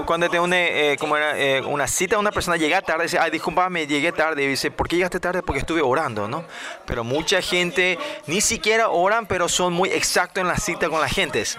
cuando 0.06 0.30
tiene 0.30 0.46
una, 0.46 0.58
eh, 0.58 0.96
como 0.98 1.18
era, 1.18 1.38
eh, 1.38 1.60
una 1.60 1.90
cita 1.90 2.16
a 2.16 2.20
una 2.20 2.32
persona, 2.32 2.56
llega 2.56 2.82
tarde, 2.82 3.04
dice, 3.04 3.20
ay, 3.20 3.32
discúlpame, 3.32 3.86
llegué 3.86 4.14
tarde. 4.14 4.44
Y 4.44 4.48
dice, 4.48 4.72
¿por 4.72 4.88
qué 4.88 4.96
llegaste 4.96 5.20
tarde? 5.20 5.44
Porque 5.44 5.60
estuve 5.60 5.82
orando, 5.82 6.26
¿no? 6.30 6.46
Pero 6.86 7.04
mucha 7.04 7.42
gente 7.42 8.00
ni 8.28 8.40
siquiera 8.40 8.88
oran, 8.88 9.26
pero 9.26 9.50
son 9.50 9.74
muy 9.74 9.90
exactos 9.90 10.40
en 10.40 10.48
la 10.48 10.56
cita 10.56 10.88
con 10.88 11.02
las 11.02 11.12
gentes. 11.12 11.58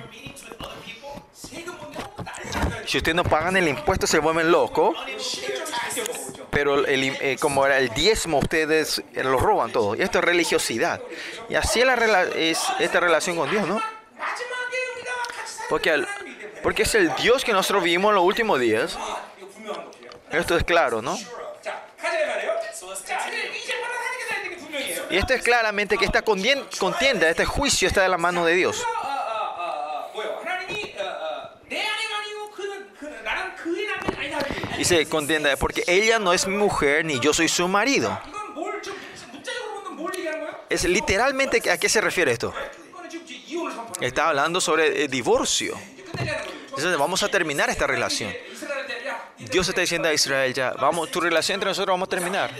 Si 2.87 2.97
ustedes 2.97 3.14
no 3.14 3.24
pagan 3.24 3.59
el 3.59 3.68
impuesto, 3.68 4.07
se 4.07 4.18
vuelven 4.18 4.51
locos. 4.51 4.97
Pero 6.49 6.87
el, 6.87 7.14
eh, 7.20 7.37
como 7.39 7.66
era 7.66 7.76
el 7.76 7.91
diezmo, 7.91 8.39
ustedes 8.39 9.03
eh, 9.12 9.22
lo 9.22 9.37
roban 9.37 9.70
todo. 9.70 9.97
Y 9.97 10.01
esto 10.01 10.20
es 10.20 10.24
religiosidad. 10.24 11.03
Y 11.51 11.57
así 11.57 11.81
es, 11.81 11.87
la, 11.87 12.22
es 12.22 12.59
esta 12.78 13.01
relación 13.01 13.37
con 13.37 13.51
Dios, 13.51 13.68
¿no? 13.68 13.83
Porque 15.68 15.91
al, 15.91 16.09
porque 16.62 16.82
es 16.82 16.94
el 16.94 17.14
Dios 17.16 17.44
que 17.44 17.52
nosotros 17.52 17.82
vivimos 17.82 18.11
en 18.11 18.16
los 18.16 18.24
últimos 18.24 18.61
días. 18.61 18.98
Esto 20.30 20.56
es 20.56 20.64
claro, 20.64 21.02
¿no? 21.02 21.18
Y 25.11 25.16
esto 25.16 25.34
es 25.34 25.42
claramente 25.42 25.98
que 25.98 26.04
esta 26.04 26.22
contienda, 26.22 27.28
este 27.28 27.44
juicio 27.44 27.88
está 27.88 28.02
de 28.02 28.08
la 28.08 28.18
mano 28.18 28.44
de 28.44 28.54
Dios. 28.54 28.84
Y 34.78 34.84
se 34.84 35.06
contienda 35.06 35.54
porque 35.56 35.84
ella 35.86 36.18
no 36.18 36.32
es 36.32 36.46
mi 36.46 36.56
mujer 36.56 37.04
ni 37.04 37.20
yo 37.20 37.34
soy 37.34 37.48
su 37.48 37.66
marido. 37.68 38.18
Es 40.70 40.84
literalmente 40.84 41.68
a 41.70 41.76
qué 41.76 41.88
se 41.88 42.00
refiere 42.00 42.32
esto. 42.32 42.54
Está 44.00 44.28
hablando 44.28 44.61
sobre 44.61 45.04
eh, 45.04 45.08
divorcio. 45.08 45.76
Entonces 46.18 46.96
vamos 46.96 47.22
a 47.22 47.28
terminar 47.28 47.70
esta 47.70 47.86
relación. 47.86 48.32
Dios 49.38 49.68
está 49.68 49.80
diciendo 49.80 50.08
a 50.08 50.12
Israel 50.12 50.52
ya, 50.52 50.72
vamos, 50.72 51.11
tu 51.11 51.20
relación 51.20 51.54
entre 51.56 51.70
nosotros 51.70 51.92
vamos 51.92 52.06
a 52.06 52.11
terminar. 52.11 52.50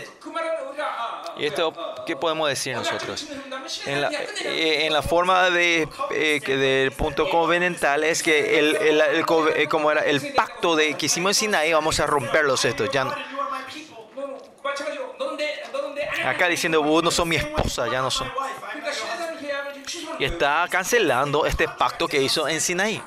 ¿Y 1.37 1.45
esto 1.45 1.73
qué 2.05 2.15
podemos 2.15 2.49
decir 2.49 2.75
nosotros? 2.75 3.27
En 3.85 4.01
la, 4.01 4.09
eh, 4.43 5.01
forma 5.07 5.49
de, 5.49 5.87
eh, 6.11 6.39
del 6.45 6.91
punto 6.91 7.29
convenental 7.29 8.03
es 8.03 8.21
que 8.21 8.59
el, 8.59 8.75
el, 8.75 9.01
el, 9.01 9.01
el, 9.01 9.25
eh, 9.55 9.67
como 9.67 9.91
era, 9.91 10.01
el 10.01 10.33
pacto 10.33 10.75
de, 10.75 10.93
que 10.95 11.05
hicimos 11.05 11.31
en 11.31 11.33
Sinaí 11.35 11.73
vamos 11.73 11.99
a 11.99 12.05
romperlos 12.05 12.65
estos. 12.65 12.89
Ya 12.91 13.05
no. 13.05 13.15
acá 16.25 16.47
diciendo, 16.47 16.81
vos 16.83 17.03
no 17.03 17.11
son 17.11 17.29
mi 17.29 17.35
esposa, 17.35 17.87
ya 17.91 18.01
no 18.01 18.11
son 18.11 18.31
y 20.19 20.25
está 20.25 20.67
cancelando 20.69 21.45
este 21.45 21.67
pacto 21.67 22.07
que 22.07 22.21
hizo 22.21 22.47
en 22.47 22.61
Sinaí. 22.61 23.01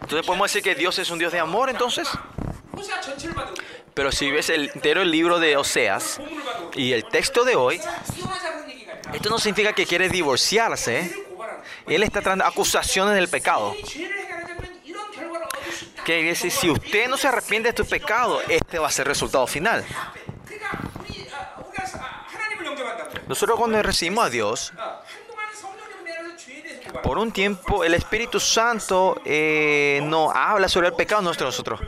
Entonces 0.00 0.26
podemos 0.26 0.50
decir 0.50 0.62
que 0.62 0.74
Dios 0.74 0.98
es 0.98 1.10
un 1.10 1.18
Dios 1.18 1.32
de 1.32 1.38
amor 1.38 1.70
entonces. 1.70 2.08
Pero 3.94 4.12
si 4.12 4.30
ves 4.30 4.48
el 4.48 4.70
entero 4.70 5.04
libro 5.04 5.38
de 5.38 5.56
Oseas 5.56 6.20
y 6.74 6.92
el 6.92 7.04
texto 7.04 7.44
de 7.44 7.56
hoy, 7.56 7.80
esto 9.12 9.28
no 9.28 9.38
significa 9.38 9.72
que 9.72 9.86
quiere 9.86 10.08
divorciarse. 10.08 11.00
¿eh? 11.00 11.26
Él 11.86 12.02
está 12.02 12.20
tratando 12.20 12.44
acusaciones 12.44 13.14
del 13.14 13.28
pecado. 13.28 13.74
Que 16.04 16.22
dice, 16.22 16.50
si 16.50 16.70
usted 16.70 17.08
no 17.08 17.16
se 17.16 17.28
arrepiente 17.28 17.68
de 17.68 17.72
tu 17.74 17.84
pecado, 17.84 18.40
este 18.48 18.78
va 18.78 18.88
a 18.88 18.90
ser 18.90 19.06
el 19.06 19.10
resultado 19.10 19.46
final. 19.46 19.84
Nosotros 23.28 23.58
cuando 23.58 23.82
recibimos 23.82 24.24
a 24.24 24.30
Dios, 24.30 24.72
por 27.02 27.18
un 27.18 27.30
tiempo 27.30 27.84
el 27.84 27.92
Espíritu 27.92 28.40
Santo 28.40 29.20
eh, 29.24 30.00
nos 30.04 30.34
habla 30.34 30.68
sobre 30.68 30.88
el 30.88 30.94
pecado 30.94 31.20
nuestro 31.20 31.46
nosotros. 31.46 31.80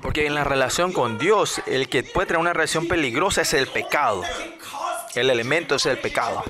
Porque 0.00 0.26
en 0.26 0.34
la 0.36 0.44
relación 0.44 0.92
con 0.92 1.18
Dios, 1.18 1.60
el 1.66 1.88
que 1.88 2.04
puede 2.04 2.28
traer 2.28 2.40
una 2.40 2.52
relación 2.52 2.86
peligrosa 2.86 3.42
es 3.42 3.52
el 3.52 3.66
pecado. 3.66 4.22
El 5.14 5.30
elemento 5.30 5.74
es 5.74 5.86
el 5.86 5.98
pecado. 5.98 6.44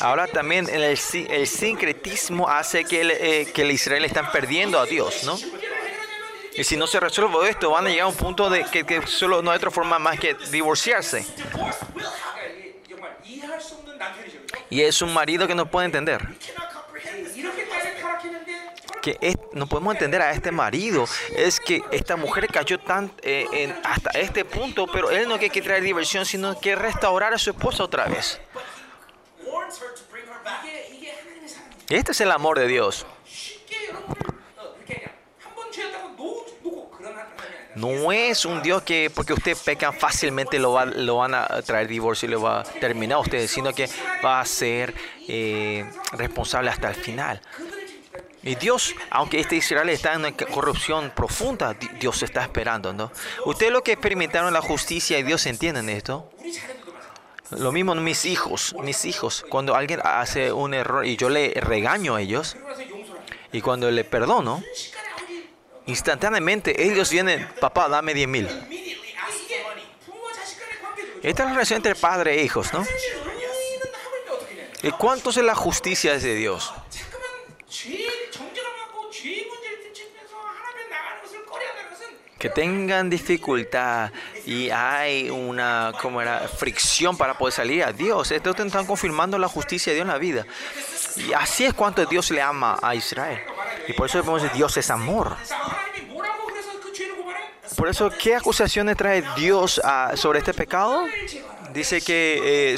Ahora 0.00 0.26
también 0.26 0.68
el, 0.68 0.82
el 0.82 1.46
sincretismo 1.46 2.48
hace 2.48 2.84
que 2.84 3.00
el, 3.00 3.10
eh, 3.10 3.72
Israel 3.72 4.04
están 4.04 4.30
perdiendo 4.32 4.78
a 4.78 4.84
Dios, 4.84 5.24
¿no? 5.24 5.38
Y 6.56 6.62
si 6.62 6.76
no 6.76 6.86
se 6.86 7.00
resuelve 7.00 7.48
esto, 7.48 7.70
van 7.70 7.86
a 7.86 7.90
llegar 7.90 8.04
a 8.04 8.08
un 8.08 8.14
punto 8.14 8.48
de 8.48 8.64
que, 8.64 8.84
que 8.84 9.06
solo 9.06 9.42
no 9.42 9.50
hay 9.50 9.56
otra 9.56 9.70
forma 9.70 9.98
más 9.98 10.18
que 10.20 10.34
divorciarse. 10.50 11.26
Y 14.70 14.82
es 14.82 15.02
un 15.02 15.12
marido 15.12 15.46
que 15.46 15.54
no 15.54 15.66
puede 15.66 15.86
entender. 15.86 16.26
Que 19.02 19.18
es, 19.20 19.36
no 19.52 19.66
podemos 19.66 19.94
entender 19.94 20.22
a 20.22 20.30
este 20.30 20.50
marido. 20.50 21.06
Es 21.36 21.60
que 21.60 21.82
esta 21.90 22.16
mujer 22.16 22.46
cayó 22.48 22.78
tan, 22.78 23.12
eh, 23.22 23.46
en, 23.52 23.76
hasta 23.84 24.10
este 24.10 24.44
punto, 24.44 24.86
pero 24.86 25.10
él 25.10 25.28
no 25.28 25.38
quiere 25.38 25.50
que 25.50 25.60
traer 25.60 25.82
diversión, 25.82 26.24
sino 26.24 26.58
que 26.58 26.74
restaurar 26.76 27.34
a 27.34 27.38
su 27.38 27.50
esposa 27.50 27.84
otra 27.84 28.06
vez. 28.06 28.40
Este 31.88 32.12
es 32.12 32.20
el 32.20 32.30
amor 32.30 32.58
de 32.58 32.66
Dios. 32.66 33.06
No 37.76 38.12
es 38.12 38.44
un 38.44 38.62
Dios 38.62 38.82
que 38.82 39.10
porque 39.12 39.32
usted 39.32 39.56
peca 39.56 39.92
fácilmente 39.92 40.58
lo, 40.58 40.72
va, 40.72 40.84
lo 40.86 41.16
van 41.16 41.34
a 41.34 41.46
traer 41.62 41.88
divorcio 41.88 42.28
y 42.28 42.32
lo 42.32 42.40
va 42.40 42.60
a 42.60 42.62
terminar 42.62 43.16
a 43.16 43.20
usted, 43.20 43.46
sino 43.48 43.72
que 43.72 43.88
va 44.24 44.40
a 44.40 44.44
ser 44.44 44.94
eh, 45.28 45.84
responsable 46.12 46.70
hasta 46.70 46.88
el 46.88 46.94
final. 46.94 47.40
Y 48.44 48.56
Dios, 48.56 48.94
aunque 49.10 49.40
este 49.40 49.56
Israel 49.56 49.88
está 49.88 50.12
en 50.12 50.20
una 50.20 50.32
corrupción 50.32 51.10
profunda, 51.16 51.74
Dios 51.98 52.22
está 52.22 52.42
esperando, 52.42 52.92
¿no? 52.92 53.10
Ustedes 53.46 53.72
lo 53.72 53.82
que 53.82 53.92
experimentaron 53.92 54.52
la 54.52 54.60
justicia 54.60 55.18
y 55.18 55.22
Dios 55.22 55.46
entienden 55.46 55.88
esto. 55.88 56.30
Lo 57.50 57.72
mismo 57.72 57.94
mis 57.94 58.26
hijos, 58.26 58.74
mis 58.82 59.04
hijos. 59.06 59.44
Cuando 59.48 59.74
alguien 59.74 60.00
hace 60.04 60.52
un 60.52 60.74
error 60.74 61.06
y 61.06 61.16
yo 61.16 61.30
le 61.30 61.54
regaño 61.54 62.16
a 62.16 62.20
ellos, 62.20 62.56
y 63.50 63.62
cuando 63.62 63.90
le 63.90 64.04
perdono, 64.04 64.62
Instantáneamente 65.86 66.82
ellos 66.82 67.10
vienen, 67.10 67.48
papá, 67.60 67.88
dame 67.88 68.14
10 68.14 68.28
mil. 68.28 68.48
Esta 71.22 71.42
es 71.42 71.48
la 71.48 71.52
relación 71.54 71.78
entre 71.78 71.94
padre 71.94 72.40
e 72.40 72.44
hijos, 72.44 72.72
¿no? 72.72 72.84
¿Y 74.82 74.90
cuánto 74.92 75.30
es 75.30 75.36
la 75.38 75.54
justicia 75.54 76.18
de 76.18 76.34
Dios? 76.34 76.72
que 82.44 82.50
tengan 82.50 83.08
dificultad 83.08 84.12
y 84.44 84.68
hay 84.68 85.30
una 85.30 85.94
como 86.02 86.20
era, 86.20 86.46
fricción 86.46 87.16
para 87.16 87.38
poder 87.38 87.54
salir 87.54 87.82
a 87.82 87.90
Dios. 87.90 88.30
Estos 88.32 88.60
están 88.60 88.84
confirmando 88.84 89.38
la 89.38 89.48
justicia 89.48 89.92
de 89.92 89.94
Dios 89.94 90.04
en 90.04 90.12
la 90.12 90.18
vida. 90.18 90.46
Y 91.16 91.32
así 91.32 91.64
es 91.64 91.74
cuanto 91.74 92.04
Dios 92.06 92.30
le 92.30 92.42
ama 92.42 92.78
a 92.82 92.94
Israel. 92.94 93.40
Y 93.88 93.92
por 93.92 94.08
eso 94.08 94.18
podemos 94.20 94.42
decir, 94.42 94.56
Dios 94.56 94.76
es 94.76 94.90
amor. 94.90 95.36
Por 97.76 97.88
eso, 97.88 98.10
¿qué 98.10 98.36
acusaciones 98.36 98.96
trae 98.96 99.24
Dios 99.36 99.80
ah, 99.84 100.12
sobre 100.14 100.38
este 100.38 100.54
pecado? 100.54 101.04
Dice 101.72 102.00
que 102.00 102.72
eh, 102.74 102.76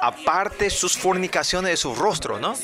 aparte 0.00 0.70
sus 0.70 0.96
fornicaciones 0.96 1.70
de 1.70 1.76
su 1.76 1.94
rostro, 1.94 2.38
¿no? 2.38 2.54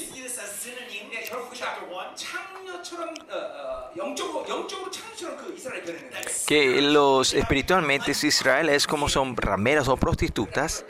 Que 6.46 6.82
los 6.82 7.32
espiritualmente 7.32 8.12
Israel 8.22 8.68
es 8.68 8.86
como 8.86 9.08
son 9.08 9.36
rameras 9.36 9.88
o 9.88 9.96
prostitutas. 9.96 10.84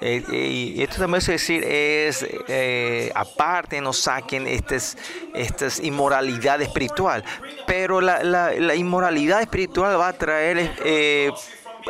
Eh, 0.00 0.22
eh, 0.30 0.74
y 0.76 0.82
esto 0.82 0.98
también 0.98 1.18
es 1.18 1.26
decir, 1.26 1.64
es 1.64 2.24
eh, 2.48 3.10
aparte, 3.14 3.80
no 3.80 3.92
saquen 3.92 4.46
estas, 4.46 4.96
estas 5.34 5.80
inmoralidad 5.80 6.60
espiritual. 6.60 7.24
Pero 7.66 8.00
la, 8.00 8.22
la, 8.22 8.52
la 8.52 8.74
inmoralidad 8.74 9.40
espiritual 9.40 9.98
va 9.98 10.08
a 10.08 10.12
traer 10.12 10.72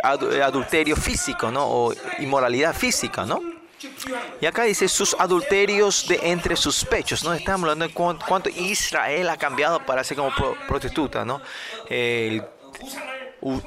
adulterio 0.03 0.97
físico, 0.97 1.51
¿no? 1.51 1.67
O 1.67 1.95
inmoralidad 2.19 2.75
física, 2.75 3.25
¿no? 3.27 3.41
Y 4.41 4.47
acá 4.47 4.65
dice 4.65 4.89
sus 4.89 5.15
adulterios 5.19 6.09
de 6.09 6.19
entre 6.23 6.57
sus 6.57 6.85
pechos, 6.85 7.23
¿no? 7.23 7.33
Estamos 7.33 7.69
hablando 7.69 7.87
de 7.87 7.95
cuánto, 7.95 8.49
Israel 8.49 9.29
ha 9.29 9.37
cambiado 9.37 9.85
para 9.85 10.03
ser 10.03 10.17
como 10.17 10.33
prostituta, 10.67 11.25
¿no? 11.25 11.41
El, 11.89 12.43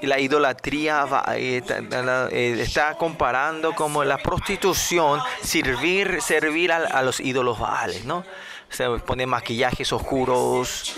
la 0.01 0.19
idolatría 0.19 1.05
va, 1.05 1.23
eh, 1.35 1.61
eh, 1.67 2.57
está 2.59 2.95
comparando 2.95 3.73
como 3.73 4.03
la 4.03 4.17
prostitución, 4.17 5.21
servir, 5.41 6.21
servir 6.21 6.71
a, 6.71 7.01
los 7.01 7.19
ídolos 7.19 7.59
baales, 7.59 8.05
¿no? 8.05 8.23
Se 8.69 8.87
ponen 8.99 9.29
maquillajes 9.29 9.91
oscuros, 9.91 10.95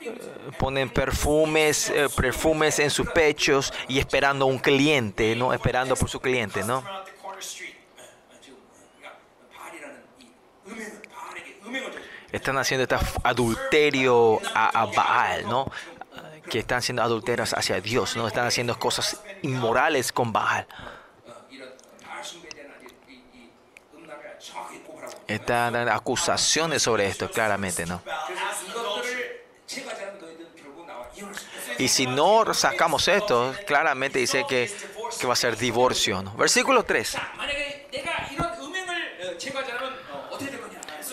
eh, 0.00 0.18
ponen 0.58 0.90
perfumes, 0.90 1.92
perfumes 2.16 2.78
en 2.78 2.90
sus 2.90 3.08
pechos 3.10 3.72
y 3.88 3.98
esperando 3.98 4.46
un 4.46 4.58
cliente, 4.58 5.34
¿no? 5.34 5.52
Esperando 5.52 5.96
por 5.96 6.08
su 6.08 6.20
cliente, 6.20 6.64
¿no? 6.64 6.84
Están 12.30 12.58
haciendo 12.58 12.82
este 12.82 12.96
adulterio 13.24 14.38
a, 14.54 14.82
a 14.82 14.86
Baal, 14.86 15.48
¿no? 15.48 15.70
que 16.50 16.60
están 16.60 16.82
siendo 16.82 17.02
adulteras 17.02 17.54
hacia 17.54 17.80
Dios, 17.80 18.16
no 18.16 18.26
están 18.26 18.46
haciendo 18.46 18.78
cosas 18.78 19.20
inmorales 19.42 20.12
con 20.12 20.32
Baal. 20.32 20.66
Están 25.26 25.74
dando 25.74 25.92
acusaciones 25.92 26.82
sobre 26.82 27.06
esto, 27.06 27.30
claramente, 27.30 27.84
¿no? 27.84 28.00
Y 31.78 31.88
si 31.88 32.06
no 32.06 32.52
sacamos 32.54 33.06
esto, 33.08 33.54
claramente 33.66 34.18
dice 34.18 34.44
que, 34.48 34.72
que 35.20 35.26
va 35.26 35.34
a 35.34 35.36
ser 35.36 35.56
divorcio. 35.56 36.22
¿no? 36.22 36.34
Versículo 36.34 36.82
3. 36.82 37.16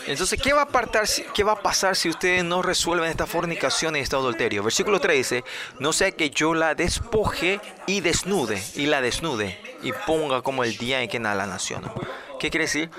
Entonces, 0.07 0.39
¿qué 0.39 0.53
va, 0.53 0.61
a 0.63 1.61
pasar 1.61 1.95
si 1.95 2.09
ustedes 2.09 2.43
no 2.43 2.61
resuelven 2.61 3.09
esta 3.09 3.25
fornicación 3.25 3.95
y 3.95 3.99
este 3.99 4.15
adulterio? 4.15 4.63
Versículo 4.63 4.99
13, 4.99 5.43
no 5.79 5.93
sea 5.93 6.11
que 6.11 6.29
yo 6.29 6.53
la 6.53 6.75
despoje 6.75 7.59
y 7.87 8.01
desnude, 8.01 8.61
y 8.75 8.85
la 8.85 9.01
desnude, 9.01 9.59
y 9.81 9.91
ponga 10.05 10.41
como 10.41 10.63
el 10.63 10.77
día 10.77 11.01
en 11.01 11.09
que 11.09 11.19
nada 11.19 11.35
la 11.35 11.47
nación. 11.47 11.91
¿Qué 12.39 12.51
quiere 12.51 12.65
decir? 12.65 12.91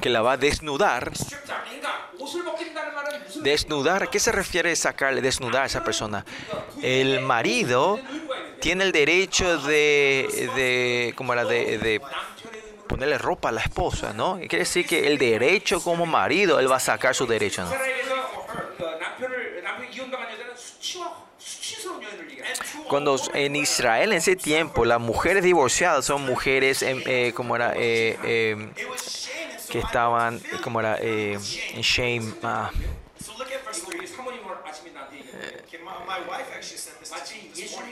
Que 0.00 0.08
la 0.08 0.22
va 0.22 0.32
a 0.32 0.36
desnudar. 0.38 1.12
Desnudar, 3.42 4.04
¿a 4.04 4.06
qué 4.06 4.20
se 4.20 4.32
refiere 4.32 4.74
sacarle, 4.74 5.20
desnudar 5.20 5.64
a 5.64 5.66
esa 5.66 5.84
persona? 5.84 6.24
El 6.80 7.20
marido 7.20 8.00
tiene 8.60 8.84
el 8.84 8.92
derecho 8.92 9.58
de, 9.58 10.50
de 10.54 11.14
¿cómo 11.16 11.32
era? 11.34 11.44
de 11.44 12.00
ponerle 12.92 13.16
ropa 13.16 13.48
a 13.48 13.52
la 13.52 13.62
esposa, 13.62 14.12
¿no? 14.12 14.36
Quiere 14.38 14.58
decir 14.58 14.86
que 14.86 15.06
el 15.06 15.16
derecho 15.16 15.82
como 15.82 16.04
marido, 16.04 16.60
él 16.60 16.70
va 16.70 16.76
a 16.76 16.80
sacar 16.80 17.14
su 17.14 17.26
derecho, 17.26 17.64
¿no? 17.64 17.70
Cuando 22.88 23.18
en 23.32 23.56
Israel 23.56 24.12
en 24.12 24.18
ese 24.18 24.36
tiempo 24.36 24.84
las 24.84 25.00
mujeres 25.00 25.42
divorciadas 25.42 26.04
son 26.04 26.26
mujeres, 26.26 26.82
em, 26.82 27.02
eh, 27.06 27.32
como 27.34 27.56
era, 27.56 27.72
eh, 27.76 28.18
eh, 28.24 28.70
que 29.70 29.78
estaban, 29.78 30.36
eh, 30.36 30.58
como 30.62 30.80
era, 30.80 30.98
eh, 31.00 31.38
en 31.72 31.80
shame. 31.80 32.34
Ah. 32.42 32.70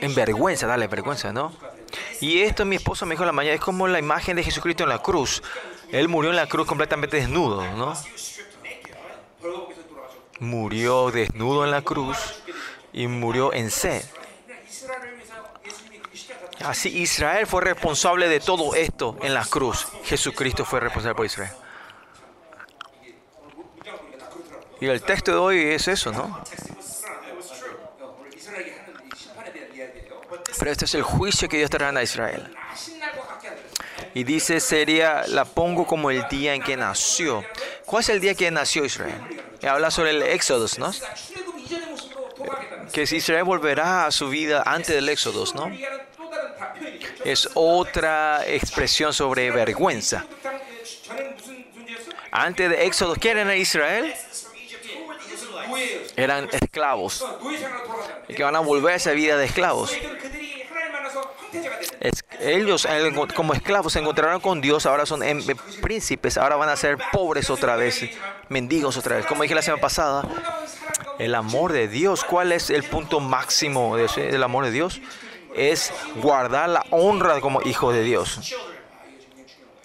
En 0.01 0.15
vergüenza, 0.15 0.67
dale 0.67 0.87
vergüenza, 0.87 1.31
¿no? 1.31 1.53
Y 2.19 2.41
esto 2.41 2.65
mi 2.65 2.75
esposo 2.75 3.05
me 3.05 3.13
dijo 3.13 3.23
en 3.23 3.27
la 3.27 3.33
mañana, 3.33 3.55
es 3.55 3.61
como 3.61 3.87
la 3.87 3.99
imagen 3.99 4.35
de 4.35 4.43
Jesucristo 4.43 4.83
en 4.83 4.89
la 4.89 4.99
cruz. 4.99 5.41
Él 5.91 6.07
murió 6.07 6.29
en 6.29 6.37
la 6.37 6.47
cruz 6.47 6.67
completamente 6.67 7.17
desnudo, 7.17 7.63
¿no? 7.75 7.93
Murió 10.39 11.11
desnudo 11.11 11.65
en 11.65 11.71
la 11.71 11.81
cruz 11.81 12.17
y 12.93 13.07
murió 13.07 13.53
en 13.53 13.69
sed. 13.69 14.03
Así 16.63 16.89
Israel 16.89 17.47
fue 17.47 17.61
responsable 17.61 18.27
de 18.29 18.39
todo 18.39 18.75
esto 18.75 19.17
en 19.21 19.33
la 19.33 19.45
cruz. 19.45 19.87
Jesucristo 20.03 20.63
fue 20.65 20.79
responsable 20.79 21.15
por 21.15 21.25
Israel. 21.25 21.51
Y 24.79 24.87
el 24.87 25.01
texto 25.01 25.31
de 25.31 25.37
hoy 25.37 25.59
es 25.59 25.87
eso, 25.87 26.11
¿no? 26.11 26.41
Pero 30.61 30.73
Este 30.73 30.85
es 30.85 30.93
el 30.93 31.01
juicio 31.01 31.49
que 31.49 31.57
Dios 31.57 31.71
traerá 31.71 31.99
a 31.99 32.03
Israel. 32.03 32.55
Y 34.13 34.23
dice, 34.23 34.59
sería, 34.59 35.23
la 35.27 35.43
pongo 35.43 35.87
como 35.87 36.11
el 36.11 36.27
día 36.29 36.53
en 36.53 36.61
que 36.61 36.77
nació. 36.77 37.43
¿Cuál 37.83 38.03
es 38.03 38.09
el 38.09 38.19
día 38.19 38.35
que 38.35 38.51
nació 38.51 38.85
Israel? 38.85 39.19
Habla 39.67 39.89
sobre 39.89 40.11
el 40.11 40.21
éxodo, 40.21 40.67
¿no? 40.77 40.91
Que 42.93 43.01
Israel 43.01 43.43
volverá 43.43 44.05
a 44.05 44.11
su 44.11 44.29
vida 44.29 44.61
antes 44.63 44.93
del 44.93 45.09
éxodo, 45.09 45.45
¿no? 45.55 45.71
Es 47.25 47.49
otra 47.55 48.43
expresión 48.45 49.13
sobre 49.13 49.49
vergüenza. 49.49 50.27
Antes 52.31 52.69
de 52.69 52.85
éxodo, 52.85 53.15
¿quién 53.15 53.39
era 53.39 53.55
Israel? 53.55 54.13
Eran 56.15 56.49
esclavos. 56.51 57.25
Y 58.27 58.35
que 58.35 58.43
van 58.43 58.55
a 58.55 58.59
volver 58.59 58.93
a 58.93 58.97
esa 58.97 59.11
vida 59.13 59.37
de 59.37 59.45
esclavos. 59.45 59.91
Es, 61.99 62.23
ellos 62.39 62.87
como 63.35 63.53
esclavos 63.53 63.93
se 63.93 63.99
encontraron 63.99 64.39
con 64.39 64.61
Dios, 64.61 64.85
ahora 64.85 65.05
son 65.05 65.23
em, 65.23 65.39
em, 65.49 65.57
príncipes, 65.81 66.37
ahora 66.37 66.55
van 66.55 66.69
a 66.69 66.75
ser 66.75 66.97
pobres 67.11 67.49
otra 67.49 67.75
vez, 67.75 68.09
mendigos 68.49 68.97
otra 68.97 69.17
vez. 69.17 69.25
Como 69.25 69.43
dije 69.43 69.55
la 69.55 69.61
semana 69.61 69.81
pasada, 69.81 70.23
el 71.19 71.35
amor 71.35 71.73
de 71.73 71.87
Dios, 71.87 72.23
¿cuál 72.23 72.51
es 72.51 72.69
el 72.69 72.83
punto 72.83 73.19
máximo 73.19 73.97
del 73.97 74.43
amor 74.43 74.65
de 74.65 74.71
Dios? 74.71 75.01
Es 75.55 75.93
guardar 76.15 76.69
la 76.69 76.85
honra 76.91 77.39
como 77.41 77.61
hijo 77.63 77.91
de 77.91 78.03
Dios. 78.03 78.55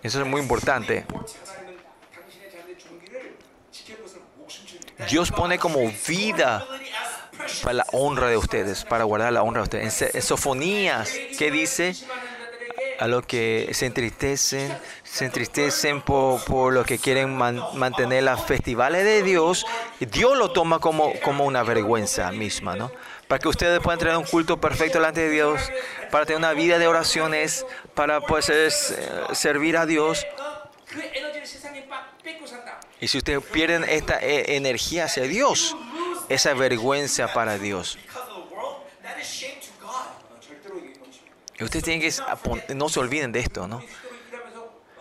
Eso 0.02 0.20
es 0.20 0.26
muy 0.26 0.40
importante. 0.40 1.04
Dios 5.10 5.30
pone 5.30 5.58
como 5.58 5.80
vida 6.08 6.66
para 7.62 7.74
la 7.74 7.86
honra 7.92 8.28
de 8.28 8.36
ustedes, 8.36 8.84
para 8.84 9.04
guardar 9.04 9.32
la 9.32 9.42
honra 9.42 9.62
de 9.62 9.64
ustedes. 9.64 10.14
En, 10.14 10.22
Sofonías, 10.22 11.10
que 11.38 11.50
dice? 11.50 11.94
A 12.98 13.06
los 13.06 13.26
que 13.26 13.68
se 13.72 13.86
entristecen, 13.86 14.76
se 15.02 15.26
entristecen 15.26 16.00
por, 16.00 16.42
por 16.44 16.72
los 16.72 16.86
que 16.86 16.98
quieren 16.98 17.36
man, 17.36 17.60
mantener 17.74 18.22
los 18.22 18.42
festivales 18.44 19.04
de 19.04 19.22
Dios, 19.22 19.66
Dios 20.00 20.36
lo 20.38 20.50
toma 20.52 20.78
como, 20.78 21.12
como 21.20 21.44
una 21.44 21.62
vergüenza 21.62 22.32
misma, 22.32 22.74
¿no? 22.74 22.90
Para 23.28 23.38
que 23.38 23.48
ustedes 23.48 23.80
puedan 23.80 23.98
tener 23.98 24.16
un 24.16 24.24
culto 24.24 24.60
perfecto 24.60 24.98
delante 24.98 25.20
de 25.22 25.30
Dios, 25.30 25.60
para 26.10 26.24
tener 26.24 26.38
una 26.38 26.52
vida 26.52 26.78
de 26.78 26.86
oraciones, 26.86 27.66
para 27.94 28.20
pues, 28.20 28.48
eh, 28.48 28.66
es, 28.66 28.96
servir 29.32 29.76
a 29.76 29.84
Dios. 29.84 30.26
Y 33.00 33.08
si 33.08 33.18
ustedes 33.18 33.42
pierden 33.44 33.84
esta 33.84 34.18
eh, 34.20 34.56
energía 34.56 35.04
hacia 35.04 35.24
Dios, 35.24 35.76
esa 36.28 36.54
vergüenza 36.54 37.32
para 37.32 37.58
Dios. 37.58 37.98
Ustedes 41.60 41.84
tienen 41.84 42.00
que, 42.00 42.74
no 42.74 42.88
se 42.88 43.00
olviden 43.00 43.32
de 43.32 43.40
esto, 43.40 43.66
¿no? 43.66 43.82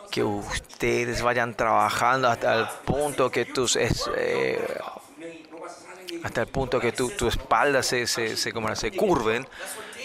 Que 0.10 0.24
ustedes 0.24 1.22
vayan 1.22 1.54
trabajando 1.54 2.30
hasta 2.30 2.60
el 2.60 2.68
punto 2.86 3.30
que 3.30 3.44
tus, 3.44 3.76
eh, 3.76 4.66
hasta 6.24 6.42
el 6.42 6.48
punto 6.48 6.80
que 6.80 6.94
tu, 6.94 7.10
tu 7.10 7.28
espalda 7.28 7.84
se, 7.84 8.08
se, 8.08 8.38
se, 8.38 8.54
como, 8.54 8.74
se 8.76 8.92
curven. 8.92 9.46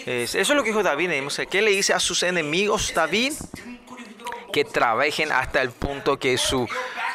Eso 0.05 0.39
es 0.39 0.49
lo 0.49 0.63
que 0.63 0.69
dijo 0.69 0.83
David. 0.83 1.11
¿eh? 1.11 1.47
¿Qué 1.49 1.61
le 1.61 1.71
dice 1.71 1.93
a 1.93 1.99
sus 1.99 2.23
enemigos 2.23 2.93
David? 2.93 3.33
Que 4.51 4.65
trabajen 4.65 5.31
hasta 5.31 5.61
el 5.61 5.71
punto 5.71 6.19
que 6.19 6.37
su 6.37 6.67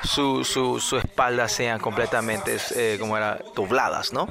su, 0.07 0.45
su, 0.45 0.81
su 0.81 0.97
espalda 0.97 1.49
sean 1.49 1.79
completamente, 1.81 2.57
eh, 2.75 2.97
como 2.99 3.17
era, 3.17 3.39
dobladas, 3.55 4.13
¿no? 4.13 4.29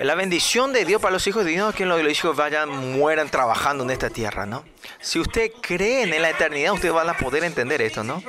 La 0.00 0.16
bendición 0.16 0.72
de 0.72 0.84
Dios 0.84 1.00
para 1.00 1.12
los 1.12 1.24
hijos 1.28 1.44
de 1.44 1.52
Dios 1.52 1.70
es 1.70 1.76
que 1.76 1.86
los 1.86 2.02
hijos 2.10 2.36
vayan, 2.36 2.68
mueran 2.68 3.28
trabajando 3.28 3.84
en 3.84 3.90
esta 3.90 4.10
tierra, 4.10 4.44
¿no? 4.44 4.64
Si 5.00 5.20
ustedes 5.20 5.52
creen 5.60 6.12
en 6.12 6.20
la 6.20 6.30
eternidad, 6.30 6.72
ustedes 6.72 6.92
van 6.92 7.08
a 7.08 7.16
poder 7.16 7.44
entender 7.44 7.80
esto, 7.80 8.02
¿no? 8.02 8.20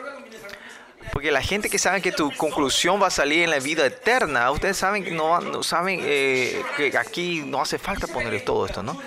Porque 1.12 1.32
la 1.32 1.42
gente 1.42 1.70
que 1.70 1.80
sabe 1.80 2.02
que 2.02 2.12
tu 2.12 2.32
conclusión 2.36 3.02
va 3.02 3.08
a 3.08 3.12
salir 3.12 3.44
en 3.44 3.50
la 3.50 3.60
vida 3.60 3.86
eterna, 3.86 4.52
ustedes 4.52 4.78
saben 4.78 5.04
que 5.04 5.12
no, 5.12 5.40
no 5.42 5.64
saben 5.64 6.00
eh, 6.04 6.62
que 6.78 6.96
aquí 6.98 7.42
no 7.44 7.62
hace 7.62 7.80
falta 7.80 8.06
ponerle 8.06 8.42
todo 8.42 8.68
esto, 8.68 8.84
¿no? 8.84 9.02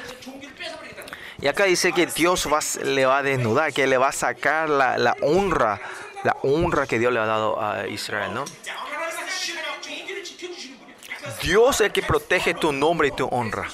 Y 1.41 1.47
acá 1.47 1.65
dice 1.65 1.93
que 1.93 2.07
Dios 2.07 2.49
va, 2.53 2.59
le 2.85 3.07
va 3.07 3.19
a 3.19 3.23
desnudar, 3.23 3.73
que 3.73 3.87
le 3.87 3.97
va 3.99 4.09
a 4.09 4.13
sacar 4.13 4.69
la, 4.69 4.99
la 4.99 5.17
honra 5.23 5.81
la 6.25 6.37
honra 6.43 6.87
que 6.87 6.99
Dios 6.99 7.13
le 7.13 7.21
ha 7.21 7.27
dado 7.27 7.61
a 7.63 7.87
Israel, 7.89 8.35
¿no? 8.35 8.45
Dios 11.43 11.77
es 11.77 11.81
el 11.83 11.93
que 11.93 12.03
protege 12.03 12.55
tu 12.55 12.73
nombre 12.73 13.09
y 13.09 13.11
tu 13.13 13.27
honra. 13.27 13.69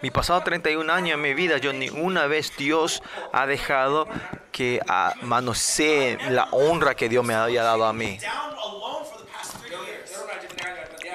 Mi 0.00 0.10
pasado 0.10 0.42
31 0.42 0.92
años 0.92 1.14
en 1.14 1.22
mi 1.22 1.34
vida, 1.34 1.58
yo 1.58 1.72
ni 1.72 1.88
una 1.88 2.26
vez 2.26 2.56
Dios 2.56 3.02
ha 3.32 3.46
dejado 3.46 4.06
que 4.52 4.80
ah, 4.86 5.14
manosee 5.22 6.18
la 6.30 6.48
honra 6.52 6.94
que 6.94 7.08
Dios 7.08 7.24
me 7.24 7.34
haya 7.34 7.62
dado 7.62 7.86
a 7.86 7.92
mí. 7.92 8.18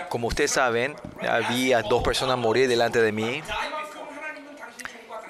Como 0.09 0.27
ustedes 0.27 0.51
saben, 0.51 0.95
había 1.21 1.83
dos 1.83 2.01
personas 2.01 2.37
morir 2.37 2.67
delante 2.67 2.99
de 3.01 3.11
mí. 3.11 3.43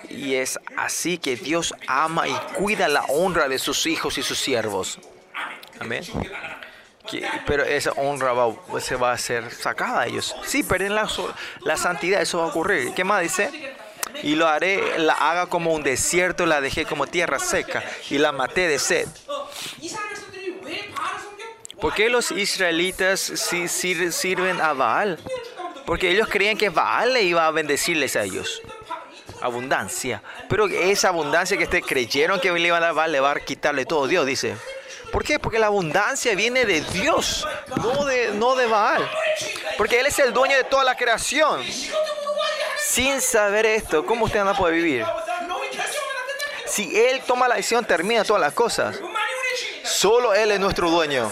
Y 0.10 0.36
es 0.36 0.58
así 0.78 1.18
que 1.18 1.36
Dios 1.36 1.76
ama 1.86 2.28
y 2.28 2.34
cuida 2.56 2.88
la 2.88 3.04
honra 3.10 3.50
de 3.50 3.60
sus 3.60 3.86
hijos 3.88 4.18
y 4.18 4.24
sus 4.24 4.38
siervos. 4.40 5.00
Amén. 5.80 6.04
Pero 7.46 7.64
esa 7.64 7.92
honra 7.94 8.34
va, 8.34 8.54
pues, 8.54 8.84
se 8.84 8.96
va 8.96 9.12
a 9.12 9.18
ser 9.18 9.52
sacada 9.52 10.02
a 10.02 10.08
ellos. 10.08 10.36
Sí, 10.46 10.64
pierden 10.64 10.96
la, 10.96 11.08
la 11.62 11.78
santidad, 11.78 12.22
eso 12.22 12.40
va 12.40 12.46
a 12.46 12.48
ocurrir. 12.48 12.94
¿Qué 12.94 13.04
más 13.04 13.22
dice? 13.22 13.76
Y 14.24 14.36
lo 14.36 14.48
haré, 14.48 15.00
la 15.00 15.14
haga 15.14 15.48
como 15.48 15.74
un 15.74 15.84
desierto, 15.84 16.46
la 16.46 16.62
dejé 16.62 16.86
como 16.86 17.08
tierra 17.08 17.40
seca 17.40 17.84
y 18.10 18.18
la 18.18 18.32
maté 18.32 18.68
de 18.68 18.80
sed. 18.80 19.08
¿Por 21.80 21.94
qué 21.94 22.10
los 22.10 22.32
israelitas 22.32 23.20
sirven 23.20 24.60
a 24.60 24.74
Baal? 24.74 25.18
Porque 25.86 26.12
ellos 26.12 26.28
creían 26.30 26.58
que 26.58 26.70
Baal 26.70 27.14
le 27.14 27.24
iba 27.24 27.48
a 27.48 27.52
bendecirles 27.52 28.16
a 28.16 28.24
ellos. 28.24 28.62
Abundancia. 29.42 30.22
Pero 30.50 30.68
esa 30.68 31.08
abundancia 31.08 31.58
que 31.58 31.64
ustedes 31.64 31.86
creyeron 31.86 32.42
que 32.42 32.52
le 32.52 32.68
iba 32.68 32.78
a 32.78 32.82
dar 32.82 32.94
Baal, 32.94 33.12
le 33.12 33.22
va 33.22 33.32
a 33.32 33.40
quitarle 33.40 33.86
todo. 33.86 34.08
Dios 34.08 34.26
dice. 34.26 34.56
¿Por 35.12 35.24
qué? 35.24 35.40
Porque 35.40 35.60
la 35.60 35.68
abundancia 35.68 36.36
viene 36.36 36.66
de 36.66 36.82
Dios, 36.82 37.48
no 37.78 38.06
de, 38.06 38.32
no 38.34 38.56
de 38.56 38.68
Baal. 38.68 39.10
Porque 39.78 40.00
Él 40.00 40.06
es 40.06 40.20
el 40.20 40.34
dueño 40.34 40.56
de 40.56 40.64
toda 40.64 40.84
la 40.84 40.96
creación. 40.96 41.64
Sin 42.82 43.22
saber 43.22 43.66
esto, 43.66 44.06
¿cómo 44.06 44.26
usted 44.26 44.44
no 44.44 44.56
puede 44.56 44.76
vivir? 44.76 45.06
Si 46.66 46.98
Él 47.00 47.22
toma 47.26 47.48
la 47.48 47.56
decisión, 47.56 47.86
termina 47.86 48.24
todas 48.24 48.42
las 48.42 48.54
cosas. 48.54 49.00
Solo 49.84 50.34
Él 50.34 50.52
es 50.52 50.60
nuestro 50.60 50.90
dueño. 50.90 51.32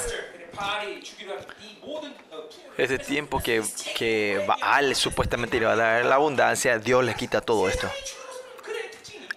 Este 2.78 3.00
tiempo 3.00 3.42
que, 3.42 3.64
que 3.96 4.44
Baal 4.48 4.96
supuestamente 4.96 5.60
le 5.60 5.66
va 5.66 5.74
a 5.74 5.76
dar 5.76 6.06
la 6.06 6.16
abundancia, 6.16 6.78
Dios 6.78 7.04
le 7.04 7.16
quita 7.16 7.42
todo 7.42 7.68
esto. 7.68 7.90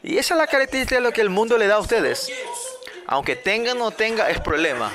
Y 0.03 0.19
esa 0.19 0.35
es 0.35 0.39
la 0.39 0.47
característica 0.47 0.97
de 0.97 1.03
lo 1.03 1.13
que 1.13 1.21
el 1.21 1.31
mundo 1.31 1.59
le 1.59 1.67
da 1.67 1.77
a 1.77 1.79
ustedes. 1.79 2.31
Aunque 3.11 3.37
tenga 3.37 3.73
o 3.73 3.75
no 3.75 3.91
tenga, 3.91 4.31
es 4.31 4.41
problema. 4.41 4.91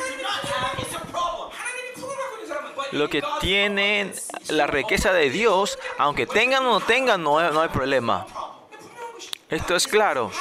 Lo 2.92 3.10
que 3.10 3.22
tienen 3.42 4.14
la 4.48 4.68
riqueza 4.68 5.12
de 5.12 5.30
Dios, 5.30 5.78
aunque 5.98 6.26
tengan 6.26 6.66
o 6.66 6.80
no 6.80 6.80
tengan, 6.80 7.22
no, 7.22 7.52
no 7.52 7.62
hay 7.62 7.70
problema. 7.70 8.26
Esto 9.50 9.76
es 9.76 9.86
claro. 9.86 10.32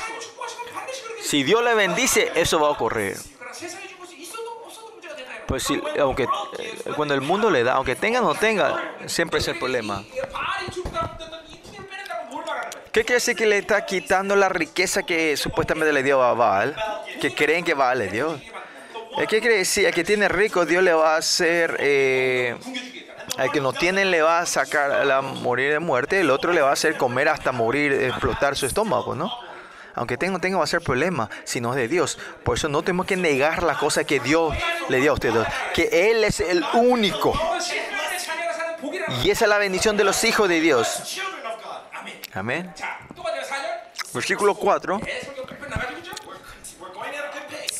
Si 1.20 1.42
Dios 1.42 1.64
le 1.64 1.74
bendice, 1.74 2.30
eso 2.36 2.60
va 2.60 2.68
a 2.68 2.70
ocurrir. 2.70 3.16
Pues 5.48 5.64
si, 5.64 5.82
aunque 6.00 6.28
eh, 6.58 6.92
cuando 6.94 7.14
el 7.14 7.20
mundo 7.20 7.50
le 7.50 7.64
da, 7.64 7.74
aunque 7.74 7.96
tenga 7.96 8.20
o 8.20 8.24
no 8.24 8.34
tenga, 8.34 8.94
siempre 9.06 9.40
es 9.40 9.48
el 9.48 9.58
problema. 9.58 10.04
¿Qué 12.94 13.02
quiere 13.02 13.14
decir 13.14 13.34
que 13.34 13.44
le 13.44 13.58
está 13.58 13.84
quitando 13.84 14.36
la 14.36 14.48
riqueza 14.48 15.02
que 15.02 15.36
supuestamente 15.36 15.92
le 15.92 16.04
dio 16.04 16.22
a 16.22 16.32
Baal? 16.32 16.76
Que 17.20 17.34
creen 17.34 17.64
que 17.64 17.74
Baal 17.74 17.98
le 17.98 18.06
dio. 18.06 18.40
Eh, 19.18 19.26
¿Qué 19.28 19.40
quiere 19.40 19.56
decir? 19.56 19.86
El 19.86 19.92
que 19.92 20.04
tiene 20.04 20.28
rico, 20.28 20.64
Dios 20.64 20.80
le 20.80 20.92
va 20.92 21.16
a 21.16 21.16
hacer. 21.16 21.76
Eh, 21.80 22.54
al 23.36 23.50
que 23.50 23.60
no 23.60 23.72
tiene, 23.72 24.04
le 24.04 24.22
va 24.22 24.38
a 24.38 24.46
sacar 24.46 25.10
a 25.10 25.22
morir 25.22 25.72
de 25.72 25.80
muerte. 25.80 26.20
El 26.20 26.30
otro 26.30 26.52
le 26.52 26.60
va 26.60 26.70
a 26.70 26.74
hacer 26.74 26.96
comer 26.96 27.28
hasta 27.28 27.50
morir, 27.50 27.92
explotar 27.94 28.54
su 28.54 28.64
estómago, 28.64 29.16
¿no? 29.16 29.28
Aunque 29.96 30.16
tengo, 30.16 30.38
tengo 30.38 30.58
va 30.58 30.64
a 30.64 30.68
ser 30.68 30.80
problema, 30.80 31.28
sino 31.42 31.70
es 31.70 31.76
de 31.76 31.88
Dios. 31.88 32.16
Por 32.44 32.58
eso 32.58 32.68
no 32.68 32.82
tenemos 32.82 33.06
que 33.06 33.16
negar 33.16 33.64
la 33.64 33.76
cosa 33.76 34.04
que 34.04 34.20
Dios 34.20 34.54
le 34.88 35.00
dio 35.00 35.10
a 35.10 35.14
ustedes. 35.14 35.48
Que 35.74 36.12
Él 36.12 36.22
es 36.22 36.38
el 36.38 36.64
único. 36.74 37.32
Y 39.24 39.30
esa 39.30 39.46
es 39.46 39.48
la 39.48 39.58
bendición 39.58 39.96
de 39.96 40.04
los 40.04 40.22
hijos 40.22 40.48
de 40.48 40.60
Dios. 40.60 41.20
Amén. 42.34 42.72
Versículo 44.12 44.54
4. 44.54 45.00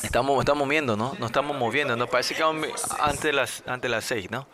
Estamos, 0.03 0.39
estamos 0.39 0.69
viendo, 0.69 0.95
¿no? 0.95 1.13
Nos 1.19 1.29
estamos 1.29 1.57
moviendo, 1.57 1.95
¿no? 1.97 2.07
Parece 2.07 2.35
que 2.35 2.43
vamos 2.43 2.69
ante 2.99 3.33
las, 3.33 3.63
ante 3.65 3.89
las 3.89 4.05
6, 4.05 4.31
¿no? 4.31 4.47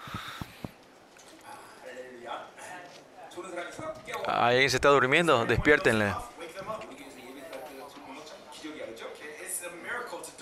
¿Alguien 4.25 4.69
se 4.69 4.77
está 4.77 4.89
durmiendo? 4.89 5.45
Despiértenle. 5.45 6.15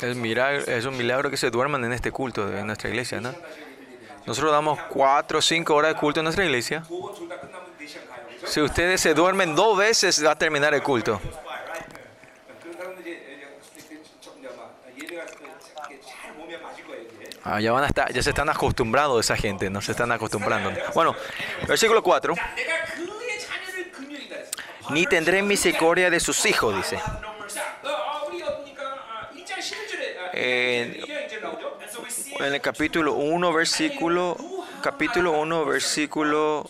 Es, 0.01 0.15
milagro, 0.15 0.61
es 0.65 0.85
un 0.85 0.95
milagro 0.95 1.29
que 1.29 1.35
se 1.35 1.49
duerman 1.49 1.83
en 1.83 1.91
este 1.91 2.11
culto 2.11 2.45
de 2.47 2.63
nuestra 2.63 2.89
iglesia, 2.89 3.19
¿no? 3.19 3.33
Nosotros 4.25 4.51
damos 4.51 4.79
4 4.89 5.39
o 5.39 5.41
5 5.41 5.73
horas 5.73 5.93
de 5.93 5.99
culto 5.99 6.21
en 6.21 6.25
nuestra 6.25 6.45
iglesia. 6.45 6.83
Si 8.49 8.59
ustedes 8.61 8.99
se 8.99 9.13
duermen 9.13 9.55
dos 9.55 9.77
veces, 9.77 10.25
va 10.25 10.31
a 10.31 10.35
terminar 10.35 10.73
el 10.73 10.81
culto. 10.81 11.21
Ah, 17.43 17.61
ya 17.61 17.71
van 17.71 17.83
a 17.83 17.87
estar, 17.87 18.11
ya 18.11 18.23
se 18.23 18.31
están 18.31 18.49
acostumbrados 18.49 19.23
esa 19.23 19.37
gente, 19.37 19.69
no 19.69 19.81
se 19.81 19.91
están 19.91 20.11
acostumbrando. 20.11 20.71
Bueno, 20.95 21.15
versículo 21.67 22.01
4. 22.01 22.33
Ni 24.89 25.05
tendré 25.05 25.43
misericordia 25.43 26.09
de 26.09 26.19
sus 26.19 26.43
hijos, 26.47 26.75
dice. 26.75 26.99
En, 30.33 30.97
en 32.39 32.53
el 32.53 32.61
capítulo 32.61 33.13
1, 33.13 33.53
versículo 33.53 34.37
capítulo 34.81 35.33
1, 35.33 35.65
versículo 35.65 36.69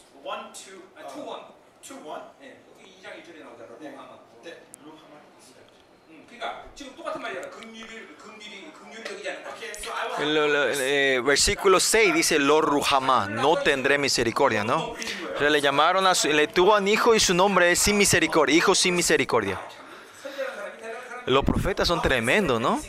El, 10.19 10.35
el, 10.35 10.55
eh, 10.81 11.21
versículo 11.23 11.79
6 11.79 12.13
dice, 12.13 12.39
lo 12.39 12.61
Ruhamá, 12.61 13.27
no 13.27 13.55
tendré 13.57 13.97
misericordia, 13.97 14.63
¿no? 14.63 14.93
Le 15.39 15.61
llamaron, 15.61 16.05
a 16.07 16.15
su, 16.15 16.27
le 16.27 16.47
tuvo 16.47 16.75
un 16.75 16.87
hijo 16.87 17.15
y 17.15 17.19
su 17.19 17.33
nombre 17.33 17.71
es 17.71 17.79
sin 17.79 17.97
misericordia, 17.97 18.55
hijo 18.55 18.75
sin 18.75 18.95
misericordia. 18.95 19.59
Los 21.25 21.45
profetas 21.45 21.87
son 21.87 22.01
tremendos, 22.01 22.59
¿no? 22.59 22.81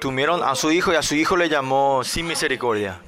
Tuvieron 0.00 0.42
a 0.42 0.54
su 0.54 0.72
hijo 0.72 0.92
y 0.92 0.96
a 0.96 1.02
su 1.02 1.14
hijo 1.14 1.36
le 1.36 1.48
llamó 1.48 2.02
sin 2.02 2.26
misericordia. 2.26 3.00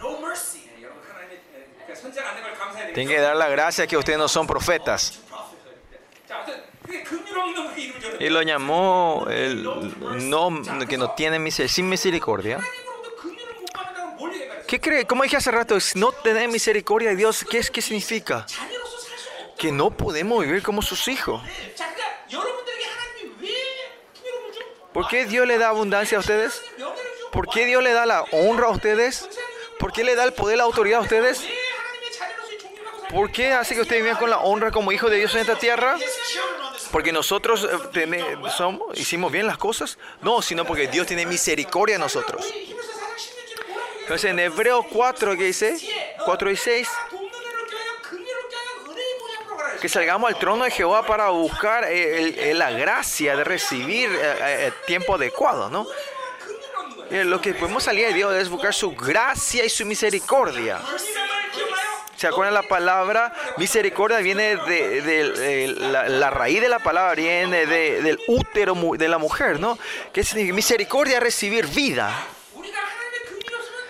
Tienen 2.95 3.09
que 3.09 3.21
dar 3.21 3.37
la 3.37 3.49
gracia 3.49 3.87
que 3.87 3.97
ustedes 3.97 4.19
no 4.19 4.29
son 4.29 4.47
profetas. 4.47 5.21
Y 8.21 8.29
lo 8.29 8.43
llamó 8.43 9.27
el 9.31 9.63
no, 10.29 10.63
que 10.89 10.99
no 10.99 11.13
tiene 11.13 11.39
misericordia, 11.39 11.75
sin 11.75 11.89
misericordia. 11.89 12.59
¿Qué 14.67 14.81
cree? 14.81 15.07
Como 15.07 15.23
dije 15.23 15.37
hace 15.37 15.51
rato, 15.51 15.79
no 15.95 16.13
tener 16.13 16.49
misericordia 16.49 17.11
de 17.11 17.17
Dios, 17.17 17.45
¿qué, 17.49 17.59
es, 17.59 17.71
¿qué 17.71 17.81
significa? 17.81 18.45
Que 19.57 19.73
no 19.73 19.91
podemos 19.91 20.45
vivir 20.45 20.63
como 20.63 20.83
sus 20.83 21.09
hijos. 21.09 21.43
¿Por 24.93 25.09
qué 25.09 25.27
Dios 25.27 25.47
le 25.47 25.59
da 25.59 25.69
abundancia 25.69 26.19
a 26.19 26.21
ustedes? 26.21 26.61
¿Por 27.33 27.49
qué 27.49 27.67
Dios 27.67 27.83
le 27.83 27.93
da 27.93 28.05
la 28.05 28.23
honra 28.33 28.67
a 28.67 28.71
ustedes? 28.71 29.29
¿Por 29.79 29.93
qué 29.93 30.03
le 30.05 30.15
da 30.17 30.25
el 30.25 30.33
poder, 30.33 30.59
la 30.59 30.65
autoridad 30.65 30.99
a 30.99 31.03
ustedes? 31.03 31.43
¿Por 33.11 33.33
qué 33.33 33.53
hace 33.53 33.75
que 33.75 33.81
ustedes 33.81 34.03
vivan 34.03 34.19
con 34.19 34.29
la 34.29 34.41
honra 34.41 34.71
como 34.71 34.93
hijos 34.93 35.11
de 35.11 35.17
Dios 35.17 35.35
en 35.35 35.43
esta 35.43 35.57
tierra? 35.57 35.97
porque 36.91 37.13
nosotros 37.13 37.69
eh, 37.95 38.37
somos, 38.57 38.99
hicimos 38.99 39.31
bien 39.31 39.47
las 39.47 39.59
cosas, 39.59 39.99
no, 40.23 40.43
sino 40.43 40.65
porque 40.65 40.89
Dios 40.89 41.07
tiene 41.07 41.27
misericordia 41.27 41.97
a 41.97 41.99
nosotros. 41.99 42.47
Entonces 44.01 44.31
en 44.31 44.39
Hebreo 44.39 44.83
4, 44.83 45.37
que 45.37 45.45
dice? 45.45 45.77
4 46.25 46.51
y 46.51 46.57
6, 46.57 46.89
que 49.81 49.89
salgamos 49.89 50.33
al 50.33 50.39
trono 50.39 50.65
de 50.65 50.71
Jehová 50.71 51.07
para 51.07 51.29
buscar 51.29 51.85
eh, 51.85 52.51
eh, 52.51 52.55
la 52.55 52.71
gracia 52.71 53.37
de 53.37 53.45
recibir 53.45 54.11
el 54.11 54.73
tiempo 54.87 55.15
adecuado, 55.15 55.71
¿no? 55.71 55.87
Lo 57.11 57.41
que 57.41 57.55
podemos 57.55 57.85
salir 57.85 58.09
de 58.09 58.13
Dios 58.13 58.35
es 58.35 58.51
buscar 58.51 58.75
su 58.75 58.95
gracia 58.95 59.65
y 59.65 59.71
su 59.71 59.87
misericordia. 59.87 60.79
¿Se 62.19 62.27
acuerdan 62.27 62.53
la 62.53 62.65
palabra 62.65 63.33
misericordia? 63.59 64.19
Viene 64.19 64.57
de, 64.57 65.03
de, 65.03 65.31
de 65.31 65.67
la, 65.69 66.09
la, 66.09 66.31
raíz 66.31 66.61
de 66.61 66.69
la 66.69 66.81
palabra, 66.81 67.15
viene 67.15 67.65
de, 67.65 68.03
del 68.03 68.19
útero 68.27 68.75
de 68.97 69.09
la 69.09 69.19
mujer, 69.19 69.61
¿no? 69.61 69.79
¿Qué 70.13 70.25
significa? 70.25 70.53
Misericordia 70.57 71.21
recibir 71.21 71.69
vida. 71.69 72.13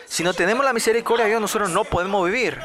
Si 0.04 0.22
no 0.22 0.34
tenemos 0.34 0.62
la 0.62 0.74
misericordia 0.74 1.24
de 1.24 1.30
Dios, 1.30 1.40
nosotros 1.40 1.70
no 1.70 1.84
podemos 1.84 2.26
vivir. 2.26 2.60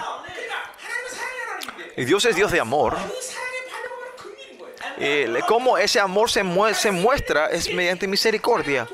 Y 1.95 2.03
Dios 2.03 2.25
es 2.25 2.35
Dios 2.35 2.51
de 2.51 2.59
amor. 2.59 2.97
Eh, 4.97 5.39
cómo 5.47 5.77
ese 5.77 6.01
amor 6.01 6.29
se, 6.29 6.43
mu 6.43 6.73
se 6.73 6.91
muestra 6.91 7.47
es 7.47 7.73
mediante 7.73 8.05
misericordia. 8.05 8.85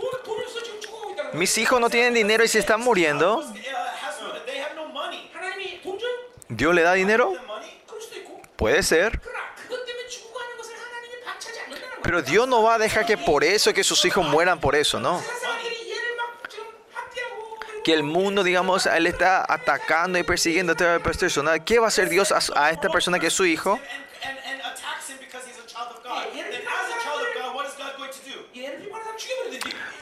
Mis 1.33 1.57
hijos 1.57 1.81
no 1.81 1.89
tienen 1.89 2.13
dinero 2.13 2.43
y 2.43 2.47
se 2.47 2.59
están 2.59 2.81
muriendo. 2.81 3.43
¿Dios 6.59 6.75
le 6.75 6.81
da 6.81 6.91
dinero? 6.91 7.31
Puede 8.57 8.83
ser. 8.83 9.21
Pero 12.03 12.21
Dios 12.21 12.49
no 12.49 12.61
va 12.63 12.75
a 12.75 12.77
dejar 12.77 13.05
que 13.05 13.17
por 13.17 13.45
eso, 13.45 13.73
que 13.73 13.81
sus 13.81 14.03
hijos 14.03 14.27
mueran 14.27 14.59
por 14.59 14.75
eso, 14.75 14.99
¿no? 14.99 15.23
Que 17.85 17.93
el 17.93 18.03
mundo, 18.03 18.43
digamos, 18.43 18.87
él 18.87 19.07
está 19.07 19.45
atacando 19.47 20.19
y 20.19 20.23
persiguiendo 20.23 20.73
a 20.73 20.75
esta 20.75 20.99
persona. 20.99 21.63
¿Qué 21.63 21.79
va 21.79 21.85
a 21.85 21.87
hacer 21.87 22.09
Dios 22.09 22.33
a, 22.53 22.71
esta 22.71 22.89
persona 22.89 23.19
que 23.19 23.27
es 23.27 23.33
su 23.33 23.45
hijo? 23.45 23.79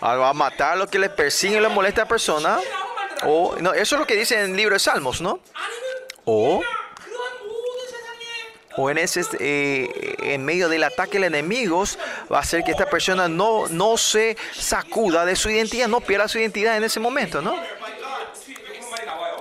Ah, 0.01 0.16
va 0.16 0.30
a 0.30 0.34
matar 0.34 0.74
a 0.74 0.76
los 0.76 0.89
que 0.89 0.97
le 0.97 1.12
persiguen 1.12 1.60
y 1.60 1.62
le 1.62 1.70
molesta 1.70 2.01
a 2.01 2.05
la 2.05 2.10
persona. 2.10 2.60
O, 3.26 3.55
no, 3.60 3.74
eso 3.74 3.95
es 3.95 3.99
lo 3.99 4.08
que 4.08 4.16
dice 4.16 4.39
en 4.39 4.51
el 4.51 4.58
libro 4.58 4.74
de 4.74 4.80
Salmos, 4.80 5.22
¿no? 5.22 5.39
O, 6.30 6.61
o 8.75 8.89
en, 8.89 8.97
ese, 8.97 9.21
eh, 9.39 10.15
en 10.19 10.43
medio 10.43 10.67
del 10.67 10.84
ataque 10.84 11.17
al 11.17 11.23
enemigo 11.23 11.86
va 12.32 12.38
a 12.38 12.41
hacer 12.41 12.63
que 12.65 12.71
esta 12.71 12.86
persona 12.89 13.30
no, 13.30 13.67
no 13.69 13.97
se 13.97 14.36
sacuda 14.53 15.25
de 15.25 15.38
su 15.38 15.49
identidad, 15.49 15.88
no 15.88 16.01
pierda 16.01 16.28
su 16.28 16.38
identidad 16.38 16.75
en 16.75 16.84
ese 16.84 16.99
momento, 16.99 17.41
¿no? 17.41 17.55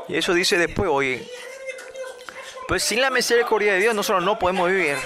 Y 0.09 0.17
eso 0.17 0.33
dice 0.33 0.57
después, 0.57 0.89
oye, 0.89 1.29
pues 2.69 2.85
sin 2.85 3.01
la 3.01 3.11
misericordia 3.11 3.73
de 3.75 3.81
Dios 3.81 3.95
nosotros 3.95 4.25
no 4.25 4.39
podemos 4.39 4.71
vivir. 4.71 4.97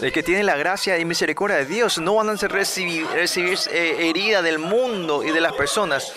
El 0.00 0.12
que 0.12 0.24
tiene 0.24 0.42
la 0.42 0.56
gracia 0.56 0.98
y 0.98 1.04
misericordia 1.04 1.58
de 1.58 1.66
Dios 1.66 1.98
no 1.98 2.16
van 2.16 2.28
a 2.28 2.34
recibir, 2.34 3.06
recibir 3.08 3.56
eh, 3.70 4.08
herida 4.10 4.42
del 4.42 4.58
mundo 4.58 5.24
y 5.24 5.30
de 5.30 5.40
las 5.40 5.52
personas. 5.52 6.12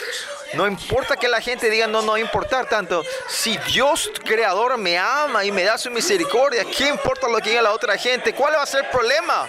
No 0.54 0.68
importa 0.68 1.16
que 1.16 1.28
la 1.28 1.40
gente 1.40 1.70
diga, 1.70 1.88
no, 1.88 2.02
no 2.02 2.18
importar 2.18 2.68
tanto. 2.68 3.04
Si 3.28 3.58
Dios 3.58 4.12
creador 4.24 4.78
me 4.78 4.98
ama 4.98 5.46
y 5.46 5.52
me 5.52 5.64
da 5.64 5.78
su 5.78 5.90
misericordia, 5.90 6.66
¿qué 6.66 6.90
importa 6.90 7.28
lo 7.28 7.38
que 7.38 7.50
diga 7.50 7.62
la 7.62 7.72
otra 7.72 7.98
gente? 7.98 8.34
¿Cuál 8.34 8.56
va 8.56 8.64
a 8.64 8.66
ser 8.66 8.86
el 8.86 8.92
problema? 8.92 9.48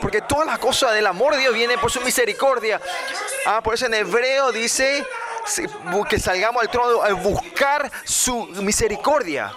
Porque 0.00 0.20
toda 0.20 0.44
la 0.44 0.58
cosa 0.58 0.92
del 0.92 1.06
amor 1.06 1.34
de 1.34 1.40
Dios 1.40 1.54
viene 1.54 1.78
por 1.78 1.90
su 1.90 2.00
misericordia. 2.02 2.80
Ah, 3.46 3.60
por 3.62 3.74
eso 3.74 3.86
en 3.86 3.94
hebreo 3.94 4.52
dice 4.52 5.04
que 6.08 6.18
salgamos 6.18 6.62
al 6.62 6.70
trono 6.70 7.02
a 7.02 7.12
buscar 7.12 7.90
su 8.04 8.46
misericordia. 8.46 9.52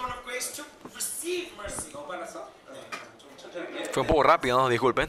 Fue 3.92 4.02
un 4.02 4.06
poco 4.06 4.22
rápido, 4.22 4.58
¿no? 4.58 4.68
Disculpen. 4.68 5.08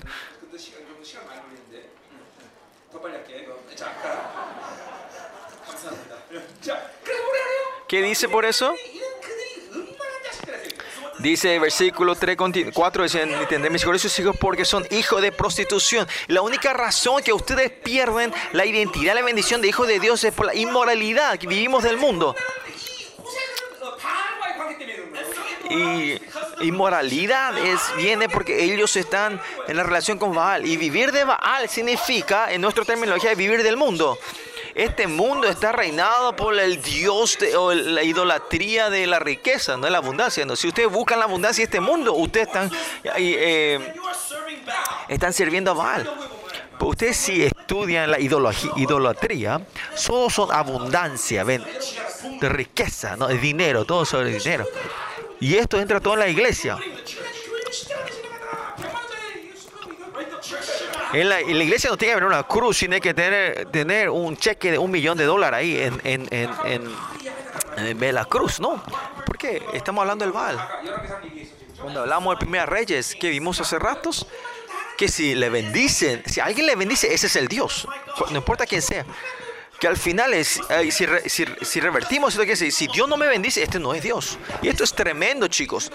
¿Qué 7.90 8.04
dice 8.04 8.30
por 8.30 8.46
eso? 8.46 8.76
Dice 11.18 11.58
versículo 11.58 12.14
3, 12.14 12.38
4, 12.72 13.04
dicen, 13.04 13.34
entender 13.34 13.72
mis 13.72 13.82
gloriosos 13.82 14.18
hijos 14.20 14.38
porque 14.40 14.64
son 14.64 14.86
hijos 14.92 15.20
de 15.24 15.32
prostitución. 15.32 16.08
La 16.28 16.44
única 16.44 16.72
razón 16.72 17.24
que 17.24 17.34
ustedes 17.34 17.72
pierden 17.72 18.32
la 18.52 18.68
identidad, 18.68 19.16
la 19.16 19.24
bendición 19.24 19.60
de 19.60 19.70
hijos 19.70 19.88
de 19.88 20.00
Dios 20.00 20.24
es 20.24 20.32
por 20.32 20.46
la 20.46 20.54
inmoralidad 20.54 21.40
que 21.40 21.48
vivimos 21.48 21.82
del 21.82 21.98
mundo. 21.98 22.36
Y 25.72 26.22
inmoralidad 26.62 27.58
es, 27.58 27.82
viene 27.98 28.30
porque 28.30 28.64
ellos 28.64 28.96
están 28.96 29.42
en 29.68 29.78
la 29.78 29.84
relación 29.84 30.20
con 30.20 30.36
Baal. 30.36 30.64
Y 30.68 30.78
vivir 30.78 31.12
de 31.12 31.24
Baal 31.24 31.68
significa, 31.68 32.54
en 32.54 32.62
nuestra 32.62 32.86
terminología, 32.86 33.34
vivir 33.34 33.64
del 33.64 33.78
mundo. 33.78 34.20
Este 34.76 35.07
mundo 35.07 35.47
está 35.47 35.72
reinado 35.72 36.36
por 36.36 36.57
el 36.57 36.82
Dios 36.82 37.38
de- 37.39 37.55
o 37.57 37.74
la 37.74 38.03
idolatría 38.03 38.89
de 38.89 39.07
la 39.07 39.20
riqueza, 39.20 39.78
no 39.78 39.86
de 39.86 39.91
la 39.91 39.97
abundancia. 39.97 40.45
¿no? 40.45 40.55
Si 40.55 40.67
ustedes 40.67 40.89
buscan 40.91 41.20
la 41.20 41.26
abundancia 41.26 41.61
de 41.61 41.65
este 41.65 41.80
mundo, 41.80 42.13
ustedes 42.13 42.47
están, 42.47 42.72
eh, 43.15 43.93
están 45.07 45.34
sirviendo 45.34 45.72
a 45.72 45.74
Baal. 45.74 46.09
Ustedes 46.80 47.17
si 47.17 47.43
estudian 47.43 48.09
la 48.09 48.20
idolatría, 48.20 49.61
todos 50.07 50.34
son 50.34 50.51
abundancia, 50.53 51.43
de 51.43 51.59
riqueza, 52.49 53.17
¿no? 53.17 53.28
de 53.28 53.38
dinero, 53.38 53.84
todo 53.86 54.05
sobre 54.05 54.32
dinero. 54.32 54.65
Y 55.41 55.55
esto 55.55 55.80
entra 55.80 55.99
todo 55.99 56.13
en 56.13 56.20
la 56.22 56.28
iglesia. 56.30 56.78
En 61.14 61.28
la, 61.28 61.39
en 61.39 61.57
la, 61.57 61.64
iglesia 61.64 61.89
no 61.89 61.97
tiene 61.97 62.12
que 62.12 62.18
haber 62.18 62.28
una 62.28 62.43
cruz, 62.43 62.78
tiene 62.78 63.01
que 63.01 63.14
tener, 63.14 63.66
tener 63.72 64.10
un 64.10 64.38
cheque 64.38 64.72
de 64.72 64.78
un 64.78 64.91
millón 64.91 65.18
de 65.18 65.26
dólares 65.26 65.60
ahí 65.60 65.78
en, 65.78 65.99
en, 66.03 66.28
en, 66.30 66.49
en, 66.66 66.95
en 67.78 67.99
Veracruz, 67.99 68.60
¿no? 68.60 68.84
Porque 69.26 69.64
estamos 69.74 70.01
hablando 70.01 70.24
del 70.26 70.32
Baal. 70.32 70.60
Cuando 71.82 72.01
hablamos 72.01 72.36
de 72.36 72.39
Primera 72.39 72.66
Reyes, 72.66 73.16
que 73.20 73.30
vimos 73.30 73.60
hace 73.60 73.80
ratos, 73.80 74.28
que 74.97 75.07
si 75.07 75.34
le 75.34 75.49
bendicen, 75.49 76.22
si 76.26 76.41
alguien 76.41 76.68
le 76.68 76.76
bendice, 76.76 77.12
ese 77.12 77.28
es 77.28 77.36
el 77.38 77.47
Dios, 77.47 77.88
no 78.30 78.38
importa 78.38 78.66
quién 78.68 78.82
sea. 78.82 79.05
Que 79.80 79.88
al 79.88 79.95
final 79.95 80.34
es, 80.34 80.60
eh, 80.70 80.91
si, 80.91 81.05
re, 81.05 81.30
si, 81.30 81.45
si, 81.62 81.80
revertimos 81.80 82.34
esto 82.34 82.45
que 82.45 82.57
si, 82.57 82.70
si 82.70 82.88
Dios 82.88 83.07
no 83.07 83.16
me 83.16 83.28
bendice, 83.28 83.64
este 83.64 83.80
no 83.80 83.93
es 83.93 84.03
Dios. 84.03 84.38
Y 84.62 84.68
esto 84.68 84.84
es 84.84 84.93
tremendo, 84.93 85.47
chicos. 85.47 85.89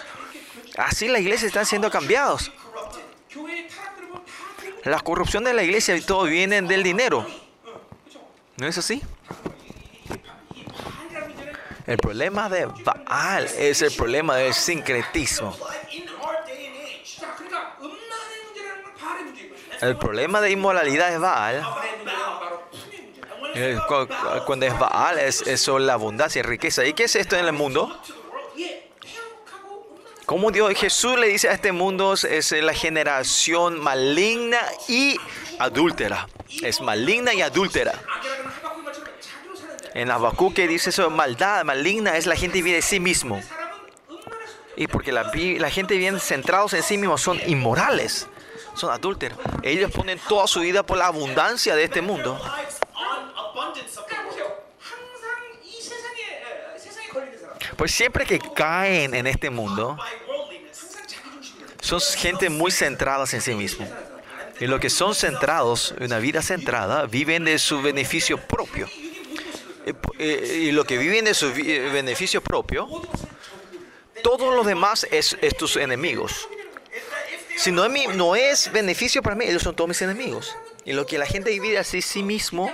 Así 0.79 1.07
la 1.07 1.21
iglesia 1.21 1.47
están 1.47 1.67
siendo 1.67 1.91
cambiados. 1.91 2.51
La 4.85 5.01
corrupción 5.01 5.45
de 5.45 5.55
la 5.55 5.63
iglesia 5.63 5.97
y 5.97 6.03
todo 6.03 6.25
viene 6.25 6.61
del 6.63 6.83
dinero. 6.83 7.27
¿No 8.57 8.67
es 8.67 8.77
así? 8.77 9.03
El 11.87 11.99
problema 11.99 12.49
de 12.49 12.67
Baal 12.67 13.45
es 13.59 13.83
el 13.83 13.93
problema 13.93 14.37
del 14.37 14.55
sincretismo. 14.55 15.57
El 19.81 19.97
problema 19.97 20.41
de 20.41 20.51
inmoralidad 20.51 21.13
es 21.13 21.21
Baal. 21.21 21.67
Eh, 23.55 23.79
cuando 24.47 24.67
es 24.67 24.79
Baal 24.79 25.19
es, 25.19 25.47
es 25.47 25.69
la 25.69 25.95
abundancia 25.95 26.41
y 26.41 26.43
riqueza. 26.43 26.85
¿Y 26.85 26.93
qué 26.93 27.05
es 27.05 27.17
esto 27.17 27.37
en 27.37 27.47
el 27.47 27.53
mundo? 27.53 28.01
Como 30.27 30.51
Dios 30.51 30.73
Jesús 30.75 31.19
le 31.19 31.29
dice 31.29 31.49
a 31.49 31.53
este 31.53 31.73
mundo 31.73 32.15
es 32.15 32.53
la 32.53 32.73
generación 32.73 33.79
maligna 33.79 34.59
y 34.89 35.19
adúltera. 35.59 36.29
Es 36.63 36.81
maligna 36.81 37.35
y 37.35 37.43
adúltera. 37.43 37.93
En 39.93 40.11
Habacuc 40.11 40.55
que 40.55 40.67
dice 40.67 40.91
eso, 40.91 41.11
maldad 41.11 41.65
maligna 41.65 42.17
es 42.17 42.27
la 42.27 42.37
gente 42.37 42.63
vive 42.63 42.77
de 42.77 42.83
sí 42.83 43.01
mismo. 43.01 43.41
Y 44.77 44.87
porque 44.87 45.13
la, 45.13 45.31
la 45.35 45.71
gente 45.71 45.97
bien 45.97 46.19
centrados 46.19 46.73
en 46.73 46.83
sí 46.83 46.97
mismos 46.97 47.21
son 47.21 47.39
inmorales, 47.47 48.27
son 48.75 48.91
adúlteros. 48.91 49.39
Ellos 49.63 49.91
ponen 49.93 50.19
toda 50.27 50.47
su 50.47 50.61
vida 50.61 50.83
por 50.83 50.97
la 50.97 51.07
abundancia 51.07 51.77
de 51.77 51.85
este 51.85 52.01
mundo. 52.01 52.41
Pues 57.77 57.93
siempre 57.93 58.25
que 58.25 58.39
caen 58.39 59.15
en 59.15 59.27
este 59.27 59.51
mundo, 59.51 59.99
son 61.81 62.01
gente 62.01 62.49
muy 62.51 62.71
centradas 62.71 63.35
en 63.35 63.41
sí 63.41 63.55
mismo. 63.55 63.87
Y 64.61 64.67
lo 64.67 64.79
que 64.79 64.89
son 64.89 65.15
centrados, 65.15 65.95
una 66.01 66.19
vida 66.19 66.41
centrada, 66.41 67.07
viven 67.07 67.45
de 67.45 67.59
su 67.59 67.83
beneficio 67.83 68.39
propio. 68.39 68.89
Y, 69.87 69.91
eh, 70.19 70.71
lo 70.73 70.85
que 70.85 70.97
viven 70.97 71.25
de 71.25 71.35
su 71.35 71.49
eh, 71.49 71.91
beneficio 71.93 72.41
propio, 72.41 72.89
todo 74.23 74.55
lo 74.55 74.63
demás 74.63 75.07
es, 75.11 75.37
es 75.43 75.57
tus 75.57 75.77
enemigos. 75.77 76.49
Si 77.57 77.71
no 77.71 77.85
es, 77.85 78.17
no 78.17 78.37
es 78.37 78.73
beneficio 78.73 79.23
para 79.23 79.37
mí, 79.37 79.45
ellos 79.45 79.63
son 79.63 79.75
todos 79.75 79.89
mis 79.89 80.01
enemigos. 80.03 80.57
Y 80.85 80.93
lo 80.93 81.07
que 81.07 81.19
la 81.19 81.27
gente 81.27 81.51
vive 81.51 81.79
así 81.79 82.01
sí 82.01 82.23
mismo 82.23 82.73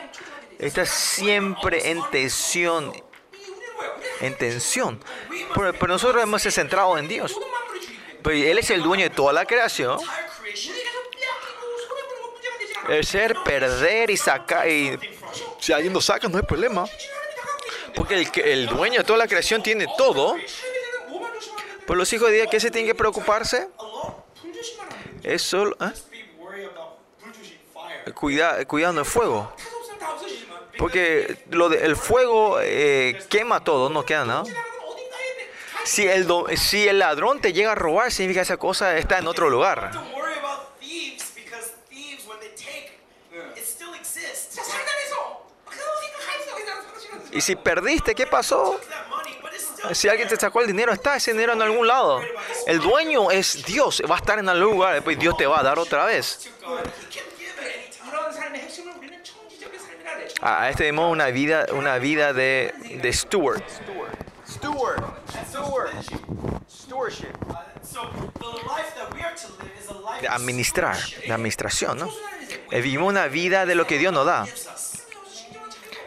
está 0.59 0.85
siempre 0.85 1.91
en 1.91 2.01
tensión 2.11 2.93
en 4.21 4.37
tensión. 4.37 5.01
Pero, 5.55 5.87
nosotros 5.87 6.23
hemos 6.23 6.43
centrado 6.43 6.97
en 6.99 7.09
Dios. 7.09 7.37
Pero 8.23 8.37
Él 8.37 8.59
es 8.59 8.71
el 8.71 8.83
dueño 8.83 9.05
de 9.05 9.11
toda 9.11 9.33
la 9.33 9.45
creación. 9.45 9.99
El 12.89 13.05
ser, 13.05 13.37
perder 13.45 14.11
y 14.11 14.17
sacar. 14.17 14.69
Y... 14.69 14.99
Si 15.59 15.73
alguien 15.73 15.93
lo 15.93 16.01
saca, 16.01 16.29
no 16.29 16.39
hay 16.39 16.45
problema. 16.45 16.87
Porque 17.95 18.15
el, 18.15 18.31
el 18.45 18.67
dueño 18.67 18.99
de 18.99 19.05
toda 19.05 19.19
la 19.19 19.29
creación 19.29 19.63
tiene 19.63 19.87
todo. 19.97 20.37
Por 21.87 21.97
los 21.97 22.13
hijos 22.13 22.29
de 22.31 22.37
Dios, 22.37 22.49
¿qué 22.51 22.61
se 22.61 22.71
tienen 22.71 22.89
que 22.89 22.95
preocuparse? 22.95 23.69
Es 25.23 25.43
solo. 25.43 25.77
¿eh? 25.81 25.93
Cuida, 28.13 28.65
cuidando 28.65 29.01
el 29.01 29.07
fuego. 29.07 29.53
Porque 30.79 31.45
lo 31.51 31.69
de, 31.69 31.85
el 31.85 31.97
fuego 31.97 32.59
eh, 32.61 33.23
quema 33.29 33.63
todo, 33.63 33.89
no 33.91 34.05
queda 34.05 34.25
nada. 34.25 34.45
Si 35.85 36.07
el, 36.07 36.27
do, 36.27 36.47
si 36.57 36.87
el 36.87 36.99
ladrón 36.99 37.41
te 37.41 37.53
llega 37.53 37.73
a 37.73 37.75
robar, 37.75 38.13
significa 38.13 38.41
que 38.41 38.45
esa 38.45 38.57
cosa 38.57 38.97
está 38.97 39.19
en 39.19 39.27
otro 39.27 39.49
lugar. 39.49 39.91
Y 47.33 47.41
si 47.41 47.57
perdiste, 47.57 48.15
¿qué 48.15 48.27
pasó? 48.27 48.81
Si 49.93 50.09
alguien 50.09 50.29
te 50.29 50.37
sacó 50.37 50.61
el 50.61 50.67
dinero, 50.67 50.93
está 50.93 51.17
ese 51.17 51.33
dinero 51.33 51.53
en 51.53 51.63
algún 51.63 51.87
lado. 51.87 52.21
El 52.67 52.81
dueño 52.81 53.31
es 53.31 53.65
Dios, 53.65 54.03
va 54.09 54.17
a 54.17 54.19
estar 54.19 54.39
en 54.39 54.49
algún 54.49 54.75
lugar, 54.75 54.95
después 54.95 55.19
Dios 55.19 55.37
te 55.37 55.47
va 55.47 55.61
a 55.61 55.63
dar 55.63 55.79
otra 55.79 56.05
vez. 56.05 56.51
A, 60.41 60.63
a 60.63 60.71
este 60.71 60.85
demo 60.85 61.11
una 61.11 61.27
vida, 61.27 61.67
una 61.73 61.99
vida 61.99 62.33
de, 62.33 62.73
de 63.03 63.13
steward. 63.13 63.63
De 70.21 70.29
administrar, 70.29 70.97
de 71.27 71.33
administración, 71.33 71.99
¿no? 71.99 72.09
Eh, 72.71 72.81
vivimos 72.81 73.09
una 73.09 73.27
vida 73.27 73.67
de 73.67 73.75
lo 73.75 73.87
que 73.87 73.99
Dios 73.99 74.13
nos 74.13 74.27
da. 74.27 74.47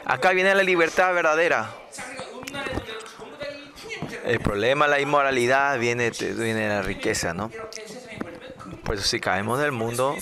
Acá 0.05 0.32
viene 0.32 0.53
la 0.55 0.63
libertad 0.63 1.13
verdadera. 1.13 1.71
El 4.26 4.39
problema, 4.39 4.88
la 4.88 4.99
inmoralidad, 4.99 5.78
viene, 5.80 6.11
viene 6.11 6.69
la 6.69 6.82
riqueza, 6.82 7.34
¿no? 7.34 7.51
Por 8.84 8.95
eso 8.95 9.03
si 9.05 9.19
caemos 9.19 9.59
del 9.59 9.71
mundo, 9.71 10.15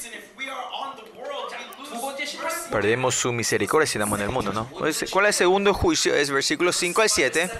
perdemos 2.71 3.15
su 3.15 3.31
misericordia 3.33 3.87
si 3.87 3.99
damos 3.99 4.19
en 4.19 4.25
el 4.25 4.31
mundo, 4.31 4.53
¿no? 4.53 4.67
Pues, 4.67 5.05
¿Cuál 5.09 5.25
es 5.25 5.29
el 5.29 5.45
segundo 5.45 5.73
juicio? 5.73 6.15
Es 6.15 6.31
versículo 6.31 6.71
5 6.71 7.01
al 7.01 7.09
7. 7.09 7.51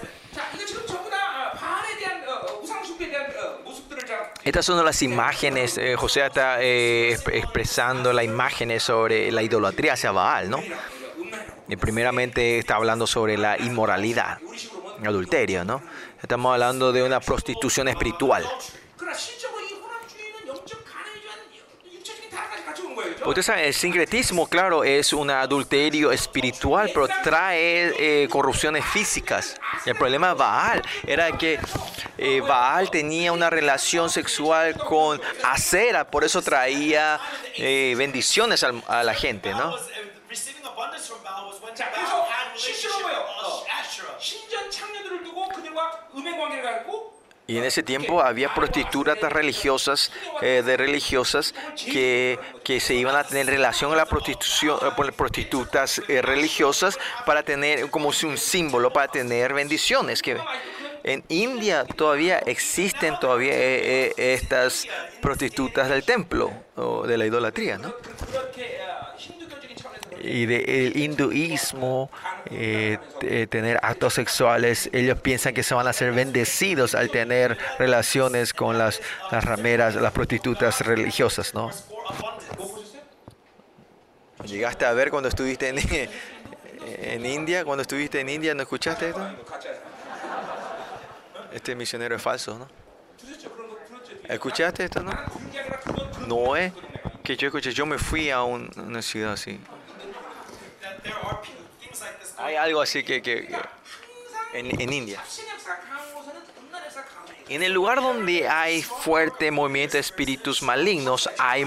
Estas 4.44 4.66
son 4.66 4.84
las 4.84 5.02
imágenes, 5.02 5.78
eh, 5.78 5.94
José 5.96 6.26
está 6.26 6.60
eh, 6.60 7.12
expresando 7.12 8.12
las 8.12 8.24
imágenes 8.24 8.82
sobre 8.82 9.30
la 9.30 9.40
idolatría 9.40 9.92
hacia 9.92 10.10
Baal, 10.10 10.50
¿no? 10.50 10.60
Y 11.68 11.76
primeramente 11.76 12.58
está 12.58 12.74
hablando 12.74 13.06
sobre 13.06 13.38
la 13.38 13.56
inmoralidad, 13.56 14.38
adulterio, 15.06 15.64
¿no? 15.64 15.80
Estamos 16.20 16.52
hablando 16.52 16.92
de 16.92 17.04
una 17.04 17.20
prostitución 17.20 17.86
espiritual. 17.86 18.44
El 23.56 23.74
sincretismo, 23.74 24.46
claro, 24.46 24.84
es 24.84 25.12
un 25.12 25.30
adulterio 25.30 26.12
espiritual, 26.12 26.90
pero 26.92 27.08
trae 27.22 28.28
corrupciones 28.28 28.84
físicas. 28.84 29.56
El 29.86 29.94
problema 29.94 30.28
de 30.28 30.34
Baal 30.34 30.82
era 31.06 31.30
que 31.38 31.58
Baal 32.46 32.90
tenía 32.90 33.32
una 33.32 33.48
relación 33.48 34.10
sexual 34.10 34.76
con 34.76 35.20
acera, 35.44 36.10
por 36.10 36.24
eso 36.24 36.42
traía 36.42 37.20
bendiciones 37.56 38.64
a 38.64 39.02
la 39.02 39.14
gente, 39.14 39.52
¿no? 39.52 39.76
Y 47.46 47.58
en 47.58 47.64
ese 47.64 47.82
tiempo 47.82 48.22
había 48.22 48.54
prostitutas 48.54 49.18
religiosas, 49.32 50.12
eh, 50.42 50.62
de 50.64 50.76
religiosas 50.76 51.54
que, 51.76 52.38
que, 52.62 52.78
se 52.78 52.94
iban 52.94 53.16
a 53.16 53.24
tener 53.24 53.46
relación 53.46 53.90
con 53.90 53.98
las 53.98 54.08
eh, 54.08 54.76
pues, 54.96 55.12
prostitutas 55.12 56.00
eh, 56.08 56.22
religiosas 56.22 56.98
para 57.26 57.42
tener 57.42 57.90
como 57.90 58.08
un 58.08 58.38
símbolo 58.38 58.92
para 58.92 59.08
tener 59.08 59.54
bendiciones. 59.54 60.22
Que 60.22 60.38
en 61.02 61.24
India 61.28 61.84
todavía 61.84 62.38
existen 62.38 63.18
todavía 63.18 63.52
estas 63.54 64.86
prostitutas 65.20 65.88
del 65.88 66.04
templo 66.04 66.52
o 66.76 67.06
de 67.08 67.18
la 67.18 67.26
idolatría, 67.26 67.76
¿no? 67.76 67.92
y 70.22 70.46
del 70.46 70.92
de 70.92 71.00
hinduismo, 71.00 72.10
eh, 72.46 72.98
eh, 73.22 73.46
tener 73.48 73.78
actos 73.82 74.14
sexuales. 74.14 74.88
Ellos 74.92 75.20
piensan 75.20 75.52
que 75.52 75.62
se 75.62 75.74
van 75.74 75.88
a 75.88 75.92
ser 75.92 76.12
bendecidos 76.12 76.94
al 76.94 77.10
tener 77.10 77.58
relaciones 77.78 78.54
con 78.54 78.78
las, 78.78 79.00
las 79.30 79.44
rameras, 79.44 79.96
las 79.96 80.12
prostitutas 80.12 80.80
religiosas, 80.80 81.54
¿no? 81.54 81.70
¿Llegaste 84.44 84.84
a 84.84 84.92
ver 84.92 85.10
cuando 85.10 85.28
estuviste 85.28 85.68
en, 85.68 85.78
en 86.86 87.26
India? 87.26 87.64
¿Cuando 87.64 87.82
estuviste 87.82 88.20
en 88.20 88.28
India 88.28 88.54
no 88.54 88.62
escuchaste 88.62 89.08
esto? 89.08 89.36
Este 91.52 91.74
misionero 91.74 92.16
es 92.16 92.22
falso, 92.22 92.58
¿no? 92.58 92.68
¿Escuchaste 94.28 94.84
esto, 94.84 95.02
no? 95.02 95.12
No 96.26 96.56
es 96.56 96.72
que 97.22 97.36
yo 97.36 97.48
escuché, 97.48 97.72
yo 97.72 97.86
me 97.86 97.98
fui 97.98 98.30
a 98.30 98.42
una 98.42 99.02
ciudad 99.02 99.32
así 99.32 99.60
algo 102.56 102.80
así 102.80 103.02
que, 103.02 103.22
que, 103.22 103.48
en, 104.52 104.80
en 104.80 104.92
India. 104.92 105.22
En 107.48 107.62
el 107.62 107.72
lugar 107.72 108.00
donde 108.00 108.48
hay 108.48 108.82
fuerte 108.82 109.50
movimiento 109.50 109.94
de 109.94 110.00
espíritus 110.00 110.62
malignos, 110.62 111.28
hay 111.38 111.66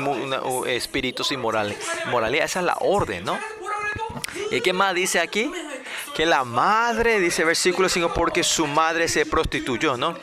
espíritus 0.67 1.31
inmorales. 1.31 1.77
Moralidad, 2.07 2.45
esa 2.45 2.59
es 2.59 2.65
la 2.65 2.77
orden, 2.79 3.23
¿no? 3.23 3.37
¿Y 4.51 4.61
qué 4.61 4.73
más 4.73 4.95
dice 4.95 5.19
aquí? 5.19 5.51
Que 6.15 6.25
la 6.25 6.43
madre, 6.43 7.19
dice 7.19 7.43
versículo 7.43 7.89
5, 7.89 8.13
porque 8.13 8.43
su 8.43 8.67
madre 8.67 9.07
se 9.07 9.25
prostituyó, 9.25 9.97
¿no? 9.97 10.17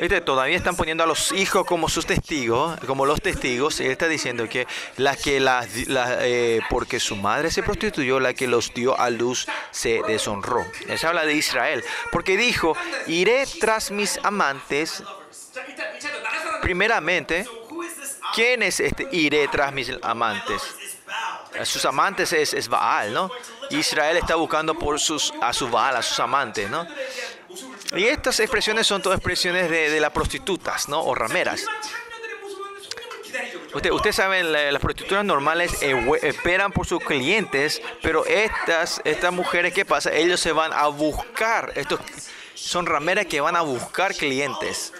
¿Viste? 0.00 0.20
Todavía 0.20 0.56
están 0.56 0.76
poniendo 0.76 1.04
a 1.04 1.06
los 1.06 1.32
hijos 1.32 1.64
como 1.66 1.88
sus 1.88 2.06
testigos, 2.06 2.78
como 2.86 3.06
los 3.06 3.20
testigos. 3.20 3.80
Él 3.80 3.90
está 3.90 4.08
diciendo 4.08 4.48
que 4.48 4.66
la 4.96 5.16
que 5.16 5.40
las, 5.40 5.88
la, 5.88 6.18
eh, 6.20 6.60
porque 6.68 6.98
su 6.98 7.16
madre 7.16 7.50
se 7.50 7.62
prostituyó, 7.62 8.18
la 8.20 8.34
que 8.34 8.46
los 8.46 8.74
dio 8.74 8.98
a 8.98 9.10
luz 9.10 9.46
se 9.70 10.02
deshonró. 10.06 10.64
Se 10.96 11.06
habla 11.06 11.24
de 11.24 11.34
Israel, 11.34 11.84
porque 12.10 12.36
dijo, 12.36 12.76
iré 13.06 13.44
tras 13.60 13.90
mis 13.90 14.18
amantes. 14.22 15.02
Primeramente, 16.62 17.46
¿quién 18.34 18.62
es 18.62 18.80
este? 18.80 19.08
Iré 19.12 19.48
tras 19.48 19.72
mis 19.72 19.92
amantes. 20.02 20.62
Sus 21.62 21.84
amantes 21.84 22.32
es, 22.32 22.52
es 22.52 22.68
Baal, 22.68 23.12
¿no? 23.14 23.30
Israel 23.70 24.16
está 24.16 24.34
buscando 24.34 24.74
por 24.74 24.98
sus, 24.98 25.32
a 25.40 25.52
su 25.52 25.68
Baal, 25.68 25.96
a 25.96 26.02
sus 26.02 26.18
amantes, 26.18 26.68
¿no? 26.68 26.86
Y 27.96 28.04
estas 28.04 28.40
expresiones 28.40 28.86
son 28.86 29.02
todas 29.02 29.18
expresiones 29.18 29.70
de, 29.70 29.90
de 29.90 30.00
las 30.00 30.10
prostitutas, 30.10 30.88
¿no? 30.88 31.02
O 31.02 31.14
rameras. 31.14 31.64
Usted, 33.74 33.90
ustedes 33.90 34.16
saben, 34.16 34.52
las 34.52 34.80
prostitutas 34.80 35.24
normales 35.24 35.82
eh, 35.82 35.96
esperan 36.22 36.70
por 36.70 36.86
sus 36.86 37.02
clientes, 37.02 37.82
pero 38.02 38.24
estas, 38.24 39.00
estas 39.04 39.32
mujeres, 39.32 39.74
¿qué 39.74 39.84
pasa? 39.84 40.12
Ellos 40.12 40.38
se 40.38 40.52
van 40.52 40.72
a 40.72 40.86
buscar, 40.86 41.72
estos 41.74 41.98
son 42.54 42.86
rameras 42.86 43.26
que 43.26 43.40
van 43.40 43.56
a 43.56 43.62
buscar 43.62 44.14
clientes. 44.14 44.92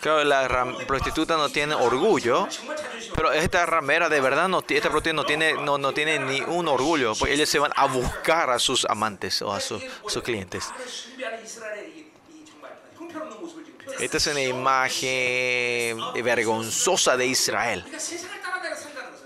Claro, 0.00 0.24
la 0.24 0.48
ram 0.48 0.76
prostituta 0.86 1.36
no 1.36 1.50
tiene 1.50 1.74
orgullo, 1.74 2.48
pero 3.14 3.32
esta 3.32 3.66
ramera 3.66 4.08
de 4.08 4.20
verdad, 4.20 4.48
no, 4.48 4.64
esta 4.66 4.88
prostituta 4.88 5.12
no 5.12 5.24
tiene, 5.24 5.52
no, 5.52 5.76
no 5.76 5.92
tiene 5.92 6.18
ni 6.18 6.40
un 6.40 6.68
orgullo, 6.68 7.14
pues 7.14 7.32
ellos 7.32 7.48
se 7.48 7.58
van 7.58 7.72
a 7.76 7.86
buscar 7.86 8.48
a 8.50 8.58
sus 8.58 8.86
amantes 8.86 9.42
o 9.42 9.52
a, 9.52 9.60
su, 9.60 9.76
a 9.76 10.10
sus 10.10 10.22
clientes. 10.22 10.64
Esta 13.98 14.16
es 14.16 14.26
una 14.28 14.42
imagen 14.42 15.98
vergonzosa 16.24 17.18
de 17.18 17.26
Israel. 17.26 17.84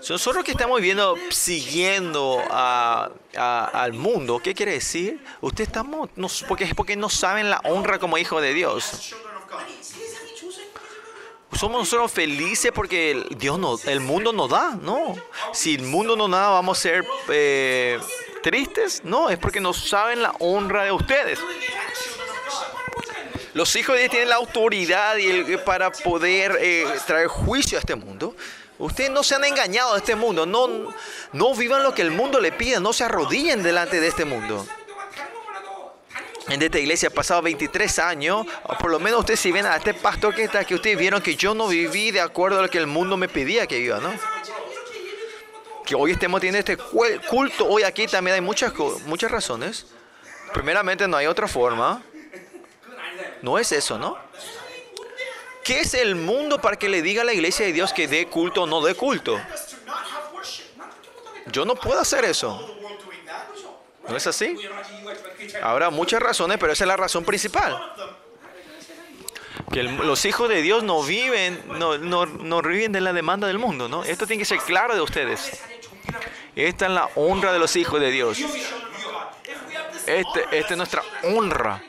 Nosotros 0.09 0.43
que 0.43 0.51
estamos 0.51 0.81
viendo, 0.81 1.15
siguiendo 1.31 2.43
a, 2.51 3.09
a, 3.35 3.65
al 3.65 3.93
mundo, 3.93 4.39
¿qué 4.43 4.53
quiere 4.53 4.73
decir? 4.73 5.23
Ustedes 5.41 5.69
estamos, 5.69 6.09
nos, 6.15 6.43
porque 6.43 6.65
es 6.65 6.75
porque 6.75 6.95
no 6.95 7.09
saben 7.09 7.49
la 7.49 7.59
honra 7.63 7.97
como 7.97 8.17
hijo 8.17 8.41
de 8.41 8.53
Dios. 8.53 9.15
Somos 11.53 11.79
nosotros 11.79 12.11
felices 12.11 12.71
porque 12.75 13.25
Dios 13.37 13.57
no, 13.59 13.77
el 13.85 14.01
mundo 14.01 14.33
nos 14.33 14.49
da, 14.49 14.77
no. 14.81 15.15
Si 15.53 15.75
el 15.75 15.83
mundo 15.83 16.15
no 16.17 16.27
da, 16.27 16.49
vamos 16.49 16.77
a 16.77 16.81
ser 16.81 17.05
eh, 17.29 17.97
tristes, 18.43 19.01
no. 19.05 19.29
Es 19.29 19.37
porque 19.37 19.61
no 19.61 19.73
saben 19.73 20.21
la 20.21 20.33
honra 20.39 20.83
de 20.83 20.91
ustedes. 20.91 21.39
Los 23.53 23.73
hijos 23.77 23.95
de 23.95 24.01
Dios 24.01 24.11
tienen 24.11 24.29
la 24.29 24.35
autoridad 24.35 25.15
y 25.15 25.27
el- 25.27 25.59
para 25.59 25.91
poder 25.91 26.57
eh, 26.59 26.85
traer 27.07 27.27
juicio 27.27 27.77
a 27.77 27.79
este 27.79 27.95
mundo. 27.95 28.35
Ustedes 28.77 29.09
no 29.11 29.23
se 29.23 29.35
han 29.35 29.45
engañado 29.45 29.93
a 29.93 29.97
este 29.97 30.15
mundo. 30.15 30.45
No, 30.45 30.67
no 31.31 31.55
vivan 31.55 31.83
lo 31.83 31.93
que 31.95 32.01
el 32.01 32.11
mundo 32.11 32.41
le 32.41 32.51
pida. 32.51 32.81
No 32.81 32.91
se 32.91 33.05
arrodillen 33.05 33.63
delante 33.63 34.01
de 34.01 34.07
este 34.09 34.25
mundo. 34.25 34.67
En 36.47 36.61
esta 36.61 36.77
iglesia 36.77 37.09
pasado 37.09 37.41
23 37.41 37.99
años, 37.99 38.45
por 38.79 38.91
lo 38.91 38.99
menos 38.99 39.21
ustedes 39.21 39.39
si 39.39 39.51
ven 39.51 39.65
a 39.65 39.75
este 39.77 39.95
pastor 39.95 40.35
que 40.35 40.43
está 40.43 40.59
aquí, 40.59 40.75
ustedes 40.75 40.97
vieron 40.97 41.21
que 41.21 41.35
yo 41.35 41.55
no 41.55 41.67
viví 41.67 42.11
de 42.11 42.21
acuerdo 42.21 42.59
a 42.59 42.61
lo 42.61 42.69
que 42.69 42.77
el 42.77 42.85
mundo 42.85 43.17
me 43.17 43.27
pedía 43.27 43.65
que 43.65 43.79
viva, 43.79 43.99
¿no? 43.99 44.13
Que 45.85 45.95
hoy 45.95 46.11
estemos 46.11 46.39
teniendo 46.39 46.59
este 46.59 46.77
culto, 46.77 47.65
hoy 47.67 47.83
aquí 47.83 48.05
también 48.07 48.35
hay 48.35 48.41
muchas, 48.41 48.73
muchas 49.05 49.31
razones. 49.31 49.87
Primeramente 50.53 51.07
no 51.07 51.17
hay 51.17 51.25
otra 51.25 51.47
forma. 51.47 52.03
No 53.41 53.57
es 53.57 53.71
eso, 53.71 53.97
¿no? 53.97 54.17
¿Qué 55.63 55.79
es 55.79 55.95
el 55.95 56.13
mundo 56.13 56.61
para 56.61 56.77
que 56.77 56.89
le 56.89 57.01
diga 57.01 57.23
a 57.23 57.25
la 57.25 57.33
iglesia 57.33 57.65
de 57.65 57.73
Dios 57.73 57.91
que 57.91 58.07
dé 58.07 58.27
culto 58.27 58.63
o 58.63 58.67
no 58.67 58.81
dé 58.81 58.93
culto? 58.93 59.39
Yo 61.47 61.65
no 61.65 61.75
puedo 61.75 61.99
hacer 61.99 62.23
eso. 62.25 62.74
¿No 64.07 64.17
es 64.17 64.27
así? 64.27 64.57
Habrá 65.61 65.89
muchas 65.89 66.21
razones, 66.21 66.57
pero 66.59 66.73
esa 66.73 66.83
es 66.83 66.87
la 66.87 66.97
razón 66.97 67.23
principal. 67.23 67.93
Que 69.71 69.83
los 69.83 70.25
hijos 70.25 70.47
de 70.47 70.61
Dios 70.61 70.83
no 70.83 71.03
viven, 71.03 71.61
no, 71.79 71.97
no, 71.97 72.25
no 72.25 72.61
viven 72.61 72.91
de 72.91 73.01
la 73.01 73.13
demanda 73.13 73.47
del 73.47 73.57
mundo, 73.57 73.89
¿no? 73.89 74.03
Esto 74.03 74.27
tiene 74.27 74.41
que 74.41 74.45
ser 74.45 74.59
claro 74.59 74.95
de 74.95 75.01
ustedes. 75.01 75.59
Esta 76.55 76.85
es 76.85 76.91
la 76.91 77.09
honra 77.15 77.51
de 77.51 77.59
los 77.59 77.75
hijos 77.75 77.99
de 77.99 78.11
Dios. 78.11 78.39
Este, 80.05 80.45
esta 80.51 80.73
es 80.73 80.77
nuestra 80.77 81.01
honra. 81.23 81.81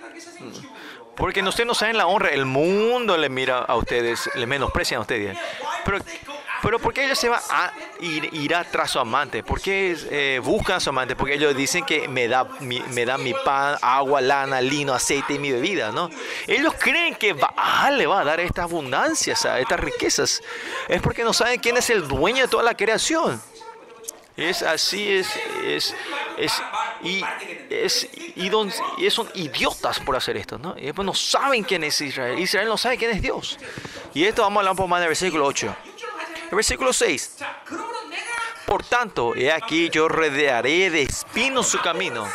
Porque 1.16 1.42
ustedes 1.42 1.66
no 1.66 1.74
saben 1.74 1.96
la 1.96 2.06
honra. 2.06 2.30
El 2.30 2.44
mundo 2.44 3.16
le 3.16 3.28
mira 3.28 3.58
a 3.58 3.76
ustedes, 3.76 4.28
le 4.34 4.46
menosprecian 4.46 4.98
a 4.98 5.00
ustedes. 5.02 5.38
Pero 5.84 5.98
pero 6.66 6.80
¿por 6.80 6.92
qué 6.92 7.04
ellos 7.04 7.16
se 7.16 7.28
van 7.28 7.40
a 7.48 7.72
ir, 8.00 8.28
irá 8.32 8.64
tras 8.64 8.90
su 8.90 8.98
amante? 8.98 9.44
¿Por 9.44 9.60
qué 9.60 9.96
eh, 10.10 10.40
buscan 10.42 10.76
a 10.78 10.80
su 10.80 10.90
amante? 10.90 11.14
Porque 11.14 11.34
ellos 11.34 11.54
dicen 11.54 11.84
que 11.84 12.08
me 12.08 12.26
da, 12.26 12.42
mi, 12.58 12.80
me 12.92 13.04
da 13.06 13.16
mi 13.18 13.32
pan, 13.44 13.76
agua, 13.80 14.20
lana, 14.20 14.60
lino, 14.60 14.92
aceite 14.92 15.34
y 15.34 15.38
mi 15.38 15.52
bebida, 15.52 15.92
¿no? 15.92 16.10
Ellos 16.48 16.74
creen 16.76 17.14
que 17.14 17.34
Baal 17.34 17.96
le 17.98 18.06
va 18.08 18.20
a 18.22 18.24
dar 18.24 18.40
esta 18.40 18.64
abundancia, 18.64 19.34
o 19.34 19.36
sea, 19.36 19.60
estas 19.60 19.78
riquezas. 19.78 20.42
Es 20.88 21.00
porque 21.00 21.22
no 21.22 21.32
saben 21.32 21.60
quién 21.60 21.76
es 21.76 21.88
el 21.88 22.08
dueño 22.08 22.42
de 22.42 22.48
toda 22.48 22.64
la 22.64 22.74
creación. 22.74 23.40
Es 24.36 24.62
así, 24.62 25.10
es, 25.10 25.28
es, 25.64 25.94
es, 26.36 26.52
y, 27.02 27.22
es, 27.70 28.08
y, 28.34 28.48
don- 28.50 28.72
y 28.98 29.08
son 29.08 29.30
idiotas 29.34 30.00
por 30.00 30.14
hacer 30.16 30.36
esto, 30.36 30.58
¿no? 30.58 30.74
Y 30.76 30.86
después 30.86 31.06
no 31.06 31.14
saben 31.14 31.62
quién 31.64 31.84
es 31.84 31.98
Israel. 32.02 32.38
Israel 32.38 32.66
no 32.68 32.76
sabe 32.76 32.98
quién 32.98 33.12
es 33.12 33.22
Dios. 33.22 33.56
Y 34.12 34.24
esto 34.24 34.42
vamos 34.42 34.56
a 34.56 34.60
hablar 34.60 34.72
un 34.72 34.76
poco 34.76 34.88
más 34.88 35.00
del 35.00 35.08
versículo 35.08 35.46
8. 35.46 35.74
Versículo 36.50 36.92
6. 36.92 37.38
Por 38.66 38.84
tanto, 38.84 39.34
he 39.34 39.52
aquí 39.52 39.90
yo 39.90 40.08
rodearé 40.08 40.90
de 40.90 41.02
espinos 41.02 41.68
su 41.68 41.80
camino. 41.80 42.26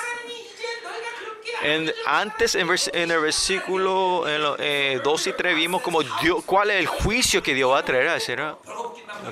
En- 1.63 1.93
antes, 2.05 2.55
en, 2.55 2.67
vers- 2.67 2.89
en 2.93 3.11
el 3.11 3.19
versículo 3.19 4.27
en 4.27 4.41
lo- 4.41 4.55
eh, 4.59 4.99
2 5.03 5.27
y 5.27 5.33
3, 5.33 5.55
vimos 5.55 5.81
como 5.81 6.01
Dios, 6.21 6.43
cuál 6.45 6.71
es 6.71 6.79
el 6.79 6.87
juicio 6.87 7.43
que 7.43 7.53
Dios 7.53 7.71
va 7.71 7.79
a 7.79 7.85
traer 7.85 8.07
a 8.09 8.15
ese, 8.17 8.35
¿no? 8.35 8.59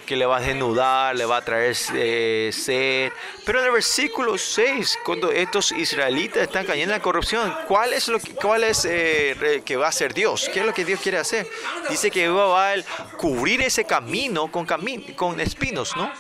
que 0.06 0.16
le 0.16 0.24
va 0.28 0.38
a 0.38 0.42
desnudar, 0.42 1.16
le 1.16 1.26
va 1.26 1.38
a 1.38 1.42
traer 1.42 1.76
eh, 1.96 2.52
sed. 2.54 3.12
Pero 3.44 3.60
en 3.60 3.66
el 3.66 3.72
versículo 3.72 4.38
6, 4.38 5.00
cuando 5.04 5.32
estos 5.32 5.72
israelitas 5.72 6.44
están 6.44 6.64
cayendo 6.68 6.94
en 6.94 7.00
la 7.00 7.04
corrupción, 7.04 7.52
¿cuál 7.68 7.94
es 7.94 8.08
lo 8.08 8.20
que, 8.20 8.36
cuál 8.36 8.64
es, 8.66 8.86
eh, 8.86 9.64
que 9.66 9.78
va 9.78 9.88
a 9.88 9.90
hacer 9.90 10.14
Dios? 10.14 10.48
¿Qué 10.54 10.60
es 10.60 10.66
lo 10.68 10.76
que 10.76 10.86
Dios 10.86 11.00
quiere 11.02 11.18
hacer? 11.18 11.48
Dice 11.90 12.12
que 12.12 12.30
va 12.30 12.74
a 12.74 12.76
cubrir 13.18 13.62
ese 13.64 13.84
camino 13.86 14.52
con, 14.52 14.68
cami- 14.68 15.16
con 15.16 15.40
espinos, 15.40 15.96
¿no? 15.98 16.12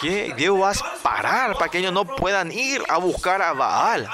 que 0.00 0.32
Dios 0.36 0.60
va 0.60 0.70
a 0.70 1.02
parar 1.02 1.54
para 1.54 1.70
que 1.70 1.78
ellos 1.78 1.92
no 1.92 2.04
puedan 2.04 2.50
ir 2.52 2.82
a 2.88 2.98
buscar 2.98 3.42
a 3.42 3.52
Baal. 3.52 4.08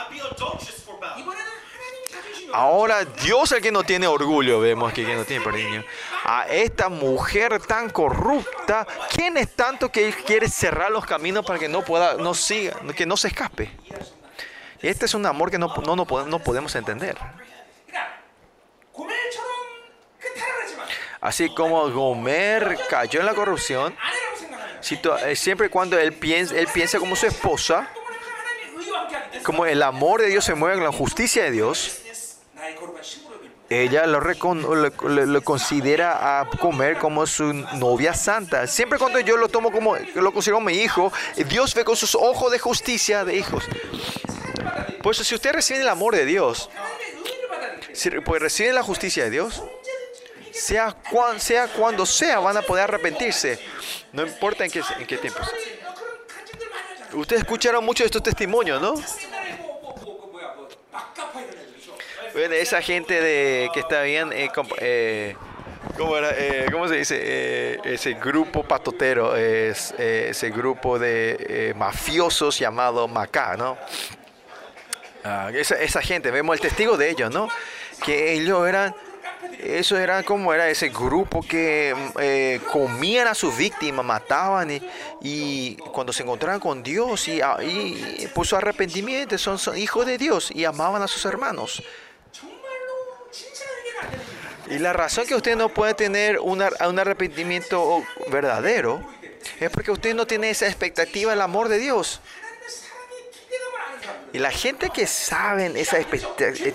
Ahora 2.52 3.04
Dios 3.04 3.50
es 3.50 3.56
el 3.56 3.62
que 3.62 3.72
no 3.72 3.82
tiene 3.82 4.06
orgullo, 4.06 4.60
vemos 4.60 4.92
aquí 4.92 5.04
que 5.04 5.14
no 5.14 5.24
tiene 5.24 5.44
perdón. 5.44 5.84
A 6.24 6.46
esta 6.46 6.88
mujer 6.88 7.60
tan 7.66 7.90
corrupta, 7.90 8.86
¿quién 9.12 9.36
es 9.36 9.54
tanto 9.54 9.90
que 9.90 10.12
quiere 10.12 10.48
cerrar 10.48 10.90
los 10.90 11.04
caminos 11.04 11.44
para 11.44 11.58
que 11.58 11.68
no 11.68 11.82
pueda, 11.82 12.14
no 12.14 12.32
siga, 12.32 12.76
que 12.96 13.06
no 13.06 13.16
se 13.16 13.28
escape? 13.28 13.72
Este 14.80 15.06
es 15.06 15.14
un 15.14 15.26
amor 15.26 15.50
que 15.50 15.58
no, 15.58 15.74
no, 15.84 15.96
no 15.96 16.38
podemos 16.38 16.74
entender. 16.76 17.18
Así 21.24 21.48
como 21.54 21.90
Gomer 21.90 22.78
cayó 22.90 23.20
en 23.20 23.24
la 23.24 23.34
corrupción, 23.34 23.96
eh, 24.90 25.34
siempre 25.34 25.70
cuando 25.70 25.98
él 25.98 26.12
piensa, 26.12 26.98
como 26.98 27.16
su 27.16 27.26
esposa, 27.26 27.88
como 29.42 29.64
el 29.64 29.82
amor 29.82 30.20
de 30.20 30.28
Dios 30.28 30.44
se 30.44 30.54
mueve 30.54 30.76
con 30.76 30.84
la 30.84 30.92
justicia 30.92 31.44
de 31.44 31.50
Dios, 31.50 32.00
ella 33.70 34.06
lo, 34.06 34.20
recon, 34.20 34.62
lo, 34.62 35.42
considera 35.42 36.40
a 36.40 36.50
comer 36.50 36.98
como 36.98 37.26
su 37.26 37.52
novia 37.52 38.12
santa. 38.12 38.66
Siempre 38.66 38.98
cuando 38.98 39.18
yo 39.20 39.38
lo 39.38 39.48
tomo 39.48 39.72
como 39.72 39.96
lo 39.96 40.32
considero 40.32 40.56
como 40.56 40.66
mi 40.66 40.76
hijo, 40.76 41.10
Dios 41.48 41.74
ve 41.74 41.84
con 41.84 41.96
sus 41.96 42.14
ojos 42.14 42.52
de 42.52 42.58
justicia 42.58 43.24
de 43.24 43.36
hijos. 43.36 43.64
Por 45.02 45.14
eso, 45.14 45.24
si 45.24 45.34
usted 45.34 45.52
recibe 45.52 45.80
el 45.80 45.88
amor 45.88 46.14
de 46.14 46.26
Dios, 46.26 46.68
si 47.94 48.10
pues 48.10 48.42
recibe 48.42 48.72
la 48.72 48.82
justicia 48.82 49.24
de 49.24 49.30
Dios, 49.30 49.62
sea, 50.54 50.94
cuan, 51.10 51.40
sea 51.40 51.68
cuando 51.68 52.06
sea, 52.06 52.38
van 52.38 52.56
a 52.56 52.62
poder 52.62 52.84
arrepentirse. 52.84 53.58
No 54.12 54.22
importa 54.22 54.64
en 54.64 54.70
qué, 54.70 54.82
en 54.98 55.06
qué 55.06 55.18
tiempos. 55.18 55.50
Ustedes 57.12 57.42
escucharon 57.42 57.84
mucho 57.84 58.02
de 58.02 58.06
estos 58.06 58.22
testimonios, 58.22 58.80
¿no? 58.80 58.94
Bueno, 62.32 62.54
esa 62.54 62.82
gente 62.82 63.20
de 63.20 63.70
que 63.72 63.80
está 63.80 64.02
bien, 64.02 64.32
eh, 64.32 64.50
eh, 64.80 65.36
¿cómo, 65.96 66.16
era? 66.16 66.30
Eh, 66.36 66.66
¿cómo, 66.72 66.88
se 66.88 66.96
dice? 66.96 67.20
Eh, 67.20 67.80
ese 67.84 68.14
grupo 68.14 68.64
patotero, 68.64 69.36
es, 69.36 69.94
eh, 69.98 70.28
ese 70.30 70.50
grupo 70.50 70.98
de 70.98 71.36
eh, 71.38 71.74
mafiosos 71.76 72.58
llamado 72.58 73.06
Macá, 73.06 73.56
¿no? 73.56 73.78
Ah, 75.22 75.50
esa, 75.54 75.76
esa, 75.76 76.02
gente, 76.02 76.32
vemos 76.32 76.54
el 76.56 76.60
testigo 76.60 76.96
de 76.96 77.10
ellos, 77.10 77.32
¿no? 77.32 77.48
Que 78.04 78.32
ellos 78.32 78.68
eran 78.68 78.94
eso 79.58 79.96
era 79.96 80.22
como 80.22 80.52
era 80.52 80.68
ese 80.68 80.90
grupo 80.90 81.40
que 81.40 81.94
eh, 82.20 82.60
comían 82.70 83.28
a 83.28 83.34
sus 83.34 83.56
víctimas, 83.56 84.04
mataban 84.04 84.70
y, 85.22 85.76
cuando 85.92 86.12
se 86.12 86.22
encontraban 86.22 86.60
con 86.60 86.82
Dios 86.82 87.26
ah, 87.42 87.62
y, 87.62 88.26
puso 88.34 88.56
arrepentimiento, 88.56 89.38
son, 89.38 89.58
son 89.58 89.78
hijos 89.78 90.06
de 90.06 90.18
Dios 90.18 90.50
y 90.54 90.64
amaban 90.64 91.02
a 91.02 91.08
sus 91.08 91.24
hermanos. 91.24 91.82
Y 94.70 94.78
la 94.78 94.92
razón 94.92 95.26
que 95.26 95.34
usted 95.34 95.56
no 95.56 95.68
puede 95.68 95.94
tener 95.94 96.38
un 96.40 96.60
arrepentimiento 96.62 98.02
verdadero 98.28 99.02
es 99.60 99.70
porque 99.70 99.90
usted 99.90 100.14
no 100.14 100.26
tiene 100.26 100.50
esa 100.50 100.66
expectativa 100.66 101.32
del 101.32 101.40
amor 101.42 101.68
de 101.68 101.78
Dios. 101.78 102.20
Y 104.34 104.40
la 104.40 104.50
gente 104.50 104.90
que 104.90 105.06
saben, 105.06 105.76
esa 105.76 105.96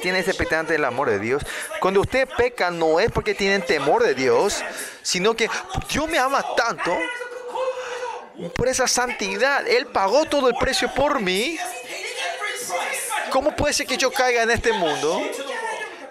tiene 0.01 0.19
ese 0.19 0.29
expectante 0.29 0.71
del 0.71 0.85
amor 0.85 1.09
de 1.09 1.19
Dios, 1.19 1.43
cuando 1.81 1.99
usted 1.99 2.25
peca 2.37 2.71
no 2.71 3.01
es 3.01 3.11
porque 3.11 3.35
tienen 3.35 3.61
temor 3.61 4.01
de 4.01 4.15
Dios, 4.15 4.63
sino 5.01 5.35
que 5.35 5.49
Dios 5.89 6.07
me 6.07 6.17
ama 6.17 6.41
tanto 6.55 6.97
por 8.55 8.69
esa 8.69 8.87
santidad. 8.87 9.67
Él 9.67 9.87
pagó 9.87 10.23
todo 10.23 10.47
el 10.47 10.55
precio 10.55 10.89
por 10.93 11.19
mí. 11.19 11.59
¿Cómo 13.29 13.53
puede 13.53 13.73
ser 13.73 13.85
que 13.85 13.97
yo 13.97 14.09
caiga 14.09 14.41
en 14.41 14.51
este 14.51 14.71
mundo 14.71 15.21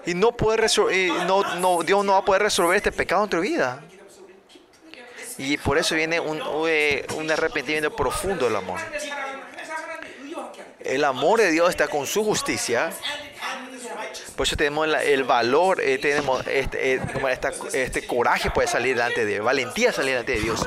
y 0.05 0.13
no 0.13 0.33
poder 0.33 0.67
y 0.93 1.09
no, 1.27 1.55
no, 1.55 1.83
Dios 1.83 2.05
no 2.05 2.13
va 2.13 2.19
a 2.19 2.25
poder 2.27 2.43
resolver 2.43 2.77
este 2.77 2.93
pecado 2.93 3.25
en 3.25 3.31
tu 3.31 3.41
vida? 3.41 3.83
Y 5.39 5.57
por 5.57 5.79
eso 5.79 5.95
viene 5.95 6.21
un 6.21 6.43
eh, 6.69 7.07
arrepentimiento 7.33 7.97
profundo 7.97 8.45
del 8.45 8.57
amor. 8.57 8.81
El 10.89 11.05
amor 11.05 11.41
de 11.41 11.51
Dios 11.51 11.69
está 11.69 11.87
con 11.87 12.07
su 12.07 12.25
justicia. 12.25 12.91
Por 14.37 14.47
eso 14.47 14.57
tenemos 14.57 14.89
el 15.05 15.25
valor, 15.25 15.81
eh, 15.81 15.99
tenemos 15.99 16.47
este, 16.47 16.95
eh, 16.95 17.01
este, 17.73 18.07
coraje 18.07 18.51
puede 18.51 18.69
salir 18.69 18.95
delante 18.95 19.25
de 19.25 19.33
Dios, 19.33 19.45
valentía 19.45 19.93
salir 19.93 20.13
delante 20.13 20.33
de 20.33 20.41
Dios. 20.41 20.65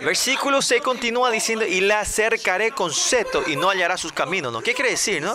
Versículo 0.00 0.62
6 0.62 0.80
continúa 0.80 1.30
diciendo, 1.30 1.66
y 1.66 1.80
la 1.80 2.00
acercaré 2.00 2.70
con 2.70 2.92
seto 2.92 3.42
y 3.46 3.56
no 3.56 3.68
hallará 3.68 3.98
sus 3.98 4.12
caminos. 4.12 4.62
¿Qué 4.62 4.72
quiere 4.72 4.90
decir? 4.90 5.20
No? 5.20 5.34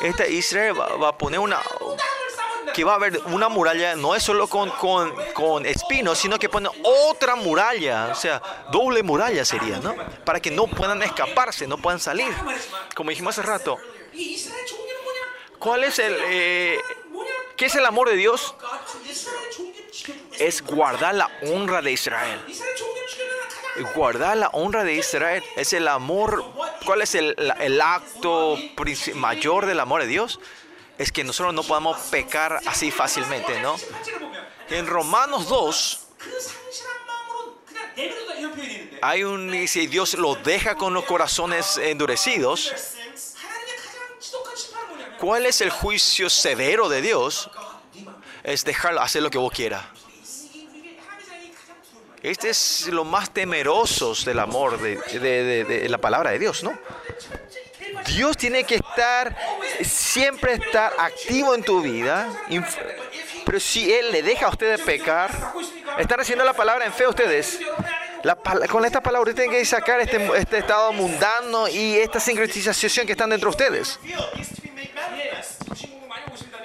Esta 0.00 0.26
Israel 0.26 0.74
va 0.80 1.08
a 1.08 1.18
poner 1.18 1.38
una, 1.38 1.60
que 2.74 2.84
va 2.84 2.92
a 2.92 2.94
haber 2.96 3.20
una 3.26 3.48
muralla, 3.48 3.96
no 3.96 4.14
es 4.14 4.22
solo 4.22 4.48
con, 4.48 4.70
con, 4.70 5.12
con 5.34 5.66
espinos, 5.66 6.18
sino 6.18 6.38
que 6.38 6.48
ponen 6.48 6.72
otra 6.82 7.36
muralla, 7.36 8.08
o 8.12 8.14
sea, 8.14 8.40
doble 8.70 9.02
muralla 9.02 9.44
sería, 9.44 9.78
¿no? 9.78 9.94
Para 10.24 10.40
que 10.40 10.50
no 10.50 10.66
puedan 10.66 11.02
escaparse, 11.02 11.66
no 11.66 11.78
puedan 11.78 12.00
salir. 12.00 12.32
Como 12.94 13.10
dijimos 13.10 13.38
hace 13.38 13.46
rato, 13.46 13.78
¿cuál 15.58 15.84
es 15.84 15.98
el... 15.98 16.16
Eh, 16.26 16.80
¿Qué 17.56 17.66
es 17.66 17.74
el 17.76 17.86
amor 17.86 18.08
de 18.08 18.16
Dios? 18.16 18.54
Es 20.38 20.62
guardar 20.62 21.14
la 21.14 21.30
honra 21.42 21.80
de 21.82 21.92
Israel. 21.92 22.40
Guardar 23.94 24.36
la 24.36 24.48
honra 24.48 24.84
de 24.84 24.94
Israel 24.94 25.44
es 25.56 25.72
el 25.72 25.86
amor. 25.86 26.44
¿Cuál 26.84 27.02
es 27.02 27.14
el, 27.14 27.36
el 27.60 27.80
acto 27.80 28.58
mayor 29.14 29.66
del 29.66 29.80
amor 29.80 30.00
de 30.00 30.08
Dios? 30.08 30.40
es 30.98 31.12
que 31.12 31.24
nosotros 31.24 31.54
no 31.54 31.62
podamos 31.62 31.98
pecar 32.10 32.60
así 32.66 32.90
fácilmente, 32.90 33.60
¿no? 33.60 33.76
En 34.68 34.86
Romanos 34.86 35.48
2 35.48 36.00
hay 39.02 39.24
un 39.24 39.50
dice 39.50 39.86
Dios 39.88 40.14
lo 40.14 40.36
deja 40.36 40.76
con 40.76 40.94
los 40.94 41.04
corazones 41.04 41.76
endurecidos. 41.76 42.72
¿Cuál 45.18 45.46
es 45.46 45.60
el 45.60 45.70
juicio 45.70 46.30
severo 46.30 46.88
de 46.88 47.02
Dios? 47.02 47.50
Es 48.42 48.64
dejarlo 48.64 49.00
hacer 49.00 49.22
lo 49.22 49.30
que 49.30 49.38
vos 49.38 49.52
quieras. 49.52 49.84
Este 52.22 52.50
es 52.50 52.86
lo 52.86 53.04
más 53.04 53.32
temeroso 53.32 54.14
del 54.24 54.38
amor 54.38 54.80
de 54.80 55.86
la 55.88 55.98
palabra 55.98 56.30
de 56.30 56.38
Dios, 56.38 56.62
¿no? 56.62 56.78
Dios 58.06 58.36
tiene 58.36 58.64
que 58.64 58.76
estar, 58.76 59.36
siempre 59.82 60.54
estar 60.54 60.92
activo 60.98 61.54
en 61.54 61.62
tu 61.62 61.82
vida. 61.82 62.28
Pero 63.44 63.60
si 63.60 63.92
Él 63.92 64.12
le 64.12 64.22
deja 64.22 64.46
a 64.46 64.50
ustedes 64.50 64.80
pecar, 64.80 65.30
están 65.98 66.18
recibiendo 66.18 66.44
la 66.44 66.52
palabra 66.52 66.84
en 66.86 66.92
fe 66.92 67.06
ustedes. 67.06 67.60
La, 68.22 68.36
con 68.36 68.84
esta 68.84 69.02
palabra 69.02 69.34
tienen 69.34 69.50
que 69.50 69.64
sacar 69.64 70.00
este, 70.00 70.24
este 70.38 70.58
estado 70.58 70.92
mundano 70.92 71.66
y 71.66 71.96
esta 71.96 72.20
sincretización 72.20 73.04
que 73.04 73.12
están 73.12 73.30
dentro 73.30 73.50
de 73.50 73.56
ustedes. 73.56 73.98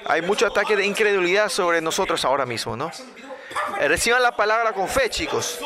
Hay 0.06 0.22
mucho 0.22 0.46
ataque 0.46 0.78
de 0.78 0.86
incredulidad 0.86 1.50
sobre 1.50 1.82
nosotros 1.82 2.24
ahora 2.24 2.46
mismo, 2.46 2.78
¿no? 2.78 2.92
Eh, 3.80 3.88
reciban 3.88 4.22
la 4.24 4.36
palabra 4.36 4.72
con 4.72 4.88
fe, 4.88 5.10
chicos. 5.10 5.60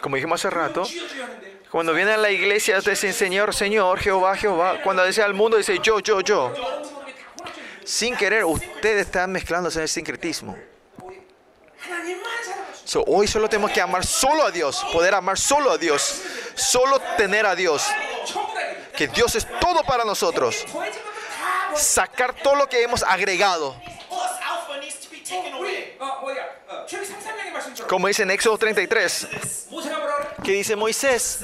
Como 0.00 0.16
dijimos 0.16 0.40
hace 0.40 0.50
rato, 0.54 0.84
cuando 1.70 1.92
viene 1.92 2.12
a 2.12 2.16
la 2.16 2.30
iglesia, 2.30 2.80
dicen 2.80 3.12
Señor, 3.12 3.54
Señor, 3.54 4.00
Jehová, 4.00 4.36
Jehová. 4.36 4.80
Cuando 4.82 5.04
dice 5.04 5.22
al 5.22 5.34
mundo, 5.34 5.56
dice 5.58 5.78
yo, 5.82 6.00
yo, 6.00 6.20
yo. 6.22 6.52
Sin 7.84 8.16
querer, 8.16 8.44
ustedes 8.44 9.06
están 9.06 9.32
mezclándose 9.32 9.78
en 9.78 9.82
el 9.82 9.88
sincretismo. 9.88 10.56
Hoy 13.06 13.26
solo 13.26 13.48
tenemos 13.50 13.70
que 13.70 13.82
amar 13.82 14.04
solo 14.06 14.44
a 14.44 14.50
Dios, 14.50 14.84
poder 14.92 15.14
amar 15.14 15.38
solo 15.38 15.70
a 15.72 15.78
Dios, 15.78 16.22
solo 16.54 16.98
tener 17.18 17.44
a 17.44 17.54
Dios. 17.54 17.86
Que 18.96 19.08
Dios 19.08 19.34
es 19.34 19.46
todo 19.60 19.82
para 19.84 20.04
nosotros. 20.04 20.64
Sacar 21.74 22.34
todo 22.34 22.54
lo 22.54 22.66
que 22.66 22.82
hemos 22.82 23.02
agregado. 23.02 23.76
Como 27.88 28.08
dice 28.08 28.22
en 28.22 28.30
Éxodo 28.30 28.56
33. 28.56 29.28
¿Qué 30.48 30.54
dice 30.54 30.74
Moisés? 30.76 31.40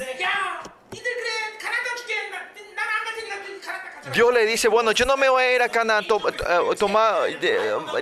Dios 4.11 4.33
le 4.33 4.47
dice, 4.47 4.67
bueno, 4.67 4.91
yo 4.93 5.05
no 5.05 5.15
me 5.15 5.29
voy 5.29 5.43
a 5.43 5.53
ir 5.53 5.61
a 5.61 5.69
Canaán, 5.69 6.07
to, 6.07 6.19
eh, 6.27 6.33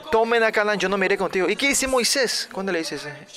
tomen 0.10 0.44
a 0.44 0.52
Canaán, 0.54 0.80
yo 0.80 0.88
no 0.88 0.98
me 0.98 1.08
iré 1.08 1.18
contigo. 1.18 1.50
¿Y 1.50 1.58
qué 1.58 1.68
dice 1.68 1.88
Moisés? 1.88 2.48
¿Cuándo 2.54 2.72
le 2.72 2.80
dice 2.80 2.96
eso? 2.96 3.10
Eh, 3.10 3.28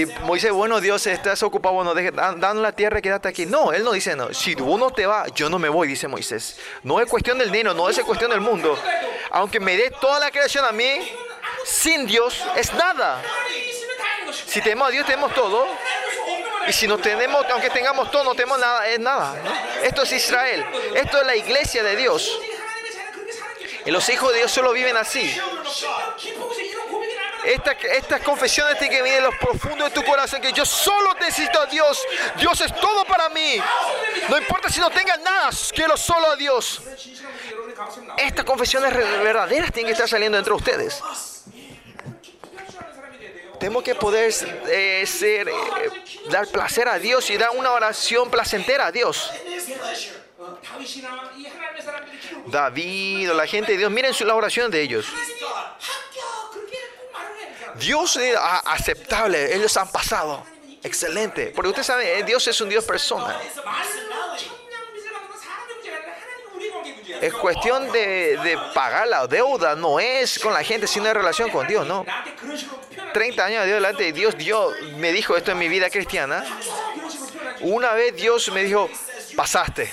y 0.00 0.06
Moisés, 0.24 0.50
bueno, 0.50 0.80
Dios, 0.80 1.06
estás 1.06 1.40
ocupado, 1.44 1.76
bueno, 1.76 1.94
deje, 1.94 2.10
dan, 2.10 2.60
la 2.60 2.72
tierra, 2.72 3.00
quédate 3.00 3.28
aquí. 3.28 3.46
No, 3.46 3.72
él 3.72 3.84
no 3.84 3.92
dice, 3.92 4.16
no, 4.16 4.34
si 4.34 4.56
tú 4.56 4.76
no 4.76 4.90
te 4.90 5.06
vas, 5.06 5.32
yo 5.34 5.48
no 5.48 5.60
me 5.60 5.68
voy, 5.68 5.86
dice 5.86 6.08
Moisés. 6.08 6.58
No 6.82 7.00
es 7.00 7.08
cuestión 7.08 7.38
del 7.38 7.52
dinero, 7.52 7.74
no 7.74 7.88
es 7.88 7.96
cuestión 8.00 8.32
del 8.32 8.40
mundo. 8.40 8.76
Aunque 9.30 9.60
me 9.60 9.76
dé 9.76 9.92
toda 10.00 10.18
la 10.18 10.32
creación 10.32 10.64
a 10.64 10.72
mí, 10.72 10.98
sin 11.64 12.06
Dios 12.06 12.44
es 12.56 12.72
nada. 12.74 13.22
Si 14.46 14.60
tenemos 14.60 14.88
a 14.88 14.90
Dios, 14.90 15.06
tenemos 15.06 15.34
todo. 15.34 15.66
Y 16.66 16.72
si 16.72 16.86
no 16.86 16.98
tenemos, 16.98 17.46
aunque 17.50 17.70
tengamos 17.70 18.10
todo, 18.10 18.24
no 18.24 18.34
tenemos 18.34 18.58
nada, 18.58 18.86
es 18.88 19.00
nada. 19.00 19.36
Esto 19.82 20.02
es 20.02 20.12
Israel. 20.12 20.64
Esto 20.94 21.20
es 21.20 21.26
la 21.26 21.36
iglesia 21.36 21.82
de 21.82 21.96
Dios. 21.96 22.38
Y 23.86 23.90
los 23.90 24.08
hijos 24.08 24.30
de 24.32 24.38
Dios 24.38 24.52
solo 24.52 24.72
viven 24.72 24.96
así. 24.96 25.34
Estas 27.44 27.76
esta 27.84 28.18
confesiones 28.20 28.78
tienen 28.78 28.98
que 28.98 29.02
venir 29.02 29.20
de 29.20 29.26
los 29.26 29.36
profundos 29.36 29.88
de 29.88 29.94
tu 29.94 30.04
corazón, 30.04 30.42
que 30.42 30.52
yo 30.52 30.66
solo 30.66 31.14
necesito 31.14 31.60
a 31.60 31.66
Dios. 31.66 32.02
Dios 32.36 32.60
es 32.60 32.74
todo 32.76 33.04
para 33.06 33.30
mí. 33.30 33.56
No 34.28 34.36
importa 34.36 34.68
si 34.68 34.80
no 34.80 34.90
tengas 34.90 35.18
nada, 35.20 35.50
quiero 35.74 35.96
solo 35.96 36.30
a 36.30 36.36
Dios. 36.36 36.82
Estas 38.18 38.44
confesiones 38.44 38.94
verdaderas 38.94 39.72
tienen 39.72 39.86
que 39.86 39.92
estar 39.92 40.08
saliendo 40.08 40.36
entre 40.36 40.52
ustedes. 40.52 41.02
Tenemos 43.60 43.82
que 43.82 43.94
poder 43.94 44.32
eh, 44.68 45.04
ser, 45.06 45.48
eh, 45.48 45.52
dar 46.30 46.46
placer 46.48 46.88
a 46.88 46.98
Dios 46.98 47.28
y 47.28 47.36
dar 47.36 47.50
una 47.50 47.72
oración 47.72 48.30
placentera 48.30 48.86
a 48.86 48.92
Dios. 48.92 49.30
David 52.46 53.30
la 53.32 53.46
gente 53.46 53.72
de 53.72 53.78
Dios, 53.78 53.90
miren 53.90 54.14
la 54.20 54.34
oración 54.34 54.70
de 54.70 54.80
ellos. 54.80 55.06
Dios 57.76 58.16
es 58.16 58.34
ah, 58.38 58.62
aceptable, 58.64 59.54
ellos 59.54 59.76
han 59.76 59.90
pasado. 59.92 60.44
Excelente. 60.82 61.52
Porque 61.54 61.68
ustedes 61.68 61.86
saben, 61.86 62.08
eh, 62.08 62.22
Dios 62.24 62.46
es 62.48 62.58
un 62.62 62.70
Dios 62.70 62.84
persona. 62.84 63.38
Es 67.20 67.34
cuestión 67.34 67.90
de, 67.92 68.38
de 68.42 68.58
pagar 68.74 69.06
la 69.08 69.26
deuda, 69.26 69.74
no 69.76 70.00
es 70.00 70.38
con 70.38 70.54
la 70.54 70.64
gente, 70.64 70.86
sino 70.86 71.08
en 71.08 71.14
relación 71.14 71.50
con 71.50 71.66
Dios, 71.66 71.86
¿no? 71.86 72.04
30 73.12 73.44
años 73.44 73.64
de 73.64 73.72
adelante 73.72 74.12
Dios, 74.12 74.36
Dios 74.36 74.74
me 74.96 75.12
dijo 75.12 75.36
esto 75.36 75.52
en 75.52 75.58
mi 75.58 75.68
vida 75.68 75.90
cristiana. 75.90 76.44
Una 77.60 77.92
vez 77.92 78.16
Dios 78.16 78.50
me 78.52 78.64
dijo, 78.64 78.88
pasaste. 79.36 79.92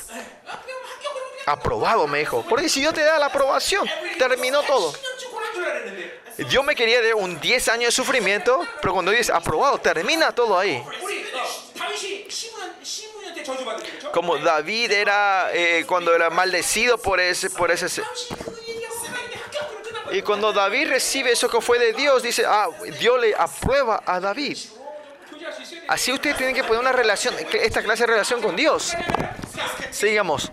Aprobado, 1.46 2.08
me 2.08 2.20
dijo. 2.20 2.46
Porque 2.48 2.70
si 2.70 2.82
yo 2.82 2.94
te 2.94 3.02
da 3.02 3.18
la 3.18 3.28
aprobación, 3.28 3.88
terminó 4.18 4.62
todo. 4.64 4.94
Dios 6.38 6.64
me 6.64 6.76
quería 6.76 7.02
de 7.02 7.14
un 7.14 7.40
10 7.40 7.68
años 7.70 7.86
de 7.86 7.92
sufrimiento, 7.92 8.66
pero 8.82 8.94
cuando 8.94 9.12
dices 9.12 9.32
aprobado, 9.32 9.78
termina 9.80 10.32
todo 10.32 10.58
ahí. 10.58 10.84
Como 14.14 14.38
David 14.38 14.92
era 14.92 15.50
eh, 15.54 15.86
cuando 15.88 16.14
era 16.14 16.30
maldecido 16.30 16.98
por 16.98 17.20
ese, 17.20 17.50
por 17.50 17.72
ese. 17.72 18.02
Y 20.12 20.22
cuando 20.22 20.54
David 20.54 20.90
recibe 20.90 21.32
eso 21.32 21.50
que 21.50 21.60
fue 21.62 21.80
de 21.80 21.94
Dios, 21.94 22.24
dice, 22.24 22.46
ah, 22.46 22.70
Dios 23.00 23.20
le 23.20 23.36
aprueba 23.36 24.04
a 24.06 24.20
David. 24.20 24.58
Así 25.88 26.12
ustedes 26.12 26.38
tienen 26.38 26.56
que 26.56 26.64
poner 26.64 26.80
una 26.82 26.92
relación, 26.92 27.36
esta 27.54 27.82
clase 27.82 28.04
de 28.04 28.08
relación 28.08 28.42
con 28.42 28.56
Dios. 28.56 28.94
Sigamos. 29.92 30.52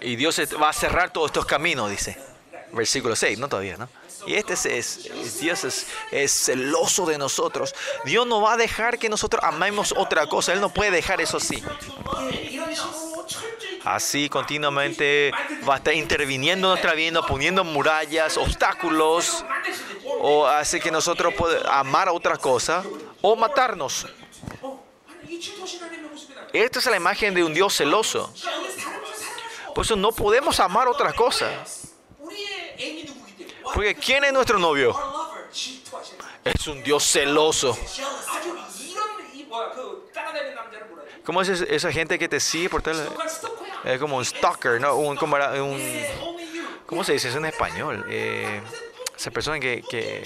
Y 0.00 0.16
Dios 0.16 0.40
va 0.60 0.68
a 0.68 0.72
cerrar 0.72 1.12
todos 1.12 1.28
estos 1.28 1.46
caminos, 1.46 1.90
dice. 1.90 2.16
Versículo 2.72 3.14
6, 3.14 3.38
no 3.38 3.48
todavía, 3.48 3.76
¿no? 3.76 3.88
Y 4.26 4.34
este 4.34 4.78
es, 4.78 5.08
Dios 5.40 5.64
es, 5.64 6.32
celoso 6.32 7.06
de 7.06 7.18
nosotros. 7.18 7.74
Dios 8.04 8.26
no 8.26 8.40
va 8.40 8.54
a 8.54 8.56
dejar 8.56 8.98
que 8.98 9.08
nosotros 9.08 9.42
amemos 9.44 9.92
otra 9.96 10.26
cosa. 10.26 10.52
Él 10.52 10.60
no 10.60 10.72
puede 10.72 10.90
dejar 10.90 11.20
eso 11.20 11.38
así. 11.38 11.62
Así 13.84 14.28
continuamente 14.28 15.32
va 15.68 15.74
a 15.74 15.76
estar 15.78 15.94
interviniendo 15.94 16.68
nuestra 16.68 16.94
vida, 16.94 17.20
poniendo 17.26 17.64
murallas, 17.64 18.36
obstáculos, 18.36 19.44
o 20.20 20.46
hace 20.46 20.78
que 20.78 20.92
nosotros 20.92 21.34
podamos 21.34 21.66
amar 21.66 22.08
a 22.08 22.12
otra 22.12 22.36
cosa 22.36 22.84
o 23.20 23.34
matarnos. 23.34 24.06
Esta 26.52 26.78
es 26.78 26.86
la 26.86 26.96
imagen 26.96 27.34
de 27.34 27.42
un 27.42 27.54
Dios 27.54 27.74
celoso. 27.76 28.32
Por 29.74 29.84
eso 29.84 29.96
no 29.96 30.12
podemos 30.12 30.60
amar 30.60 30.86
otra 30.86 31.12
cosa. 31.12 31.48
Porque 33.74 33.94
¿quién 33.94 34.24
es 34.24 34.32
nuestro 34.32 34.58
novio? 34.58 34.94
Es 36.44 36.66
un 36.66 36.82
Dios 36.82 37.04
celoso. 37.04 37.76
¿Cómo 41.24 41.42
es 41.42 41.48
esa 41.48 41.92
gente 41.92 42.18
que 42.18 42.28
te 42.28 42.40
sigue 42.40 42.68
por 42.68 42.82
tal? 42.82 42.96
Es 43.84 43.98
como 44.00 44.16
un 44.16 44.24
stalker, 44.24 44.80
¿no? 44.80 44.96
Un, 44.96 45.16
como 45.16 45.36
era, 45.36 45.62
un, 45.62 45.80
¿Cómo 46.86 47.04
se 47.04 47.12
dice 47.12 47.28
eso 47.28 47.38
en 47.38 47.46
español? 47.46 48.04
Eh, 48.08 48.60
esa 49.16 49.30
persona 49.30 49.58
que, 49.58 49.82
que 49.88 50.22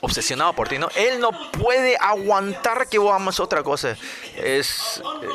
obsesionado 0.00 0.52
por 0.52 0.68
ti, 0.68 0.78
¿no? 0.78 0.88
Él 0.94 1.20
no 1.20 1.30
puede 1.52 1.96
aguantar 1.98 2.88
que 2.88 2.98
vos 2.98 3.12
amas 3.12 3.40
otra 3.40 3.62
cosa. 3.62 3.96
Es, 4.36 5.02
eh, 5.22 5.26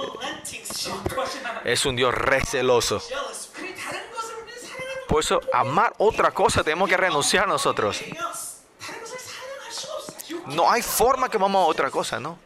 es 1.66 1.86
un 1.86 1.96
Dios 1.96 2.14
receloso. 2.14 3.02
Por 5.12 5.20
eso, 5.20 5.42
amar 5.52 5.94
otra 5.98 6.32
cosa 6.32 6.64
tenemos 6.64 6.88
que 6.88 6.96
renunciar 6.96 7.46
nosotros. 7.46 8.02
No 10.46 10.72
hay 10.72 10.82
forma 10.82 11.28
que 11.28 11.38
vamos 11.38 11.66
a 11.66 11.68
otra 11.68 11.92
cosa, 11.92 12.18
¿no? 12.18 12.40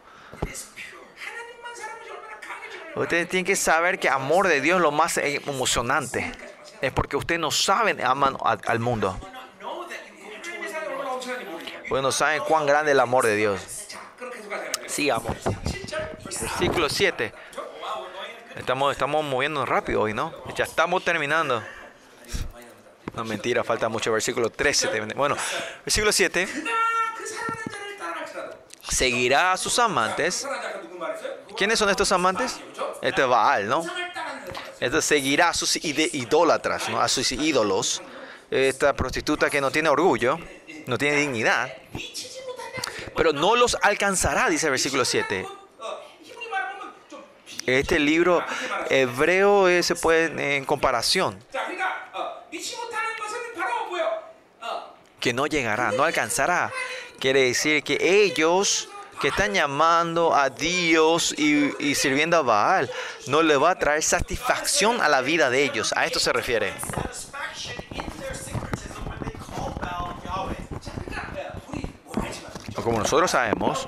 Ustedes 2.96 3.30
tienen 3.30 3.46
que 3.46 3.56
saber 3.56 4.00
que 4.00 4.10
amor 4.10 4.48
de 4.48 4.62
Dios 4.62 4.78
es 4.78 4.82
lo 4.82 4.90
más 4.90 5.16
emocionante. 5.18 6.32
Es 6.82 6.92
porque 6.92 7.16
ustedes 7.16 7.40
no 7.40 7.52
saben, 7.52 8.04
aman 8.04 8.36
al, 8.42 8.80
mundo. 8.80 9.16
Ustedes 11.84 12.02
no 12.02 12.12
saben 12.12 12.42
cuán 12.48 12.66
grande 12.66 12.90
es 12.90 12.96
el 12.96 13.00
amor 13.00 13.28
de 13.28 13.36
Dios. 13.36 13.62
Sigamos. 14.88 15.38
Versículo 16.24 16.90
7. 16.90 17.32
Estamos, 18.56 18.92
estamos 18.92 19.24
moviéndonos 19.24 19.70
rápido 19.70 20.02
hoy, 20.02 20.16
¿no? 20.16 20.34
Ya 20.56 20.64
estamos 20.64 21.04
terminando. 21.04 21.62
No, 23.16 23.24
mentira, 23.24 23.64
falta 23.64 23.88
mucho. 23.90 24.12
Versículo 24.12 24.50
13. 24.50 24.90
Bueno, 25.16 25.36
versículo 25.86 26.12
7. 26.12 26.48
Seguirá 28.90 29.54
a 29.54 29.58
sus 29.58 29.80
amantes. 29.80 30.48
¿Quiénes 31.58 31.80
son 31.80 31.90
estos 31.90 32.12
amantes? 32.12 32.60
Este 33.02 33.22
es 33.22 33.28
Baal, 33.28 33.68
¿no? 33.68 33.86
Este 34.80 35.02
seguirá 35.02 35.50
a 35.50 35.54
sus 35.54 35.78
idólatras, 35.78 36.90
¿no? 36.90 37.00
A 37.00 37.08
sus 37.08 37.32
ídolos. 37.32 38.02
Esta 38.52 38.94
prostituta 38.94 39.50
que 39.50 39.60
no 39.60 39.72
tiene 39.72 39.90
orgullo, 39.90 40.38
no 40.86 40.98
tiene 40.98 41.18
dignidad. 41.18 41.74
Pero 43.16 43.32
no 43.34 43.56
los 43.56 43.78
alcanzará, 43.82 44.50
dice 44.50 44.68
el 44.68 44.72
versículo 44.72 45.06
7. 45.06 45.48
Este 47.66 47.98
libro 47.98 48.44
hebreo 48.90 49.68
eh, 49.68 49.82
se 49.82 49.96
puede 49.96 50.58
en 50.58 50.66
comparación 50.66 51.40
que 55.26 55.34
no 55.34 55.48
llegará, 55.48 55.92
no 55.92 56.04
alcanzará. 56.04 56.72
Quiere 57.20 57.46
decir 57.46 57.84
que 57.84 57.98
ellos 58.00 58.90
que 59.20 59.30
están 59.30 59.56
llamando 59.56 60.36
a 60.36 60.52
Dios 60.52 61.34
y, 61.36 61.96
sirviendo 61.96 62.38
a 62.38 62.44
Baal 62.44 62.92
no 63.26 63.42
le 63.42 63.58
va 63.58 63.72
a 63.72 63.80
traer 63.80 64.04
satisfacción 64.04 65.02
a 65.02 65.10
la 65.10 65.22
vida 65.22 65.50
de 65.50 65.64
ellos. 65.64 65.94
A 65.96 66.06
esto 66.06 66.20
se 66.20 66.32
refiere. 66.32 66.76
Como 72.76 73.00
nosotros 73.00 73.32
sabemos, 73.32 73.88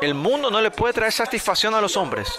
el 0.00 0.14
mundo 0.14 0.50
no 0.50 0.62
le 0.62 0.70
puede 0.70 0.94
traer 0.94 1.12
satisfacción 1.12 1.74
a 1.74 1.82
los 1.82 1.98
hombres. 1.98 2.32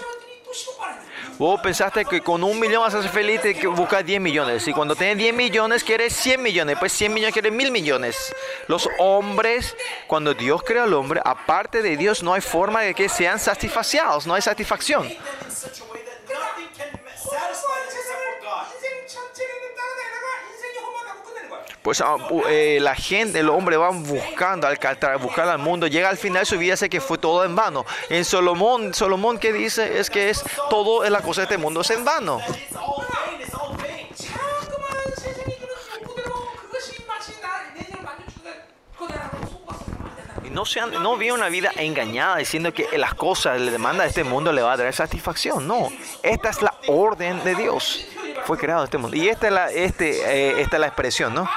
Vos 1.38 1.60
pensaste 1.60 2.06
que 2.06 2.22
con 2.22 2.42
un 2.42 2.58
millón 2.58 2.82
vas 2.82 2.94
a 2.94 3.02
ser 3.02 3.10
feliz 3.10 3.40
y 3.44 3.66
buscas 3.66 4.04
10 4.04 4.20
millones. 4.22 4.66
Y 4.68 4.72
cuando 4.72 4.96
tienes 4.96 5.18
10 5.18 5.34
millones 5.34 5.84
quieres 5.84 6.14
100 6.14 6.42
millones. 6.42 6.78
Pues 6.78 6.92
100 6.92 7.12
millones 7.12 7.34
quieres 7.34 7.52
mil 7.52 7.70
millones. 7.70 8.34
Los 8.68 8.88
hombres, 8.98 9.76
cuando 10.06 10.32
Dios 10.32 10.62
crea 10.62 10.84
al 10.84 10.94
hombre, 10.94 11.20
aparte 11.22 11.82
de 11.82 11.98
Dios 11.98 12.22
no 12.22 12.32
hay 12.32 12.40
forma 12.40 12.80
de 12.80 12.94
que 12.94 13.10
sean 13.10 13.38
satisfaciados. 13.38 14.26
No 14.26 14.32
hay 14.32 14.40
satisfacción. 14.40 15.06
Pues 21.86 22.00
ah, 22.00 22.16
eh, 22.48 22.78
la 22.80 22.96
gente, 22.96 23.38
el 23.38 23.48
hombre 23.48 23.76
va 23.76 23.90
buscando, 23.90 24.66
al 24.66 24.76
buscar 25.20 25.48
al 25.48 25.58
mundo, 25.58 25.86
llega 25.86 26.08
al 26.08 26.16
final 26.16 26.44
su 26.44 26.58
vida, 26.58 26.76
sé 26.76 26.88
que 26.88 27.00
fue 27.00 27.16
todo 27.16 27.44
en 27.44 27.54
vano. 27.54 27.86
En 28.08 28.24
Solomón, 28.24 28.92
Solomón 28.92 29.38
que 29.38 29.52
dice 29.52 30.00
es 30.00 30.10
que 30.10 30.28
es 30.28 30.42
todo 30.68 31.04
en 31.04 31.12
la 31.12 31.20
cosa 31.20 31.42
de 31.42 31.44
este 31.44 31.58
mundo 31.58 31.82
es 31.82 31.90
en 31.90 32.04
vano. 32.04 32.40
no, 40.50 40.64
sean, 40.64 40.90
no 40.90 41.16
vive 41.16 41.34
una 41.34 41.48
vida 41.50 41.70
engañada 41.76 42.38
diciendo 42.38 42.74
que 42.74 42.98
las 42.98 43.14
cosas, 43.14 43.60
la 43.60 43.70
demanda 43.70 44.02
de 44.02 44.08
este 44.08 44.24
mundo 44.24 44.52
le 44.52 44.60
va 44.60 44.72
a 44.72 44.76
traer 44.76 44.92
satisfacción. 44.92 45.68
No, 45.68 45.92
esta 46.24 46.48
es 46.48 46.62
la 46.62 46.74
orden 46.88 47.44
de 47.44 47.54
Dios. 47.54 48.08
Fue 48.44 48.58
creado 48.58 48.82
este 48.82 48.98
mundo. 48.98 49.16
Y 49.16 49.28
esta 49.28 49.46
es 49.46 49.52
la, 49.52 49.70
este, 49.70 50.10
eh, 50.10 50.62
esta 50.62 50.76
es 50.76 50.80
la 50.80 50.86
expresión, 50.88 51.32
¿no? 51.32 51.48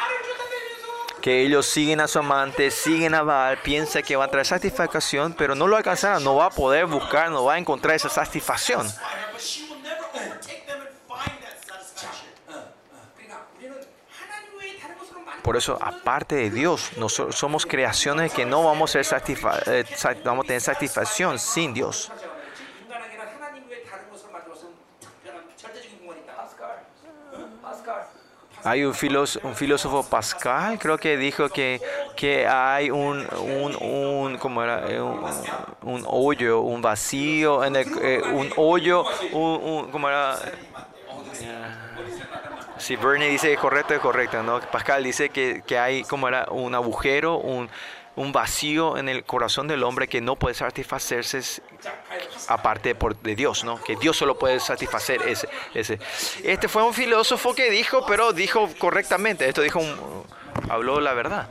que 1.21 1.41
ellos 1.41 1.65
siguen 1.65 1.99
a 1.99 2.07
su 2.07 2.19
amante, 2.19 2.71
siguen 2.71 3.13
a 3.13 3.23
Baal, 3.23 3.57
piensa 3.61 4.01
que 4.01 4.15
va 4.15 4.25
a 4.25 4.27
traer 4.29 4.45
satisfacción, 4.45 5.33
pero 5.33 5.55
no 5.55 5.67
lo 5.67 5.77
alcanzará, 5.77 6.19
no 6.19 6.35
va 6.35 6.45
a 6.45 6.49
poder 6.49 6.85
buscar, 6.85 7.29
no 7.29 7.45
va 7.45 7.55
a 7.55 7.57
encontrar 7.57 7.95
esa 7.95 8.09
satisfacción. 8.09 8.87
Por 15.41 15.57
eso, 15.57 15.77
aparte 15.81 16.35
de 16.35 16.49
Dios, 16.51 16.91
nosotros 16.97 17.35
somos 17.35 17.65
creaciones 17.65 18.31
que 18.31 18.45
no 18.45 18.63
vamos 18.63 18.91
a, 18.91 18.93
ser 18.93 19.05
satisfa 19.05 19.59
eh, 19.65 19.85
vamos 20.23 20.45
a 20.45 20.47
tener 20.47 20.61
satisfacción 20.61 21.39
sin 21.39 21.73
Dios. 21.73 22.11
Hay 28.63 28.83
un 28.83 28.93
filósofo, 28.93 29.47
un 29.47 29.55
filósofo 29.55 30.03
Pascal, 30.03 30.77
creo 30.79 30.97
que 30.97 31.15
dijo 31.17 31.49
que, 31.49 31.81
que 32.15 32.45
hay 32.45 32.91
un, 32.91 33.25
un, 33.41 33.75
un, 33.81 34.37
¿cómo 34.37 34.61
era? 34.63 34.89
Eh, 34.89 35.01
un, 35.01 35.23
un 35.83 36.03
hoyo, 36.07 36.59
un 36.61 36.81
vacío, 36.81 37.63
en 37.63 37.77
el, 37.77 37.87
eh, 38.01 38.21
un 38.33 38.49
hoyo, 38.57 39.05
un, 39.31 39.61
un- 39.63 39.91
¿cómo 39.91 40.09
era? 40.09 40.37
Si 42.77 42.95
Bernie 42.95 43.29
dice 43.29 43.55
correcto, 43.57 43.93
es 43.93 43.99
correcto, 43.99 44.41
¿no? 44.41 44.59
Pascal 44.61 45.03
dice 45.03 45.29
que, 45.29 45.61
que 45.65 45.77
hay, 45.77 46.03
como 46.03 46.27
era? 46.29 46.45
Un 46.49 46.73
agujero, 46.75 47.37
un, 47.37 47.69
un 48.19 48.33
vacío 48.33 48.97
en 48.97 49.07
el 49.07 49.23
corazón 49.23 49.69
del 49.69 49.81
hombre 49.81 50.09
que 50.09 50.19
no 50.19 50.35
puede 50.35 50.53
satisfacerse 50.53 51.61
aparte 52.49 52.93
de 53.23 53.35
Dios, 53.35 53.63
¿no? 53.63 53.81
Que 53.81 53.95
Dios 53.95 54.17
solo 54.17 54.37
puede 54.37 54.59
satisfacer 54.59 55.21
ese. 55.73 55.99
Este 56.43 56.67
fue 56.67 56.83
un 56.83 56.93
filósofo 56.93 57.55
que 57.55 57.71
dijo, 57.71 58.05
pero 58.05 58.33
dijo 58.33 58.69
correctamente, 58.77 59.47
esto 59.47 59.61
dijo 59.61 59.79
un, 59.79 60.25
habló 60.69 60.99
la 60.99 61.13
verdad, 61.13 61.47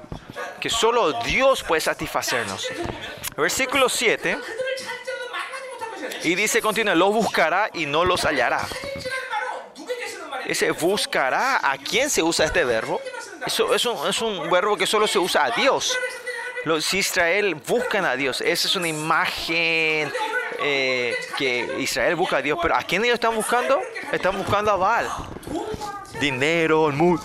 que 0.60 0.68
solo 0.68 1.14
Dios 1.22 1.62
puede 1.62 1.80
satisfacernos. 1.80 2.68
Versículo 3.34 3.88
7. 3.88 4.36
Y 6.24 6.34
dice, 6.34 6.60
continúa, 6.60 6.94
Lo 6.94 7.10
buscará 7.10 7.70
y 7.72 7.86
no 7.86 8.04
los 8.04 8.26
hallará. 8.26 8.60
Ese 10.44 10.72
buscará, 10.72 11.60
¿a 11.62 11.78
quién 11.78 12.10
se 12.10 12.22
usa 12.22 12.44
este 12.44 12.64
verbo? 12.64 13.00
Eso 13.46 13.74
es 13.74 14.20
un 14.20 14.50
verbo 14.50 14.76
que 14.76 14.86
solo 14.86 15.06
se 15.06 15.18
usa 15.18 15.46
a 15.46 15.50
Dios. 15.52 15.96
Los 16.68 16.92
Israel 16.92 17.54
buscan 17.54 18.04
a 18.04 18.14
Dios. 18.14 18.42
Esa 18.42 18.68
es 18.68 18.76
una 18.76 18.88
imagen 18.88 20.12
eh, 20.62 21.16
que 21.38 21.80
Israel 21.80 22.14
busca 22.14 22.36
a 22.36 22.42
Dios. 22.42 22.58
Pero 22.60 22.76
¿a 22.76 22.82
quién 22.82 23.02
ellos 23.06 23.14
están 23.14 23.34
buscando? 23.34 23.80
Están 24.12 24.36
buscando 24.36 24.72
a 24.72 24.76
Baal. 24.76 25.08
Dinero, 26.20 26.88
el 26.88 26.92
mundo, 26.92 27.22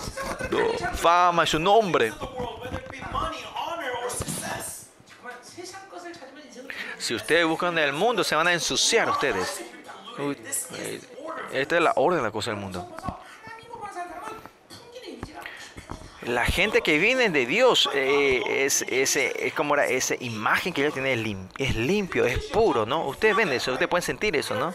fama, 0.94 1.46
su 1.46 1.60
nombre. 1.60 2.14
Si 6.98 7.14
ustedes 7.14 7.46
buscan 7.46 7.78
el 7.78 7.92
mundo, 7.92 8.24
se 8.24 8.36
van 8.36 8.48
a 8.48 8.54
ensuciar 8.54 9.10
ustedes. 9.10 9.62
Eh, 10.78 11.02
esta 11.52 11.76
es 11.76 11.82
la 11.82 11.92
orden 11.98 12.20
de 12.20 12.24
la 12.24 12.32
cosa 12.32 12.52
del 12.52 12.62
mundo 12.62 12.88
la 16.26 16.46
gente 16.46 16.82
que 16.82 16.98
viene 16.98 17.30
de 17.30 17.46
Dios, 17.46 17.90
eh, 17.94 18.42
es, 18.66 18.84
ese, 18.88 19.48
es 19.48 19.54
como 19.54 19.76
esa 19.76 20.16
imagen 20.20 20.74
que 20.74 20.82
ellos 20.82 20.94
tienen 20.94 21.50
es, 21.58 21.76
limpio, 21.76 22.26
es 22.26 22.40
puro, 22.46 22.86
¿no? 22.86 23.06
Ustedes 23.08 23.36
ven 23.36 23.50
eso, 23.52 23.72
ustedes 23.72 23.90
pueden 23.90 24.04
sentir 24.04 24.36
eso, 24.36 24.56
¿no? 24.56 24.74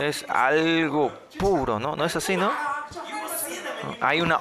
Es 0.00 0.24
algo 0.28 1.12
puro, 1.38 1.78
¿no? 1.78 1.96
¿No 1.96 2.04
es 2.04 2.16
así, 2.16 2.36
no? 2.36 2.52
Hay 4.00 4.20
una... 4.20 4.40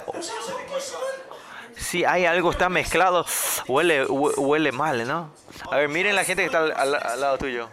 Si 1.75 2.05
hay 2.05 2.25
algo 2.25 2.51
está 2.51 2.69
mezclado, 2.69 3.25
huele, 3.67 4.05
huele 4.05 4.71
mal, 4.71 5.07
¿no? 5.07 5.31
A 5.71 5.77
ver, 5.77 5.89
miren 5.89 6.15
la 6.15 6.23
gente 6.23 6.43
que 6.43 6.45
está 6.45 6.59
al, 6.59 6.95
al 6.95 7.21
lado 7.21 7.37
tuyo. 7.37 7.69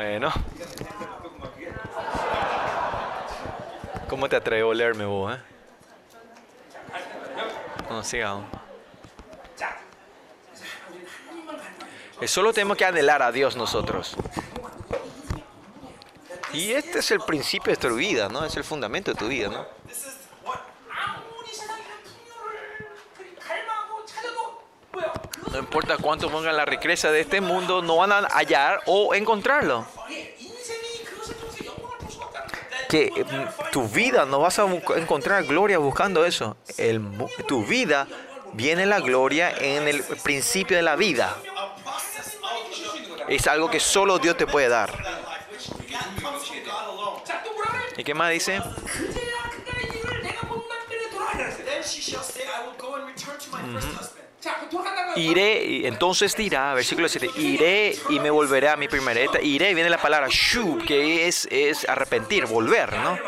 Bueno. 0.00 0.32
¿Cómo 4.08 4.30
te 4.30 4.36
atrevo 4.36 4.68
a 4.68 4.70
olerme 4.70 5.04
vos, 5.04 5.36
eh? 5.36 5.40
No. 7.90 8.02
Eh, 12.22 12.28
solo 12.28 12.54
tenemos 12.54 12.78
que 12.78 12.86
anhelar 12.86 13.22
a 13.22 13.30
Dios 13.30 13.56
nosotros. 13.56 14.16
Y 16.54 16.72
este 16.72 17.00
es 17.00 17.10
el 17.10 17.20
principio 17.20 17.70
de 17.70 17.76
tu 17.76 17.94
vida, 17.94 18.30
¿no? 18.30 18.46
Es 18.46 18.56
el 18.56 18.64
fundamento 18.64 19.10
de 19.12 19.18
tu 19.18 19.28
vida, 19.28 19.48
¿no? 19.48 19.79
no 25.52 25.58
importa 25.58 25.96
cuánto 25.98 26.30
pongan 26.30 26.56
la 26.56 26.64
riqueza 26.64 27.10
de 27.10 27.20
este 27.20 27.40
mundo, 27.40 27.82
no 27.82 27.96
van 27.96 28.12
a 28.12 28.28
hallar 28.28 28.80
o 28.86 29.14
encontrarlo. 29.14 29.84
Que 32.88 33.10
mm, 33.10 33.70
tu 33.70 33.88
vida 33.88 34.24
no 34.24 34.40
vas 34.40 34.58
a 34.58 34.66
encontrar 34.96 35.44
gloria 35.44 35.78
buscando 35.78 36.24
eso. 36.24 36.56
Tu 37.46 37.64
vida 37.64 38.06
viene 38.52 38.86
la 38.86 39.00
gloria 39.00 39.52
en 39.58 39.86
el 39.88 40.02
principio 40.02 40.76
de 40.76 40.82
la 40.82 40.96
vida. 40.96 41.36
Es 43.28 43.46
algo 43.46 43.70
que 43.70 43.78
solo 43.78 44.18
Dios 44.18 44.36
te 44.36 44.46
puede 44.46 44.68
dar. 44.68 44.92
¿Y 47.96 48.04
qué 48.04 48.14
más 48.14 48.30
dice? 48.30 48.60
Mm 53.62 53.76
-hmm. 53.76 54.19
Iré, 55.16 55.86
entonces 55.86 56.36
dirá, 56.36 56.72
versículo 56.74 57.08
7, 57.08 57.30
iré 57.36 57.96
y 58.08 58.20
me 58.20 58.30
volveré 58.30 58.68
a 58.68 58.76
mi 58.76 58.88
primera 58.88 59.20
etapa. 59.20 59.42
Iré, 59.42 59.74
viene 59.74 59.90
la 59.90 59.98
palabra 59.98 60.28
shub, 60.30 60.84
que 60.84 61.26
es, 61.26 61.48
es 61.50 61.88
arrepentir, 61.88 62.46
volver, 62.46 62.92
¿no? 62.96 63.18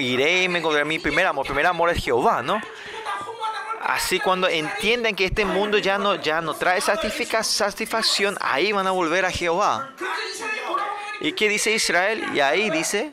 Iré 0.00 0.44
y 0.44 0.48
me 0.48 0.60
volveré 0.60 0.82
a 0.82 0.86
mi 0.86 0.98
primer 0.98 1.26
amor. 1.26 1.46
Primer 1.46 1.66
amor 1.66 1.90
es 1.90 2.02
Jehová, 2.02 2.42
¿no? 2.42 2.60
Así 3.80 4.18
cuando 4.18 4.48
entiendan 4.48 5.14
que 5.14 5.26
este 5.26 5.44
mundo 5.44 5.76
ya 5.78 5.98
no, 5.98 6.14
ya 6.14 6.40
no 6.40 6.54
trae 6.54 6.80
satisfacción, 6.80 8.36
ahí 8.40 8.72
van 8.72 8.86
a 8.86 8.92
volver 8.92 9.26
a 9.26 9.30
Jehová. 9.30 9.90
¿Y 11.20 11.32
qué 11.32 11.48
dice 11.48 11.72
Israel? 11.72 12.24
Y 12.34 12.40
ahí 12.40 12.70
dice... 12.70 13.12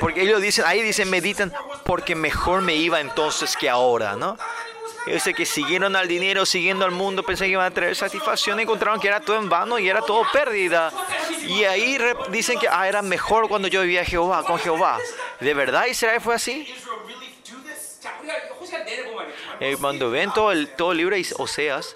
Porque 0.00 0.22
ellos 0.22 0.42
dicen, 0.42 0.64
ahí 0.66 0.82
dicen, 0.82 1.08
meditan, 1.08 1.52
porque 1.84 2.14
mejor 2.14 2.60
me 2.60 2.74
iba 2.74 3.00
entonces 3.00 3.56
que 3.56 3.70
ahora, 3.70 4.14
¿no? 4.14 4.36
Yo 5.06 5.20
sé 5.20 5.34
que 5.34 5.46
siguieron 5.46 5.94
al 5.94 6.08
dinero, 6.08 6.44
siguiendo 6.44 6.84
al 6.84 6.90
mundo, 6.90 7.22
pensaban 7.22 7.48
que 7.48 7.52
iban 7.52 7.66
a 7.66 7.70
traer 7.70 7.94
satisfacción, 7.94 8.58
encontraron 8.58 8.98
que 8.98 9.08
era 9.08 9.20
todo 9.20 9.36
en 9.36 9.48
vano 9.48 9.78
y 9.78 9.88
era 9.88 10.00
todo 10.00 10.24
pérdida. 10.32 10.92
Y 11.46 11.64
ahí 11.64 11.96
dicen 12.30 12.58
que 12.58 12.68
ah, 12.68 12.88
era 12.88 13.02
mejor 13.02 13.48
cuando 13.48 13.68
yo 13.68 13.82
vivía 13.82 14.04
Jehová, 14.04 14.42
con 14.44 14.58
Jehová. 14.58 14.98
¿De 15.40 15.54
verdad 15.54 15.86
Israel 15.86 16.20
fue 16.20 16.34
así? 16.34 16.74
Eh, 19.60 19.76
cuando 19.80 20.10
ven 20.10 20.32
todo 20.32 20.52
el, 20.52 20.68
todo 20.68 20.92
el 20.92 20.98
libro 20.98 21.16
de 21.16 21.26
Oseas, 21.38 21.94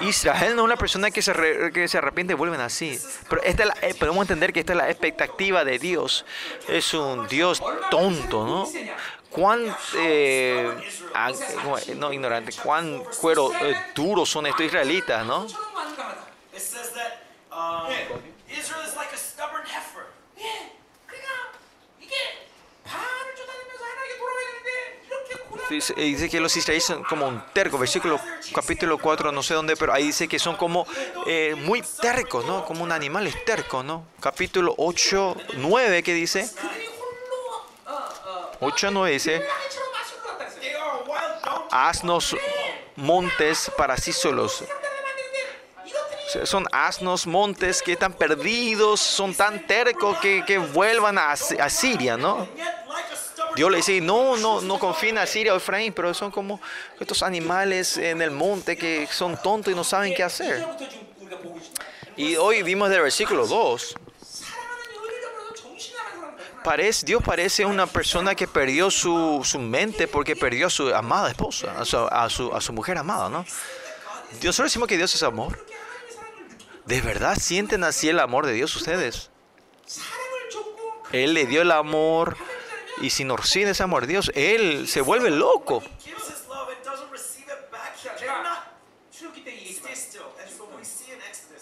Israel 0.00 0.54
no 0.56 0.62
es 0.62 0.64
una 0.64 0.76
persona 0.76 1.10
que 1.10 1.22
se, 1.22 1.32
re, 1.32 1.72
que 1.72 1.88
se 1.88 1.98
arrepiente 1.98 2.34
y 2.34 2.36
vuelven 2.36 2.60
así. 2.60 2.98
Pero 3.28 3.42
esta 3.42 3.62
es 3.62 3.68
la, 3.68 3.76
eh, 3.82 3.94
podemos 3.94 4.22
entender 4.22 4.52
que 4.52 4.60
esta 4.60 4.72
es 4.72 4.76
la 4.76 4.90
expectativa 4.90 5.64
de 5.64 5.78
Dios. 5.78 6.24
Es 6.68 6.94
un 6.94 7.26
Dios 7.28 7.62
tonto, 7.90 8.46
¿no? 8.46 8.68
cuán 9.30 9.74
eh, 9.96 10.70
ah, 11.14 11.32
no 11.96 12.12
ignorante, 12.12 12.52
cuán 12.62 13.02
cuero 13.20 13.52
eh, 13.52 13.76
duro 13.94 14.24
son 14.24 14.46
estos 14.46 14.66
israelitas, 14.66 15.24
¿no? 15.26 15.46
Dice, 25.68 25.94
eh, 25.96 26.04
dice 26.04 26.28
que 26.28 26.38
los 26.38 26.56
israelíes 26.56 26.84
son 26.84 27.02
como 27.02 27.26
un 27.26 27.42
terco, 27.52 27.76
versículo 27.76 28.20
capítulo 28.54 28.98
4, 28.98 29.32
no 29.32 29.42
sé 29.42 29.54
dónde, 29.54 29.76
pero 29.76 29.92
ahí 29.92 30.04
dice 30.04 30.28
que 30.28 30.38
son 30.38 30.56
como 30.56 30.86
eh, 31.26 31.56
muy 31.58 31.82
tercos, 32.00 32.46
¿no? 32.46 32.64
Como 32.64 32.84
un 32.84 32.92
animal 32.92 33.26
es 33.26 33.44
terco, 33.44 33.82
¿no? 33.82 34.06
Capítulo 34.20 34.74
8, 34.78 35.36
9 35.56 36.02
que 36.04 36.14
dice, 36.14 36.48
8.9 38.60 39.08
eh. 39.08 39.12
dice, 39.12 39.46
asnos 41.70 42.36
montes 42.96 43.70
para 43.76 43.96
sí 43.96 44.12
solos. 44.12 44.64
Son 46.44 46.66
asnos 46.72 47.26
montes 47.26 47.82
que 47.82 47.92
están 47.92 48.12
perdidos, 48.12 49.00
son 49.00 49.34
tan 49.34 49.66
tercos 49.66 50.18
que, 50.18 50.44
que 50.44 50.58
vuelvan 50.58 51.18
a, 51.18 51.32
a, 51.32 51.70
Siria, 51.70 52.16
¿no? 52.16 52.48
Dios 53.54 53.70
le 53.70 53.78
dice, 53.78 54.00
no, 54.00 54.36
no, 54.36 54.60
no 54.60 54.78
confíen 54.78 55.18
a 55.18 55.26
Siria 55.26 55.54
o 55.54 55.56
Efraín, 55.56 55.92
pero 55.92 56.12
son 56.12 56.30
como 56.30 56.60
estos 57.00 57.22
animales 57.22 57.96
en 57.96 58.20
el 58.20 58.30
monte 58.30 58.76
que 58.76 59.06
son 59.10 59.40
tontos 59.40 59.72
y 59.72 59.76
no 59.76 59.84
saben 59.84 60.14
qué 60.14 60.22
hacer. 60.22 60.66
Y 62.16 62.36
hoy 62.36 62.62
vimos 62.62 62.90
del 62.90 63.02
versículo 63.02 63.46
2 63.46 63.96
Dios 67.04 67.22
parece 67.22 67.64
una 67.64 67.86
persona 67.86 68.34
que 68.34 68.48
perdió 68.48 68.90
su, 68.90 69.40
su 69.44 69.58
mente 69.60 70.08
porque 70.08 70.34
perdió 70.34 70.66
a 70.66 70.70
su 70.70 70.92
amada 70.92 71.30
esposa, 71.30 71.78
a 71.78 71.84
su, 71.84 72.52
a 72.52 72.60
su, 72.60 72.72
mujer 72.72 72.98
amada, 72.98 73.28
¿no? 73.28 73.46
Nosotros 74.42 74.70
decimos 74.70 74.88
que 74.88 74.96
Dios 74.96 75.14
es 75.14 75.22
amor. 75.22 75.64
¿De 76.84 77.00
verdad 77.00 77.36
sienten 77.40 77.84
así 77.84 78.08
el 78.08 78.18
amor 78.18 78.46
de 78.46 78.52
Dios 78.52 78.74
ustedes? 78.74 79.30
Él 81.12 81.34
le 81.34 81.46
dio 81.46 81.62
el 81.62 81.70
amor 81.70 82.36
y 83.00 83.10
si 83.10 83.22
no 83.22 83.36
recibe 83.36 83.70
ese 83.70 83.84
amor 83.84 84.06
de 84.06 84.14
Dios, 84.14 84.32
Él 84.34 84.88
se 84.88 85.00
vuelve 85.02 85.30
loco. 85.30 85.84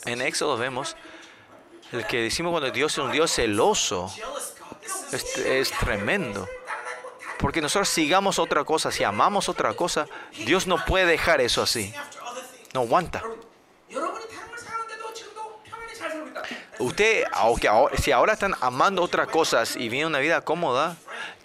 En 0.06 0.22
Éxodo 0.22 0.56
vemos 0.56 0.96
el 1.92 2.06
que 2.06 2.22
decimos 2.22 2.50
cuando 2.52 2.70
Dios 2.70 2.92
es 2.92 2.98
un 2.98 3.12
Dios 3.12 3.30
celoso 3.30 4.12
es, 5.12 5.70
tremendo. 5.72 6.48
Porque 7.38 7.60
nosotros 7.60 7.88
sigamos 7.88 8.38
otra 8.38 8.64
cosa, 8.64 8.90
si 8.90 9.04
amamos 9.04 9.48
otra 9.48 9.74
cosa, 9.74 10.06
Dios 10.44 10.66
no 10.66 10.84
puede 10.84 11.06
dejar 11.06 11.40
eso 11.40 11.62
así. 11.62 11.92
No 12.72 12.80
aguanta. 12.80 13.22
Usted, 16.78 17.24
aunque 17.32 17.68
ahora, 17.68 17.96
si 17.96 18.12
ahora 18.12 18.32
están 18.32 18.54
amando 18.60 19.02
otras 19.02 19.28
cosas 19.28 19.76
y 19.76 19.88
viene 19.88 20.06
una 20.06 20.18
vida 20.18 20.40
cómoda, 20.40 20.96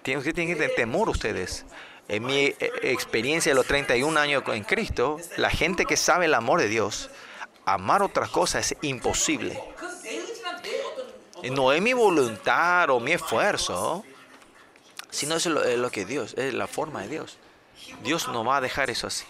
tiene, 0.02 0.20
usted 0.20 0.34
tiene 0.34 0.54
que 0.54 0.60
tener 0.60 0.76
temor 0.76 1.10
ustedes. 1.10 1.66
En 2.08 2.26
mi 2.26 2.46
eh, 2.46 2.56
experiencia 2.82 3.52
de 3.52 3.56
los 3.56 3.68
31 3.68 4.20
años 4.20 4.44
en 4.48 4.64
Cristo, 4.64 5.18
la 5.38 5.52
gente 5.52 5.86
que 5.86 5.98
sabe 5.98 6.26
el 6.26 6.34
amor 6.34 6.60
de 6.60 6.68
Dios, 6.68 7.12
amar 7.66 8.02
otras 8.02 8.30
cosas 8.30 8.72
es 8.72 8.78
imposible. 8.82 9.62
No 11.52 11.72
es 11.72 11.82
mi 11.82 11.94
voluntad 11.94 12.90
o 12.90 13.00
mi 13.00 13.14
esfuerzo. 13.14 14.04
Sino 15.10 15.36
es 15.36 15.46
lo, 15.48 15.64
es 15.64 15.78
lo 15.80 15.90
que 15.90 16.06
Dios, 16.06 16.34
es 16.38 16.54
la 16.54 16.68
forma 16.68 17.02
de 17.02 17.08
Dios. 17.10 17.38
Dios 18.04 18.28
no 18.28 18.44
va 18.44 18.58
a 18.58 18.62
dejar 18.62 18.90
eso 18.90 19.08
así. 19.08 19.26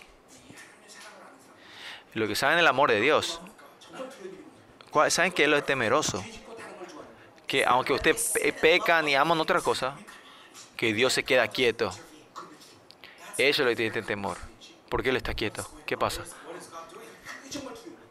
Lo 2.13 2.27
que 2.27 2.35
saben 2.35 2.57
el 2.59 2.67
amor 2.67 2.89
de 2.91 2.99
Dios, 2.99 3.39
¿cuál- 4.91 5.09
¿saben 5.11 5.31
qué 5.31 5.43
es 5.43 5.49
lo 5.49 5.57
es 5.57 5.65
temeroso? 5.65 6.23
Que 7.47 7.63
aunque 7.65 7.93
ustedes 7.93 8.31
pe- 8.33 8.51
pecan 8.53 9.07
y 9.07 9.15
aman 9.15 9.39
otra 9.39 9.61
cosa, 9.61 9.95
que 10.75 10.93
Dios 10.93 11.13
se 11.13 11.23
queda 11.23 11.47
quieto. 11.47 11.91
Eso 13.37 13.61
es 13.63 13.65
lo 13.65 13.65
que 13.67 13.75
tiene 13.75 14.01
temor. 14.01 14.37
¿Por 14.89 15.01
qué 15.03 15.09
Él 15.09 15.17
está 15.17 15.33
quieto? 15.33 15.65
¿Qué 15.85 15.97
pasa? 15.97 16.23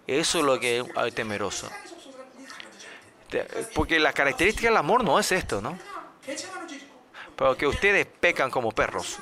Eso 0.07 0.39
es 0.39 0.45
lo 0.45 0.59
que 0.59 0.79
es 0.79 1.15
temeroso. 1.15 1.69
Porque 3.75 3.99
la 3.99 4.13
característica 4.13 4.69
del 4.69 4.77
amor 4.77 5.05
no 5.05 5.19
es 5.19 5.31
esto, 5.33 5.61
¿no? 5.61 5.79
Pero 7.37 7.57
que 7.57 7.67
ustedes 7.67 8.07
pecan 8.07 8.51
como 8.51 8.73
perros 8.73 9.19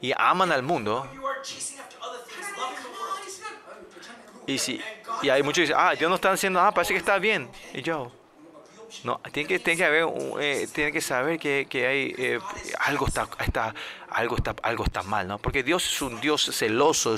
y 0.00 0.12
aman 0.16 0.52
al 0.52 0.62
mundo. 0.62 1.06
Y, 4.46 4.58
si, 4.58 4.80
y 5.22 5.28
hay 5.28 5.42
muchos 5.42 5.56
que 5.56 5.62
dicen, 5.62 5.76
ah, 5.78 5.94
Dios 5.94 6.08
no 6.08 6.16
está 6.16 6.32
haciendo 6.32 6.58
nada, 6.58 6.72
parece 6.72 6.94
que 6.94 6.98
está 6.98 7.18
bien. 7.18 7.48
Y 7.72 7.82
yo, 7.82 8.10
no, 9.04 9.20
tienen 9.32 9.48
que, 9.48 9.72
eh, 10.40 10.68
que, 10.92 11.00
saber 11.00 11.38
que, 11.38 11.66
que 11.68 11.86
hay 11.86 12.14
eh, 12.18 12.38
algo, 12.80 13.06
está, 13.06 13.28
está, 13.44 13.74
algo, 14.08 14.36
está, 14.36 14.54
algo 14.62 14.84
está 14.84 15.02
mal, 15.02 15.26
¿no? 15.26 15.38
Porque 15.38 15.62
Dios 15.62 15.84
es 15.84 16.02
un 16.02 16.20
Dios 16.20 16.50
celoso. 16.52 17.16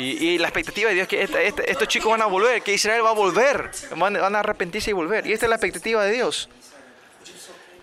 Y, 0.00 0.38
la 0.38 0.48
expectativa 0.48 0.88
de 0.88 0.94
Dios 0.94 1.08
es 1.10 1.30
que 1.30 1.54
estos 1.66 1.88
chicos 1.88 2.10
van 2.10 2.22
a 2.22 2.26
volver, 2.26 2.62
que 2.62 2.72
Israel 2.72 3.04
va 3.04 3.10
a 3.10 3.14
volver, 3.14 3.70
van, 3.96 4.16
a 4.16 4.38
arrepentirse 4.38 4.90
y 4.90 4.92
volver. 4.92 5.26
Y 5.26 5.32
esta 5.32 5.46
es 5.46 5.50
la 5.50 5.56
expectativa 5.56 6.04
de 6.04 6.12
Dios. 6.12 6.48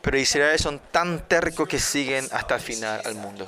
Pero 0.02 0.18
Israel 0.18 0.58
son 0.58 0.80
tan 0.92 1.28
tercos 1.28 1.68
que 1.68 1.80
siguen 1.80 2.28
hasta 2.32 2.56
el 2.56 2.62
final 2.62 3.02
al 3.06 3.16
mundo. 3.16 3.48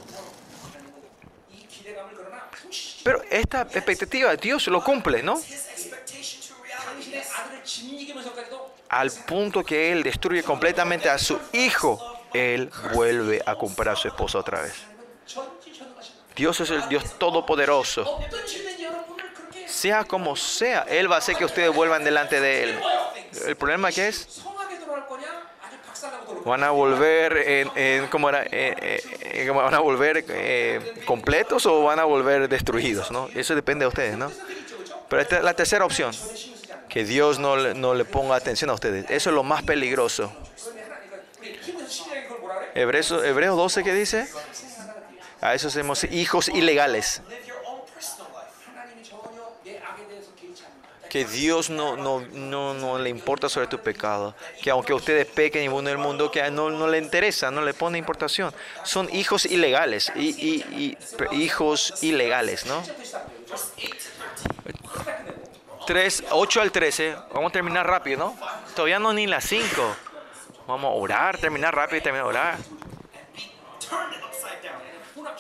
Pero 3.04 3.24
esta 3.30 3.62
expectativa 3.62 4.36
Dios 4.36 4.68
lo 4.68 4.84
cumple, 4.84 5.24
¿no? 5.24 5.42
Al 8.90 9.12
punto 9.12 9.64
que 9.64 9.92
Él 9.92 10.04
destruye 10.04 10.44
completamente 10.44 11.10
a 11.10 11.18
su 11.18 11.40
hijo, 11.54 12.24
Él 12.34 12.70
vuelve 12.94 13.42
a 13.46 13.56
comprar 13.56 13.94
a 13.94 13.96
su 13.96 14.08
esposa 14.08 14.40
otra 14.40 14.62
vez. 14.62 14.74
Dios 16.40 16.58
es 16.62 16.70
el 16.70 16.88
Dios 16.88 17.04
todopoderoso. 17.20 18.18
Sea 19.68 20.06
como 20.06 20.38
sea, 20.38 20.86
Él 20.88 21.12
va 21.12 21.16
a 21.16 21.18
hacer 21.18 21.36
que 21.36 21.44
ustedes 21.44 21.70
vuelvan 21.76 22.06
delante 22.06 22.40
de 22.40 22.64
Él. 22.64 22.80
El 23.46 23.58
problema 23.58 23.92
que 23.92 24.08
es, 24.08 24.42
van 26.46 26.64
a 26.64 26.70
volver 26.70 27.36
en, 27.36 27.68
eh, 27.76 28.08
eh, 28.52 29.02
eh, 29.22 29.50
van 29.50 29.74
a 29.74 29.80
volver 29.80 30.24
completos 31.04 31.66
o 31.66 31.84
van 31.84 32.00
a 32.00 32.06
volver 32.06 32.48
destruidos, 32.48 33.12
¿no? 33.12 33.28
Eso 33.36 33.54
depende 33.54 33.84
de 33.84 33.90
ustedes, 33.90 34.18
¿no? 34.18 34.32
Pero 35.10 35.22
esta 35.22 35.40
es 35.40 35.44
la 35.44 35.54
tercera 35.54 35.84
opción, 35.84 36.16
que 36.88 37.04
Dios 37.04 37.38
no, 37.38 37.58
no 37.74 37.96
le 37.96 38.06
ponga 38.06 38.38
atención 38.38 38.70
a 38.70 38.76
ustedes. 38.76 39.08
Eso 39.10 39.30
es 39.30 39.36
lo 39.36 39.44
más 39.44 39.62
peligroso. 39.64 40.32
Hebreos, 42.76 43.12
Hebreos 43.12 43.58
12 43.58 43.84
que 43.84 43.94
dice, 43.94 44.30
a 45.42 45.54
esos 45.54 45.76
hemos 45.76 46.04
hijos 46.06 46.50
ilegales. 46.50 47.22
Que 51.10 51.26
Dios 51.26 51.72
no, 51.72 51.98
no, 51.98 52.22
no, 52.22 52.76
no 52.76 53.00
le 53.00 53.10
importa 53.10 53.50
sobre 53.50 53.66
tu 53.68 53.80
pecado. 53.80 54.36
Que 54.62 54.70
aunque 54.70 54.94
ustedes 54.94 55.26
pequen 55.26 55.64
y 55.64 55.68
uno 55.68 55.90
el 55.90 55.98
mundo, 55.98 56.30
que 56.30 56.52
no, 56.52 56.70
no 56.70 56.88
le 56.88 57.00
interesa, 57.00 57.50
no 57.50 57.62
le 57.62 57.74
pone 57.74 57.98
importación. 57.98 58.54
Son 58.84 59.10
hijos 59.14 59.46
ilegales. 59.46 60.12
Y, 60.16 60.30
y, 60.30 60.98
y 61.32 61.42
hijos 61.42 62.04
ilegales, 62.04 62.68
¿no? 62.68 62.84
3, 65.88 66.26
8 66.30 66.62
al 66.62 66.72
13. 66.72 67.16
Vamos 67.34 67.50
a 67.50 67.54
terminar 67.54 67.88
rápido, 67.88 68.20
¿no? 68.20 68.38
Todavía 68.76 69.00
no 69.00 69.12
ni 69.12 69.26
las 69.26 69.44
5. 69.46 69.96
Vamos 70.68 70.86
a 70.86 70.94
orar, 70.94 71.40
terminar 71.40 71.76
rápido 71.76 71.98
y 71.98 72.02
terminar 72.02 72.26
a 72.26 72.30
orar. 72.30 72.58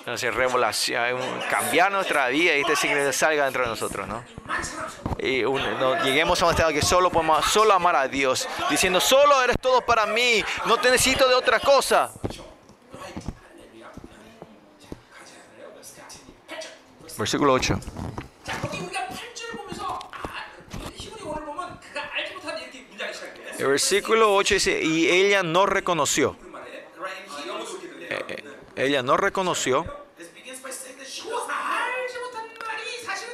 Entonces, 0.09 0.33
revelación, 0.33 1.19
cambiar 1.51 1.91
nuestra 1.91 2.29
vida 2.29 2.55
y 2.55 2.61
este 2.61 2.75
signo 2.75 3.13
salga 3.13 3.43
dentro 3.43 3.61
de 3.61 3.69
nosotros, 3.69 4.07
¿no? 4.07 4.23
Y 5.19 5.43
lleguemos 6.03 6.41
a 6.41 6.45
un 6.45 6.51
estado 6.51 6.73
que 6.73 6.81
solo 6.81 7.11
podemos 7.11 7.45
solo 7.45 7.75
amar 7.75 7.95
a 7.95 8.07
Dios, 8.07 8.49
diciendo, 8.71 8.99
solo 8.99 9.39
eres 9.43 9.55
todo 9.61 9.81
para 9.81 10.07
mí, 10.07 10.43
no 10.65 10.77
te 10.77 10.89
necesito 10.89 11.29
de 11.29 11.35
otra 11.35 11.59
cosa. 11.59 12.11
Versículo 17.15 17.53
8. 17.53 17.79
El 23.59 23.67
versículo 23.67 24.33
8 24.33 24.53
dice, 24.55 24.81
y 24.81 25.07
ella 25.07 25.43
no 25.43 25.67
reconoció. 25.67 26.35
Eh, 28.09 28.25
eh, 28.27 28.43
ella 28.75 29.03
no 29.03 29.15
reconoció 29.15 29.98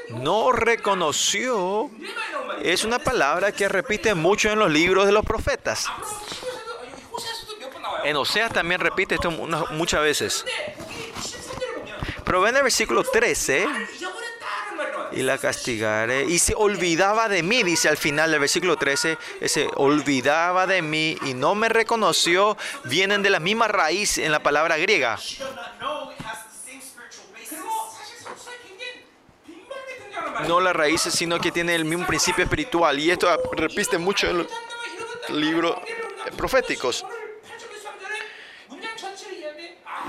no 0.09 0.51
reconoció 0.51 1.89
es 2.61 2.83
una 2.83 2.99
palabra 2.99 3.51
que 3.51 3.67
repite 3.67 4.15
mucho 4.15 4.49
en 4.49 4.59
los 4.59 4.71
libros 4.71 5.05
de 5.05 5.11
los 5.11 5.25
profetas. 5.25 5.87
En 8.03 8.15
Oseas 8.15 8.51
también 8.51 8.79
repite 8.79 9.15
esto 9.15 9.31
muchas 9.31 10.01
veces. 10.01 10.45
Pero 12.23 12.41
ven 12.41 12.55
el 12.55 12.63
versículo 12.63 13.03
13. 13.03 13.67
Y 15.11 15.21
la 15.21 15.37
castigaré. 15.37 16.25
Y 16.25 16.39
se 16.39 16.53
olvidaba 16.55 17.29
de 17.29 17.41
mí, 17.41 17.63
dice 17.63 17.87
al 17.87 17.97
final 17.97 18.31
del 18.31 18.39
versículo 18.39 18.75
13. 18.75 19.17
Se 19.45 19.67
olvidaba 19.75 20.67
de 20.67 20.81
mí 20.81 21.17
y 21.25 21.33
no 21.33 21.55
me 21.55 21.69
reconoció. 21.69 22.57
Vienen 22.83 23.21
de 23.23 23.29
la 23.29 23.39
misma 23.39 23.67
raíz 23.67 24.17
en 24.17 24.31
la 24.31 24.41
palabra 24.43 24.77
griega. 24.77 25.17
No 30.47 30.59
la 30.59 30.73
raíz, 30.73 31.01
sino 31.01 31.39
que 31.39 31.51
tiene 31.51 31.75
el 31.75 31.85
mismo 31.85 32.05
principio 32.05 32.43
espiritual. 32.43 32.99
Y 32.99 33.11
esto 33.11 33.27
repite 33.53 33.97
mucho 33.97 34.29
en 34.29 34.37
los 34.39 34.47
libros 35.29 35.75
proféticos. 36.37 37.05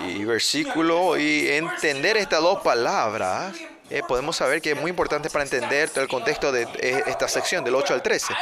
Y 0.06 0.24
versículo 0.24 1.16
y 1.16 1.48
entender 1.48 2.16
estas 2.16 2.42
dos 2.42 2.60
palabras, 2.62 3.54
eh, 3.88 4.02
podemos 4.06 4.36
saber 4.36 4.60
que 4.60 4.72
es 4.72 4.80
muy 4.80 4.90
importante 4.90 5.30
para 5.30 5.44
entender 5.44 5.90
todo 5.90 6.02
el 6.02 6.08
contexto 6.08 6.52
de 6.52 6.62
eh, 6.62 7.02
esta 7.06 7.28
sección, 7.28 7.64
del 7.64 7.74
8 7.74 7.94
al 7.94 8.02
13. 8.02 8.34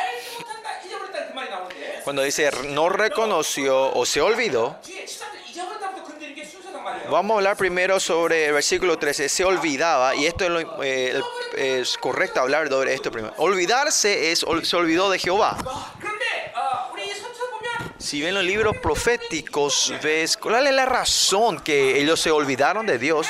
Cuando 2.02 2.22
dice 2.22 2.50
no 2.70 2.88
reconoció 2.88 3.92
o 3.94 4.04
se 4.04 4.20
olvidó, 4.20 4.78
Vamos 7.10 7.34
a 7.34 7.38
hablar 7.38 7.56
primero 7.56 8.00
sobre 8.00 8.46
el 8.46 8.54
versículo 8.54 8.98
13. 8.98 9.28
Se 9.28 9.44
olvidaba, 9.44 10.14
y 10.14 10.26
esto 10.26 10.44
es, 10.44 10.50
lo, 10.50 10.82
eh, 10.82 11.20
es 11.56 11.98
correcto 11.98 12.40
hablar 12.40 12.68
sobre 12.68 12.94
esto 12.94 13.10
primero. 13.10 13.34
Olvidarse 13.36 14.32
es, 14.32 14.44
se 14.62 14.76
olvidó 14.76 15.10
de 15.10 15.18
Jehová. 15.18 15.58
Si 17.98 18.22
ven 18.22 18.34
los 18.34 18.44
libros 18.44 18.76
proféticos, 18.78 19.92
ves 20.02 20.36
cuál 20.36 20.66
es 20.66 20.74
la 20.74 20.86
razón 20.86 21.60
que 21.60 22.00
ellos 22.00 22.20
se 22.20 22.30
olvidaron 22.30 22.86
de 22.86 22.98
Dios. 22.98 23.26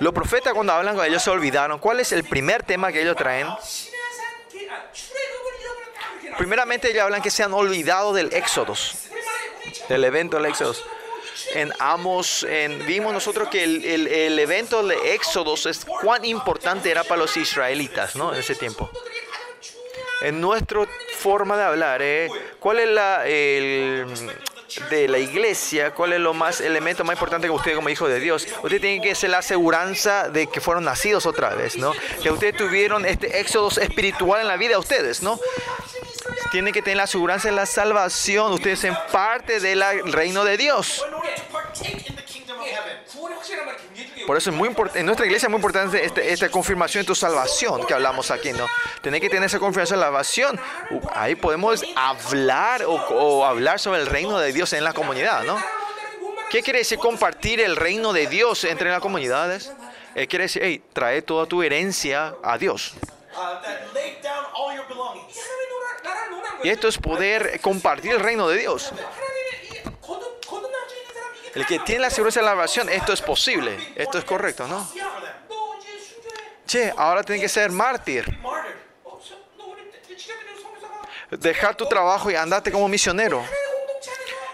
Los 0.00 0.12
profetas 0.12 0.52
cuando 0.52 0.72
hablan 0.72 0.96
con 0.96 1.04
ellos 1.04 1.22
se 1.22 1.30
olvidaron. 1.30 1.78
¿Cuál 1.78 2.00
es 2.00 2.12
el 2.12 2.24
primer 2.24 2.62
tema 2.62 2.92
que 2.92 3.02
ellos 3.02 3.16
traen? 3.16 3.48
Primeramente 6.36 6.90
ellos 6.90 7.02
hablan 7.02 7.22
que 7.22 7.30
se 7.30 7.42
han 7.42 7.52
olvidado 7.52 8.12
del 8.12 8.32
Éxodos 8.32 9.04
del 9.88 10.04
evento 10.04 10.36
del 10.36 10.46
Éxodo. 10.46 10.74
En 11.54 11.72
Amos, 11.78 12.44
en, 12.44 12.86
vimos 12.86 13.12
nosotros 13.12 13.48
que 13.48 13.64
el, 13.64 13.84
el, 13.84 14.38
evento 14.38 14.82
del 14.82 14.98
Éxodo 15.06 15.54
es 15.54 15.84
cuán 15.84 16.24
importante 16.24 16.90
era 16.90 17.04
para 17.04 17.20
los 17.20 17.36
israelitas, 17.36 18.16
¿no? 18.16 18.32
En 18.32 18.40
ese 18.40 18.54
tiempo. 18.54 18.90
En 20.22 20.40
nuestra 20.40 20.86
forma 21.18 21.56
de 21.56 21.62
hablar, 21.64 22.02
¿eh? 22.02 22.28
¿cuál 22.60 22.78
es 22.78 22.88
la, 22.88 23.26
el, 23.26 24.06
de 24.90 25.08
la 25.08 25.18
iglesia? 25.18 25.92
¿Cuál 25.92 26.12
es 26.14 26.20
lo 26.20 26.34
más 26.34 26.60
elemento 26.60 27.04
más 27.04 27.14
importante 27.14 27.46
que 27.46 27.52
usted 27.52 27.74
como 27.74 27.88
hijo 27.88 28.08
de 28.08 28.20
Dios? 28.20 28.46
Usted 28.62 28.80
tiene 28.80 29.00
que 29.00 29.14
ser 29.14 29.30
la 29.30 29.38
aseguranza 29.38 30.28
de 30.28 30.46
que 30.46 30.60
fueron 30.60 30.84
nacidos 30.84 31.26
otra 31.26 31.50
vez, 31.54 31.76
¿no? 31.76 31.92
Que 32.22 32.30
ustedes 32.30 32.56
tuvieron 32.56 33.04
este 33.06 33.40
éxodo 33.40 33.68
espiritual 33.80 34.40
en 34.40 34.48
la 34.48 34.56
vida 34.56 34.70
de 34.70 34.78
ustedes, 34.78 35.22
¿no? 35.22 35.38
Tienen 36.50 36.72
que 36.72 36.82
tener 36.82 36.96
la 36.98 37.04
aseguranza 37.04 37.48
de 37.48 37.54
la 37.54 37.66
salvación. 37.66 38.52
Ustedes 38.52 38.80
son 38.80 38.96
parte 39.12 39.60
del 39.60 39.82
reino 40.12 40.44
de 40.44 40.56
Dios. 40.56 41.04
Por 44.26 44.36
eso 44.36 44.50
es 44.50 44.56
muy 44.56 44.68
importante, 44.68 45.00
en 45.00 45.06
nuestra 45.06 45.26
iglesia 45.26 45.46
es 45.46 45.50
muy 45.50 45.58
importante 45.58 46.04
este, 46.04 46.32
esta, 46.32 46.48
confirmación 46.48 47.02
de 47.02 47.06
tu 47.06 47.14
salvación 47.14 47.86
que 47.86 47.92
hablamos 47.92 48.30
aquí, 48.30 48.52
¿no? 48.52 48.66
Tener 49.02 49.20
que 49.20 49.28
tener 49.28 49.44
esa 49.44 49.58
confianza 49.58 49.94
en 49.94 50.00
la 50.00 50.06
salvación. 50.06 50.58
Uh, 50.90 51.00
ahí 51.12 51.34
podemos 51.34 51.84
hablar 51.94 52.84
o, 52.86 53.44
hablar 53.44 53.78
sobre 53.78 54.00
el 54.00 54.06
reino 54.06 54.38
de 54.38 54.52
Dios 54.52 54.72
en 54.72 54.84
la 54.84 54.92
comunidad, 54.92 55.44
¿no? 55.44 55.58
¿Qué 56.50 56.62
quiere 56.62 56.80
decir 56.80 56.98
compartir 56.98 57.60
el 57.60 57.76
reino 57.76 58.12
de 58.12 58.26
Dios 58.26 58.64
entre 58.64 58.90
las 58.90 59.00
comunidades? 59.00 59.72
Eh, 60.14 60.26
quiere 60.26 60.44
decir, 60.44 60.62
hey, 60.64 60.82
trae 60.92 61.20
toda 61.22 61.46
tu 61.46 61.62
herencia 61.62 62.34
a 62.42 62.56
Dios. 62.56 62.94
Y 66.62 66.68
esto 66.70 66.88
es 66.88 66.96
poder 66.96 67.60
compartir 67.60 68.12
el 68.12 68.20
reino 68.20 68.48
de 68.48 68.58
Dios. 68.58 68.92
El 71.54 71.66
que 71.66 71.78
tiene 71.80 72.02
la 72.02 72.10
seguridad 72.10 72.40
de 72.40 72.42
la 72.42 72.50
salvación, 72.50 72.88
esto 72.88 73.12
es 73.12 73.22
posible, 73.22 73.76
esto 73.94 74.18
es 74.18 74.24
correcto, 74.24 74.66
¿no? 74.66 74.88
Che, 76.66 76.92
ahora 76.96 77.22
tiene 77.22 77.40
que 77.40 77.48
ser 77.48 77.70
mártir. 77.70 78.24
Dejar 81.30 81.76
tu 81.76 81.86
trabajo 81.86 82.30
y 82.30 82.34
andate 82.34 82.72
como 82.72 82.88
misionero. 82.88 83.44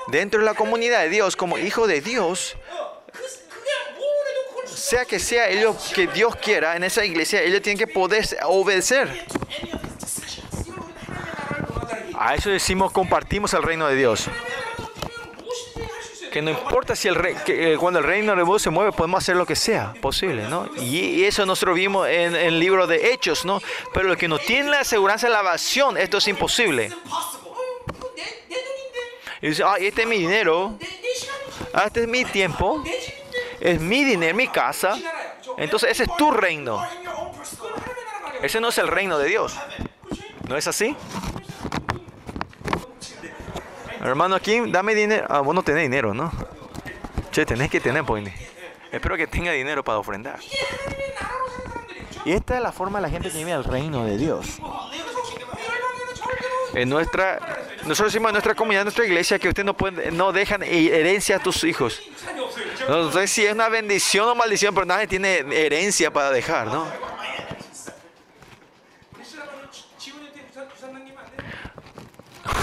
Dentro 0.09 0.41
de 0.41 0.47
la 0.47 0.55
comunidad 0.55 1.01
de 1.01 1.09
Dios, 1.09 1.37
como 1.37 1.57
hijo 1.57 1.87
de 1.87 2.01
Dios, 2.01 2.57
sea 4.67 5.05
que 5.05 5.19
sea 5.19 5.49
ellos 5.49 5.93
que 5.95 6.07
Dios 6.07 6.37
quiera 6.37 6.77
en 6.77 6.85
esa 6.85 7.05
iglesia, 7.05 7.41
ellos 7.43 7.63
tienen 7.63 7.79
que 7.79 7.87
poder 7.87 8.27
obedecer. 8.45 9.25
A 12.19 12.35
eso 12.35 12.51
decimos 12.51 12.93
compartimos 12.93 13.55
el 13.55 13.63
reino 13.63 13.87
de 13.87 13.97
Dios 13.97 14.29
que 16.31 16.41
no 16.43 16.51
importa 16.51 16.97
si 16.97 17.09
el 17.09 17.15
rey, 17.15 17.37
eh, 17.47 17.77
cuando 17.79 17.99
el 17.99 18.05
reino 18.05 18.35
de 18.35 18.45
Dios 18.45 18.63
se 18.63 18.71
mueve, 18.71 18.93
podemos 18.93 19.23
hacer 19.23 19.37
lo 19.37 19.45
que 19.45 19.57
sea 19.57 19.95
posible, 20.01 20.49
¿no? 20.49 20.69
Y, 20.77 21.25
eso 21.25 21.45
nosotros 21.45 21.77
vimos 21.77 22.09
en, 22.09 22.35
el 22.35 22.59
libro 22.59 22.87
de 22.87 23.13
Hechos, 23.13 23.45
¿no? 23.45 23.61
Pero 23.93 24.09
los 24.09 24.17
que 24.17 24.29
no 24.29 24.39
tienen 24.39 24.71
la 24.71 24.81
aseguranza 24.81 25.27
de 25.27 25.33
la 25.35 25.41
evasión, 25.41 25.97
esto 25.97 26.19
es 26.19 26.29
imposible. 26.29 26.93
Y 29.43 29.49
dice, 29.49 29.63
ah, 29.65 29.77
este 29.79 30.03
es 30.03 30.09
mi 30.09 30.19
dinero, 30.19 30.79
ah, 31.75 31.85
este 31.87 32.03
es 32.03 32.09
mi 32.09 32.25
tiempo, 32.25 32.83
es 33.61 33.81
mi 33.81 34.05
dinero, 34.05 34.37
mi 34.37 34.49
casa, 34.49 34.99
entonces 35.57 35.91
ese 35.91 36.05
es 36.05 36.17
tu 36.17 36.31
reino. 36.31 36.83
Ese 38.43 38.61
no 38.61 38.69
es 38.69 38.79
el 38.79 38.89
reino 38.89 39.19
de 39.19 39.29
Dios. 39.29 39.55
¿No 40.49 40.57
es 40.57 40.67
así? 40.67 40.97
Hermano 44.01 44.41
Kim, 44.41 44.73
dame 44.73 44.95
dinero. 44.95 45.27
Ah, 45.29 45.41
vos 45.41 45.55
no 45.55 45.63
tenés 45.63 45.83
dinero, 45.83 46.15
¿no? 46.15 46.33
Che, 47.31 47.45
tenés 47.45 47.71
que 47.71 47.81
tener, 47.81 48.05
pues. 48.05 48.25
Espero 48.91 49.17
que 49.17 49.27
tenga 49.27 49.53
dinero 49.53 49.85
para 49.85 49.99
ofrendar. 49.99 50.41
Y 52.25 52.33
esta 52.33 52.57
es 52.57 52.63
la 52.63 52.73
forma 52.73 52.99
de 52.99 53.03
la 53.03 53.11
gente 53.11 53.31
que 53.31 53.39
vive 53.39 53.53
al 53.53 53.65
reino 53.65 54.05
de 54.05 54.17
Dios. 54.17 54.59
En 56.75 56.89
nuestra, 56.89 57.39
nosotros 57.83 58.13
decimos 58.13 58.31
en 58.31 58.35
nuestra 58.35 58.55
comunidad, 58.55 58.83
en 58.83 58.87
nuestra 58.87 59.05
iglesia, 59.05 59.39
que 59.39 59.49
ustedes 59.49 59.67
no, 59.67 59.77
pueden, 59.77 60.17
no 60.17 60.33
dejan 60.33 60.63
herencia 60.63 61.37
a 61.37 61.39
tus 61.41 61.65
hijos. 61.65 62.01
No 62.89 63.11
sé 63.13 63.27
si 63.27 63.45
es 63.45 63.53
una 63.53 63.69
bendición 63.69 64.29
o 64.29 64.35
maldición, 64.35 64.75
pero 64.75 64.87
nadie 64.87 65.07
tiene 65.07 65.45
herencia 65.53 66.13
para 66.13 66.31
dejar, 66.31 66.69
¿no? 66.69 66.87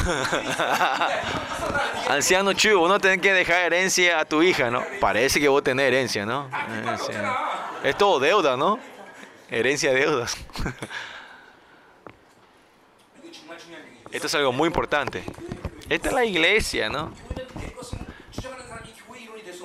Anciano 2.09 2.53
Chu, 2.53 2.81
uno 2.81 2.99
tiene 2.99 3.19
que 3.19 3.33
dejar 3.33 3.63
herencia 3.63 4.19
a 4.19 4.25
tu 4.25 4.41
hija, 4.41 4.69
¿no? 4.69 4.83
Parece 4.99 5.39
que 5.39 5.47
vos 5.47 5.63
tenés 5.63 5.87
herencia, 5.87 6.25
¿no? 6.25 6.49
Es 7.83 7.97
todo 7.97 8.19
deuda, 8.19 8.57
¿no? 8.57 8.79
Herencia 9.49 9.93
deudas. 9.93 10.37
Esto 14.11 14.27
es 14.27 14.35
algo 14.35 14.53
muy 14.53 14.67
importante. 14.67 15.23
Esta 15.89 16.09
es 16.09 16.13
la 16.13 16.25
iglesia, 16.25 16.89
¿no? 16.89 17.11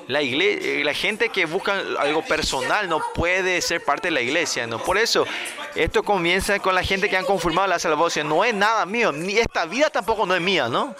La, 0.08 0.20
iglesia, 0.20 0.72
eh, 0.72 0.84
la 0.84 0.94
gente 0.94 1.28
que 1.28 1.46
busca 1.46 1.80
algo 1.98 2.22
personal 2.22 2.88
no 2.88 3.00
puede 3.14 3.60
ser 3.62 3.84
parte 3.84 4.08
de 4.08 4.12
la 4.12 4.20
iglesia, 4.20 4.66
¿no? 4.66 4.78
Por 4.78 4.98
eso 4.98 5.26
esto 5.74 6.02
comienza 6.02 6.58
con 6.58 6.74
la 6.74 6.82
gente 6.82 7.08
que 7.08 7.16
han 7.16 7.24
confirmado 7.24 7.66
la 7.66 7.78
salvación. 7.78 8.28
No 8.28 8.44
es 8.44 8.54
nada 8.54 8.84
mío, 8.86 9.12
ni 9.12 9.38
esta 9.38 9.64
vida 9.64 9.90
tampoco 9.90 10.26
no 10.26 10.34
es 10.34 10.40
mía, 10.40 10.68
¿no? 10.68 10.94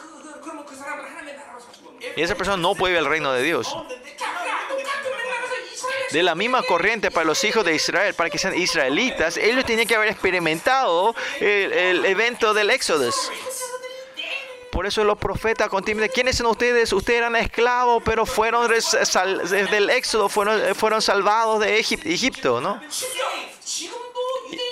Y 2.17 2.23
esa 2.23 2.35
persona 2.35 2.57
no 2.57 2.75
puede 2.75 2.95
ver 2.95 3.03
el 3.03 3.09
reino 3.09 3.33
de 3.33 3.43
Dios. 3.43 3.75
De 6.11 6.23
la 6.23 6.35
misma 6.35 6.63
corriente 6.63 7.11
para 7.11 7.25
los 7.25 7.43
hijos 7.45 7.65
de 7.65 7.75
Israel, 7.75 8.15
para 8.15 8.29
que 8.29 8.39
sean 8.39 8.55
israelitas, 8.55 9.37
ellos 9.39 9.65
tenían 9.65 9.87
que 9.87 9.95
haber 9.95 10.09
experimentado 10.09 11.15
el, 11.41 11.73
el 11.73 12.05
evento 12.05 12.53
del 12.53 12.71
Éxodo. 12.71 13.11
Por 14.73 14.87
eso 14.87 15.05
los 15.05 15.19
profetas 15.19 15.69
continuamente, 15.69 16.15
¿quiénes 16.15 16.37
son 16.37 16.47
ustedes? 16.47 16.91
Ustedes 16.95 17.19
eran 17.19 17.37
esclavos, 17.37 18.03
pero 18.07 18.25
fueron 18.25 18.71
del 18.71 19.91
éxodo, 19.91 20.31
fueron, 20.31 20.75
fueron 20.75 21.03
salvados 21.03 21.61
de 21.61 21.79
Egip 21.79 22.07
Egipto, 22.07 22.59
¿no? 22.59 22.81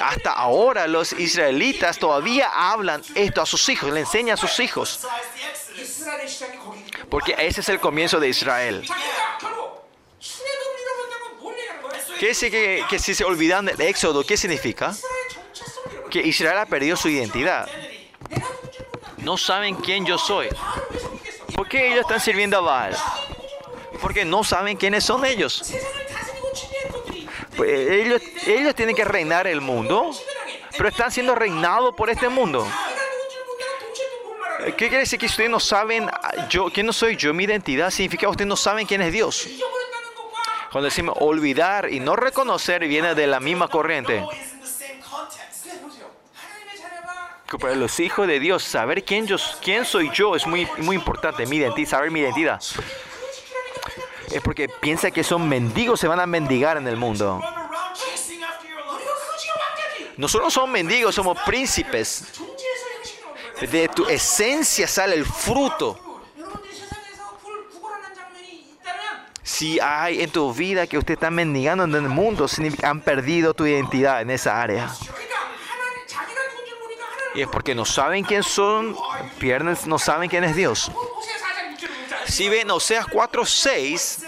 Hasta 0.01 0.33
ahora 0.33 0.87
los 0.87 1.13
israelitas 1.13 1.99
todavía 1.99 2.51
hablan 2.53 3.03
esto 3.15 3.43
a 3.43 3.47
sus 3.47 3.69
hijos, 3.69 3.93
le 3.93 4.01
enseñan 4.01 4.35
a 4.35 4.37
sus 4.37 4.59
hijos. 4.61 5.01
Porque 7.09 7.35
ese 7.39 7.61
es 7.61 7.69
el 7.69 7.81
comienzo 7.81 8.21
de 8.21 8.29
Israel. 8.29 8.87
¿Qué 12.19 12.31
es 12.31 12.41
que, 12.41 12.85
que 12.89 12.99
si 12.99 13.15
se 13.15 13.25
olvidan 13.25 13.67
del 13.67 13.81
éxodo, 13.81 14.25
qué 14.25 14.37
significa? 14.37 14.95
Que 16.11 16.21
Israel 16.21 16.59
ha 16.59 16.67
perdido 16.67 16.97
su 16.97 17.09
identidad. 17.09 17.69
No 19.19 19.37
saben 19.37 19.77
quién 19.77 20.05
yo 20.05 20.19
soy. 20.19 20.49
¿Por 21.55 21.69
qué 21.69 21.89
ellos 21.89 22.01
están 22.01 22.21
sirviendo 22.21 22.59
a 22.59 22.61
Baal? 22.61 22.97
Porque 24.01 24.25
no 24.25 24.45
saben 24.45 24.77
quiénes 24.77 25.05
son 25.05 25.25
ellos. 25.25 25.73
Pues, 27.61 27.91
ellos, 27.91 28.23
ellos 28.47 28.75
tienen 28.75 28.97
que 28.97 29.05
reinar 29.05 29.47
el 29.47 29.61
mundo, 29.61 30.13
pero 30.79 30.89
están 30.89 31.13
siendo 31.13 31.35
reinados 31.35 31.95
por 31.95 32.09
este 32.09 32.31
mundo. 32.31 32.67
¿Qué 34.65 34.73
quiere 34.73 35.01
decir 35.01 35.19
que 35.19 35.27
ustedes 35.27 35.51
no 35.51 35.61
saben 35.61 36.09
ah, 36.11 36.49
yo, 36.49 36.71
quién 36.73 36.87
no 36.87 36.95
soy 36.95 37.17
yo? 37.17 37.35
Mi 37.35 37.45
identidad 37.45 37.91
significa 37.91 38.21
que 38.21 38.29
ustedes 38.29 38.49
no 38.49 38.57
saben 38.57 38.87
quién 38.87 39.03
es 39.03 39.13
Dios. 39.13 39.47
Cuando 40.73 40.87
decimos 40.87 41.15
olvidar 41.21 41.93
y 41.93 42.01
no 42.01 42.17
reconocer 42.17 42.89
viene 42.89 43.15
de 43.15 43.27
la 43.27 43.41
misma 43.41 43.69
corriente. 43.69 44.25
Para 47.61 47.75
los 47.75 48.01
hijos 48.01 48.27
de 48.27 48.41
Dios, 48.41 48.63
saber 48.63 49.05
quién, 49.05 49.27
yo, 49.27 49.37
quién 49.63 49.85
soy 49.85 50.11
yo 50.15 50.35
es 50.35 50.47
muy, 50.47 50.67
muy 50.79 50.97
importante, 50.97 51.45
mi 51.45 51.57
identidad, 51.57 51.91
saber 51.91 52.11
mi 52.11 52.21
identidad 52.21 52.59
es 54.31 54.41
porque 54.43 54.69
piensa 54.69 55.11
que 55.11 55.25
son 55.25 55.49
mendigos, 55.49 56.01
se 56.01 56.09
van 56.09 56.21
a 56.21 56.27
mendigar 56.27 56.77
en 56.77 56.87
el 56.87 56.97
mundo. 56.97 57.41
Nosotros 60.17 60.47
no 60.47 60.51
somos 60.51 60.71
mendigos, 60.71 61.15
somos 61.15 61.39
príncipes. 61.47 62.25
De 63.61 63.89
tu 63.89 64.07
esencia 64.07 64.87
sale 64.87 65.15
el 65.15 65.25
fruto. 65.25 65.99
Si 69.43 69.81
hay 69.81 70.23
en 70.23 70.31
tu 70.31 70.53
vida 70.55 70.87
que 70.87 70.97
usted 70.97 71.15
está 71.15 71.31
mendigando 71.31 71.85
en 71.85 71.95
el 71.95 72.09
mundo, 72.09 72.49
significa 72.49 72.89
han 72.89 73.01
perdido 73.01 73.53
tu 73.53 73.67
identidad 73.67 74.23
en 74.23 74.31
esa 74.31 74.63
área. 74.63 74.91
Y 77.35 77.43
es 77.43 77.49
porque 77.49 77.75
no 77.75 77.85
saben 77.85 78.25
quién 78.25 78.43
son, 78.43 78.97
pierden, 79.39 79.77
no 79.87 79.99
saben 79.99 80.29
quién 80.29 80.45
es 80.45 80.57
Dios. 80.57 80.91
Si 82.31 82.49
ven 82.49 82.71
Oseas 82.71 83.07
4:6, 83.07 84.19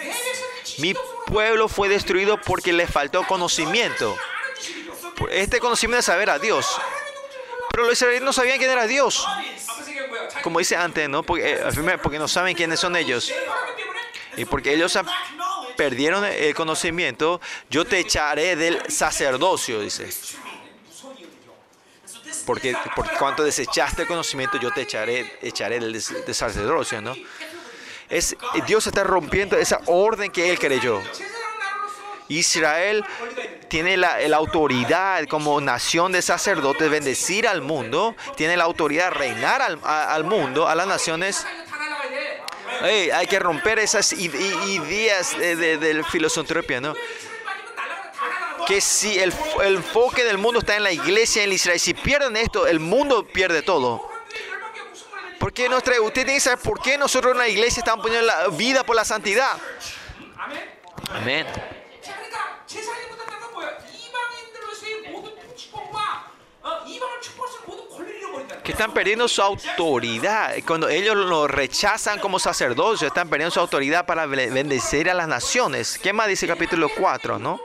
mi 0.79 0.95
pueblo 1.27 1.69
fue 1.69 1.89
destruido 1.89 2.41
porque 2.41 2.73
le 2.73 2.87
faltó 2.87 3.25
conocimiento. 3.27 4.17
Este 5.31 5.61
conocimiento 5.61 5.99
de 5.99 6.03
saber 6.03 6.31
a 6.31 6.39
Dios. 6.39 6.67
Pero 7.71 7.85
los 7.85 7.93
israelíes 7.95 8.23
no 8.23 8.33
sabían 8.33 8.59
quién 8.59 8.71
era 8.71 8.87
Dios. 8.87 9.27
Como 10.43 10.59
dice 10.59 10.77
antes, 10.77 11.09
¿no? 11.09 11.23
Porque, 11.23 11.55
eh, 11.55 11.99
porque 12.03 12.19
no 12.19 12.27
saben 12.27 12.57
quiénes 12.57 12.81
son 12.81 12.97
ellos. 12.97 13.33
Y 14.37 14.45
porque 14.47 14.75
ellos 14.75 14.99
perdieron 15.77 16.25
el 16.25 16.55
conocimiento, 16.55 17.41
yo 17.71 17.85
te 17.85 17.99
echaré 17.99 18.57
del 18.57 18.83
sacerdocio, 18.91 19.81
dice. 19.81 20.09
Porque 22.45 22.77
por 22.97 23.11
cuanto 23.17 23.45
desechaste 23.45 24.03
el 24.03 24.09
conocimiento, 24.09 24.59
yo 24.59 24.73
te 24.73 24.83
echaré, 24.83 25.39
echaré 25.41 25.79
del, 25.79 25.93
del 25.93 26.35
sacerdocio, 26.35 27.01
¿no? 27.01 27.15
Es, 28.13 28.37
Dios 28.67 28.87
está 28.87 29.05
rompiendo 29.05 29.57
esa 29.57 29.81
orden 29.87 30.31
que 30.31 30.51
Él 30.51 30.59
creyó. 30.59 31.01
Israel 32.29 33.03
tiene 33.69 33.97
la, 33.97 34.19
autoridad 34.37 35.27
como 35.29 35.59
nación 35.63 36.13
de 36.13 36.21
sacerdotes 36.21 36.91
bendecir 36.91 37.49
al 37.49 37.63
mundo, 37.63 38.15
tiene 38.37 38.59
la 38.59 38.65
autoridad 38.65 39.07
de 39.07 39.19
reinar 39.19 39.63
al, 39.63 40.25
mundo, 40.25 40.69
a 40.69 40.75
las 40.75 40.87
naciones. 40.87 41.47
Hay 42.83 43.27
que 43.29 43.39
romper 43.39 43.79
esas 43.79 44.13
ideas 44.13 45.35
de, 45.39 46.05
filosofía, 46.11 46.83
¿no? 46.83 46.95
Que 48.67 48.83
si 48.83 49.19
el, 49.19 49.33
el 49.65 49.77
enfoque 49.77 50.23
del 50.23 50.37
mundo 50.37 50.61
está 50.61 50.77
en 50.77 50.83
la 50.83 50.93
iglesia, 50.93 51.45
en 51.45 51.53
Israel, 51.53 51.81
si 51.81 51.95
pierden 51.95 52.37
esto, 52.37 52.67
el 52.67 52.79
mundo 52.79 53.27
pierde 53.27 53.63
todo. 53.63 54.12
Porque 55.43 55.69
nuestra, 55.69 56.01
usted 56.01 56.23
tiene 56.23 56.35
que 56.35 56.41
saber 56.41 56.61
por 56.61 56.81
qué 56.81 56.97
nosotros 56.97 57.33
en 57.33 57.39
la 57.39 57.49
iglesia 57.49 57.81
estamos 57.81 58.05
poniendo 58.05 58.25
la 58.25 58.47
vida 58.47 58.85
por 58.85 58.95
la 58.95 59.05
santidad. 59.05 59.59
Amén. 61.09 61.47
que 68.63 68.71
están 68.71 68.95
perdiendo 68.95 69.27
su 69.27 69.43
autoridad. 69.43 70.55
Cuando 70.65 70.89
ellos 70.89 71.17
lo 71.17 71.49
rechazan 71.49 72.21
como 72.21 72.39
sacerdotes. 72.39 73.03
están 73.03 73.29
perdiendo 73.29 73.51
su 73.51 73.59
autoridad 73.59 74.07
para 74.07 74.27
bendecir 74.27 75.11
a 75.11 75.15
las 75.15 75.27
naciones. 75.27 75.99
¿Qué 75.99 76.13
más 76.13 76.29
dice 76.29 76.47
el 76.47 76.53
capítulo 76.53 76.89
4, 76.97 77.41
no? 77.41 77.61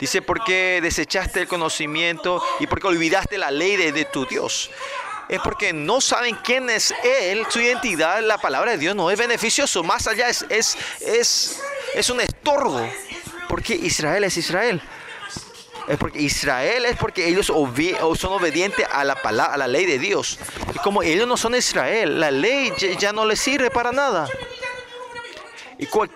Dice, 0.00 0.20
porque 0.20 0.80
desechaste 0.82 1.42
el 1.42 1.46
conocimiento 1.46 2.42
y 2.58 2.66
porque 2.66 2.88
olvidaste 2.88 3.38
la 3.38 3.52
ley 3.52 3.76
de, 3.76 3.92
de 3.92 4.04
tu 4.04 4.26
Dios. 4.26 4.72
Es 5.28 5.40
porque 5.40 5.72
no 5.72 6.00
saben 6.00 6.36
quién 6.42 6.70
es 6.70 6.94
Él, 7.04 7.44
su 7.50 7.60
identidad, 7.60 8.20
la 8.22 8.38
palabra 8.38 8.70
de 8.72 8.78
Dios 8.78 8.96
no 8.96 9.10
es 9.10 9.18
beneficioso. 9.18 9.82
Más 9.82 10.06
allá 10.06 10.28
es, 10.28 10.46
es, 10.48 10.76
es, 11.00 11.60
es 11.94 12.08
un 12.10 12.20
estorbo. 12.20 12.88
Porque 13.48 13.74
Israel 13.74 14.24
es 14.24 14.36
Israel. 14.38 14.80
Es 15.86 15.96
porque 15.96 16.20
Israel 16.20 16.84
es 16.84 16.96
porque 16.96 17.26
ellos 17.28 17.46
son 17.46 18.32
obedientes 18.32 18.86
a 18.90 19.04
la 19.04 19.16
palabra, 19.22 19.54
a 19.54 19.56
la 19.56 19.66
ley 19.68 19.86
de 19.86 19.98
Dios. 19.98 20.38
Y 20.74 20.78
como 20.78 21.02
ellos 21.02 21.26
no 21.26 21.36
son 21.36 21.54
Israel, 21.54 22.20
la 22.20 22.30
ley 22.30 22.72
ya- 22.98 23.12
no 23.12 23.24
les 23.24 23.40
sirve 23.40 23.70
para 23.70 23.90
nada. 23.92 24.28
¿Y 25.78 25.86
cuál, 25.86 26.10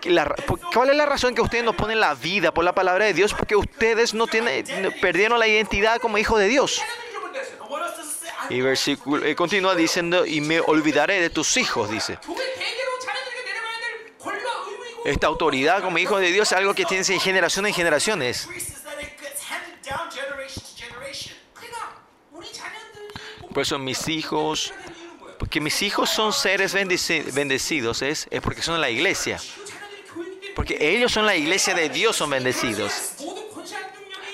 cuál 0.75 0.91
es 0.91 0.97
la 0.97 1.07
razón 1.07 1.35
que 1.35 1.41
ustedes 1.41 1.65
no 1.65 1.73
ponen 1.73 2.01
la 2.01 2.15
vida 2.15 2.53
por 2.53 2.65
la 2.65 2.75
palabra 2.75 3.05
de 3.05 3.15
Dios? 3.15 3.33
Porque 3.33 3.57
ustedes 3.57 4.13
no 4.13 4.27
tienen, 4.27 4.65
perdieron 5.01 5.39
la 5.39 5.47
identidad 5.47 6.01
como 6.01 6.19
hijos 6.19 6.39
de 6.41 6.49
Dios. 6.49 6.81
Y 8.53 8.61
versículo, 8.61 9.25
eh, 9.25 9.35
continúa 9.35 9.75
diciendo, 9.75 10.27
y 10.27 10.43
me 10.43 10.61
olvidaré 10.61 11.21
de 11.21 11.31
tus 11.31 11.57
hijos, 11.57 11.91
dice. 11.91 12.19
Esta 15.07 15.27
autoridad 15.27 15.83
como 15.83 15.97
hijo 15.97 16.19
de 16.19 16.31
Dios 16.31 16.53
es 16.53 16.59
algo 16.59 16.75
que 16.75 16.85
tiene 16.85 17.03
generación 17.19 17.67
en 17.67 17.73
generaciones. 17.73 18.47
Por 23.55 23.63
eso 23.63 23.79
mis 23.79 24.09
hijos, 24.09 24.75
porque 25.39 25.61
mis 25.61 25.81
hijos 25.81 26.11
son 26.11 26.35
seres 26.35 26.75
bendecidos, 26.75 28.03
es, 28.03 28.27
es 28.31 28.41
porque 28.43 28.61
son 28.61 28.83
la 28.83 28.91
iglesia. 28.91 29.41
Porque 30.55 30.77
ellos 30.79 31.11
son 31.11 31.25
la 31.25 31.37
iglesia 31.37 31.75
de 31.75 31.89
Dios, 31.89 32.17
son 32.17 32.29
bendecidos 32.29 33.15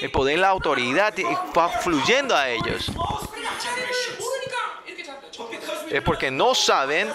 el 0.00 0.10
poder 0.10 0.38
la 0.38 0.48
autoridad 0.48 1.14
va 1.56 1.68
fluyendo 1.68 2.36
a 2.36 2.48
ellos. 2.48 2.90
Es 5.90 6.02
porque 6.02 6.30
no 6.30 6.54
saben, 6.54 7.10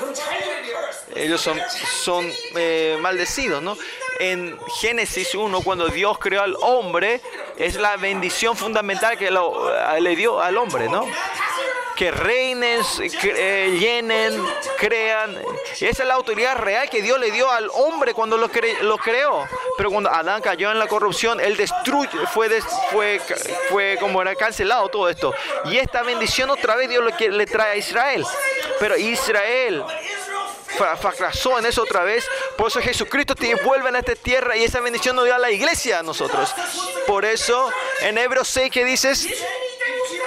ellos 1.16 1.42
son, 1.42 1.60
son 2.02 2.32
eh, 2.56 2.98
maldecidos, 3.00 3.62
¿no? 3.62 3.78
En 4.20 4.58
Génesis 4.80 5.36
1, 5.36 5.62
cuando 5.62 5.88
Dios 5.88 6.18
creó 6.20 6.42
al 6.42 6.56
hombre, 6.62 7.22
es 7.58 7.76
la 7.76 7.98
bendición 7.98 8.56
fundamental 8.56 9.18
que 9.18 9.30
le 9.32 10.16
dio 10.16 10.42
al 10.42 10.58
hombre, 10.58 10.90
¿no? 10.90 11.06
Que 11.96 12.10
reinen, 12.10 12.82
cre- 12.82 13.36
eh, 13.38 13.78
llenen, 13.80 14.44
crean. 14.80 15.38
Esa 15.80 15.86
es 15.86 16.00
la 16.08 16.16
autoridad 16.16 16.56
real 16.58 16.90
que 16.90 17.02
Dios 17.04 17.20
le 17.20 17.30
dio 17.32 17.50
al 17.52 17.70
hombre 17.72 18.14
cuando 18.16 18.36
lo, 18.38 18.50
lo 18.82 18.98
creó. 18.98 19.48
Pero 19.78 19.92
cuando 19.92 20.10
Adán 20.10 20.42
cayó 20.42 20.72
en 20.72 20.80
la 20.80 20.88
corrupción, 20.88 21.40
él 21.40 21.56
destruye, 21.56 22.10
fue, 22.34 22.50
fue, 22.92 23.22
fue 23.70 23.98
como 24.00 24.22
era 24.22 24.34
cancelado 24.36 24.90
todo 24.90 25.08
esto. 25.08 25.34
Y 25.66 25.78
esta 25.78 26.02
bendición 26.02 26.50
otra 26.50 26.76
vez 26.76 26.90
Dios 26.90 27.04
le, 27.06 27.12
quiere- 27.14 27.36
le 27.36 27.46
trae 27.46 27.72
a 27.74 27.76
Israel. 27.76 28.26
Pero 28.80 28.98
Israel 28.98 29.84
fracasó 30.78 31.60
en 31.60 31.66
eso 31.66 31.84
otra 31.84 32.04
vez. 32.04 32.26
Por 32.58 32.68
eso 32.68 32.80
Jesucristo 32.82 33.36
te 33.36 33.54
vuelve 33.56 33.90
a 33.90 34.00
esta 34.00 34.16
tierra 34.16 34.56
y 34.58 34.64
esa 34.64 34.80
bendición 34.80 35.16
nos 35.16 35.26
dio 35.26 35.36
a 35.36 35.40
la 35.40 35.52
iglesia 35.52 36.00
a 36.00 36.04
nosotros. 36.04 36.54
Por 37.08 37.26
eso 37.26 37.70
en 38.02 38.18
Hebreos 38.18 38.48
6 38.48 38.72
que 38.72 38.84
dices 38.86 39.28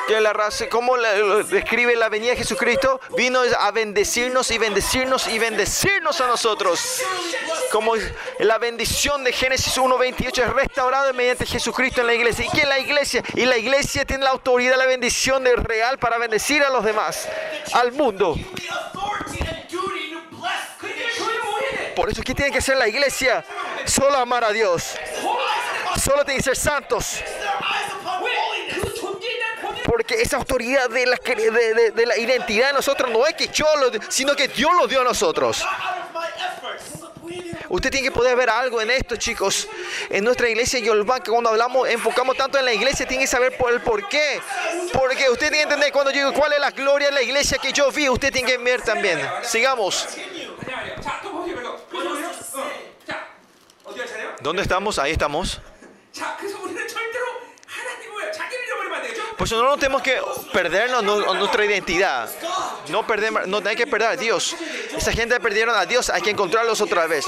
que 0.09 0.20
la 0.20 0.32
raza, 0.32 0.68
¿cómo 0.68 0.97
la- 0.97 1.16
lo 1.16 1.43
describe 1.43 1.97
la 1.97 2.09
venida 2.09 2.31
de 2.31 2.36
Jesucristo? 2.36 3.01
Vino 3.16 3.40
a 3.59 3.70
bendecirnos 3.73 4.51
y 4.52 4.59
bendecirnos 4.59 5.27
y 5.27 5.39
bendecirnos 5.40 6.20
a 6.20 6.28
nosotros. 6.28 7.01
Como 7.73 7.94
la 8.39 8.59
bendición 8.59 9.24
de 9.24 9.32
Génesis 9.32 9.77
1.28 9.77 10.43
es 10.44 10.52
restaurada 10.52 11.12
mediante 11.12 11.44
Jesucristo 11.44 12.02
en 12.02 12.06
la 12.06 12.14
iglesia. 12.14 12.44
¿Y 12.44 12.48
qué 12.51 12.60
es 12.62 12.68
la 12.68 12.78
iglesia? 12.78 13.23
Y 13.35 13.47
la 13.47 13.56
iglesia 13.59 14.05
tiene 14.05 14.23
la 14.24 14.31
autoridad, 14.31 14.77
la 14.77 14.86
bendición 14.86 15.43
de 15.43 15.56
real 15.56 15.98
para 15.98 16.18
bendecir 16.18 16.62
a 16.62 16.70
los 16.70 16.85
demás, 16.85 17.28
al 17.73 17.90
mundo. 17.93 18.36
Por 21.94 22.10
eso, 22.10 22.23
¿qué 22.23 22.35
tiene 22.35 22.52
que 22.52 22.60
ser 22.60 22.77
la 22.77 22.89
iglesia? 22.89 23.44
Solo 23.86 24.16
amar 24.16 24.44
a 24.44 24.51
Dios. 24.52 24.97
Solo 26.02 26.24
tiene 26.24 26.39
que 26.39 26.44
ser 26.44 26.56
santos. 26.56 27.23
Porque 29.85 30.20
esa 30.20 30.36
autoridad 30.36 30.90
de 30.90 31.06
la, 31.06 31.16
de, 31.16 31.51
de, 31.51 31.90
de 31.93 32.06
la 32.06 32.18
identidad 32.18 32.68
de 32.68 32.73
nosotros 32.74 33.10
no 33.10 33.27
es 33.27 33.35
que 33.35 33.48
yo 33.48 33.66
lo, 33.77 33.90
sino 34.10 34.35
que 34.35 34.48
Dios 34.48 34.70
lo 34.78 34.86
dio 34.86 35.01
a 35.01 35.05
nosotros. 35.05 35.64
Usted 37.69 37.90
tiene 37.90 38.09
que 38.09 38.12
poder 38.12 38.36
ver 38.36 38.51
algo 38.51 38.81
en 38.81 38.90
esto, 38.90 39.16
chicos. 39.16 39.69
En 40.11 40.24
nuestra 40.24 40.48
iglesia 40.48 40.78
Yolván, 40.81 41.23
que 41.23 41.31
cuando 41.31 41.51
hablamos, 41.51 41.89
enfocamos 41.89 42.36
tanto 42.36 42.59
en 42.59 42.65
la 42.65 42.73
iglesia, 42.73 43.07
tiene 43.07 43.24
que 43.24 43.28
saber 43.28 43.57
por 43.57 43.73
el 43.73 43.81
por 43.81 44.09
qué. 44.09 44.40
Porque 44.93 45.28
usted 45.31 45.51
tiene 45.51 45.57
que 45.57 45.62
entender 45.62 45.93
cuando 45.93 46.11
yo 46.11 46.28
digo 46.28 46.32
cuál 46.32 46.53
es 46.53 46.61
la 46.61 46.70
gloria 46.70 47.09
de 47.09 47.15
la 47.15 47.23
iglesia 47.23 47.59
que 47.59 47.73
yo 47.73 47.90
vi, 47.90 48.09
usted 48.09 48.32
tiene 48.32 48.48
que 48.48 48.59
ver 48.59 48.82
también. 48.82 49.20
Sigamos. 49.43 50.07
¿Dónde 54.40 54.62
estamos? 54.62 54.98
Ahí 54.98 55.12
estamos. 55.12 55.61
Por 59.37 59.47
eso 59.47 59.63
no 59.63 59.69
nos 59.69 59.79
tenemos 59.79 60.03
que 60.03 60.19
perder 60.53 60.91
nuestra 60.91 61.65
identidad. 61.65 62.31
No, 62.89 63.07
perder, 63.07 63.47
no 63.47 63.61
hay 63.65 63.77
que 63.77 63.87
perder 63.87 64.09
a 64.09 64.17
Dios. 64.17 64.57
Esa 64.97 65.13
gente 65.13 65.39
perdieron 65.41 65.77
a 65.77 65.85
Dios, 65.85 66.09
hay 66.09 66.23
que 66.23 66.31
encontrarlos 66.31 66.81
otra 66.81 67.07
vez. 67.07 67.27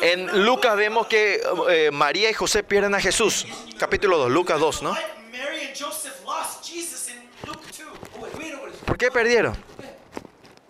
En 0.00 0.44
Lucas 0.44 0.76
vemos 0.76 1.06
que 1.06 1.40
eh, 1.70 1.90
María 1.90 2.30
y 2.30 2.34
José 2.34 2.62
pierden 2.62 2.94
a 2.94 3.00
Jesús. 3.00 3.46
Capítulo 3.78 4.18
2, 4.18 4.30
Lucas 4.30 4.60
2, 4.60 4.82
¿no? 4.82 4.96
¿Por 8.86 8.98
qué 8.98 9.10
perdieron? 9.10 9.56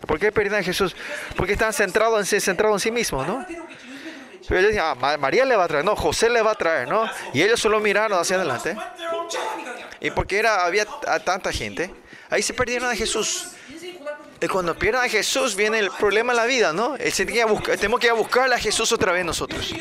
¿Por 0.07 0.19
qué 0.19 0.33
perdieron 0.33 0.61
a 0.61 0.63
Jesús? 0.63 0.97
Porque 1.37 1.53
estaban 1.53 1.75
centrados 1.75 2.33
en, 2.33 2.41
centrados 2.41 2.77
en 2.77 2.81
sí 2.81 2.91
mismos, 2.91 3.27
¿no? 3.27 3.45
Pero 4.49 4.61
ellos 4.61 4.73
decían, 4.73 4.97
ah, 5.01 5.17
María 5.19 5.45
le 5.45 5.55
va 5.55 5.65
a 5.65 5.69
traer, 5.69 5.85
no, 5.85 5.95
José 5.95 6.31
le 6.31 6.41
va 6.41 6.53
a 6.53 6.55
traer, 6.55 6.89
¿no? 6.89 7.09
Y 7.35 7.43
ellos 7.43 7.61
solo 7.61 7.81
miraron 7.81 8.19
hacia 8.19 8.37
adelante. 8.37 8.75
Y 10.01 10.11
porque 10.11 10.39
era, 10.39 10.65
había 10.65 10.87
tanta 11.25 11.53
gente, 11.53 11.91
ahí 12.31 12.43
se 12.43 12.55
perdieron 12.55 12.91
a 12.91 12.97
Jesús. 12.97 13.49
Y 14.41 14.47
cuando 14.47 14.75
pierdan 14.79 15.05
a 15.05 15.09
Jesús 15.09 15.55
viene 15.55 15.81
el 15.81 15.91
problema 15.91 16.33
en 16.33 16.37
la 16.37 16.47
vida, 16.47 16.73
¿no? 16.73 16.97
Tenemos 16.97 18.01
que 18.01 18.07
ir 18.07 18.13
a 18.13 18.15
buscar 18.15 18.51
a 18.53 18.59
Jesús 18.59 18.91
otra 18.93 19.13
vez 19.13 19.25
nosotros. 19.25 19.75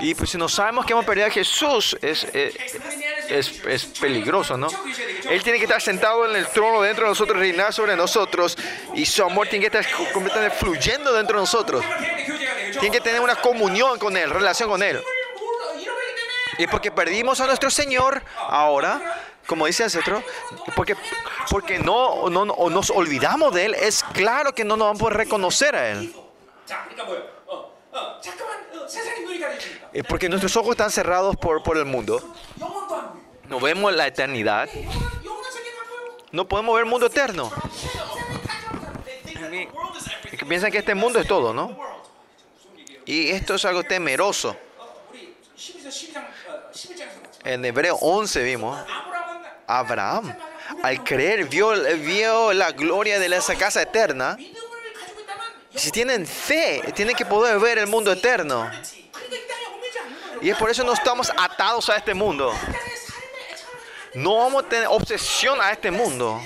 Y 0.00 0.14
pues 0.14 0.30
si 0.30 0.38
no 0.38 0.48
sabemos 0.48 0.86
que 0.86 0.92
hemos 0.92 1.04
perdido 1.04 1.26
a 1.26 1.30
Jesús, 1.30 1.96
eh, 2.00 2.54
es, 3.28 3.64
es, 3.66 3.84
peligroso, 4.00 4.56
¿no? 4.56 4.68
Él 5.28 5.42
tiene 5.42 5.58
que 5.58 5.64
estar 5.64 5.80
sentado 5.80 6.28
en 6.28 6.36
el 6.36 6.46
trono 6.48 6.80
dentro 6.82 7.04
de 7.04 7.10
nosotros, 7.10 7.38
reinar 7.38 7.72
sobre 7.72 7.96
nosotros, 7.96 8.56
y 8.94 9.04
su 9.04 9.22
amor 9.22 9.48
tiene 9.48 9.68
que 9.68 9.78
estar 9.78 10.12
completamente 10.12 10.56
fluyendo 10.56 11.12
dentro 11.12 11.36
de 11.36 11.42
nosotros. 11.42 11.84
Tiene 12.72 12.90
que 12.90 13.00
tener 13.00 13.20
una 13.20 13.36
comunión 13.36 13.98
con 13.98 14.16
Él, 14.16 14.30
relación 14.30 14.70
con 14.70 14.82
Él. 14.82 15.02
Y 16.58 16.66
porque 16.66 16.90
perdimos 16.90 17.40
a 17.40 17.46
nuestro 17.46 17.70
Señor 17.70 18.22
ahora, 18.36 19.00
como 19.46 19.66
dice 19.66 19.84
Ancestro, 19.84 20.22
porque, 20.76 20.96
porque 21.50 21.78
no, 21.78 22.28
no, 22.30 22.44
nos 22.44 22.90
olvidamos 22.90 23.54
de 23.54 23.66
Él, 23.66 23.74
es 23.74 24.02
claro 24.12 24.54
que 24.54 24.64
no 24.64 24.76
nos 24.76 24.88
vamos 24.88 25.12
a 25.12 25.14
reconocer 25.14 25.76
a 25.76 25.90
Él. 25.90 26.14
Es 28.90 30.00
eh, 30.00 30.04
porque 30.04 30.28
nuestros 30.28 30.56
ojos 30.56 30.72
están 30.72 30.90
cerrados 30.90 31.36
por, 31.36 31.62
por 31.62 31.76
el 31.76 31.84
mundo. 31.84 32.20
No 33.48 33.60
vemos 33.60 33.94
la 33.94 34.06
eternidad. 34.06 34.68
No 36.32 36.46
podemos 36.48 36.74
ver 36.74 36.84
el 36.84 36.90
mundo 36.90 37.06
eterno. 37.06 37.50
Piensan 40.48 40.72
que 40.72 40.78
este 40.78 40.94
mundo 40.94 41.20
es 41.20 41.26
todo, 41.26 41.52
¿no? 41.52 41.78
Y 43.04 43.28
esto 43.30 43.54
es 43.54 43.64
algo 43.64 43.84
temeroso. 43.84 44.56
En 47.44 47.64
Hebreo 47.64 47.96
11 47.96 48.42
vimos, 48.42 48.78
Abraham, 49.66 50.36
al 50.82 51.04
creer, 51.04 51.46
vio, 51.46 51.72
vio 51.98 52.52
la 52.52 52.72
gloria 52.72 53.18
de 53.18 53.34
esa 53.36 53.54
casa 53.56 53.82
eterna 53.82 54.36
si 55.74 55.90
tienen 55.90 56.26
fe, 56.26 56.82
tienen 56.94 57.14
que 57.14 57.24
poder 57.24 57.58
ver 57.58 57.78
el 57.78 57.86
mundo 57.86 58.12
eterno. 58.12 58.70
Y 60.40 60.50
es 60.50 60.56
por 60.56 60.70
eso 60.70 60.82
no 60.84 60.92
estamos 60.92 61.30
atados 61.36 61.88
a 61.90 61.96
este 61.96 62.14
mundo. 62.14 62.52
No 64.14 64.38
vamos 64.38 64.64
a 64.64 64.68
tener 64.68 64.88
obsesión 64.88 65.60
a 65.60 65.70
este 65.70 65.90
mundo. 65.90 66.40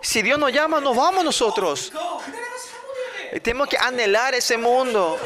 Si 0.00 0.22
Dios 0.22 0.38
nos 0.38 0.52
llama, 0.52 0.80
nos 0.80 0.96
vamos 0.96 1.24
nosotros. 1.24 1.92
Y 3.32 3.40
tenemos 3.40 3.68
que 3.68 3.76
anhelar 3.76 4.34
ese 4.34 4.56
mundo. 4.56 5.18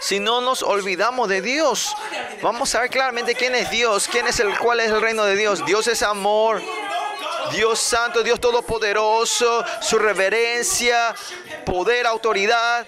Si 0.00 0.20
no 0.20 0.40
nos 0.40 0.62
olvidamos 0.62 1.28
de 1.28 1.42
Dios, 1.42 1.94
vamos 2.40 2.74
a 2.74 2.80
ver 2.80 2.90
claramente 2.90 3.34
quién 3.34 3.54
es 3.54 3.70
Dios, 3.70 4.08
quién 4.08 4.26
es 4.26 4.38
el 4.40 4.56
cuál 4.58 4.80
es 4.80 4.90
el 4.90 5.00
reino 5.00 5.24
de 5.24 5.36
Dios. 5.36 5.64
Dios 5.66 5.86
es 5.86 6.02
amor. 6.02 6.62
Dios 7.50 7.78
Santo, 7.78 8.22
Dios 8.22 8.40
Todopoderoso, 8.40 9.64
su 9.80 9.98
reverencia, 9.98 11.14
poder, 11.64 12.06
autoridad. 12.06 12.86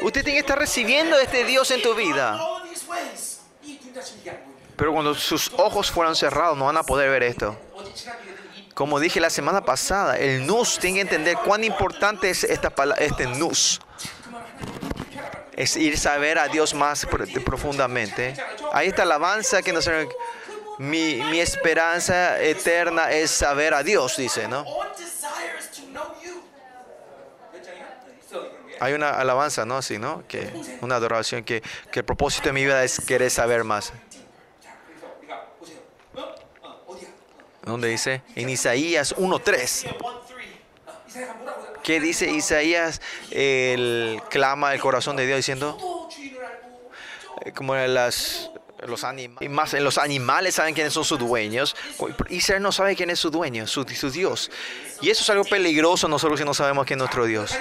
Usted 0.00 0.22
tiene 0.22 0.38
que 0.38 0.40
estar 0.40 0.58
recibiendo 0.58 1.16
a 1.16 1.22
este 1.22 1.44
Dios 1.44 1.70
en 1.70 1.82
tu 1.82 1.94
vida. 1.94 2.40
Pero 4.76 4.92
cuando 4.92 5.14
sus 5.14 5.50
ojos 5.56 5.90
fueran 5.90 6.14
cerrados, 6.14 6.56
no 6.56 6.66
van 6.66 6.76
a 6.76 6.84
poder 6.84 7.10
ver 7.10 7.24
esto. 7.24 7.58
Como 8.74 9.00
dije 9.00 9.18
la 9.18 9.28
semana 9.28 9.64
pasada, 9.64 10.16
el 10.16 10.46
NUS 10.46 10.78
tiene 10.78 10.96
que 10.96 11.00
entender 11.00 11.36
cuán 11.44 11.64
importante 11.64 12.30
es 12.30 12.44
esta 12.44 12.70
palabra, 12.70 13.04
este 13.04 13.26
NUS. 13.26 13.80
Es 15.56 15.76
ir 15.76 15.94
a 15.94 15.96
saber 15.96 16.38
a 16.38 16.46
Dios 16.46 16.74
más 16.74 17.04
profundamente. 17.44 18.36
Ahí 18.72 18.86
está 18.86 19.04
la 19.04 19.16
alabanza 19.16 19.62
que 19.62 19.72
nos 19.72 19.90
mi, 20.78 21.16
mi 21.30 21.40
esperanza 21.40 22.40
eterna 22.40 23.10
es 23.10 23.30
saber 23.30 23.74
a 23.74 23.82
Dios, 23.82 24.16
dice, 24.16 24.46
¿no? 24.46 24.64
Hay 28.80 28.92
una 28.92 29.10
alabanza, 29.10 29.64
¿no? 29.64 29.76
Así, 29.76 29.98
¿no? 29.98 30.24
Que 30.28 30.52
una 30.80 30.96
adoración 30.96 31.42
que, 31.42 31.62
que 31.90 32.00
el 32.00 32.04
propósito 32.04 32.48
de 32.48 32.52
mi 32.52 32.64
vida 32.64 32.84
es 32.84 33.00
querer 33.00 33.30
saber 33.30 33.64
más. 33.64 33.92
Donde 37.62 37.88
dice 37.88 38.22
en 38.36 38.48
Isaías 38.48 39.14
1:3. 39.16 39.96
¿Qué 41.82 42.00
dice 42.00 42.30
Isaías? 42.30 43.00
El 43.30 44.22
clama 44.30 44.74
el 44.74 44.80
corazón 44.80 45.16
de 45.16 45.26
Dios 45.26 45.38
diciendo 45.38 46.08
eh, 47.40 47.52
como 47.52 47.74
las 47.74 48.50
los 48.86 49.04
y 49.40 49.48
más 49.48 49.74
en 49.74 49.84
los 49.84 49.98
animales 49.98 50.54
saben 50.54 50.74
quiénes 50.74 50.92
son 50.92 51.04
sus 51.04 51.18
dueños. 51.18 51.74
Israel 52.28 52.62
no 52.62 52.72
sabe 52.72 52.94
quién 52.94 53.10
es 53.10 53.18
su 53.18 53.30
dueño, 53.30 53.66
su, 53.66 53.84
Dios. 53.84 54.50
Y 55.00 55.10
eso 55.10 55.22
es 55.22 55.30
algo 55.30 55.44
peligroso 55.44 56.08
nosotros 56.08 56.38
si 56.38 56.44
no 56.44 56.54
sabemos 56.54 56.86
quién 56.86 56.98
es 56.98 57.00
nuestro 57.00 57.24
Dios. 57.24 57.56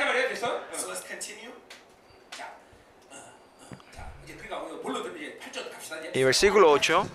Y 6.14 6.23
versículo 6.23 6.72
8 6.72 7.07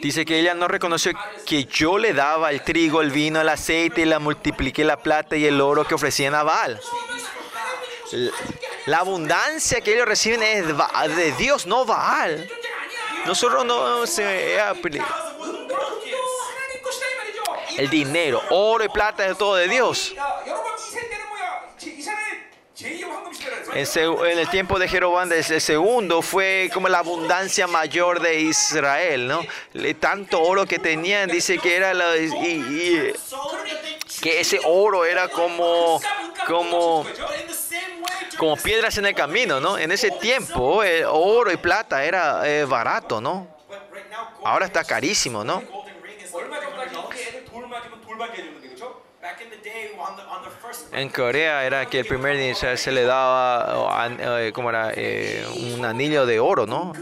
dice 0.00 0.24
que 0.24 0.38
ella 0.38 0.54
no 0.54 0.68
reconoció 0.68 1.12
que 1.46 1.64
yo 1.64 1.98
le 1.98 2.12
daba 2.12 2.50
el 2.50 2.62
trigo, 2.62 3.00
el 3.00 3.10
vino, 3.10 3.40
el 3.40 3.48
aceite 3.48 4.02
y 4.02 4.04
la 4.04 4.18
multipliqué 4.18 4.84
la 4.84 4.98
plata 4.98 5.36
y 5.36 5.46
el 5.46 5.60
oro 5.60 5.84
que 5.84 5.94
ofrecían 5.94 6.34
a 6.34 6.42
Baal. 6.42 6.80
La 8.86 8.98
abundancia 8.98 9.80
que 9.80 9.94
ellos 9.94 10.06
reciben 10.06 10.42
es 10.42 11.16
de 11.16 11.32
Dios, 11.32 11.66
no 11.66 11.84
Baal. 11.84 12.50
Nosotros 13.26 13.64
no 13.64 14.06
se 14.06 14.58
el 17.76 17.90
dinero, 17.90 18.40
oro 18.50 18.84
y 18.84 18.88
plata 18.88 19.26
es 19.26 19.36
todo 19.36 19.56
de 19.56 19.68
Dios. 19.68 20.14
En 23.74 24.38
el 24.38 24.48
tiempo 24.50 24.78
de 24.78 24.86
Jeroboam 24.86 25.32
el 25.32 25.60
segundo 25.60 26.22
fue 26.22 26.70
como 26.72 26.88
la 26.88 26.98
abundancia 26.98 27.66
mayor 27.66 28.20
de 28.20 28.40
Israel, 28.40 29.26
¿no? 29.26 29.44
Tanto 29.98 30.40
oro 30.40 30.66
que 30.66 30.78
tenían, 30.78 31.28
dice 31.28 31.58
que 31.58 31.74
era 31.74 31.92
la, 31.92 32.14
que 34.20 34.40
ese 34.40 34.60
oro 34.64 35.04
era 35.04 35.28
como, 35.28 36.00
como, 36.46 37.06
como 38.38 38.56
piedras 38.56 38.98
en 38.98 39.06
el 39.06 39.14
camino, 39.14 39.60
¿no? 39.60 39.78
En 39.78 39.92
ese 39.92 40.10
tiempo, 40.10 40.82
el 40.82 41.04
oro 41.04 41.52
y 41.52 41.56
plata 41.56 42.04
era 42.04 42.48
eh, 42.48 42.64
barato, 42.64 43.20
¿no? 43.20 43.46
Ahora 44.44 44.66
está 44.66 44.84
carísimo, 44.84 45.42
¿no? 45.44 45.62
En 50.92 51.08
Corea 51.08 51.64
era 51.64 51.86
que 51.86 52.00
el 52.00 52.06
primer 52.06 52.36
inicial 52.36 52.76
se 52.76 52.92
le 52.92 53.04
daba, 53.04 54.08
eh, 54.18 54.52
como 54.52 54.70
era, 54.70 54.92
eh, 54.94 55.46
un 55.56 55.84
anillo 55.84 56.26
de 56.26 56.38
oro, 56.40 56.66
¿no? 56.66 56.92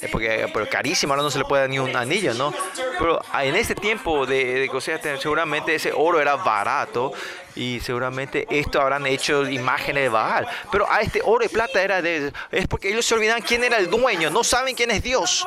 Eh, 0.00 0.08
porque, 0.10 0.42
eh, 0.42 0.50
pero 0.52 0.68
carísimo, 0.68 1.12
ahora 1.12 1.22
no 1.22 1.30
se 1.30 1.38
le 1.38 1.44
puede 1.44 1.62
dar 1.62 1.70
ni 1.70 1.78
un 1.78 1.94
anillo, 1.96 2.34
¿no? 2.34 2.52
Pero 2.98 3.20
en 3.40 3.56
este 3.56 3.74
tiempo 3.74 4.26
de, 4.26 4.60
de 4.60 4.68
Corea, 4.68 5.00
seguramente 5.18 5.74
ese 5.74 5.92
oro 5.94 6.20
era 6.20 6.36
barato 6.36 7.12
y 7.56 7.80
seguramente 7.80 8.46
esto 8.50 8.80
habrán 8.80 9.06
hecho 9.06 9.48
imágenes 9.48 10.04
de 10.04 10.08
Baal. 10.10 10.46
Pero 10.70 10.90
a 10.90 11.00
este 11.00 11.20
oro 11.24 11.44
y 11.44 11.48
plata 11.48 11.82
era 11.82 12.02
de... 12.02 12.32
Es 12.50 12.66
porque 12.66 12.90
ellos 12.90 13.06
se 13.06 13.14
olvidan 13.14 13.40
quién 13.42 13.64
era 13.64 13.78
el 13.78 13.88
dueño, 13.88 14.30
no 14.30 14.44
saben 14.44 14.74
quién 14.74 14.90
es 14.90 15.02
Dios. 15.02 15.46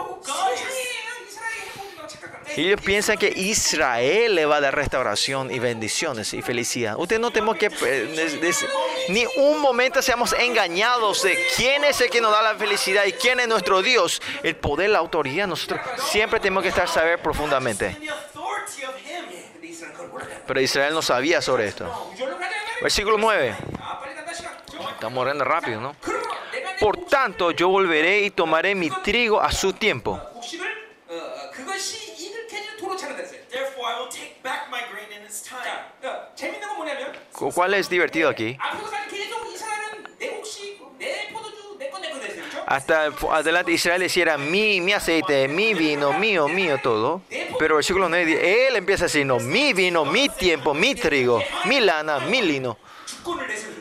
Ellos 2.56 2.82
piensan 2.82 3.18
que 3.18 3.28
Israel 3.36 4.34
le 4.34 4.46
va 4.46 4.58
a 4.58 4.62
dar 4.62 4.76
restauración 4.76 5.52
y 5.52 5.60
bendiciones 5.60 6.34
y 6.34 6.42
felicidad. 6.42 6.96
Usted 6.98 7.20
no 7.20 7.32
tenemos 7.32 7.58
que 7.58 7.68
eh, 7.68 8.14
des, 8.16 8.42
des, 8.42 8.66
ni 9.10 9.26
un 9.38 9.60
momento 9.60 10.02
seamos 10.02 10.34
engañados 10.34 11.24
de 11.24 11.38
quién 11.56 11.84
es 11.84 12.02
el 12.02 12.10
que 12.10 12.22
nos 12.22 12.32
da 12.32 12.42
la 12.42 12.56
felicidad 12.56 13.06
y 13.06 13.12
quién 13.14 13.40
es 13.40 13.48
nuestro 13.48 13.82
Dios. 13.82 14.22
El 14.44 14.56
poder, 14.56 14.90
la 14.90 15.00
autoridad, 15.00 15.48
nosotros 15.48 15.80
siempre 16.10 16.40
tenemos 16.40 16.64
que 16.64 16.70
estar 16.70 16.88
saber 16.88 17.22
profundamente. 17.22 17.96
Pero 20.48 20.62
Israel 20.62 20.94
no 20.94 21.02
sabía 21.02 21.42
sobre 21.42 21.68
esto. 21.68 22.12
Versículo 22.82 23.18
9. 23.18 23.56
Estamos 24.94 25.22
orando 25.22 25.44
rápido, 25.44 25.82
¿no? 25.82 25.96
Por 26.80 27.06
tanto, 27.06 27.52
yo 27.52 27.70
volveré 27.70 28.22
y 28.22 28.32
tomaré 28.32 28.76
mi 28.76 28.90
trigo 28.90 29.42
a 29.42 29.52
su 29.52 29.74
tiempo. 29.74 30.22
¿Cuál 37.54 37.74
es 37.74 37.90
divertido 37.90 38.30
aquí? 38.30 38.58
Hasta 42.66 43.06
adelante 43.32 43.72
Israel 43.72 44.04
hiciera 44.04 44.38
mi, 44.38 44.82
mi 44.82 44.92
aceite, 44.92 45.48
mi 45.48 45.74
vino, 45.74 46.12
mío, 46.14 46.50
mío, 46.50 46.80
todo. 46.84 47.22
Pero 47.58 47.76
el 47.76 47.78
versículo 47.78 48.10
9, 48.10 48.68
él 48.68 48.76
empieza 48.76 49.06
así, 49.06 49.24
no, 49.24 49.40
mi 49.40 49.72
vino, 49.72 50.04
mi 50.04 50.28
tiempo, 50.28 50.74
mi 50.74 50.94
trigo, 50.94 51.42
mi 51.66 51.80
lana, 51.80 52.20
mi 52.20 52.42
lino. 52.42 52.78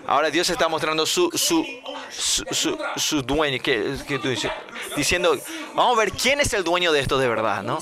Ahora 0.06 0.30
Dios 0.30 0.48
está 0.50 0.68
mostrando 0.68 1.04
su, 1.04 1.30
su, 1.34 1.66
su, 2.10 2.44
su, 2.52 2.78
su 2.96 3.22
dueño, 3.22 3.60
que, 3.60 3.96
que 4.06 4.20
tú 4.20 4.28
dices, 4.28 4.52
diciendo, 4.96 5.36
vamos 5.74 5.96
a 5.96 6.00
ver 6.00 6.12
quién 6.12 6.40
es 6.40 6.52
el 6.52 6.62
dueño 6.62 6.92
de 6.92 7.00
esto 7.00 7.18
de 7.18 7.28
verdad, 7.28 7.64
¿no? 7.64 7.80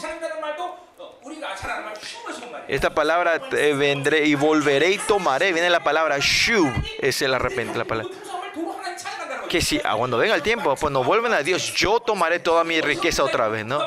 Esta 2.69 2.91
palabra 2.91 3.41
eh, 3.53 3.74
vendré 3.74 4.27
y 4.27 4.35
volveré 4.35 4.93
y 4.93 4.99
tomaré. 4.99 5.53
Viene 5.53 5.70
la 5.70 5.82
palabra 5.82 6.19
shuv. 6.20 6.73
Es 6.99 7.23
el 7.23 7.35
arrepentimiento. 7.35 7.78
La 7.78 7.85
palabra. 7.85 8.11
Que 9.49 9.61
si 9.61 9.81
ah, 9.85 9.95
cuando 9.97 10.19
venga 10.19 10.35
el 10.35 10.43
tiempo, 10.43 10.74
pues 10.74 10.93
nos 10.93 11.07
vuelven 11.07 11.32
a 11.32 11.43
Dios. 11.43 11.74
Yo 11.74 12.01
tomaré 12.01 12.41
toda 12.41 12.65
mi 12.65 12.81
riqueza 12.81 13.23
otra 13.23 13.49
vez, 13.49 13.65
¿no? 13.65 13.81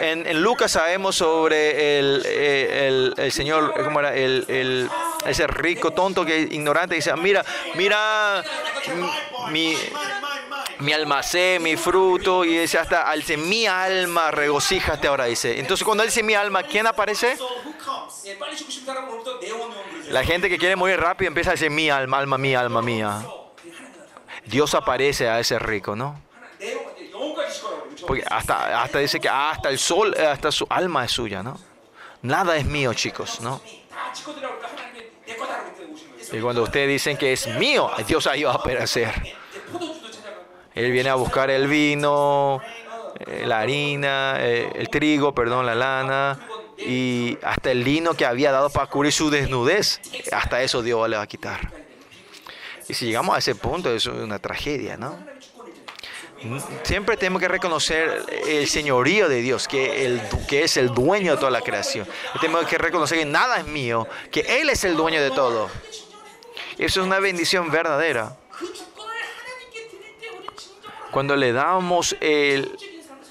En, 0.00 0.26
en 0.26 0.42
Lucas 0.42 0.72
sabemos 0.72 1.14
sobre 1.14 1.98
el, 2.00 2.22
eh, 2.26 3.12
el, 3.16 3.32
Señor, 3.32 3.74
eh, 3.76 3.84
¿cómo 3.84 4.00
era? 4.00 4.12
el 4.16 4.90
ese 5.26 5.46
rico 5.46 5.90
tonto 5.92 6.24
que 6.24 6.40
ignorante 6.40 6.94
dice, 6.94 7.10
ah, 7.10 7.16
mira, 7.16 7.44
mira, 7.74 8.42
mi, 9.50 9.76
mi 10.80 10.92
almacén, 10.92 11.62
mi 11.62 11.76
fruto, 11.76 12.44
y 12.44 12.56
dice 12.56 12.78
hasta, 12.78 13.10
al 13.10 13.20
dice, 13.20 13.36
mi 13.36 13.66
alma, 13.66 14.30
regocíjate 14.30 15.08
ahora, 15.08 15.24
dice. 15.24 15.58
Entonces 15.58 15.84
cuando 15.84 16.04
dice 16.04 16.22
mi 16.22 16.34
alma, 16.34 16.62
¿quién 16.62 16.86
aparece? 16.86 17.36
La 20.10 20.24
gente 20.24 20.48
que 20.48 20.58
quiere 20.58 20.76
morir 20.76 20.98
rápido 21.00 21.28
empieza 21.28 21.50
a 21.50 21.52
decir 21.54 21.70
mi 21.70 21.90
alma, 21.90 22.18
alma, 22.18 22.38
mi 22.38 22.54
alma, 22.54 22.82
mía. 22.82 23.26
Dios 24.46 24.74
aparece 24.74 25.28
a 25.28 25.40
ese 25.40 25.58
rico, 25.58 25.96
¿no? 25.96 26.22
Porque 28.06 28.24
hasta, 28.28 28.82
hasta 28.82 28.98
dice 29.00 29.20
que 29.20 29.28
hasta 29.28 29.68
el 29.68 29.78
sol, 29.78 30.14
hasta 30.14 30.50
su 30.50 30.66
alma 30.70 31.04
es 31.04 31.12
suya, 31.12 31.42
¿no? 31.42 31.58
Nada 32.22 32.56
es 32.56 32.64
mío, 32.64 32.94
chicos, 32.94 33.40
¿no? 33.40 33.60
Y 36.32 36.40
cuando 36.40 36.62
ustedes 36.62 36.88
dicen 36.88 37.16
que 37.16 37.32
es 37.32 37.46
mío, 37.46 37.90
Dios 38.06 38.26
ahí 38.26 38.44
va 38.44 38.52
a 38.52 38.54
aparecer. 38.54 39.36
Él 40.78 40.92
viene 40.92 41.10
a 41.10 41.16
buscar 41.16 41.50
el 41.50 41.66
vino, 41.66 42.62
eh, 43.18 43.42
la 43.46 43.58
harina, 43.58 44.36
eh, 44.38 44.70
el 44.76 44.88
trigo, 44.88 45.34
perdón, 45.34 45.66
la 45.66 45.74
lana 45.74 46.38
y 46.78 47.36
hasta 47.42 47.72
el 47.72 47.82
lino 47.82 48.14
que 48.14 48.24
había 48.24 48.52
dado 48.52 48.70
para 48.70 48.86
cubrir 48.86 49.12
su 49.12 49.28
desnudez. 49.28 50.00
Hasta 50.30 50.62
eso 50.62 50.80
Dios 50.80 51.08
le 51.08 51.16
va 51.16 51.22
a 51.22 51.26
quitar. 51.26 51.72
Y 52.88 52.94
si 52.94 53.06
llegamos 53.06 53.34
a 53.34 53.38
ese 53.38 53.56
punto, 53.56 53.92
es 53.92 54.06
una 54.06 54.38
tragedia, 54.38 54.96
¿no? 54.96 55.18
Siempre 56.84 57.16
tenemos 57.16 57.40
que 57.40 57.48
reconocer 57.48 58.22
el 58.46 58.68
señorío 58.68 59.28
de 59.28 59.42
Dios, 59.42 59.66
que, 59.66 60.06
el, 60.06 60.22
que 60.46 60.62
es 60.62 60.76
el 60.76 60.94
dueño 60.94 61.32
de 61.32 61.38
toda 61.38 61.50
la 61.50 61.60
creación. 61.60 62.06
Tenemos 62.40 62.66
que 62.66 62.78
reconocer 62.78 63.18
que 63.18 63.24
nada 63.24 63.58
es 63.58 63.66
mío, 63.66 64.06
que 64.30 64.60
Él 64.60 64.70
es 64.70 64.84
el 64.84 64.94
dueño 64.94 65.20
de 65.20 65.32
todo. 65.32 65.68
Eso 66.78 67.00
es 67.00 67.06
una 67.06 67.18
bendición 67.18 67.68
verdadera. 67.72 68.36
Cuando 71.18 71.34
le 71.34 71.52
damos 71.52 72.14
el, 72.20 72.78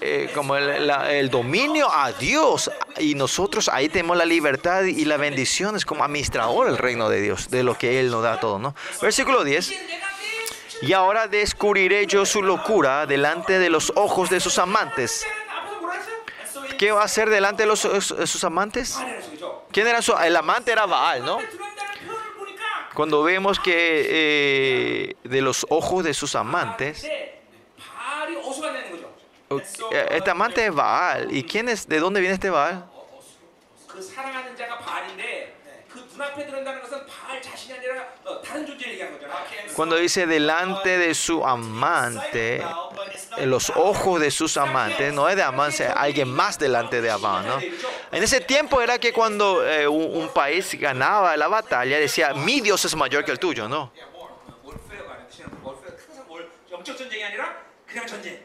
eh, 0.01 0.30
como 0.35 0.57
el, 0.57 1.30
dominio 1.30 1.89
a 1.89 2.11
Dios 2.11 2.69
y 2.99 3.15
nosotros 3.15 3.69
ahí 3.69 3.88
tenemos 3.88 4.18
la 4.18 4.26
libertad 4.26 4.84
y 4.84 5.05
la 5.05 5.15
bendición 5.15 5.77
es 5.77 5.85
como 5.85 6.03
administrador 6.03 6.68
el 6.68 6.77
reino 6.77 7.07
de 7.07 7.22
Dios, 7.22 7.49
de 7.49 7.64
lo 7.64 7.77
que 7.77 8.01
Él 8.01 8.11
nos 8.11 8.23
da 8.23 8.41
todo, 8.41 8.59
¿no? 8.59 8.76
Versículo 9.01 9.45
10. 9.45 9.72
Y 10.81 10.91
ahora 10.91 11.30
descubriré 11.30 12.05
yo 12.07 12.26
su 12.26 12.43
locura 12.43 13.05
delante 13.05 13.57
de 13.57 13.69
los 13.69 13.93
ojos 13.95 14.30
de 14.30 14.41
sus 14.41 14.59
amantes. 14.59 15.26
¿Qué 16.77 16.91
va 16.91 17.03
a 17.03 17.05
hacer 17.05 17.30
delante 17.30 17.64
de 17.64 17.68
los, 17.68 17.80
sus 17.80 18.43
amantes? 18.43 18.99
¿Quién 19.72 19.88
era 19.88 20.01
su, 20.01 20.14
el 20.14 20.35
amante? 20.35 20.73
Era 20.73 20.85
Baal, 20.88 21.23
¿no? 21.23 21.39
Cuando 22.93 23.23
vemos 23.23 23.61
que 23.61 24.07
eh, 24.09 25.15
de 25.23 25.41
los 25.41 25.65
ojos 25.69 26.03
de 26.03 26.14
sus 26.14 26.35
amantes, 26.35 27.07
este 30.10 30.30
amante 30.30 30.66
es 30.66 30.74
Baal. 30.74 31.36
¿Y 31.36 31.44
quién 31.44 31.70
es? 31.70 31.88
¿De 31.88 31.99
dónde 31.99 32.20
viene 32.20 32.36
este 32.36 32.49
Baal? 32.49 32.86
Cuando 39.76 39.95
dice 39.95 40.26
delante 40.26 40.98
de 40.98 41.14
su 41.14 41.45
amante, 41.45 42.64
en 43.38 43.49
los 43.49 43.70
ojos 43.70 44.20
de 44.20 44.32
sus 44.32 44.58
amantes, 44.58 45.14
no 45.14 45.30
es 45.30 45.36
de 45.36 45.44
amante, 45.44 45.86
es 45.86 45.91
alguien 45.95 46.30
más 46.30 46.58
delante 46.58 47.02
de 47.02 47.12
Amán. 47.12 47.48
¿no? 47.48 47.60
En 48.12 48.24
ese 48.24 48.41
tiempo 48.41 48.82
era 48.82 48.99
que 48.99 49.14
cuando 49.14 49.66
eh, 49.68 49.88
un, 49.88 50.16
un, 50.18 50.30
país 50.30 50.74
ganaba 50.80 51.38
la 51.38 51.48
batalla, 51.48 51.99
decía, 51.99 52.34
mi 52.34 52.62
Dios 52.62 52.84
es 52.86 52.95
mayor 52.95 53.24
que 53.24 53.32
el 53.32 53.40
tuyo, 53.40 53.68
¿no? 53.70 53.91
월페어가 57.86 58.03
아니라 58.03 58.03
지금 58.03 58.03
월페어 58.03 58.03
항상 58.03 58.03
월 58.03 58.03
영적 58.03 58.03
전쟁이 58.03 58.03
아니라 58.03 58.03
그냥 58.03 58.07
전쟁. 58.07 58.40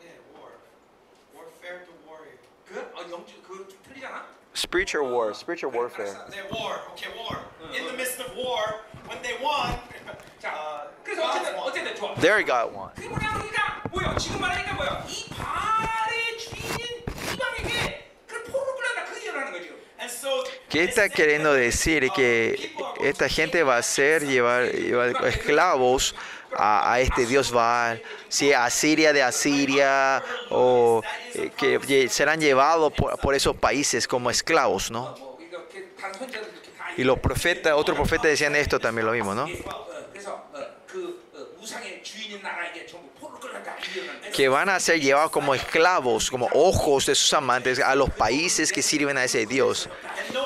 Yeah, 0.00 0.18
war. 0.36 0.52
Warfare 1.34 1.84
to 1.86 1.92
warrior. 2.06 2.38
그 2.66 2.78
어, 2.94 3.02
영적 3.10 3.42
그좀 3.42 3.78
틀리잖아. 3.88 4.26
Spiritual 4.54 5.08
war, 5.10 5.32
spiritual 5.32 5.72
They 6.30 6.44
war. 6.52 6.80
Okay, 6.92 7.08
war. 7.16 7.40
In 7.72 7.86
the 7.86 7.94
midst 7.96 8.20
of 8.20 8.36
war, 8.36 8.84
when 9.08 9.22
they 9.22 9.40
won, 9.40 9.80
자, 10.38 10.52
uh, 10.52 10.90
그래서 11.02 11.22
God 11.22 11.40
어쨌든 11.40 11.54
won. 11.56 11.68
어쨌든 11.68 11.94
좋아. 11.96 12.14
There 12.20 12.44
got 12.44 12.68
one. 12.72 12.92
그게 12.94 13.08
뭐냐 13.08 13.32
그러니까 13.32 13.82
뭐야 13.90 14.16
지금 14.16 14.40
말하니까 14.40 14.74
뭐야 14.74 15.04
이 15.08 15.28
발의 15.30 16.38
주인인 16.38 17.04
이방에게 17.32 18.12
그 18.26 18.42
포를 18.44 18.74
끌어다 18.76 19.04
그 19.06 19.16
얘기를 19.16 19.40
하는 19.40 19.52
거죠. 19.52 19.72
And 19.98 20.10
so 20.12 20.44
¿Qué 20.68 20.84
está 20.84 21.08
queriendo 21.08 21.52
decir? 21.54 22.10
Que 22.10 22.74
esta 23.00 23.28
gente 23.28 23.62
va 23.62 23.76
a 23.76 23.82
ser 23.82 24.22
llevar, 24.26 24.72
llevar 24.72 25.12
esclavos 25.26 26.14
a, 26.57 26.99
este 26.99 27.25
dios 27.25 27.51
Baal, 27.51 28.01
si 28.27 28.53
Asiria 28.53 29.13
de 29.13 29.23
Asiria, 29.23 30.23
o 30.49 31.01
eh, 31.35 31.51
que 31.55 32.09
serán 32.09 32.39
llevados 32.39 32.93
por, 32.93 33.35
esos 33.35 33.55
países 33.55 34.07
como 34.07 34.29
esclavos, 34.29 34.91
¿no? 34.91 35.37
Y 36.97 37.03
los 37.03 37.19
profetas, 37.19 37.73
otros 37.73 37.95
profetas 37.95 38.25
decían 38.31 38.55
esto 38.55 38.79
también 38.79 39.05
lo 39.05 39.13
mismo, 39.13 39.35
¿no? 39.35 39.45
que 44.33 44.49
van 44.49 44.69
a 44.69 44.79
ser 44.79 44.99
llevados 44.99 45.31
como 45.31 45.55
esclavos, 45.55 46.29
como 46.29 46.49
ojos 46.53 47.05
de 47.05 47.15
sus 47.15 47.33
amantes 47.33 47.79
a 47.79 47.95
los 47.95 48.09
países 48.09 48.71
que 48.71 48.81
sirven 48.81 49.17
a 49.17 49.23
ese 49.23 49.45
Dios, 49.45 49.89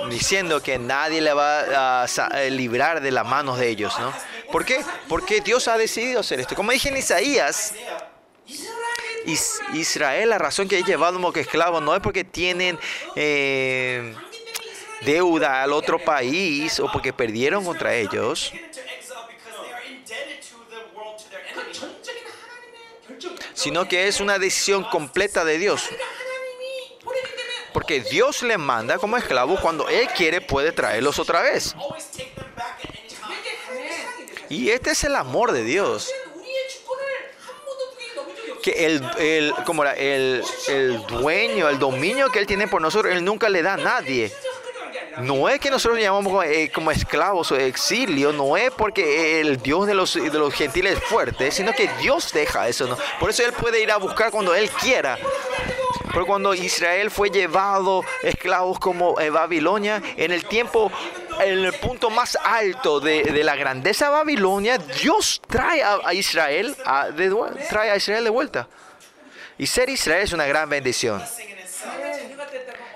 diciendo 0.10 0.62
que 0.62 0.78
nadie 0.78 1.22
le 1.22 1.34
va 1.34 2.04
a 2.04 2.06
eh, 2.36 2.52
librar 2.52 3.02
de 3.02 3.12
las 3.12 3.26
manos 3.26 3.58
de 3.60 3.70
ellos, 3.70 3.98
¿no? 4.00 4.14
¿Por 4.52 4.66
qué? 4.66 4.84
Porque 5.08 5.42
Dios 5.42 5.68
ha 5.68 5.78
decidido 5.78 6.20
hacer 6.20 6.40
esto. 6.40 6.56
Como 6.56 6.72
dije 6.72 6.90
en 6.90 6.98
Isaías, 6.98 7.74
Israel, 9.74 10.30
la 10.30 10.38
razón 10.38 10.68
que 10.68 10.80
es 10.80 10.86
llevado 10.86 11.14
como 11.14 11.32
esclavo 11.34 11.80
no 11.80 11.96
es 11.96 12.02
porque 12.02 12.24
tienen 12.24 12.78
eh, 13.16 14.14
deuda 15.02 15.64
al 15.64 15.74
otro 15.74 16.00
país 16.00 16.80
o 16.80 16.92
porque 16.92 17.14
perdieron 17.14 17.64
contra 17.64 17.94
ellos. 17.96 18.54
sino 23.62 23.88
que 23.88 24.08
es 24.08 24.20
una 24.20 24.40
decisión 24.40 24.84
completa 24.84 25.46
de 25.46 25.60
Dios. 25.60 25.88
Porque 27.74 28.02
Dios 28.02 28.42
le 28.42 28.58
manda 28.58 28.98
como 28.98 29.18
esclavos 29.18 29.60
cuando 29.60 29.88
Él 29.88 30.08
quiere 30.18 30.42
puede 30.42 30.72
traerlos 30.72 31.20
otra 31.20 31.42
vez. 31.42 31.76
Y 34.50 34.70
este 34.72 34.92
es 34.92 35.04
el 35.04 35.16
amor 35.16 35.52
de 35.52 35.64
Dios. 35.64 36.12
Que 38.64 38.86
el, 38.86 39.02
el, 39.18 39.54
como 39.66 39.86
el, 39.86 40.44
el 40.68 41.06
dueño, 41.08 41.70
el 41.70 41.80
dominio 41.80 42.32
que 42.32 42.40
Él 42.40 42.48
tiene 42.48 42.68
por 42.68 42.82
nosotros, 42.82 43.14
Él 43.14 43.24
nunca 43.24 43.48
le 43.48 43.62
da 43.62 43.76
a 43.76 43.78
nadie. 43.78 44.32
No 45.20 45.50
es 45.50 45.60
que 45.60 45.70
nosotros 45.70 46.00
llamamos 46.00 46.46
eh, 46.46 46.72
como 46.74 46.92
esclavos 46.92 47.52
o 47.52 47.58
exilio, 47.58 48.32
no 48.32 48.58
es 48.58 48.72
porque 48.72 49.42
el 49.42 49.62
Dios 49.62 49.88
de 49.88 49.94
los, 49.94 50.14
de 50.14 50.30
los 50.32 50.54
gentiles 50.54 50.98
es 50.98 51.04
fuerte, 51.04 51.52
sino 51.52 51.74
que 51.74 51.90
Dios 52.00 52.32
deja 52.34 52.68
eso. 52.68 52.88
¿no? 52.88 52.98
Por 53.20 53.30
eso 53.30 53.44
Él 53.44 53.54
puede 53.54 53.82
ir 53.82 53.92
a 53.92 53.98
buscar 53.98 54.32
cuando 54.32 54.56
Él 54.56 54.70
quiera. 54.70 55.18
Pero 56.14 56.26
cuando 56.26 56.54
Israel 56.54 57.10
fue 57.10 57.30
llevado 57.30 58.04
esclavos 58.22 58.80
como 58.80 59.20
eh, 59.20 59.30
Babilonia, 59.30 60.02
en 60.18 60.32
el 60.32 60.46
tiempo, 60.46 60.92
en 61.40 61.66
el 61.66 61.74
punto 61.74 62.10
más 62.10 62.38
alto 62.44 63.00
de, 63.00 63.24
de 63.24 63.44
la 63.44 63.56
grandeza 63.56 64.06
de 64.06 64.12
Babilonia, 64.12 64.78
Dios 64.78 65.42
trae 65.48 65.82
a, 65.84 66.14
Israel, 66.14 66.76
trae 67.70 67.92
a 67.92 67.96
Israel 67.96 68.24
de 68.24 68.30
vuelta. 68.30 68.68
Y 69.58 69.68
ser 69.68 69.90
Israel 69.90 70.24
es 70.24 70.34
una 70.34 70.46
gran 70.46 70.70
bendición 70.70 71.22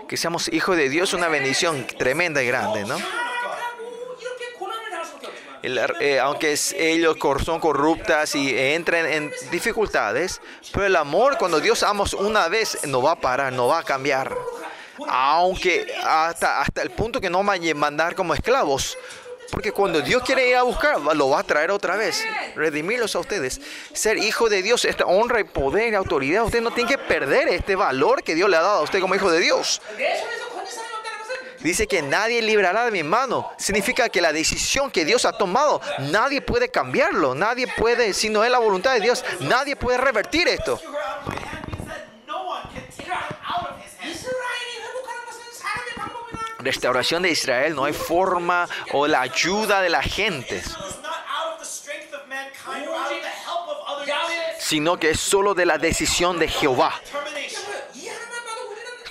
que 0.07 0.17
seamos 0.17 0.51
hijos 0.51 0.77
de 0.77 0.89
Dios, 0.89 1.09
es 1.09 1.13
una 1.13 1.27
bendición 1.27 1.85
tremenda 1.97 2.43
y 2.43 2.47
grande, 2.47 2.85
¿no? 2.85 2.97
El, 5.61 5.79
eh, 5.99 6.19
aunque 6.19 6.55
ellos 6.77 7.17
son 7.43 7.59
corruptas 7.59 8.35
y 8.35 8.55
entren 8.55 9.05
en 9.07 9.33
dificultades, 9.51 10.39
pero 10.71 10.85
el 10.85 10.95
amor 10.95 11.37
cuando 11.39 11.59
Dios 11.59 11.81
ama 11.81 12.03
una 12.19 12.47
vez 12.49 12.77
no 12.85 13.01
va 13.01 13.13
a 13.13 13.15
parar, 13.15 13.51
no 13.51 13.67
va 13.67 13.79
a 13.79 13.83
cambiar. 13.83 14.35
Aunque 15.07 15.87
hasta, 16.03 16.61
hasta 16.61 16.83
el 16.83 16.91
punto 16.91 17.19
que 17.19 17.31
no 17.31 17.39
a 17.39 17.75
mandar 17.75 18.13
como 18.13 18.35
esclavos, 18.35 18.95
porque 19.51 19.71
cuando 19.71 20.01
Dios 20.01 20.23
quiere 20.23 20.49
ir 20.49 20.55
a 20.55 20.63
buscar, 20.63 20.99
lo 20.99 21.29
va 21.29 21.39
a 21.39 21.43
traer 21.43 21.71
otra 21.71 21.95
vez. 21.95 22.23
Redimirlos 22.55 23.15
a 23.15 23.19
ustedes. 23.19 23.61
Ser 23.93 24.17
hijo 24.17 24.49
de 24.49 24.61
Dios, 24.61 24.85
esta 24.85 25.05
honra 25.05 25.39
y 25.39 25.43
poder 25.43 25.93
y 25.93 25.95
autoridad. 25.95 26.43
Usted 26.43 26.61
no 26.61 26.71
tiene 26.71 26.89
que 26.89 26.97
perder 26.97 27.47
este 27.49 27.75
valor 27.75 28.23
que 28.23 28.35
Dios 28.35 28.49
le 28.49 28.57
ha 28.57 28.61
dado 28.61 28.79
a 28.79 28.81
usted 28.81 28.99
como 28.99 29.15
hijo 29.15 29.31
de 29.31 29.39
Dios. 29.39 29.81
Dice 31.65 31.87
que 31.87 32.03
nadie 32.03 32.43
librará 32.43 32.85
de 32.85 32.91
mi 32.91 33.01
mano. 33.01 33.51
Significa 33.57 34.07
que 34.09 34.21
la 34.21 34.31
decisión 34.31 34.91
que 34.91 35.03
Dios 35.03 35.25
ha 35.25 35.31
tomado, 35.31 35.81
nadie 36.11 36.39
puede 36.39 36.69
cambiarlo. 36.69 37.33
Nadie 37.33 37.65
puede, 37.67 38.13
si 38.13 38.29
no 38.29 38.43
es 38.43 38.51
la 38.51 38.59
voluntad 38.59 38.93
de 38.93 38.99
Dios, 38.99 39.25
nadie 39.39 39.75
puede 39.75 39.97
revertir 39.97 40.47
esto. 40.47 40.79
restauración 46.65 47.23
de 47.23 47.31
Israel 47.31 47.75
no 47.75 47.85
hay 47.85 47.93
forma 47.93 48.67
o 48.91 49.07
la 49.07 49.21
ayuda 49.21 49.81
de 49.81 49.89
las 49.89 50.05
gentes, 50.05 50.75
sino 54.59 54.97
que 54.99 55.11
es 55.11 55.19
solo 55.19 55.53
de 55.53 55.65
la 55.65 55.77
decisión 55.77 56.39
de 56.39 56.47
Jehová. 56.47 56.99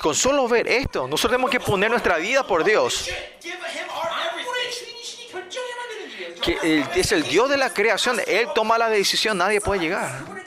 Con 0.00 0.14
solo 0.14 0.46
ver 0.48 0.68
esto, 0.68 1.08
nosotros 1.08 1.30
tenemos 1.32 1.50
que 1.50 1.60
poner 1.60 1.90
nuestra 1.90 2.18
vida 2.18 2.46
por 2.46 2.62
Dios. 2.62 3.08
Que 6.42 6.84
es 6.94 7.12
el 7.12 7.22
Dios 7.22 7.48
de 7.48 7.56
la 7.56 7.72
creación, 7.72 8.20
Él 8.26 8.48
toma 8.54 8.76
la 8.76 8.90
decisión, 8.90 9.38
nadie 9.38 9.62
puede 9.62 9.80
llegar. 9.80 10.43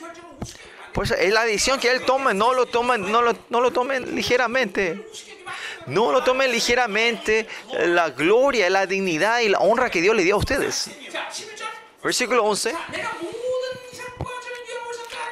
Pues 0.97 1.11
es 1.11 1.31
la 1.31 1.45
decisión 1.45 1.79
que 1.79 1.91
él 1.91 2.01
tome, 2.01 2.33
no 2.33 2.55
lo 2.55 2.65
tomen, 2.65 3.11
no 3.11 3.21
lo, 3.21 3.37
no 3.49 3.61
lo 3.61 3.69
tomen 3.69 4.15
ligeramente. 4.15 5.07
No 5.85 6.11
lo 6.11 6.23
tomen 6.23 6.51
ligeramente 6.51 7.47
la 7.85 8.09
gloria, 8.09 8.67
la 8.71 8.87
dignidad 8.87 9.41
y 9.41 9.49
la 9.49 9.59
honra 9.59 9.91
que 9.91 10.01
Dios 10.01 10.15
le 10.15 10.23
dio 10.23 10.33
a 10.33 10.37
ustedes. 10.39 10.89
Versículo 12.03 12.43
11. 12.45 12.73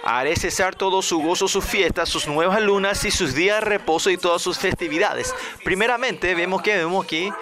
Haré 0.04 0.36
cesar 0.36 0.76
todo 0.76 1.02
su 1.02 1.20
gozo, 1.20 1.48
sus 1.48 1.66
fiestas, 1.66 2.10
sus 2.10 2.28
nuevas 2.28 2.62
lunas 2.62 3.04
y 3.04 3.10
sus 3.10 3.34
días 3.34 3.60
de 3.62 3.66
reposo 3.66 4.12
y 4.12 4.18
todas 4.18 4.44
sus 4.44 4.60
festividades. 4.60 5.34
Primeramente, 5.64 6.36
vemos 6.36 6.62
que 6.62 6.78
vemos 6.78 7.04
aquí 7.04 7.34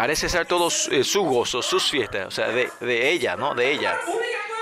haré 0.00 0.16
cesar 0.16 0.46
todo 0.46 0.68
eh, 0.68 1.04
su, 1.04 1.20
eh, 1.20 1.28
gozo, 1.28 1.60
sus 1.60 1.90
fiestas, 1.90 2.26
o 2.26 2.30
sea, 2.30 2.48
de, 2.48 3.10
ella, 3.10 3.36
¿no? 3.36 3.54
De 3.54 3.70
ella. 3.70 4.00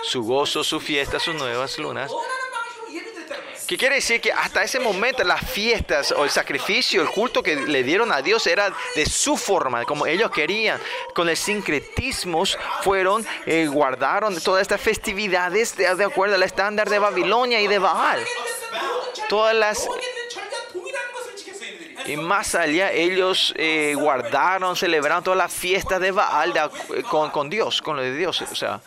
Su 0.02 0.24
gozo, 0.24 0.65
su 0.65 0.81
fiesta, 0.81 1.20
sus 1.20 1.35
nuevas 1.36 1.78
lunas. 1.78 2.10
¿Qué 3.69 3.77
quiere 3.77 3.97
decir? 3.97 4.20
Que 4.20 4.32
hasta 4.32 4.65
ese 4.65 4.81
momento 4.81 5.23
las 5.23 5.48
fiestas 5.48 6.10
o 6.12 6.24
el 6.24 6.31
sacrificio, 6.31 7.02
el 7.02 7.09
culto 7.10 7.43
que 7.43 7.55
le 7.55 7.82
dieron 7.85 8.10
a 8.10 8.23
Dios 8.23 8.47
era 8.47 8.73
de 8.97 9.06
su 9.06 9.36
forma, 9.36 9.85
como 9.85 10.06
ellos 10.06 10.31
querían. 10.31 10.81
Con 11.15 11.28
el 11.28 11.36
sincretismo 11.36 12.44
fueron, 12.82 13.24
eh, 13.47 13.66
guardaron 13.66 14.40
todas 14.40 14.62
estas 14.62 14.81
festividades 14.81 15.77
de, 15.77 15.94
de 15.94 16.05
acuerdo 16.05 16.35
al 16.35 16.43
estándar 16.43 16.89
de 16.89 16.98
Babilonia 16.98 17.60
y 17.60 17.69
de 17.69 17.78
Baal. 17.78 18.24
Todas 19.28 19.55
las 19.55 19.86
y 22.09 22.16
más 22.16 22.55
allá, 22.55 22.90
ellos 22.90 23.52
eh, 23.56 23.94
guardaron, 23.94 24.74
celebraron 24.74 25.22
todas 25.22 25.36
las 25.36 25.52
fiestas 25.52 26.01
de 26.01 26.10
Baal 26.10 26.55
de, 26.55 26.60
eh, 26.60 27.02
con, 27.02 27.30
con, 27.30 27.51
Dios, 27.51 27.82
con 27.82 27.97
lo 27.97 28.02
de 28.02 28.16
Dios. 28.16 28.40
O 28.40 28.55
sea, 28.55 28.80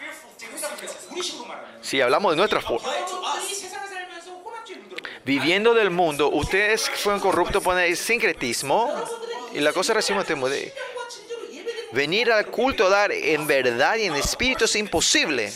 si 1.81 2.01
hablamos 2.01 2.31
de 2.31 2.37
nuestra 2.37 2.61
forma. 2.61 2.89
Viviendo 5.23 5.75
del 5.75 5.91
mundo, 5.91 6.29
ustedes 6.29 6.89
fueron 6.89 7.21
corruptos 7.21 7.61
por 7.61 7.77
el 7.77 7.95
sincretismo. 7.95 8.91
Y 9.53 9.59
la 9.59 9.71
cosa 9.71 9.93
recibimos 9.93 10.27
de 10.27 10.73
venir 11.91 12.31
al 12.31 12.47
culto, 12.47 12.87
a 12.87 12.89
dar 12.89 13.11
en 13.11 13.45
verdad 13.45 13.97
y 13.97 14.05
en 14.05 14.15
espíritu 14.15 14.65
es 14.65 14.75
imposible. 14.75 15.53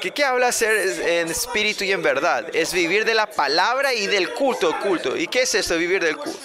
¿Qué, 0.00 0.10
qué 0.10 0.24
habla 0.24 0.52
ser 0.52 1.00
en 1.06 1.28
espíritu 1.28 1.84
y 1.84 1.92
en 1.92 2.02
verdad? 2.02 2.46
Es 2.54 2.72
vivir 2.72 3.04
de 3.04 3.14
la 3.14 3.26
palabra 3.26 3.94
y 3.94 4.06
del 4.06 4.32
culto, 4.32 4.78
culto. 4.80 5.16
¿Y 5.16 5.26
qué 5.26 5.42
es 5.42 5.54
esto, 5.54 5.76
vivir 5.76 6.02
del 6.02 6.16
culto? 6.16 6.38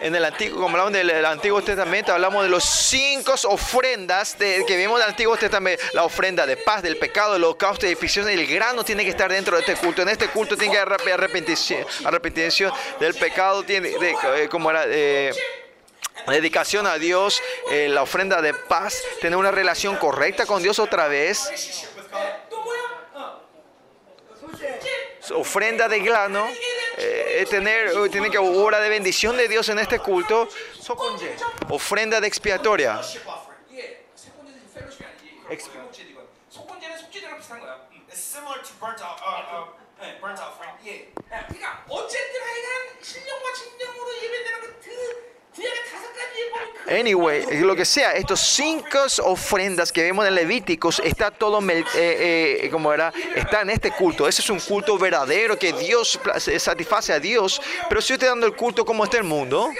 En 0.00 0.14
el 0.14 0.24
antiguo, 0.24 0.60
como 0.60 0.76
hablamos 0.76 0.92
del 0.92 1.24
Antiguo 1.24 1.62
Testamento, 1.62 2.12
hablamos 2.12 2.42
de 2.42 2.50
los 2.50 2.64
cinco 2.64 3.34
ofrendas 3.44 4.38
de, 4.38 4.64
que 4.66 4.76
vimos 4.76 5.00
del 5.00 5.08
Antiguo 5.08 5.36
Testamento. 5.36 5.82
La 5.94 6.04
ofrenda 6.04 6.46
de 6.46 6.56
paz, 6.56 6.82
del 6.82 6.98
pecado, 6.98 7.32
del 7.32 7.44
holocausto, 7.44 7.86
de 7.86 7.92
edificación. 7.92 8.28
El 8.28 8.46
grano 8.46 8.84
tiene 8.84 9.04
que 9.04 9.10
estar 9.10 9.32
dentro 9.32 9.56
de 9.56 9.62
este 9.62 9.74
culto. 9.76 10.02
En 10.02 10.10
este 10.10 10.28
culto 10.28 10.56
tiene 10.56 10.74
que 10.74 10.80
haber 10.80 11.12
arrepentición, 11.12 12.72
del 13.00 13.14
pecado, 13.14 13.62
tiene, 13.62 13.88
eh, 13.88 14.48
como 14.50 14.70
era... 14.70 14.84
Eh, 14.86 15.32
dedicación 16.28 16.86
a 16.86 16.98
Dios, 16.98 17.42
eh, 17.70 17.88
la 17.88 18.02
ofrenda 18.02 18.42
de 18.42 18.54
paz, 18.54 19.02
tener 19.20 19.36
una 19.36 19.50
relación 19.50 19.96
correcta 19.96 20.46
con 20.46 20.62
Dios 20.62 20.78
otra 20.78 21.08
vez. 21.08 21.88
Ofrenda 25.34 25.88
de 25.88 26.00
grano, 26.00 26.46
eh, 26.96 27.46
tener, 27.50 27.92
tiene 28.10 28.30
que 28.30 28.38
obra 28.38 28.80
de 28.80 28.88
bendición 28.88 29.36
de 29.36 29.48
Dios 29.48 29.68
en 29.68 29.78
este 29.78 29.98
culto. 29.98 30.48
Ofrenda 31.68 32.20
de 32.20 32.28
expiatoria. 32.28 33.00
Exp 35.50 35.76
Anyway, 46.88 47.44
lo 47.62 47.74
que 47.74 47.84
sea, 47.84 48.12
estos 48.12 48.38
cinco 48.40 48.98
ofrendas 49.24 49.90
que 49.90 50.02
vemos 50.02 50.24
en 50.26 50.34
Levíticos 50.34 51.00
está 51.04 51.32
todo 51.32 51.60
eh, 51.68 51.84
eh, 51.96 52.60
eh, 52.62 52.70
como 52.70 52.92
era, 52.92 53.12
está 53.34 53.62
en 53.62 53.70
este 53.70 53.90
culto. 53.90 54.28
Ese 54.28 54.40
es 54.40 54.50
un 54.50 54.60
culto 54.60 54.96
verdadero 54.96 55.58
que 55.58 55.72
Dios 55.72 56.18
satisface 56.58 57.12
a 57.12 57.18
Dios. 57.18 57.60
Pero 57.88 58.00
si 58.00 58.08
yo 58.10 58.14
estoy 58.14 58.28
dando 58.28 58.46
el 58.46 58.54
culto 58.54 58.84
como 58.84 59.02
está 59.02 59.18
el 59.18 59.24
mundo, 59.24 59.72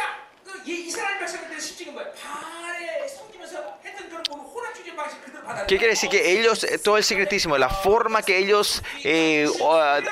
¿Qué 5.69 5.79
quiere 5.79 5.95
decir? 5.95 6.09
Que 6.09 6.39
ellos, 6.39 6.65
eh, 6.65 6.79
todo 6.79 6.97
el 6.97 7.05
secretismo, 7.05 7.57
la 7.59 7.69
forma 7.69 8.23
que 8.23 8.39
ellos 8.39 8.83
eh, 9.05 9.49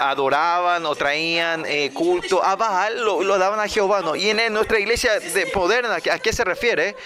adoraban 0.00 0.84
o 0.86 0.94
traían 0.94 1.64
eh, 1.66 1.90
culto 1.92 2.42
a 2.42 2.56
Baal, 2.56 3.04
lo, 3.04 3.22
lo, 3.22 3.38
daban 3.38 3.60
a 3.60 3.68
Jehová. 3.68 4.00
¿no? 4.00 4.16
Y 4.16 4.30
en 4.30 4.52
nuestra 4.52 4.78
iglesia 4.78 5.18
de 5.18 5.50
moderna, 5.54 5.96
¿a 6.10 6.18
qué 6.18 6.32
se 6.32 6.44
refiere? 6.44 6.96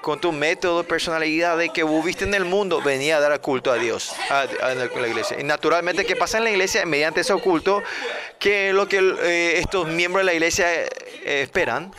Con 0.00 0.20
tu 0.20 0.32
método, 0.32 0.84
personalidad 0.84 1.56
de 1.56 1.70
que 1.70 1.82
viviste 1.82 2.24
en 2.24 2.34
el 2.34 2.44
mundo, 2.44 2.82
venía 2.82 3.16
a 3.16 3.20
dar 3.20 3.40
culto 3.40 3.72
a 3.72 3.76
Dios, 3.76 4.12
a, 4.28 4.40
a 4.40 4.74
la 4.74 5.08
iglesia. 5.08 5.40
Y 5.40 5.44
naturalmente, 5.44 6.04
¿qué 6.04 6.14
pasa 6.14 6.36
en 6.36 6.44
la 6.44 6.50
iglesia? 6.50 6.84
Mediante 6.84 7.22
ese 7.22 7.34
culto, 7.36 7.82
que 8.38 8.68
es 8.68 8.74
lo 8.74 8.86
que 8.86 8.98
eh, 8.98 9.58
estos 9.58 9.88
miembros 9.88 10.20
de 10.20 10.24
la 10.26 10.34
iglesia 10.34 10.70
eh, 10.74 11.40
esperan? 11.42 11.94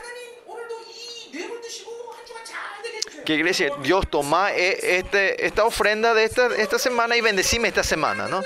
que 3.25 3.33
quiere 3.33 3.49
decir, 3.49 3.71
Dios 3.81 4.05
toma 4.09 4.53
eh, 4.53 4.97
este, 4.99 5.45
esta 5.45 5.65
ofrenda 5.65 6.13
de 6.13 6.23
esta, 6.23 6.47
esta 6.55 6.79
semana 6.79 7.17
y 7.17 7.21
bendecime 7.21 7.67
esta 7.67 7.83
semana, 7.83 8.27
¿no? 8.27 8.41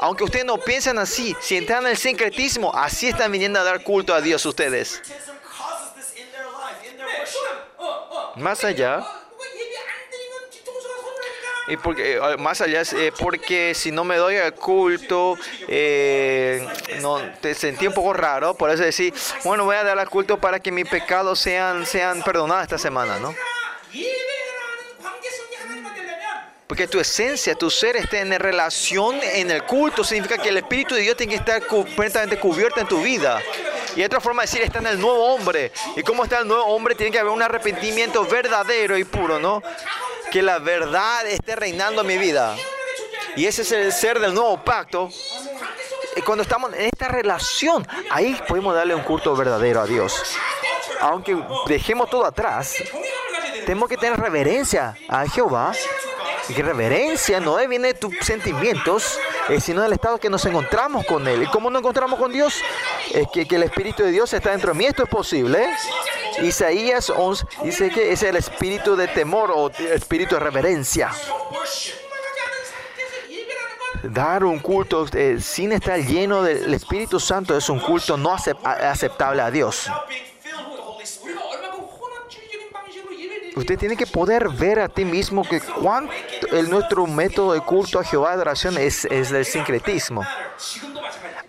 Aunque 0.00 0.24
ustedes 0.24 0.44
no 0.44 0.58
piensan 0.58 0.98
así, 0.98 1.36
si 1.40 1.56
entran 1.56 1.84
en 1.84 1.92
el 1.92 1.96
sincretismo, 1.96 2.74
así 2.74 3.08
están 3.08 3.30
viniendo 3.32 3.60
a 3.60 3.64
dar 3.64 3.82
culto 3.82 4.14
a 4.14 4.20
Dios 4.20 4.44
ustedes. 4.44 5.00
Más 8.36 8.64
allá, 8.64 9.06
y 11.68 11.76
porque 11.76 12.16
eh, 12.16 12.36
más 12.38 12.60
allá 12.60 12.80
es 12.80 12.92
eh, 12.92 13.12
porque 13.16 13.74
si 13.74 13.92
no 13.92 14.02
me 14.02 14.16
doy 14.16 14.36
al 14.36 14.54
culto 14.54 15.36
no 17.00 17.20
te 17.40 17.54
sentí 17.54 17.86
un 17.86 17.94
poco 17.94 18.12
raro 18.12 18.54
por 18.54 18.70
eso 18.70 18.82
decir 18.82 19.14
bueno 19.44 19.64
voy 19.64 19.76
a 19.76 19.84
dar 19.84 19.98
al 19.98 20.10
culto 20.10 20.38
para 20.38 20.58
que 20.58 20.72
mis 20.72 20.88
pecados 20.88 21.38
sean 21.38 21.86
sean 21.86 22.22
perdonados 22.22 22.64
esta 22.64 22.78
semana 22.78 23.20
no 23.20 23.32
porque 26.66 26.86
tu 26.86 27.00
esencia, 27.00 27.56
tu 27.56 27.68
ser 27.68 27.96
esté 27.96 28.20
en 28.20 28.30
relación 28.38 29.18
en 29.20 29.50
el 29.50 29.64
culto. 29.64 30.04
Significa 30.04 30.38
que 30.38 30.50
el 30.50 30.58
Espíritu 30.58 30.94
de 30.94 31.00
Dios 31.00 31.16
tiene 31.16 31.32
que 31.32 31.38
estar 31.38 31.66
completamente 31.66 32.38
cubierto 32.38 32.78
en 32.80 32.86
tu 32.86 33.02
vida. 33.02 33.42
Y 33.96 34.04
otra 34.04 34.20
forma 34.20 34.42
de 34.42 34.46
decir, 34.46 34.62
está 34.62 34.78
en 34.78 34.86
el 34.86 35.00
nuevo 35.00 35.34
hombre. 35.34 35.72
Y 35.96 36.02
como 36.02 36.22
está 36.22 36.38
el 36.38 36.46
nuevo 36.46 36.64
hombre, 36.66 36.94
tiene 36.94 37.10
que 37.10 37.18
haber 37.18 37.32
un 37.32 37.42
arrepentimiento 37.42 38.24
verdadero 38.24 38.96
y 38.96 39.02
puro, 39.02 39.40
¿no? 39.40 39.62
Que 40.30 40.42
la 40.42 40.60
verdad 40.60 41.26
esté 41.26 41.56
reinando 41.56 42.02
en 42.02 42.06
mi 42.06 42.18
vida. 42.18 42.56
Y 43.34 43.46
ese 43.46 43.62
es 43.62 43.72
el 43.72 43.92
ser 43.92 44.20
del 44.20 44.32
nuevo 44.32 44.62
pacto. 44.62 45.10
Y 46.16 46.22
cuando 46.22 46.42
estamos 46.42 46.72
en 46.74 46.82
esta 46.82 47.08
relación, 47.08 47.86
ahí 48.10 48.40
podemos 48.46 48.74
darle 48.74 48.94
un 48.94 49.02
culto 49.02 49.34
verdadero 49.34 49.80
a 49.80 49.86
Dios. 49.86 50.36
Aunque 51.00 51.36
dejemos 51.66 52.08
todo 52.10 52.24
atrás, 52.24 52.76
tenemos 53.70 53.88
que 53.88 53.96
tener 53.96 54.18
reverencia 54.18 54.96
a 55.08 55.28
Jehová. 55.28 55.70
Reverencia 56.48 57.38
no 57.38 57.56
viene 57.68 57.86
de 57.86 57.94
tus 57.94 58.12
sentimientos, 58.20 59.16
sino 59.60 59.82
del 59.82 59.92
estado 59.92 60.18
que 60.18 60.28
nos 60.28 60.44
encontramos 60.44 61.06
con 61.06 61.28
Él. 61.28 61.48
Cómo 61.52 61.70
nos 61.70 61.78
encontramos 61.78 62.18
con 62.18 62.32
Dios? 62.32 62.52
Es 63.14 63.28
que, 63.32 63.46
el 63.48 63.62
Espíritu 63.62 64.02
de 64.02 64.10
Dios 64.10 64.32
está 64.32 64.50
dentro 64.50 64.72
de 64.72 64.78
mí. 64.78 64.86
Esto 64.86 65.04
es 65.04 65.08
posible. 65.08 65.68
Isaías 66.42 67.12
11 67.16 67.46
dice 67.62 67.90
que 67.90 68.10
es 68.10 68.24
el 68.24 68.34
espíritu 68.34 68.96
de 68.96 69.06
temor 69.06 69.52
o 69.54 69.70
espíritu 69.70 70.34
de 70.34 70.40
reverencia. 70.40 71.12
Dar 74.02 74.42
un 74.42 74.58
culto 74.58 75.06
eh, 75.12 75.36
sin 75.40 75.70
estar 75.70 76.00
lleno 76.00 76.42
del 76.42 76.74
Espíritu 76.74 77.20
Santo 77.20 77.56
es 77.56 77.68
un 77.68 77.78
culto 77.78 78.16
no 78.16 78.34
aceptable 78.34 79.42
a 79.42 79.50
Dios. 79.52 79.88
Usted 83.60 83.78
tiene 83.78 83.94
que 83.94 84.06
poder 84.06 84.48
ver 84.48 84.80
a 84.80 84.88
ti 84.88 85.04
mismo 85.04 85.46
que 85.46 85.60
cuánto 85.60 86.10
el 86.50 86.70
nuestro 86.70 87.06
método 87.06 87.52
de 87.52 87.60
culto 87.60 87.98
a 87.98 88.04
Jehová 88.04 88.30
de 88.30 88.34
adoración 88.36 88.78
es, 88.78 89.04
es 89.04 89.30
el 89.32 89.44
sincretismo. 89.44 90.24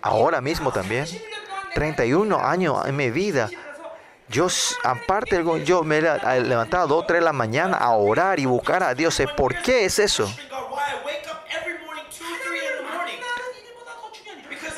Ahora 0.02 0.42
mismo 0.42 0.70
también, 0.70 1.06
31 1.74 2.38
años 2.38 2.86
en 2.86 2.96
mi 2.96 3.10
vida, 3.10 3.48
yo, 4.28 4.46
aparte, 4.84 5.42
yo 5.64 5.84
me 5.84 6.02
levantaba 6.02 6.84
a 6.84 6.86
2, 6.86 7.06
3 7.06 7.20
de 7.20 7.24
la 7.24 7.32
mañana 7.32 7.78
a 7.78 7.92
orar 7.92 8.38
y 8.38 8.44
buscar 8.44 8.82
a 8.82 8.94
Dios. 8.94 9.22
¿Por 9.34 9.62
qué 9.62 9.86
es 9.86 9.98
eso? 9.98 10.30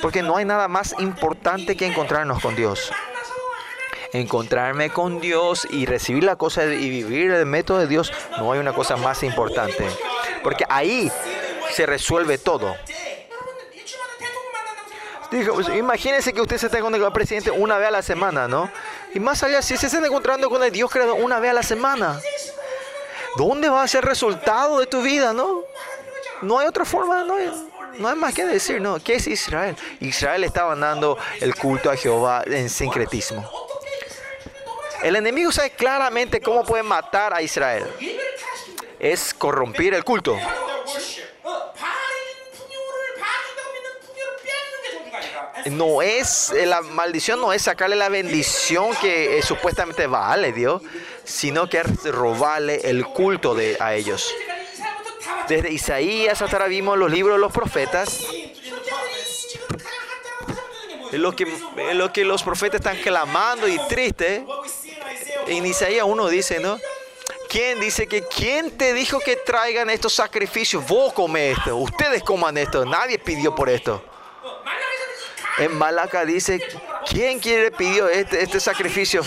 Porque 0.00 0.22
no 0.22 0.36
hay 0.36 0.44
nada 0.44 0.68
más 0.68 0.94
importante 1.00 1.76
que 1.76 1.84
encontrarnos 1.84 2.40
con 2.40 2.54
Dios 2.54 2.92
encontrarme 4.14 4.90
con 4.90 5.20
Dios 5.20 5.66
y 5.70 5.86
recibir 5.86 6.22
la 6.22 6.36
cosa 6.36 6.64
y 6.64 6.88
vivir 6.88 7.32
el 7.32 7.46
método 7.46 7.80
de 7.80 7.88
Dios, 7.88 8.12
no 8.38 8.52
hay 8.52 8.60
una 8.60 8.72
cosa 8.72 8.96
más 8.96 9.22
importante. 9.22 9.86
Porque 10.42 10.64
ahí 10.68 11.10
se 11.72 11.84
resuelve 11.84 12.38
todo. 12.38 12.76
Pues, 15.30 15.68
imagínense 15.70 16.32
que 16.32 16.40
usted 16.40 16.58
se 16.58 16.66
está 16.66 16.78
encontrando 16.78 17.04
con 17.04 17.12
el 17.12 17.14
presidente 17.14 17.50
una 17.50 17.76
vez 17.76 17.88
a 17.88 17.90
la 17.90 18.02
semana, 18.02 18.46
¿no? 18.46 18.70
Y 19.14 19.20
más 19.20 19.42
allá, 19.42 19.60
si 19.62 19.76
se 19.76 19.86
está 19.86 19.98
encontrando 19.98 20.48
con 20.48 20.62
el 20.62 20.70
Dios 20.70 20.90
creador 20.90 21.16
una 21.20 21.40
vez 21.40 21.50
a 21.50 21.54
la 21.54 21.64
semana, 21.64 22.20
¿dónde 23.36 23.68
va 23.68 23.82
a 23.82 23.88
ser 23.88 24.04
el 24.04 24.10
resultado 24.10 24.78
de 24.78 24.86
tu 24.86 25.02
vida, 25.02 25.32
no? 25.32 25.62
No 26.40 26.60
hay 26.60 26.68
otra 26.68 26.84
forma, 26.84 27.24
no 27.24 27.34
hay, 27.34 27.50
no 27.98 28.08
hay 28.08 28.14
más 28.14 28.32
que 28.32 28.46
decir, 28.46 28.80
¿no? 28.80 29.00
¿Qué 29.02 29.14
es 29.16 29.26
Israel? 29.26 29.76
Israel 29.98 30.44
estaba 30.44 30.76
dando 30.76 31.18
el 31.40 31.56
culto 31.56 31.90
a 31.90 31.96
Jehová 31.96 32.44
en 32.46 32.70
sincretismo. 32.70 33.50
El 35.04 35.16
enemigo 35.16 35.52
sabe 35.52 35.68
claramente 35.68 36.40
cómo 36.40 36.64
puede 36.64 36.82
matar 36.82 37.34
a 37.34 37.42
Israel. 37.42 37.84
Es 38.98 39.34
corrompir 39.34 39.92
el 39.92 40.02
culto. 40.02 40.34
No 45.66 46.00
es, 46.00 46.52
eh, 46.52 46.64
la 46.64 46.80
maldición 46.80 47.38
no 47.38 47.52
es 47.52 47.60
sacarle 47.60 47.96
la 47.96 48.08
bendición 48.08 48.96
que 48.96 49.36
eh, 49.36 49.42
supuestamente 49.42 50.06
vale 50.06 50.52
Dios, 50.52 50.80
sino 51.22 51.68
que 51.68 51.80
es 51.80 52.04
robarle 52.04 52.80
el 52.84 53.04
culto 53.04 53.54
de, 53.54 53.76
a 53.80 53.94
ellos. 53.94 54.34
Desde 55.48 55.70
Isaías 55.70 56.40
hasta 56.40 56.56
ahora 56.56 56.68
vimos 56.68 56.96
los 56.96 57.10
libros 57.10 57.36
de 57.36 57.40
los 57.40 57.52
profetas 57.52 58.20
lo 61.18 61.34
que, 62.12 62.24
los 62.24 62.42
profetas 62.42 62.80
están 62.80 62.96
clamando 62.98 63.68
y 63.68 63.78
triste. 63.88 64.36
¿eh? 64.36 64.46
En 65.46 65.66
Isaías 65.66 66.04
1 66.06 66.28
dice, 66.28 66.60
¿no? 66.60 66.78
¿Quién 67.48 67.78
dice 67.78 68.06
que 68.06 68.22
quién 68.22 68.76
te 68.76 68.92
dijo 68.94 69.20
que 69.20 69.36
traigan 69.36 69.90
estos 69.90 70.14
sacrificios? 70.14 70.86
Vos 70.86 71.12
come 71.12 71.52
esto, 71.52 71.76
ustedes 71.76 72.22
coman 72.22 72.56
esto, 72.56 72.84
nadie 72.84 73.18
pidió 73.18 73.54
por 73.54 73.68
esto. 73.68 74.02
En 75.58 75.76
Malaca 75.76 76.24
dice, 76.24 76.60
¿quién 77.08 77.38
quiere 77.38 77.70
pidió 77.70 78.08
este, 78.08 78.42
este 78.42 78.58
sacrificio? 78.58 79.22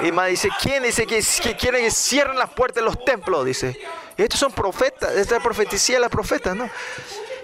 Y 0.00 0.12
más 0.12 0.28
dice, 0.28 0.48
¿quién 0.62 0.84
dice 0.84 1.06
que, 1.06 1.22
que 1.42 1.56
quieren 1.56 1.84
que 1.84 1.90
cierren 1.90 2.38
las 2.38 2.50
puertas 2.50 2.76
de 2.76 2.82
los 2.82 3.04
templos? 3.04 3.44
Dice. 3.44 3.78
Estos 4.18 4.40
son 4.40 4.50
profetas, 4.50 5.14
esta 5.14 5.38
profetizía 5.38 5.96
de 5.96 6.00
las 6.00 6.10
profetas, 6.10 6.56
¿no? 6.56 6.68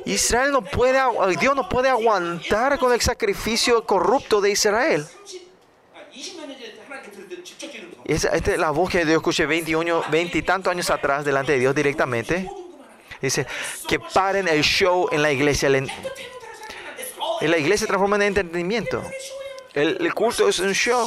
Israel 0.06 0.52
no 0.52 0.62
puede, 0.62 1.00
Dios 1.38 1.56
no 1.56 1.68
puede 1.68 1.88
aguantar 1.88 2.78
con 2.78 2.92
el 2.92 3.00
sacrificio 3.00 3.86
corrupto 3.86 4.40
de 4.40 4.50
Israel. 4.50 5.06
Esta, 8.04 8.28
esta 8.28 8.52
es 8.52 8.58
la 8.58 8.70
voz 8.70 8.90
que 8.90 9.04
Dios 9.04 9.16
escuché 9.16 9.46
21, 9.46 10.04
20 10.10 10.38
y 10.38 10.42
tantos 10.42 10.70
años 10.70 10.90
atrás 10.90 11.24
delante 11.24 11.52
de 11.52 11.58
Dios 11.58 11.74
directamente. 11.74 12.48
Dice, 13.20 13.46
que 13.88 13.98
paren 13.98 14.46
el 14.48 14.62
show 14.62 15.08
en 15.10 15.22
la 15.22 15.32
iglesia. 15.32 15.68
En 15.68 15.90
la 17.50 17.56
iglesia 17.56 17.78
se 17.78 17.86
transforma 17.86 18.16
en 18.16 18.22
entretenimiento. 18.22 19.02
El, 19.72 19.96
el 20.00 20.14
culto 20.14 20.48
es 20.48 20.58
un 20.58 20.72
show. 20.72 21.06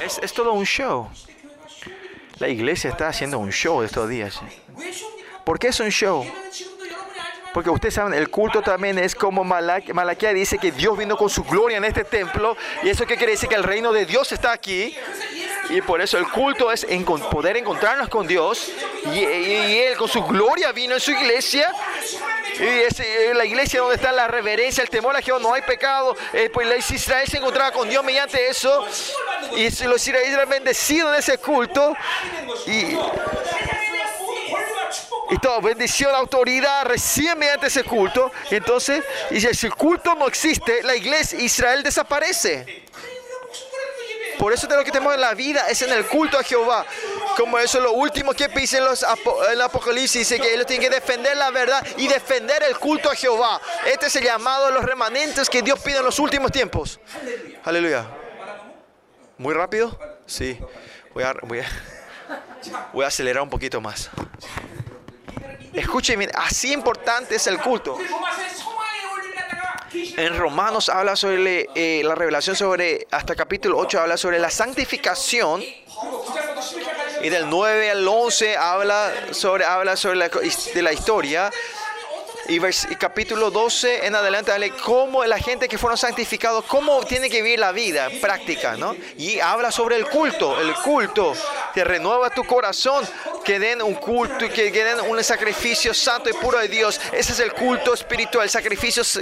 Es, 0.00 0.32
todo 0.32 0.52
un 0.52 0.64
show. 0.64 1.08
La 2.38 2.48
iglesia 2.48 2.90
está 2.90 3.08
haciendo 3.08 3.38
un 3.38 3.50
show 3.50 3.82
estos 3.82 4.08
días. 4.08 4.40
¿Por 5.44 5.58
qué 5.58 5.68
es 5.68 5.80
un 5.80 5.90
show? 5.90 6.26
Porque 7.54 7.70
ustedes 7.70 7.94
saben, 7.94 8.14
el 8.14 8.30
culto 8.30 8.62
también 8.62 8.98
es 8.98 9.14
como 9.14 9.44
Malaquía, 9.44 10.34
dice 10.34 10.58
que 10.58 10.72
Dios 10.72 10.98
vino 10.98 11.16
con 11.16 11.30
su 11.30 11.44
gloria 11.44 11.76
en 11.76 11.84
este 11.84 12.02
templo. 12.02 12.56
¿Y 12.82 12.88
eso 12.88 13.06
qué 13.06 13.16
quiere 13.16 13.32
decir? 13.32 13.48
Que 13.48 13.54
el 13.54 13.62
reino 13.62 13.92
de 13.92 14.04
Dios 14.04 14.32
está 14.32 14.50
aquí. 14.50 14.96
Y 15.70 15.80
por 15.80 16.00
eso 16.00 16.18
el 16.18 16.28
culto 16.28 16.72
es 16.72 16.84
en, 16.88 17.04
poder 17.04 17.56
encontrarnos 17.56 18.08
con 18.08 18.26
Dios. 18.26 18.72
Y, 19.12 19.24
Él 19.24 19.96
con 19.96 20.08
su 20.08 20.22
gloria 20.24 20.72
vino 20.72 20.94
en 20.94 21.00
su 21.00 21.12
iglesia. 21.12 21.72
Y 22.58 22.64
es, 22.64 23.00
eh, 23.00 23.32
la 23.34 23.44
iglesia 23.44 23.80
donde 23.80 23.96
está 23.96 24.12
la 24.12 24.28
reverencia, 24.28 24.82
el 24.82 24.90
temor 24.90 25.16
a 25.16 25.22
Jehová, 25.22 25.40
no 25.40 25.54
hay 25.54 25.62
pecado. 25.62 26.16
Eh, 26.32 26.50
pues 26.52 26.90
Israel 26.90 27.28
se 27.28 27.38
encontraba 27.38 27.72
con 27.72 27.88
Dios 27.88 28.04
mediante 28.04 28.48
eso. 28.48 28.86
Y 29.56 29.68
los 29.86 30.06
israelíes 30.06 30.34
eran 30.34 30.48
bendecidos 30.48 31.12
en 31.12 31.18
ese 31.18 31.38
culto. 31.38 31.94
Y, 32.66 32.96
todo, 35.42 35.60
bendición, 35.60 36.14
autoridad 36.14 36.84
recién 36.84 37.38
mediante 37.38 37.66
ese 37.66 37.82
culto. 37.82 38.30
Entonces, 38.50 39.04
y 39.30 39.40
si 39.40 39.66
el 39.66 39.74
culto 39.74 40.14
no 40.14 40.26
existe, 40.28 40.82
la 40.82 40.94
iglesia, 40.94 41.38
Israel 41.40 41.82
desaparece. 41.82 42.83
Por 44.38 44.52
eso 44.52 44.66
de 44.66 44.76
lo 44.76 44.84
que 44.84 44.90
tenemos 44.90 45.14
en 45.14 45.20
la 45.20 45.34
vida 45.34 45.66
es 45.68 45.82
en 45.82 45.92
el 45.92 46.06
culto 46.06 46.38
a 46.38 46.42
Jehová. 46.42 46.84
Como 47.36 47.58
eso 47.58 47.78
es 47.78 47.84
lo 47.84 47.92
último 47.92 48.32
que 48.32 48.48
dice 48.48 48.78
en, 48.78 48.84
los 48.84 49.04
el 49.50 49.60
Apocalipsis, 49.60 50.28
dice 50.28 50.40
que 50.40 50.54
ellos 50.54 50.66
tienen 50.66 50.88
que 50.88 50.94
defender 50.94 51.36
la 51.36 51.50
verdad 51.50 51.84
y 51.96 52.08
defender 52.08 52.62
el 52.62 52.78
culto 52.78 53.10
a 53.10 53.14
Jehová. 53.14 53.60
Este 53.86 54.06
es 54.06 54.16
el 54.16 54.24
llamado 54.24 54.66
de 54.66 54.72
los 54.72 54.84
remanentes 54.84 55.48
que 55.48 55.62
Dios 55.62 55.78
pide 55.80 55.98
en 55.98 56.04
los 56.04 56.18
últimos 56.18 56.50
tiempos. 56.52 57.00
Aleluya. 57.64 58.06
¿Muy 59.38 59.54
rápido? 59.54 59.98
Sí. 60.26 60.58
Voy 61.12 61.24
a, 61.24 61.34
voy 61.42 61.60
a, 61.60 61.66
voy 62.92 63.04
a 63.04 63.08
acelerar 63.08 63.42
un 63.42 63.50
poquito 63.50 63.80
más. 63.80 64.10
Escuchen 65.72 66.30
así 66.34 66.72
importante 66.72 67.34
es 67.34 67.46
el 67.48 67.58
culto. 67.58 67.98
En 69.94 70.36
Romanos 70.36 70.88
habla 70.88 71.14
sobre 71.14 71.68
eh, 71.74 72.02
la 72.04 72.16
revelación 72.16 72.56
sobre, 72.56 73.06
hasta 73.12 73.36
capítulo 73.36 73.78
8 73.78 74.00
habla 74.00 74.16
sobre 74.16 74.40
la 74.40 74.50
santificación. 74.50 75.62
Y 77.22 77.28
del 77.28 77.48
9 77.48 77.90
al 77.90 78.06
11 78.06 78.56
habla 78.56 79.12
sobre, 79.30 79.64
habla 79.64 79.96
sobre 79.96 80.16
la, 80.16 80.28
de 80.28 80.82
la 80.82 80.92
historia 80.92 81.50
y, 82.48 82.58
vers 82.58 82.86
capítulo 82.98 83.50
12 83.50 84.06
en 84.06 84.14
adelante, 84.14 84.50
dale 84.50 84.70
cómo 84.70 85.24
la 85.24 85.38
gente 85.38 85.68
que 85.68 85.78
fueron 85.78 85.96
santificados, 85.96 86.64
cómo 86.66 87.02
tiene 87.04 87.30
que 87.30 87.42
vivir 87.42 87.58
la 87.58 87.72
vida 87.72 88.08
práctica, 88.20 88.76
¿no? 88.76 88.94
Y 89.16 89.40
habla 89.40 89.70
sobre 89.70 89.96
el 89.96 90.06
culto, 90.06 90.60
el 90.60 90.74
culto 90.74 91.34
que 91.72 91.84
renueva 91.84 92.30
tu 92.30 92.44
corazón, 92.44 93.06
que 93.44 93.58
den 93.58 93.82
un 93.82 93.94
culto, 93.94 94.48
que, 94.48 94.70
que 94.70 94.84
den 94.84 95.00
un 95.00 95.22
sacrificio 95.24 95.94
santo 95.94 96.30
y 96.30 96.32
puro 96.34 96.58
de 96.58 96.68
Dios. 96.68 97.00
Ese 97.12 97.32
es 97.32 97.40
el 97.40 97.52
culto 97.52 97.94
espiritual, 97.94 98.48
sacrificios 98.50 99.18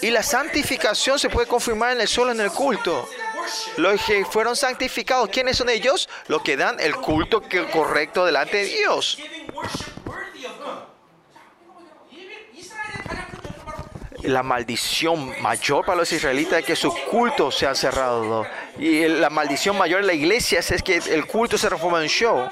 y 0.00 0.10
la 0.10 0.22
santificación 0.22 1.18
se 1.18 1.28
puede 1.28 1.46
confirmar 1.46 1.92
en 1.92 2.00
el 2.00 2.08
solo 2.08 2.32
en 2.32 2.40
el 2.40 2.50
culto 2.50 3.08
los 3.76 4.02
que 4.04 4.24
fueron 4.24 4.56
santificados. 4.56 5.28
¿Quiénes 5.30 5.56
son 5.56 5.68
ellos? 5.68 6.08
Los 6.28 6.42
que 6.42 6.56
dan 6.56 6.78
el 6.80 6.96
culto 6.96 7.42
correcto 7.72 8.24
delante 8.24 8.58
de 8.58 8.64
Dios. 8.64 9.18
la 14.22 14.42
maldición 14.42 15.40
mayor 15.40 15.84
para 15.84 15.98
los 15.98 16.12
israelitas 16.12 16.60
es 16.60 16.64
que 16.64 16.76
su 16.76 16.92
culto 17.10 17.50
se 17.50 17.66
ha 17.66 17.74
cerrado. 17.74 18.46
Y 18.78 19.06
la 19.08 19.30
maldición 19.30 19.76
mayor 19.76 20.00
en 20.00 20.06
la 20.06 20.12
iglesia 20.12 20.60
es 20.60 20.82
que 20.82 20.96
el 20.96 21.26
culto 21.26 21.58
se 21.58 21.68
reformó 21.68 21.98
en 21.98 22.08
show. 22.08 22.48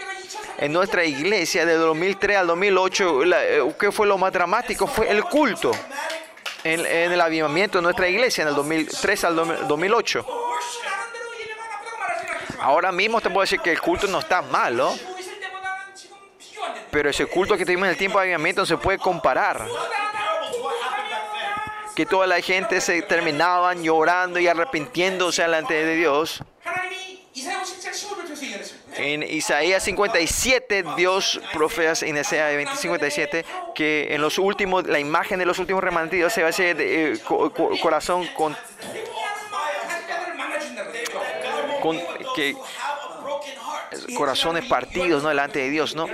En 0.58 0.72
nuestra 0.72 1.04
iglesia 1.04 1.66
de 1.66 1.74
2003 1.74 2.38
al 2.38 2.46
2008, 2.46 3.24
la, 3.24 3.44
eh, 3.44 3.74
¿qué 3.78 3.92
fue 3.92 4.06
lo 4.06 4.16
más 4.16 4.32
dramático? 4.32 4.86
Fue 4.86 5.10
el 5.10 5.22
culto 5.24 5.72
en, 6.72 7.12
el 7.12 7.20
avivamiento 7.20 7.78
de 7.78 7.82
nuestra 7.82 8.08
iglesia 8.08 8.42
en 8.42 8.48
el 8.48 8.54
2003 8.54 9.24
al 9.24 9.68
2008. 9.68 10.26
Ahora 12.60 12.90
mismo 12.90 13.20
te 13.20 13.30
puedo 13.30 13.42
decir 13.42 13.60
que 13.60 13.70
el 13.70 13.80
culto 13.80 14.06
no 14.08 14.18
está 14.18 14.42
malo, 14.42 14.94
pero 16.90 17.10
ese 17.10 17.26
culto 17.26 17.56
que 17.56 17.64
tuvimos 17.64 17.84
en 17.84 17.90
el 17.90 17.96
tiempo 17.96 18.18
de 18.18 18.24
avivamiento 18.24 18.62
no 18.62 18.66
se 18.66 18.76
puede 18.76 18.98
comparar. 18.98 19.66
Que 21.94 22.04
toda 22.04 22.26
la 22.26 22.40
gente 22.40 22.80
se 22.80 23.00
terminaban 23.02 23.82
llorando 23.82 24.38
y 24.38 24.48
arrepintiéndose 24.48 25.42
delante 25.42 25.74
de 25.74 25.94
Dios. 25.94 26.42
En 28.98 29.22
Isaías 29.22 29.82
57, 29.82 30.84
Dios 30.96 31.40
profesa 31.52 32.06
en 32.06 32.16
Isaías 32.16 32.78
57 32.78 33.44
que 33.74 34.14
en 34.14 34.20
los 34.20 34.38
últimos, 34.38 34.86
la 34.86 34.98
imagen 34.98 35.38
de 35.38 35.46
los 35.46 35.58
últimos 35.58 35.82
remantidos 35.82 36.32
se 36.32 36.40
va 36.40 36.48
a 36.48 36.50
hacer 36.50 36.76
eh, 36.80 37.18
corazón 37.82 38.26
con, 38.34 38.56
con 41.82 42.00
que 42.34 42.54
corazones 44.14 44.64
partidos 44.66 45.22
¿no? 45.22 45.28
delante 45.28 45.58
de 45.58 45.70
Dios, 45.70 45.94
¿no? 45.94 46.06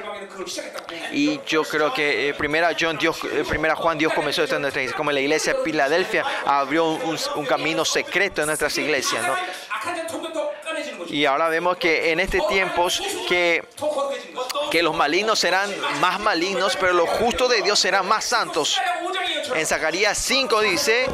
Y 1.12 1.40
yo 1.46 1.62
creo 1.64 1.92
que 1.92 2.28
eh, 2.28 2.34
primera, 2.34 2.74
John, 2.78 2.96
Dios, 2.98 3.18
eh, 3.24 3.44
primera 3.48 3.76
Juan, 3.76 3.98
Dios 3.98 4.12
comenzó 4.14 4.42
esto 4.42 4.56
en 4.56 4.62
nuestra 4.62 4.82
iglesia. 4.82 4.96
Como 4.96 5.12
la 5.12 5.20
iglesia 5.20 5.54
de 5.54 5.62
Filadelfia 5.62 6.24
abrió 6.46 6.86
un, 6.86 7.46
camino 7.46 7.84
secreto 7.84 8.40
en 8.40 8.46
nuestras 8.46 8.76
iglesias, 8.78 9.26
¿no? 9.26 9.34
Y 11.08 11.26
ahora 11.26 11.48
vemos 11.48 11.76
que 11.76 12.12
en 12.12 12.20
este 12.20 12.40
tiempo 12.48 12.86
que, 13.28 13.64
que 14.70 14.82
los 14.82 14.94
malignos 14.94 15.38
serán 15.38 15.70
más 16.00 16.18
malignos, 16.20 16.76
pero 16.76 16.92
los 16.94 17.08
justos 17.10 17.50
de 17.50 17.60
Dios 17.62 17.78
serán 17.78 18.06
más 18.06 18.24
santos. 18.24 18.80
En 19.54 19.66
Zacarías 19.66 20.18
5 20.18 20.60
dice, 20.60 21.06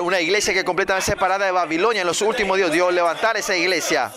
una 0.00 0.20
iglesia 0.20 0.52
que 0.52 0.64
completamente 0.64 1.10
separada 1.10 1.46
de 1.46 1.52
Babilonia 1.52 2.02
en 2.02 2.06
los 2.06 2.20
últimos 2.22 2.56
días, 2.56 2.72
Dios 2.72 2.92
levantar 2.92 3.36
esa 3.36 3.56
iglesia. 3.56 4.12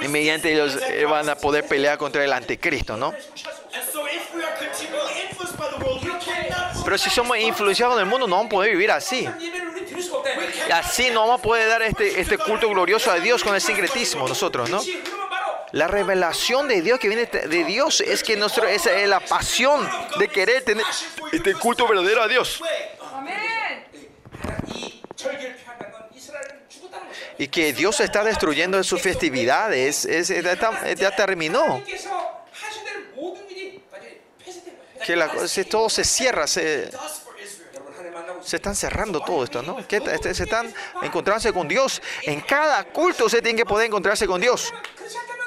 Y 0.00 0.08
mediante 0.08 0.52
ellos 0.52 0.78
eh, 0.88 1.04
van 1.04 1.28
a 1.28 1.34
poder 1.34 1.66
pelear 1.66 1.98
contra 1.98 2.24
el 2.24 2.32
anticristo, 2.32 2.96
¿no? 2.96 3.14
Pero 6.84 6.98
si 6.98 7.10
somos 7.10 7.38
influenciados 7.38 7.94
en 7.96 8.00
el 8.00 8.06
mundo, 8.06 8.26
no 8.26 8.36
vamos 8.36 8.46
a 8.46 8.50
poder 8.50 8.70
vivir 8.70 8.90
así. 8.90 9.28
Así 10.72 11.10
no 11.10 11.20
vamos 11.20 11.40
a 11.40 11.42
poder 11.42 11.68
dar 11.68 11.82
este, 11.82 12.20
este 12.20 12.38
culto 12.38 12.68
glorioso 12.68 13.10
a 13.10 13.16
Dios 13.16 13.42
con 13.42 13.54
el 13.54 13.60
sincretismo 13.60 14.26
nosotros, 14.26 14.70
¿no? 14.70 14.80
La 15.72 15.86
revelación 15.86 16.68
de 16.68 16.82
Dios 16.82 16.98
que 16.98 17.08
viene 17.08 17.26
de 17.26 17.64
Dios 17.64 18.00
es 18.00 18.22
que 18.22 18.36
nuestro, 18.36 18.66
es 18.66 18.86
la 19.06 19.20
pasión 19.20 19.88
de 20.18 20.28
querer 20.28 20.64
tener 20.64 20.84
este 21.32 21.54
culto 21.54 21.86
verdadero 21.86 22.22
a 22.22 22.28
Dios. 22.28 22.62
Y 27.38 27.48
que 27.48 27.72
Dios 27.72 28.00
está 28.00 28.22
destruyendo 28.22 28.76
en 28.76 28.84
sus 28.84 29.00
festividades, 29.00 30.04
es, 30.04 30.28
es, 30.28 30.44
ya, 30.44 30.94
ya 30.94 31.16
terminó 31.16 31.82
que 35.04 35.16
la, 35.16 35.30
todo 35.68 35.88
se 35.88 36.04
cierra, 36.04 36.46
se, 36.46 36.90
se 38.42 38.56
están 38.56 38.76
cerrando 38.76 39.20
todo 39.20 39.44
esto, 39.44 39.62
¿no? 39.62 39.86
Que, 39.86 40.00
se 40.34 40.42
están 40.42 40.72
encontrándose 41.02 41.52
con 41.52 41.68
Dios. 41.68 42.02
En 42.22 42.40
cada 42.40 42.84
culto 42.84 43.28
se 43.28 43.40
tiene 43.40 43.58
que 43.58 43.66
poder 43.66 43.86
encontrarse 43.86 44.26
con 44.26 44.40
Dios. 44.40 44.72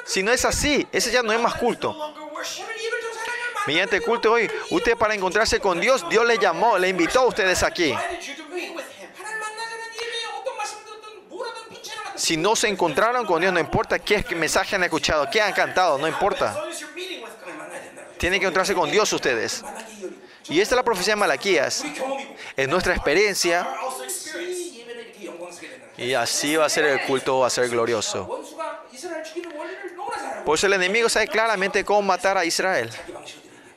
Si 0.04 0.22
no 0.22 0.32
es 0.32 0.44
así, 0.44 0.86
ese 0.92 1.10
ya 1.10 1.22
no 1.22 1.32
es 1.32 1.40
más 1.40 1.54
culto. 1.54 1.96
Mediante 3.66 4.00
culto 4.00 4.32
hoy, 4.32 4.50
usted 4.70 4.96
para 4.96 5.14
encontrarse 5.14 5.58
con 5.58 5.80
Dios, 5.80 6.06
Dios 6.10 6.26
le 6.26 6.38
llamó, 6.38 6.76
le 6.76 6.88
invitó 6.88 7.20
a 7.20 7.26
ustedes 7.26 7.62
aquí. 7.62 7.94
Si 12.14 12.36
no 12.36 12.54
se 12.54 12.68
encontraron 12.68 13.26
con 13.26 13.40
Dios, 13.40 13.52
no 13.52 13.60
importa 13.60 13.98
qué 13.98 14.24
mensaje 14.34 14.76
han 14.76 14.84
escuchado, 14.84 15.28
qué 15.30 15.40
han 15.40 15.52
cantado, 15.52 15.98
no 15.98 16.06
importa. 16.06 16.54
Tienen 18.18 18.40
que 18.40 18.46
encontrarse 18.46 18.74
con 18.74 18.90
Dios 18.90 19.12
ustedes. 19.12 19.64
Y 20.48 20.60
esta 20.60 20.74
es 20.74 20.76
la 20.76 20.82
profecía 20.82 21.14
de 21.14 21.20
Malaquías. 21.20 21.84
Es 22.56 22.68
nuestra 22.68 22.94
experiencia. 22.94 23.66
Y 25.96 26.12
así 26.14 26.56
va 26.56 26.66
a 26.66 26.68
ser 26.68 26.84
el 26.84 27.02
culto, 27.02 27.40
va 27.40 27.46
a 27.46 27.50
ser 27.50 27.68
glorioso. 27.68 28.42
Por 30.44 30.58
eso 30.58 30.66
el 30.66 30.74
enemigo 30.74 31.08
sabe 31.08 31.28
claramente 31.28 31.84
cómo 31.84 32.02
matar 32.02 32.36
a 32.36 32.44
Israel. 32.44 32.90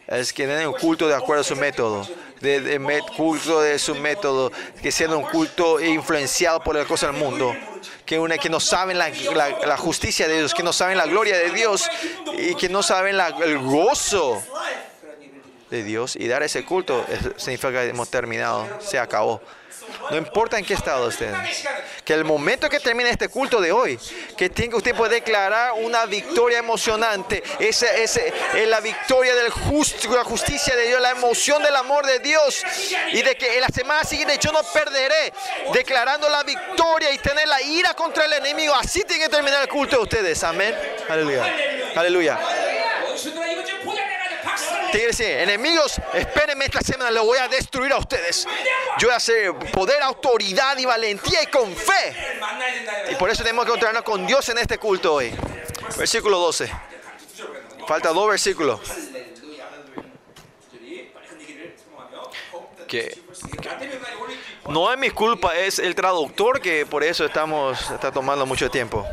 Es 0.08 0.32
que 0.32 0.46
tienen 0.46 0.68
un 0.68 0.74
culto 0.74 1.08
de 1.08 1.16
acuerdo 1.16 1.42
a 1.42 1.44
su 1.44 1.56
método. 1.56 2.08
De, 2.40 3.02
culto 3.16 3.62
de 3.62 3.80
su 3.80 3.96
método, 3.96 4.52
que 4.82 4.92
siendo 4.92 5.18
un 5.18 5.26
culto 5.26 5.82
influenciado 5.82 6.62
por 6.64 6.76
las 6.76 6.86
cosas 6.86 7.12
del 7.12 7.20
mundo, 7.20 7.56
que, 8.06 8.20
una, 8.20 8.38
que 8.38 8.48
no 8.48 8.60
saben 8.60 8.98
la, 8.98 9.10
la, 9.66 9.76
justicia 9.76 10.28
de 10.28 10.38
Dios, 10.38 10.54
que 10.54 10.62
no 10.62 10.72
saben 10.72 10.98
la 10.98 11.08
gloria 11.08 11.36
de 11.36 11.50
Dios 11.50 11.90
y 12.38 12.54
que 12.54 12.70
no 12.70 12.84
saben 12.84 13.18
el 13.44 13.58
gozo 13.58 14.44
de 15.72 15.84
Dios. 15.84 16.16
Y 16.16 16.28
dar 16.28 16.44
ese 16.44 16.64
culto 16.64 17.06
significa 17.38 17.72
que 17.72 17.90
hemos 17.90 18.10
terminado, 18.10 18.68
se 18.82 19.00
acabó 19.00 19.42
no 20.10 20.18
importa 20.18 20.58
en 20.58 20.66
qué 20.66 20.74
estado 20.74 21.10
estén, 21.10 21.34
que 22.04 22.14
el 22.14 22.24
momento 22.24 22.70
que 22.70 22.80
termine 22.80 23.10
este 23.10 23.30
culto 23.30 23.60
de 23.62 23.72
hoy, 23.72 24.00
que 24.38 24.50
tenga 24.50 24.78
usted 24.78 24.96
puede 24.96 25.16
declarar 25.16 25.74
una 25.74 26.06
victoria 26.06 26.60
emocionante, 26.60 27.44
esa 27.60 27.92
es 27.96 28.20
la 28.68 28.80
victoria 28.80 29.36
de 29.36 29.44
la 29.44 30.24
justicia 30.24 30.76
de 30.76 30.88
Dios, 30.88 31.02
la 31.02 31.12
emoción 31.12 31.62
del 31.64 31.76
amor 31.76 32.06
de 32.06 32.20
Dios. 32.20 32.64
Y 33.12 33.22
de 33.22 33.36
que 33.36 33.56
en 33.56 33.62
la 33.62 33.70
semana 33.70 34.04
siguiente 34.04 34.38
yo 34.40 34.52
no 34.52 34.62
perderé, 34.64 35.34
declarando 35.74 36.30
la 36.30 36.44
victoria 36.44 37.12
y 37.12 37.18
tener 37.18 37.48
la 37.48 37.62
ira 37.62 37.94
contra 37.94 38.26
el 38.26 38.34
enemigo, 38.34 38.74
así 38.76 39.04
tiene 39.04 39.24
que 39.24 39.30
terminar 39.30 39.62
el 39.62 39.68
culto 39.68 39.98
de 39.98 40.04
ustedes, 40.04 40.44
amén, 40.44 40.76
aleluya, 41.10 41.56
aleluya. 41.96 42.40
Tigres, 44.92 45.20
enemigos, 45.20 46.00
espérenme 46.14 46.66
esta 46.66 46.82
semana, 46.82 47.12
lo 47.12 47.26
voy 47.26 47.38
a 47.38 47.48
destruir 47.48 47.92
a 47.92 47.98
ustedes. 47.98 48.48
Yo 48.98 49.08
voy 49.08 49.14
a 49.14 49.18
hacer 49.18 49.54
poder, 49.72 50.02
autoridad 50.02 50.78
y 50.78 50.86
valentía 50.86 51.44
y 51.44 51.48
con 51.48 51.76
fe. 51.76 52.16
Y 53.12 53.16
por 53.16 53.30
eso 53.30 53.44
tenemos 53.44 53.66
que 53.66 53.72
encontrarnos 53.72 54.04
con 54.04 54.26
Dios 54.26 54.48
en 54.50 54.58
este 54.58 54.78
culto 54.78 55.16
hoy. 55.16 55.34
Versículo 55.98 56.40
12. 56.40 56.72
Falta 57.88 58.10
dos 58.10 58.30
versículos. 58.30 58.80
Que, 62.88 63.22
que, 63.62 64.00
no 64.70 64.92
es 64.92 64.98
mi 64.98 65.10
culpa, 65.10 65.58
es 65.58 65.78
el 65.80 65.94
traductor 65.94 66.62
que 66.62 66.86
por 66.86 67.04
eso 67.04 67.26
estamos 67.26 67.80
está 67.92 68.12
tomando 68.12 68.46
mucho 68.46 68.70
tiempo. 68.70 69.06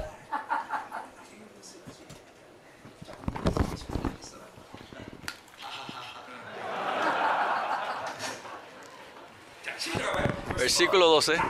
Versículo 10.56 11.09
12. 11.09 11.40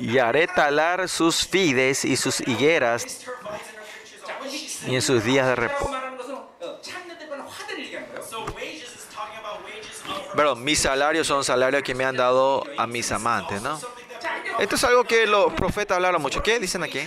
Y 0.00 0.18
haré 0.18 0.46
talar 0.46 1.08
sus 1.08 1.46
fides 1.46 2.04
y 2.04 2.16
sus 2.16 2.40
higueras 2.40 3.26
y 4.86 4.94
en 4.94 5.02
sus 5.02 5.24
días 5.24 5.46
de 5.46 5.54
reposo. 5.56 5.96
Perdón, 10.34 10.62
mis 10.64 10.78
salarios 10.78 11.26
son 11.26 11.42
salarios 11.44 11.82
que 11.82 11.94
me 11.94 12.04
han 12.04 12.16
dado 12.16 12.64
a 12.76 12.86
mis 12.86 13.10
amantes, 13.10 13.62
¿no? 13.62 13.80
Esto 14.58 14.76
es 14.76 14.84
algo 14.84 15.04
que 15.04 15.26
los 15.26 15.52
profetas 15.54 15.96
hablaron 15.96 16.20
mucho. 16.20 16.42
¿Qué 16.42 16.58
dicen 16.58 16.82
aquí? 16.82 17.00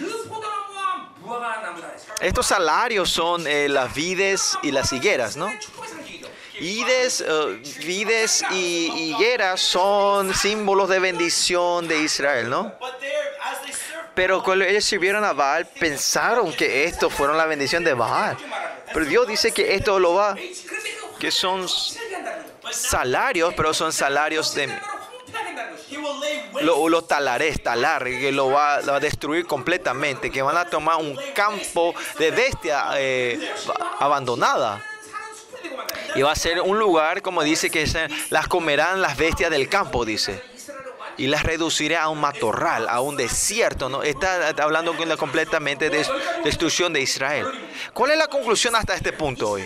Estos 2.21 2.47
salarios 2.47 3.09
son 3.09 3.45
eh, 3.47 3.69
las 3.69 3.93
vides 3.93 4.57
y 4.63 4.71
las 4.71 4.91
higueras, 4.91 5.37
¿no? 5.37 5.49
Vides, 6.59 7.23
eh, 7.25 7.61
vides 7.85 8.43
y 8.51 9.11
higueras 9.11 9.61
son 9.61 10.33
símbolos 10.33 10.89
de 10.89 10.99
bendición 10.99 11.87
de 11.87 11.99
Israel, 11.99 12.49
¿no? 12.49 12.73
Pero 14.13 14.43
cuando 14.43 14.65
ellos 14.65 14.83
sirvieron 14.83 15.23
a 15.23 15.31
Baal, 15.33 15.65
pensaron 15.65 16.51
que 16.53 16.83
estos 16.83 17.13
fueron 17.13 17.37
la 17.37 17.45
bendición 17.45 17.83
de 17.83 17.93
Baal. 17.93 18.37
Pero 18.93 19.05
Dios 19.05 19.27
dice 19.27 19.51
que 19.51 19.75
esto 19.75 19.99
lo 19.99 20.15
va, 20.15 20.35
que 21.19 21.31
son 21.31 21.67
salarios, 22.71 23.53
pero 23.55 23.73
son 23.73 23.93
salarios 23.93 24.53
de... 24.55 24.67
Lo, 26.61 26.89
lo 26.89 27.03
talaré, 27.03 27.55
talar, 27.57 28.03
que 28.03 28.31
lo 28.31 28.49
va, 28.49 28.75
a 28.75 28.99
destruir 28.99 29.45
completamente, 29.45 30.29
que 30.29 30.41
van 30.41 30.57
a 30.57 30.65
tomar 30.65 30.97
un 30.97 31.17
campo 31.33 31.93
de 32.17 32.31
bestia 32.31 32.87
eh, 32.97 33.53
abandonada. 33.99 34.83
Y 36.15 36.21
va 36.21 36.31
a 36.31 36.35
ser 36.35 36.61
un 36.61 36.79
lugar, 36.79 37.21
como 37.21 37.43
dice, 37.43 37.69
que 37.69 37.85
se, 37.87 38.05
eh, 38.05 38.07
las 38.29 38.47
comerán 38.47 39.01
las 39.01 39.17
bestias 39.17 39.51
del 39.51 39.69
campo, 39.69 40.05
dice. 40.05 40.41
Y 41.17 41.27
las 41.27 41.43
reduciré 41.43 41.97
a 41.97 42.09
un 42.09 42.19
matorral, 42.19 42.87
a 42.87 43.01
un 43.01 43.17
desierto. 43.17 43.89
¿no? 43.89 44.03
Está 44.03 44.49
hablando 44.61 44.95
completamente 45.17 45.89
de 45.89 46.05
destrucción 46.43 46.93
de 46.93 47.01
Israel. 47.01 47.45
¿Cuál 47.93 48.11
es 48.11 48.17
la 48.17 48.27
conclusión 48.27 48.75
hasta 48.75 48.95
este 48.95 49.13
punto 49.13 49.51
hoy? 49.51 49.63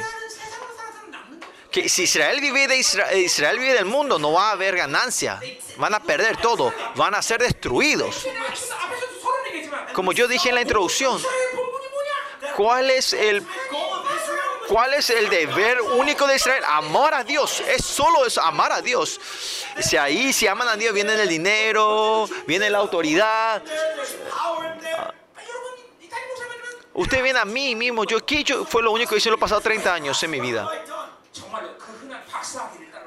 que 1.73 1.89
si 1.89 2.03
Israel 2.03 2.39
vive 2.39 2.77
Israel, 2.77 3.17
Israel, 3.17 3.57
vive 3.57 3.73
del 3.73 3.85
mundo, 3.85 4.19
no 4.19 4.31
va 4.31 4.49
a 4.49 4.51
haber 4.51 4.75
ganancia. 4.75 5.41
Van 5.77 5.95
a 5.95 5.99
perder 5.99 6.37
todo, 6.37 6.71
van 6.95 7.15
a 7.15 7.21
ser 7.23 7.41
destruidos. 7.41 8.27
Como 9.93 10.11
yo 10.11 10.27
dije 10.27 10.49
en 10.49 10.55
la 10.55 10.61
introducción, 10.61 11.19
¿cuál 12.55 12.91
es 12.91 13.13
el 13.13 13.43
¿Cuál 14.67 14.93
es 14.93 15.09
el 15.09 15.29
deber 15.29 15.81
único 15.81 16.27
de 16.27 16.35
Israel? 16.35 16.63
Amar 16.65 17.13
a 17.13 17.23
Dios. 17.23 17.61
Es 17.67 17.85
solo 17.85 18.25
eso, 18.25 18.41
amar 18.41 18.71
a 18.71 18.81
Dios. 18.81 19.19
Si 19.79 19.97
ahí, 19.97 20.31
si 20.31 20.47
aman 20.47 20.67
a 20.67 20.75
Dios, 20.75 20.93
viene 20.93 21.13
el 21.13 21.27
dinero, 21.27 22.27
viene 22.47 22.69
la 22.69 22.77
autoridad. 22.77 23.61
Usted 26.93 27.23
viene 27.23 27.39
a 27.39 27.45
mí 27.45 27.75
mismo. 27.75 28.03
Yo 28.05 28.17
aquí 28.17 28.43
yo, 28.43 28.65
fue 28.65 28.83
lo 28.83 28.91
único 28.91 29.11
que 29.11 29.17
hice 29.17 29.29
los 29.29 29.39
pasados 29.39 29.63
30 29.63 29.93
años 29.93 30.21
en 30.23 30.31
mi 30.31 30.39
vida. 30.39 30.69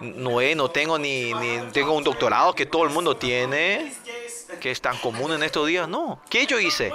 No, 0.00 0.40
eh, 0.40 0.54
no 0.54 0.70
tengo 0.70 0.98
ni, 0.98 1.32
ni 1.32 1.70
tengo 1.72 1.92
un 1.94 2.04
doctorado 2.04 2.54
que 2.54 2.66
todo 2.66 2.84
el 2.84 2.90
mundo 2.90 3.16
tiene, 3.16 3.94
que 4.60 4.70
es 4.70 4.80
tan 4.80 4.98
común 4.98 5.32
en 5.32 5.42
estos 5.42 5.66
días. 5.66 5.88
No, 5.88 6.20
¿qué 6.28 6.46
yo 6.46 6.58
hice? 6.58 6.92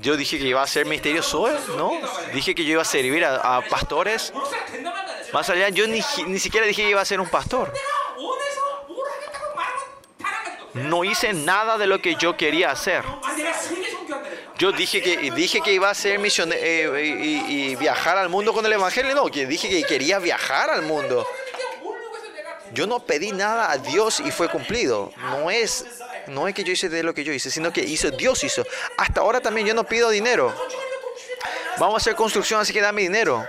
Yo 0.00 0.16
dije 0.16 0.38
que 0.38 0.46
iba 0.46 0.62
a 0.62 0.66
ser 0.66 0.86
Misterio 0.86 1.22
Zoe, 1.22 1.58
¿no? 1.76 1.90
Dije 2.32 2.54
que 2.54 2.64
yo 2.64 2.72
iba 2.72 2.82
a 2.82 2.84
servir 2.84 3.24
a, 3.24 3.60
pastores. 3.68 4.32
Más 5.32 5.50
allá, 5.50 5.68
yo 5.70 5.88
ni, 5.88 6.00
ni 6.26 6.38
siquiera 6.38 6.66
dije 6.66 6.82
que 6.82 6.90
iba 6.90 7.00
a 7.00 7.04
ser 7.04 7.20
un 7.20 7.28
pastor. 7.28 7.72
No 10.74 11.02
hice 11.02 11.32
nada 11.32 11.78
de 11.78 11.88
lo 11.88 12.00
que 12.00 12.14
yo 12.14 12.36
quería 12.36 12.70
hacer. 12.70 13.04
Yo 14.56 14.72
dije 14.72 15.02
que 15.02 15.30
dije 15.32 15.60
que 15.60 15.72
iba 15.72 15.90
a 15.90 15.94
ser 15.94 16.18
misionero 16.18 16.96
eh, 16.96 17.06
y, 17.06 17.70
y, 17.70 17.76
viajar 17.76 18.18
al 18.18 18.28
mundo 18.28 18.52
con 18.52 18.64
el 18.66 18.72
evangelio. 18.72 19.14
No, 19.14 19.26
que 19.26 19.46
dije 19.46 19.68
que 19.68 19.82
quería 19.82 20.18
viajar 20.18 20.70
al 20.70 20.82
mundo. 20.82 21.26
Yo 22.72 22.86
no 22.86 23.00
pedí 23.00 23.32
nada 23.32 23.70
a 23.70 23.78
Dios 23.78 24.20
y 24.20 24.30
fue 24.30 24.48
cumplido. 24.48 25.12
No 25.16 25.50
es 25.50 25.84
no 26.28 26.46
es 26.46 26.54
que 26.54 26.64
yo 26.64 26.72
hice 26.72 26.88
de 26.88 27.02
lo 27.02 27.14
que 27.14 27.24
yo 27.24 27.32
hice, 27.32 27.50
sino 27.50 27.72
que 27.72 27.80
hizo, 27.80 28.10
Dios 28.10 28.44
hizo. 28.44 28.64
Hasta 28.96 29.20
ahora 29.20 29.40
también 29.40 29.66
yo 29.66 29.74
no 29.74 29.84
pido 29.84 30.10
dinero. 30.10 30.54
Vamos 31.78 31.94
a 31.94 31.96
hacer 31.98 32.16
construcción, 32.16 32.60
así 32.60 32.72
que 32.72 32.80
dame 32.80 33.02
dinero. 33.02 33.46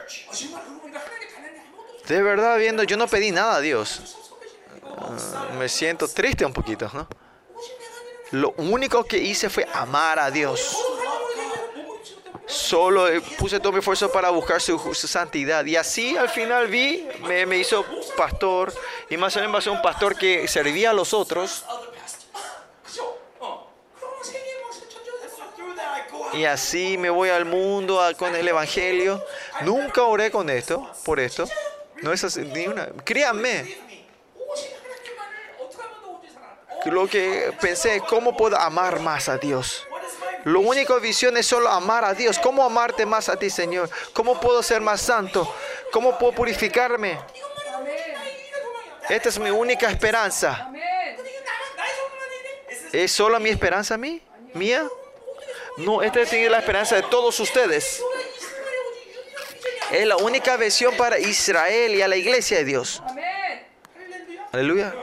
De 2.08 2.22
verdad, 2.22 2.58
viendo, 2.58 2.84
yo 2.84 2.98
no 2.98 3.08
pedí 3.08 3.32
nada 3.32 3.56
a 3.56 3.62
Dios. 3.62 4.16
Ah, 4.98 5.50
me 5.58 5.70
siento 5.70 6.08
triste 6.08 6.46
un 6.46 6.54
poquito, 6.54 6.90
¿no? 6.94 7.08
Lo 8.32 8.52
único 8.58 9.04
que 9.04 9.18
hice 9.18 9.50
fue 9.50 9.68
amar 9.74 10.20
a 10.20 10.30
Dios. 10.30 10.78
Solo 12.46 13.08
eh, 13.08 13.22
puse 13.38 13.60
todo 13.60 13.72
mi 13.72 13.80
esfuerzo 13.80 14.12
para 14.12 14.30
buscar 14.30 14.62
su, 14.62 14.78
santidad. 14.94 15.66
Y 15.66 15.76
así 15.76 16.18
al 16.18 16.30
final 16.30 16.68
vi, 16.68 17.08
me, 17.28 17.46
me 17.46 17.58
hizo 17.58 17.86
pastor. 18.18 18.74
Y 19.10 19.18
más 19.18 19.36
bien 19.36 19.50
me 19.50 19.58
hizo 19.58 19.72
un 19.72 19.82
pastor 19.82 20.16
que 20.16 20.48
servía 20.48 20.92
a 20.92 20.94
los 20.94 21.14
otros. 21.14 21.64
y 26.34 26.46
así 26.46 26.98
me 26.98 27.10
voy 27.10 27.30
al 27.30 27.46
mundo 27.46 28.02
con 28.18 28.36
el 28.36 28.48
Evangelio. 28.48 29.24
Nunca 29.62 30.04
oré 30.04 30.32
con 30.32 30.50
esto, 30.50 30.90
por 31.04 31.20
esto. 31.20 31.48
No 32.02 32.14
es 32.14 32.24
así, 32.24 32.42
ni 32.42 32.68
una. 32.68 32.88
Créanme. 33.04 33.78
Lo 36.86 37.08
que 37.08 37.54
pensé 37.60 37.98
es 37.98 38.04
cómo 38.04 38.36
puedo 38.38 38.58
amar 38.58 39.00
más 39.00 39.28
a 39.28 39.38
Dios. 39.38 39.86
Lo 40.46 40.62
único 40.62 41.00
visión 41.00 41.36
es 41.38 41.46
solo 41.46 41.70
amar 41.70 42.06
a 42.06 42.14
Dios. 42.14 42.40
¿Cómo 42.40 42.64
amarte 42.64 43.06
más 43.06 43.28
a 43.28 43.38
ti, 43.38 43.50
Señor? 43.50 43.90
¿Cómo 44.14 44.40
puedo 44.40 44.64
ser 44.64 44.82
más 44.82 45.02
santo? 45.02 45.54
¿Cómo 45.92 46.18
puedo 46.18 46.34
purificarme? 46.34 47.20
Esta 49.10 49.30
es 49.30 49.40
mi 49.40 49.50
única 49.50 49.90
esperanza. 49.90 50.72
¿Es 52.94 53.12
solo 53.12 53.40
mi 53.40 53.50
esperanza 53.50 53.96
a 53.96 53.98
mí? 53.98 54.22
¿Mía? 54.54 54.88
No, 55.78 56.02
este 56.02 56.26
tiene 56.26 56.50
la 56.50 56.60
esperanza 56.60 56.96
de 56.96 57.04
todos 57.04 57.40
ustedes. 57.40 58.02
Es 59.92 60.06
la 60.06 60.18
única 60.18 60.58
visión 60.58 60.96
para 60.98 61.18
Israel 61.18 61.96
y 61.96 62.02
a 62.02 62.08
la 62.08 62.16
iglesia 62.16 62.58
de 62.58 62.66
Dios. 62.66 63.02
Aleluya. 64.52 64.94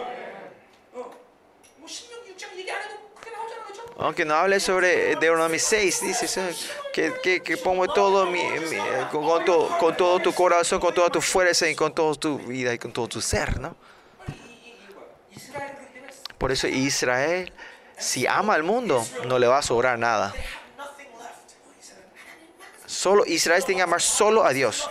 Aunque 3.99 4.27
no 4.27 4.35
hable 4.35 4.61
sobre 4.61 5.07
Deuteronomio 5.07 5.59
6, 5.59 6.01
dice 6.03 6.55
que, 6.93 7.15
que, 7.23 7.43
que 7.43 7.57
pongo 7.57 7.89
todo 7.89 8.27
mi, 8.27 8.43
mi 8.43 8.77
con, 9.11 9.25
con, 9.25 9.45
todo, 9.45 9.79
con, 9.79 9.97
todo, 9.97 10.21
tu 10.21 10.35
corazón, 10.35 10.79
con 10.79 10.93
toda 10.93 11.09
tu 11.09 11.23
fuerza 11.23 11.69
y 11.69 11.75
con 11.75 11.95
toda 11.95 12.15
tu 12.15 12.39
vida 12.39 12.75
y 12.75 12.79
con 12.79 12.93
todo 12.93 13.09
tu 13.09 13.23
ser, 13.23 13.59
¿no? 13.59 13.75
Por 16.37 16.53
eso 16.53 16.69
Israel 16.69 17.51
si 17.99 18.27
ama 18.27 18.55
al 18.55 18.63
mundo, 18.63 19.07
no 19.27 19.39
le 19.39 19.47
va 19.47 19.59
a 19.59 19.63
sobrar 19.63 19.99
nada. 19.99 20.35
Solo 22.87 23.25
Israel 23.27 23.65
tiene 23.65 23.81
que 23.81 23.83
amar 23.83 24.03
solo 24.03 24.45
a 24.45 24.53
Dios. 24.53 24.89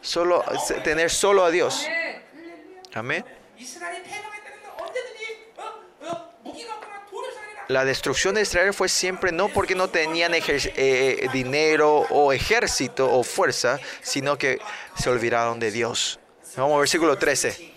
Solo 0.00 0.44
tener 0.82 1.10
solo 1.10 1.44
a 1.44 1.50
Dios. 1.50 1.86
Amén. 2.94 3.24
La 7.68 7.84
destrucción 7.84 8.34
de 8.34 8.42
Israel 8.42 8.74
fue 8.74 8.88
siempre 8.88 9.32
no 9.32 9.48
porque 9.48 9.74
no 9.74 9.88
tenían 9.88 10.34
eh, 10.34 10.42
eh, 10.46 11.28
dinero 11.32 12.06
o 12.10 12.32
ejército 12.32 13.10
o 13.10 13.22
fuerza, 13.22 13.78
sino 14.02 14.36
que 14.36 14.58
se 14.98 15.08
olvidaron 15.08 15.58
de 15.58 15.70
Dios. 15.70 16.18
Vamos 16.56 16.74
al 16.74 16.80
versículo 16.80 17.16
13 17.16 17.72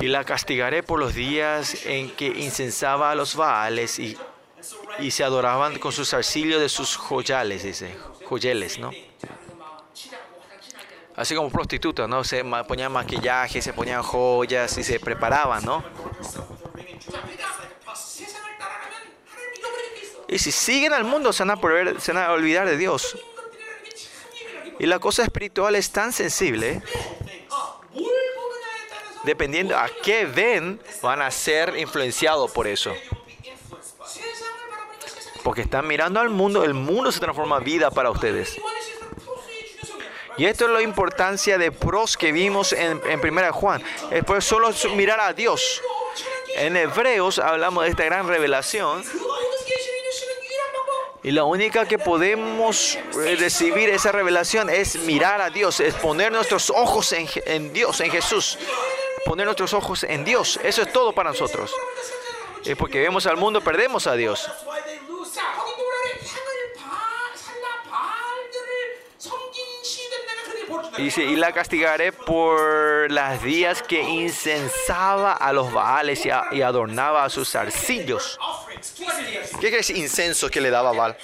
y 0.00 0.06
la 0.08 0.24
castigaré 0.24 0.82
por 0.82 0.98
los 0.98 1.14
días 1.14 1.86
en 1.86 2.10
que 2.16 2.26
incensaba 2.26 3.10
a 3.10 3.14
los 3.14 3.36
baales 3.36 3.98
y, 3.98 4.16
y 4.98 5.10
se 5.10 5.24
adoraban 5.24 5.78
con 5.78 5.92
sus 5.92 6.12
arcillos 6.14 6.60
de 6.60 6.68
sus 6.68 6.96
joyales, 6.96 7.62
dice, 7.62 7.94
joyeles, 8.24 8.78
¿no? 8.78 8.90
Así 11.16 11.34
como 11.34 11.50
prostitutas, 11.50 12.08
¿no? 12.08 12.24
Se 12.24 12.42
ponían 12.66 12.92
maquillaje, 12.92 13.60
se 13.60 13.74
ponían 13.74 14.02
joyas 14.02 14.78
y 14.78 14.84
se 14.84 14.98
preparaban, 14.98 15.64
¿no? 15.64 15.84
Y 20.28 20.38
si 20.38 20.52
siguen 20.52 20.94
al 20.94 21.04
mundo, 21.04 21.32
se 21.32 21.42
van 21.42 21.50
a, 21.50 21.60
poder, 21.60 22.00
se 22.00 22.12
van 22.12 22.24
a 22.24 22.32
olvidar 22.32 22.66
de 22.66 22.76
Dios. 22.76 23.18
Y 24.78 24.86
la 24.86 24.98
cosa 24.98 25.24
espiritual 25.24 25.74
es 25.74 25.90
tan 25.90 26.12
sensible 26.12 26.82
dependiendo 29.24 29.76
a 29.76 29.88
qué 30.02 30.26
ven, 30.26 30.80
van 31.02 31.22
a 31.22 31.30
ser 31.30 31.76
influenciados 31.78 32.50
por 32.50 32.66
eso. 32.66 32.92
Porque 35.42 35.62
están 35.62 35.86
mirando 35.86 36.20
al 36.20 36.28
mundo, 36.28 36.64
el 36.64 36.74
mundo 36.74 37.10
se 37.12 37.20
transforma 37.20 37.58
en 37.58 37.64
vida 37.64 37.90
para 37.90 38.10
ustedes. 38.10 38.60
Y 40.36 40.46
esto 40.46 40.64
es 40.64 40.70
la 40.70 40.82
importancia 40.82 41.58
de 41.58 41.70
pros 41.70 42.16
que 42.16 42.32
vimos 42.32 42.72
en, 42.72 43.00
en 43.04 43.20
Primera 43.20 43.52
Juan. 43.52 43.82
Es 44.10 44.44
solo 44.44 44.70
mirar 44.96 45.20
a 45.20 45.32
Dios. 45.32 45.82
En 46.56 46.76
Hebreos 46.76 47.38
hablamos 47.38 47.84
de 47.84 47.90
esta 47.90 48.04
gran 48.04 48.26
revelación. 48.26 49.04
Y 51.22 51.32
la 51.32 51.44
única 51.44 51.86
que 51.86 51.98
podemos 51.98 52.96
eh, 52.96 53.36
recibir 53.38 53.90
esa 53.90 54.10
revelación 54.10 54.70
es 54.70 54.96
mirar 55.00 55.42
a 55.42 55.50
Dios, 55.50 55.80
es 55.80 55.94
poner 55.94 56.32
nuestros 56.32 56.70
ojos 56.70 57.12
en, 57.12 57.28
en 57.44 57.72
Dios, 57.74 58.00
en 58.00 58.10
Jesús 58.10 58.58
poner 59.24 59.46
nuestros 59.46 59.72
ojos 59.74 60.04
en 60.04 60.24
Dios. 60.24 60.58
Eso 60.62 60.82
es 60.82 60.92
todo 60.92 61.12
para 61.12 61.30
nosotros. 61.30 61.72
Es 62.64 62.76
porque 62.76 63.00
vemos 63.00 63.26
al 63.26 63.36
mundo, 63.36 63.60
perdemos 63.60 64.06
a 64.06 64.14
Dios. 64.14 64.50
Dice, 70.96 71.24
y 71.24 71.36
la 71.36 71.52
castigaré 71.52 72.12
por 72.12 73.10
las 73.10 73.42
días 73.42 73.82
que 73.82 74.02
incensaba 74.02 75.32
a 75.32 75.52
los 75.52 75.72
baales 75.72 76.26
y, 76.26 76.62
adornaba 76.62 77.24
a 77.24 77.30
sus 77.30 77.54
arcillos. 77.54 78.38
¿Qué 79.60 79.70
crees 79.70 79.90
incenso 79.90 80.50
que 80.50 80.60
le 80.60 80.70
daba 80.70 80.92
Baal? 80.92 81.16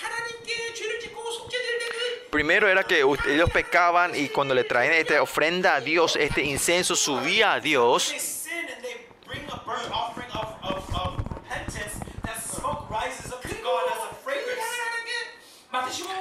primero 2.37 2.69
era 2.69 2.85
que 2.85 3.01
ellos 3.01 3.51
pecaban 3.51 4.15
y 4.15 4.29
cuando 4.29 4.55
le 4.55 4.63
traían 4.65 4.93
esta 4.93 5.23
ofrenda 5.23 5.75
a 5.75 5.81
Dios, 5.81 6.17
este 6.17 6.43
incenso 6.43 6.95
subía 6.95 7.55
a 7.55 7.61
Dios. 7.61 8.15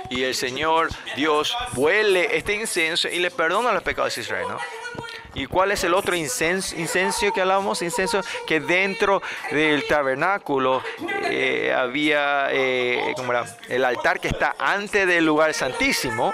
Y 0.09 0.23
el 0.23 0.35
Señor 0.35 0.87
Dios 1.17 1.53
huele 1.75 2.37
este 2.37 2.53
incenso 2.53 3.09
y 3.09 3.19
le 3.19 3.29
perdona 3.29 3.73
los 3.73 3.83
pecados 3.83 4.15
de 4.15 4.21
Israel. 4.21 4.47
¿no? 4.47 4.57
¿Y 5.35 5.47
cuál 5.47 5.71
es 5.73 5.83
el 5.83 5.93
otro 5.93 6.15
incenso, 6.15 6.77
incenso 6.77 7.31
que 7.33 7.41
hablamos? 7.41 7.81
Incenso 7.81 8.21
que 8.47 8.61
dentro 8.61 9.21
del 9.51 9.85
tabernáculo 9.85 10.81
eh, 11.25 11.75
había 11.75 12.47
eh, 12.51 13.13
el 13.67 13.83
altar 13.83 14.21
que 14.21 14.29
está 14.29 14.55
antes 14.57 15.05
del 15.05 15.25
lugar 15.25 15.53
santísimo. 15.53 16.33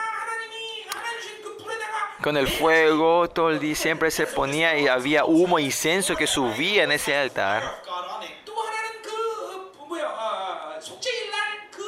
Con 2.21 2.37
el 2.37 2.47
fuego, 2.47 3.27
todo 3.27 3.49
el 3.49 3.59
día 3.59 3.73
siempre 3.73 4.11
se 4.11 4.27
ponía 4.27 4.77
y 4.77 4.87
había 4.87 5.25
humo 5.25 5.57
e 5.57 5.63
incenso 5.63 6.15
que 6.15 6.27
subía 6.27 6.83
en 6.83 6.91
ese 6.91 7.15
altar. 7.15 7.81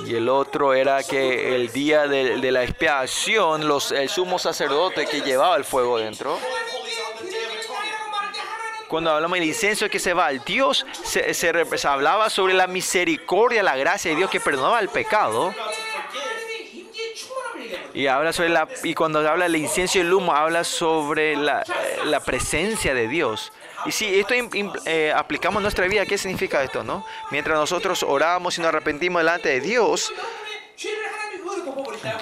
Y 0.07 0.15
el 0.15 0.27
otro 0.27 0.73
era 0.73 1.03
que 1.03 1.55
el 1.55 1.71
día 1.71 2.07
de, 2.07 2.39
de 2.39 2.51
la 2.51 2.63
expiación, 2.63 3.67
los, 3.67 3.91
el 3.91 4.09
sumo 4.09 4.39
sacerdote 4.39 5.05
que 5.05 5.21
llevaba 5.21 5.55
el 5.55 5.63
fuego 5.63 5.99
dentro. 5.99 6.39
Cuando 8.93 9.09
hablamos 9.09 9.39
del 9.39 9.47
incenso 9.47 9.89
que 9.89 9.97
se 9.97 10.13
va 10.13 10.27
al 10.27 10.43
Dios, 10.45 10.85
se, 11.01 11.33
se 11.33 11.77
se 11.77 11.87
hablaba 11.87 12.29
sobre 12.29 12.53
la 12.53 12.67
misericordia, 12.67 13.63
la 13.63 13.75
gracia 13.75 14.11
de 14.11 14.17
Dios 14.17 14.29
que 14.29 14.39
perdonaba 14.39 14.79
el 14.79 14.87
pecado. 14.87 15.51
Y 17.95 18.05
habla 18.05 18.31
sobre 18.33 18.49
la 18.49 18.67
y 18.83 18.93
cuando 18.93 19.27
habla 19.27 19.45
del 19.45 19.55
incienso 19.55 19.97
y 19.97 20.01
el 20.01 20.13
humo 20.13 20.35
habla 20.35 20.63
sobre 20.63 21.35
la, 21.35 21.63
la 22.05 22.19
presencia 22.19 22.93
de 22.93 23.07
Dios. 23.07 23.51
Y 23.87 23.91
si 23.91 24.19
esto 24.19 24.35
eh, 24.85 25.11
aplicamos 25.15 25.61
en 25.61 25.63
nuestra 25.63 25.87
vida, 25.87 26.05
¿qué 26.05 26.19
significa 26.19 26.61
esto, 26.63 26.83
no? 26.83 27.03
Mientras 27.31 27.57
nosotros 27.57 28.03
oramos 28.03 28.59
y 28.59 28.61
nos 28.61 28.69
arrepentimos 28.69 29.21
delante 29.21 29.49
de 29.49 29.59
Dios, 29.59 30.13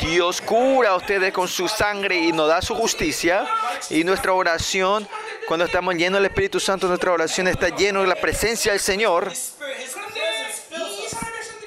Dios 0.01 0.41
cura 0.41 0.89
a 0.89 0.95
ustedes 0.95 1.33
con 1.33 1.47
su 1.47 1.67
sangre 1.67 2.17
y 2.17 2.31
nos 2.31 2.47
da 2.47 2.61
su 2.61 2.75
justicia. 2.75 3.45
Y 3.89 4.03
nuestra 4.03 4.33
oración, 4.33 5.07
cuando 5.47 5.65
estamos 5.65 5.95
llenos 5.95 6.19
del 6.19 6.29
Espíritu 6.29 6.59
Santo, 6.59 6.87
nuestra 6.87 7.11
oración 7.11 7.47
está 7.47 7.69
llena 7.69 8.01
de 8.01 8.07
la 8.07 8.15
presencia 8.15 8.71
del 8.71 8.81
Señor. 8.81 9.31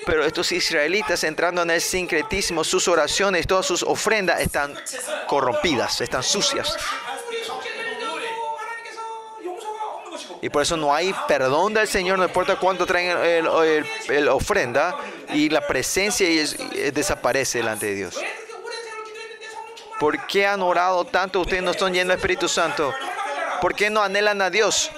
Pero 0.06 0.24
estos 0.24 0.52
israelitas 0.52 1.24
entrando 1.24 1.62
en 1.62 1.70
el 1.70 1.80
sincretismo, 1.80 2.62
sus 2.62 2.88
oraciones, 2.88 3.46
todas 3.46 3.64
sus 3.64 3.82
ofrendas 3.82 4.40
están 4.40 4.74
corrompidas, 5.26 6.00
están 6.00 6.22
sucias. 6.22 6.76
Y 10.44 10.50
por 10.50 10.60
eso 10.60 10.76
no 10.76 10.94
hay 10.94 11.14
perdón 11.26 11.72
del 11.72 11.88
Señor, 11.88 12.18
no 12.18 12.24
importa 12.24 12.56
cuánto 12.56 12.84
traen 12.84 13.16
el, 14.08 14.28
ofrenda, 14.28 14.94
y 15.32 15.48
la 15.48 15.66
presencia 15.66 16.28
es, 16.28 16.54
eh, 16.74 16.92
desaparece 16.92 17.60
delante 17.60 17.86
de 17.86 17.94
Dios. 17.94 18.20
¿Por 19.98 20.26
qué 20.26 20.46
han 20.46 20.60
orado 20.60 21.06
tanto? 21.06 21.40
Ustedes 21.40 21.62
no 21.62 21.70
están 21.70 21.94
llenos 21.94 22.08
del 22.08 22.18
Espíritu 22.18 22.46
Santo. 22.46 22.92
¿Por 23.62 23.74
qué 23.74 23.88
no 23.88 24.02
anhelan 24.02 24.42
a 24.42 24.50
Dios? 24.50 24.90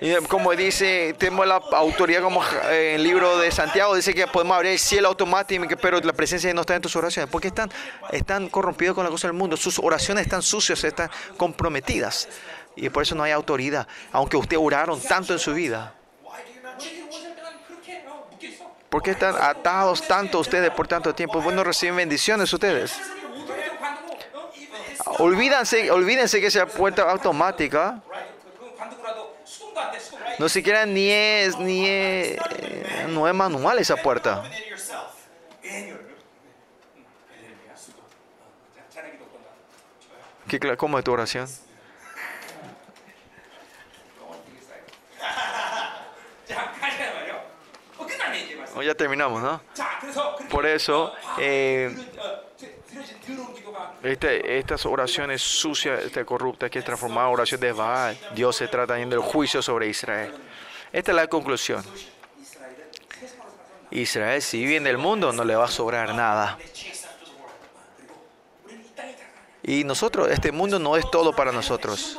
Eh, 0.00 0.18
como 0.28 0.54
dice, 0.54 1.14
tenemos 1.18 1.46
la 1.46 1.56
autoridad 1.56 2.22
como 2.22 2.44
eh, 2.44 2.90
en 2.90 2.94
el 2.96 3.02
libro 3.02 3.36
de 3.38 3.50
Santiago, 3.50 3.96
dice 3.96 4.14
que 4.14 4.28
podemos 4.28 4.56
abrir 4.56 4.72
el 4.72 4.78
cielo 4.78 5.08
automáticamente, 5.08 5.76
pero 5.76 5.98
la 6.00 6.12
presencia 6.12 6.54
no 6.54 6.60
está 6.60 6.76
en 6.76 6.82
tus 6.82 6.94
oraciones, 6.94 7.28
porque 7.28 7.48
están, 7.48 7.68
están 8.12 8.48
corrompidos 8.48 8.94
con 8.94 9.04
la 9.04 9.10
cosa 9.10 9.26
del 9.26 9.36
mundo, 9.36 9.56
sus 9.56 9.80
oraciones 9.80 10.24
están 10.24 10.42
sucias, 10.42 10.84
están 10.84 11.10
comprometidas, 11.36 12.28
y 12.76 12.88
por 12.90 13.02
eso 13.02 13.16
no 13.16 13.24
hay 13.24 13.32
autoridad, 13.32 13.88
aunque 14.12 14.36
ustedes 14.36 14.62
oraron 14.62 15.00
tanto 15.00 15.32
en 15.32 15.40
su 15.40 15.52
vida. 15.52 15.94
¿Por 18.88 19.02
qué 19.02 19.10
están 19.10 19.34
atados 19.40 20.06
tanto 20.06 20.38
ustedes 20.38 20.70
por 20.70 20.86
tanto 20.86 21.12
tiempo? 21.14 21.34
Pues 21.34 21.44
bueno, 21.44 21.64
reciben 21.64 21.96
bendiciones 21.96 22.52
ustedes. 22.52 22.96
Olvídense, 25.18 25.90
olvídense 25.90 26.40
que 26.40 26.46
esa 26.46 26.66
puerta 26.66 27.02
automática 27.10 28.00
no 30.38 30.48
siquiera 30.48 30.86
ni 30.86 31.10
es, 31.10 31.58
ni 31.58 31.86
es, 31.86 32.38
no 33.08 33.26
es 33.28 33.34
manual 33.34 33.78
esa 33.78 33.96
puerta. 33.96 34.44
¿Qué, 40.48 40.76
¿Cómo 40.76 40.98
es 40.98 41.04
tu 41.04 41.12
oración? 41.12 41.48
Oh, 48.76 48.82
ya 48.82 48.94
terminamos, 48.94 49.42
¿no? 49.42 49.60
Por 50.50 50.64
eso, 50.64 51.12
eh, 51.36 51.92
este, 54.02 54.58
estas 54.58 54.86
oraciones 54.86 55.42
sucias, 55.42 56.04
esta 56.04 56.24
corrupta 56.24 56.70
que 56.70 56.78
es 56.78 56.84
transformada 56.84 57.28
en 57.28 57.34
oración 57.34 57.60
de 57.60 57.72
Baal, 57.72 58.18
Dios 58.34 58.56
se 58.56 58.68
trata 58.68 58.98
yendo 58.98 59.16
el 59.16 59.22
juicio 59.22 59.62
sobre 59.62 59.88
Israel. 59.88 60.34
Esta 60.92 61.12
es 61.12 61.16
la 61.16 61.26
conclusión. 61.26 61.84
Israel, 63.90 64.42
si 64.42 64.58
vive 64.58 64.76
en 64.76 64.86
el 64.86 64.98
mundo, 64.98 65.32
no 65.32 65.44
le 65.44 65.56
va 65.56 65.64
a 65.64 65.68
sobrar 65.68 66.14
nada. 66.14 66.58
Y 69.62 69.84
nosotros, 69.84 70.28
este 70.30 70.52
mundo 70.52 70.78
no 70.78 70.96
es 70.96 71.10
todo 71.10 71.34
para 71.34 71.52
nosotros. 71.52 72.18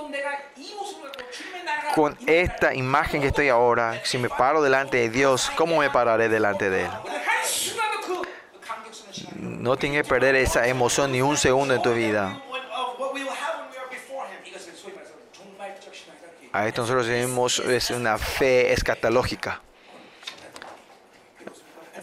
Con 1.95 2.17
esta 2.27 2.75
imagen 2.75 3.21
que 3.21 3.27
estoy 3.27 3.49
ahora, 3.49 3.99
si 4.05 4.17
me 4.17 4.29
paro 4.29 4.61
delante 4.61 4.97
de 4.97 5.09
Dios, 5.09 5.51
¿cómo 5.55 5.79
me 5.79 5.89
pararé 5.89 6.29
delante 6.29 6.69
de 6.69 6.85
Él? 6.85 6.91
No 9.59 9.75
tienes 9.75 10.03
que 10.03 10.07
perder 10.07 10.35
esa 10.35 10.65
emoción 10.67 11.11
ni 11.11 11.21
un 11.21 11.35
segundo 11.35 11.73
en 11.73 11.81
tu 11.81 11.93
vida. 11.93 12.41
A 16.53 16.65
esto 16.65 16.81
nosotros 16.83 17.05
tenemos 17.05 17.59
es 17.59 17.89
una 17.89 18.17
fe 18.17 18.71
escatológica. 18.71 19.61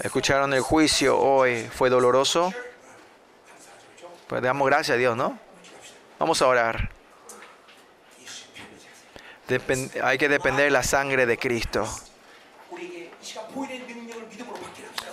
Escucharon 0.03 0.53
el 0.53 0.61
juicio 0.61 1.19
hoy, 1.19 1.66
fue 1.74 1.89
doloroso. 1.89 2.53
Pues 4.27 4.43
damos 4.43 4.66
gracias 4.66 4.97
a 4.97 4.99
Dios, 4.99 5.16
¿no? 5.16 5.39
Vamos 6.19 6.43
a 6.43 6.49
orar. 6.49 6.91
Hay 10.03 10.19
que 10.19 10.28
depender 10.28 10.66
de 10.66 10.70
la 10.73 10.83
sangre 10.83 11.24
de 11.24 11.39
Cristo. 11.39 11.89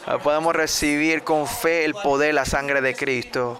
Ah, 0.05 0.17
podemos 0.17 0.53
recibir 0.53 1.23
con 1.23 1.47
fe 1.47 1.85
el 1.85 1.93
poder, 1.93 2.33
la 2.33 2.45
sangre 2.45 2.81
de 2.81 2.93
Cristo. 2.93 3.59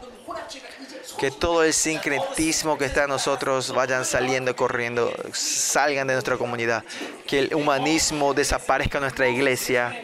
Que 1.17 1.31
todo 1.31 1.63
el 1.63 1.73
sincretismo 1.73 2.77
que 2.77 2.85
está 2.85 3.03
en 3.03 3.09
nosotros 3.09 3.73
vayan 3.73 4.03
saliendo, 4.03 4.53
corriendo, 4.53 5.13
salgan 5.31 6.07
de 6.07 6.13
nuestra 6.13 6.35
comunidad. 6.37 6.83
Que 7.25 7.39
el 7.39 7.55
humanismo 7.55 8.33
desaparezca 8.33 8.97
en 8.97 9.03
nuestra 9.03 9.29
iglesia. 9.29 9.97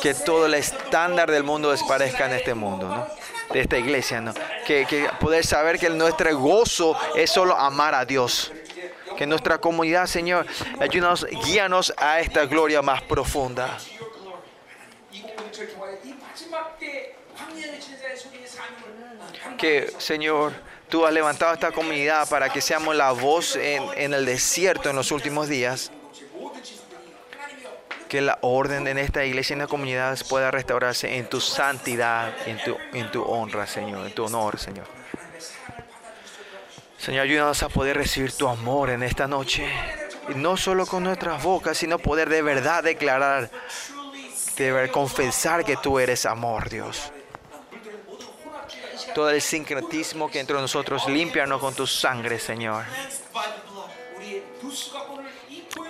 Que 0.00 0.14
todo 0.14 0.46
el 0.46 0.54
estándar 0.54 1.30
del 1.30 1.42
mundo 1.42 1.70
desaparezca 1.70 2.24
en 2.26 2.32
este 2.32 2.54
mundo, 2.54 2.88
¿no? 2.88 3.06
de 3.52 3.60
esta 3.60 3.76
iglesia. 3.76 4.22
¿no? 4.22 4.32
Que, 4.66 4.86
que 4.86 5.08
poder 5.20 5.44
saber 5.44 5.78
que 5.78 5.90
nuestro 5.90 6.34
gozo 6.38 6.96
es 7.14 7.30
solo 7.30 7.54
amar 7.56 7.94
a 7.94 8.06
Dios. 8.06 8.52
Que 9.18 9.26
nuestra 9.26 9.58
comunidad, 9.58 10.06
Señor, 10.06 10.46
ayúdanos, 10.80 11.26
guíanos 11.44 11.92
a 11.98 12.20
esta 12.20 12.46
gloria 12.46 12.80
más 12.80 13.02
profunda. 13.02 13.78
Que, 19.58 19.92
Señor, 19.98 20.52
tú 20.88 21.06
has 21.06 21.12
levantado 21.12 21.54
esta 21.54 21.72
comunidad 21.72 22.28
para 22.28 22.48
que 22.48 22.60
seamos 22.60 22.94
la 22.94 23.12
voz 23.12 23.56
en, 23.56 24.14
el 24.14 24.24
desierto 24.24 24.90
en 24.90 24.96
los 24.96 25.10
últimos 25.10 25.48
días. 25.48 25.90
Que 28.08 28.20
la 28.20 28.38
orden 28.42 28.86
en 28.86 28.98
esta 28.98 29.24
iglesia 29.24 29.54
y 29.54 29.56
en 29.56 29.60
la 29.60 29.66
comunidad 29.66 30.16
pueda 30.28 30.50
restaurarse 30.50 31.16
en 31.16 31.28
tu 31.28 31.40
santidad, 31.40 32.32
en 32.46 32.62
tu, 32.62 32.76
en 32.92 33.10
tu 33.10 33.22
honra, 33.22 33.66
Señor, 33.66 34.06
en 34.06 34.14
tu 34.14 34.24
honor, 34.24 34.58
Señor. 34.58 34.86
Señor, 36.98 37.22
ayúdanos 37.22 37.62
a 37.62 37.68
poder 37.68 37.96
recibir 37.96 38.32
tu 38.32 38.48
amor 38.48 38.90
en 38.90 39.02
esta 39.02 39.26
noche. 39.26 39.68
No 40.36 40.56
solo 40.56 40.86
con 40.86 41.04
nuestras 41.04 41.42
bocas, 41.42 41.76
sino 41.76 41.98
poder 41.98 42.28
de 42.28 42.42
verdad 42.42 42.82
declarar 42.82 43.50
deber 44.56 44.90
confesar 44.90 45.64
que 45.64 45.76
tú 45.76 45.98
eres 45.98 46.26
amor, 46.26 46.68
Dios. 46.68 47.12
Todo 49.14 49.30
el 49.30 49.40
sincretismo 49.40 50.30
que 50.30 50.40
entró 50.40 50.56
en 50.56 50.62
nosotros, 50.62 51.08
límpianos 51.08 51.60
con 51.60 51.74
tu 51.74 51.86
sangre, 51.86 52.38
Señor. 52.38 52.84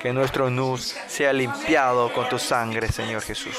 Que 0.00 0.12
nuestro 0.12 0.50
nus 0.50 0.94
sea 1.08 1.32
limpiado 1.32 2.12
con 2.12 2.28
tu 2.28 2.38
sangre, 2.38 2.88
Señor 2.88 3.22
Jesús. 3.22 3.56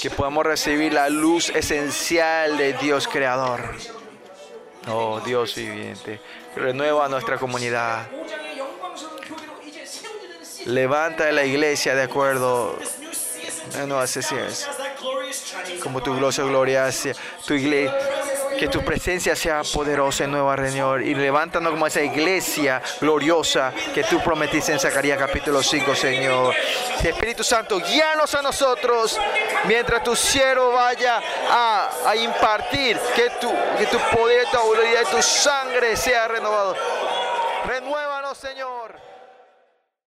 Que 0.00 0.10
podamos 0.10 0.44
recibir 0.44 0.92
la 0.92 1.08
luz 1.08 1.50
esencial 1.50 2.56
de 2.56 2.74
Dios 2.74 3.08
Creador. 3.08 3.74
Oh 4.88 5.20
Dios 5.20 5.54
viviente, 5.54 6.20
renueva 6.56 7.08
nuestra 7.08 7.38
comunidad. 7.38 8.06
Levanta 10.66 11.32
la 11.32 11.44
iglesia 11.44 11.94
de 11.94 12.02
acuerdo 12.02 12.78
a 13.76 13.86
nuevas 13.86 14.10
sesiones. 14.10 14.68
Como 15.82 16.02
tu 16.02 16.12
gloriosa 16.12 16.44
gloria 16.44 16.86
hacia 16.86 17.14
tu 17.46 17.54
iglesia. 17.54 17.96
Que 18.58 18.68
tu 18.68 18.84
presencia 18.84 19.34
sea 19.34 19.62
poderosa 19.64 20.22
en 20.22 20.30
Nueva 20.30 20.54
Reunión 20.54 21.04
y 21.04 21.14
levántanos 21.14 21.72
como 21.72 21.86
esa 21.86 22.00
iglesia 22.00 22.80
gloriosa 23.00 23.72
que 23.92 24.04
tú 24.04 24.22
prometiste 24.22 24.70
en 24.70 24.78
Zacarías 24.78 25.18
capítulo 25.18 25.62
5, 25.64 25.96
Señor. 25.96 26.54
Espíritu 27.02 27.42
Santo, 27.42 27.80
guíanos 27.80 28.32
a 28.36 28.42
nosotros 28.42 29.18
mientras 29.64 30.04
tu 30.04 30.14
siervo 30.14 30.72
vaya 30.72 31.20
a, 31.50 31.90
a, 32.06 32.14
impartir 32.14 32.96
que 33.16 33.30
tu, 33.40 33.52
que 33.78 33.86
tu 33.86 33.98
poder, 34.16 34.46
tu 34.48 34.58
autoridad 34.58 35.02
y 35.08 35.16
tu 35.16 35.22
sangre 35.22 35.96
sea 35.96 36.28
renovado. 36.28 36.76
Renuévanos, 37.66 38.38
Señor. 38.38 39.11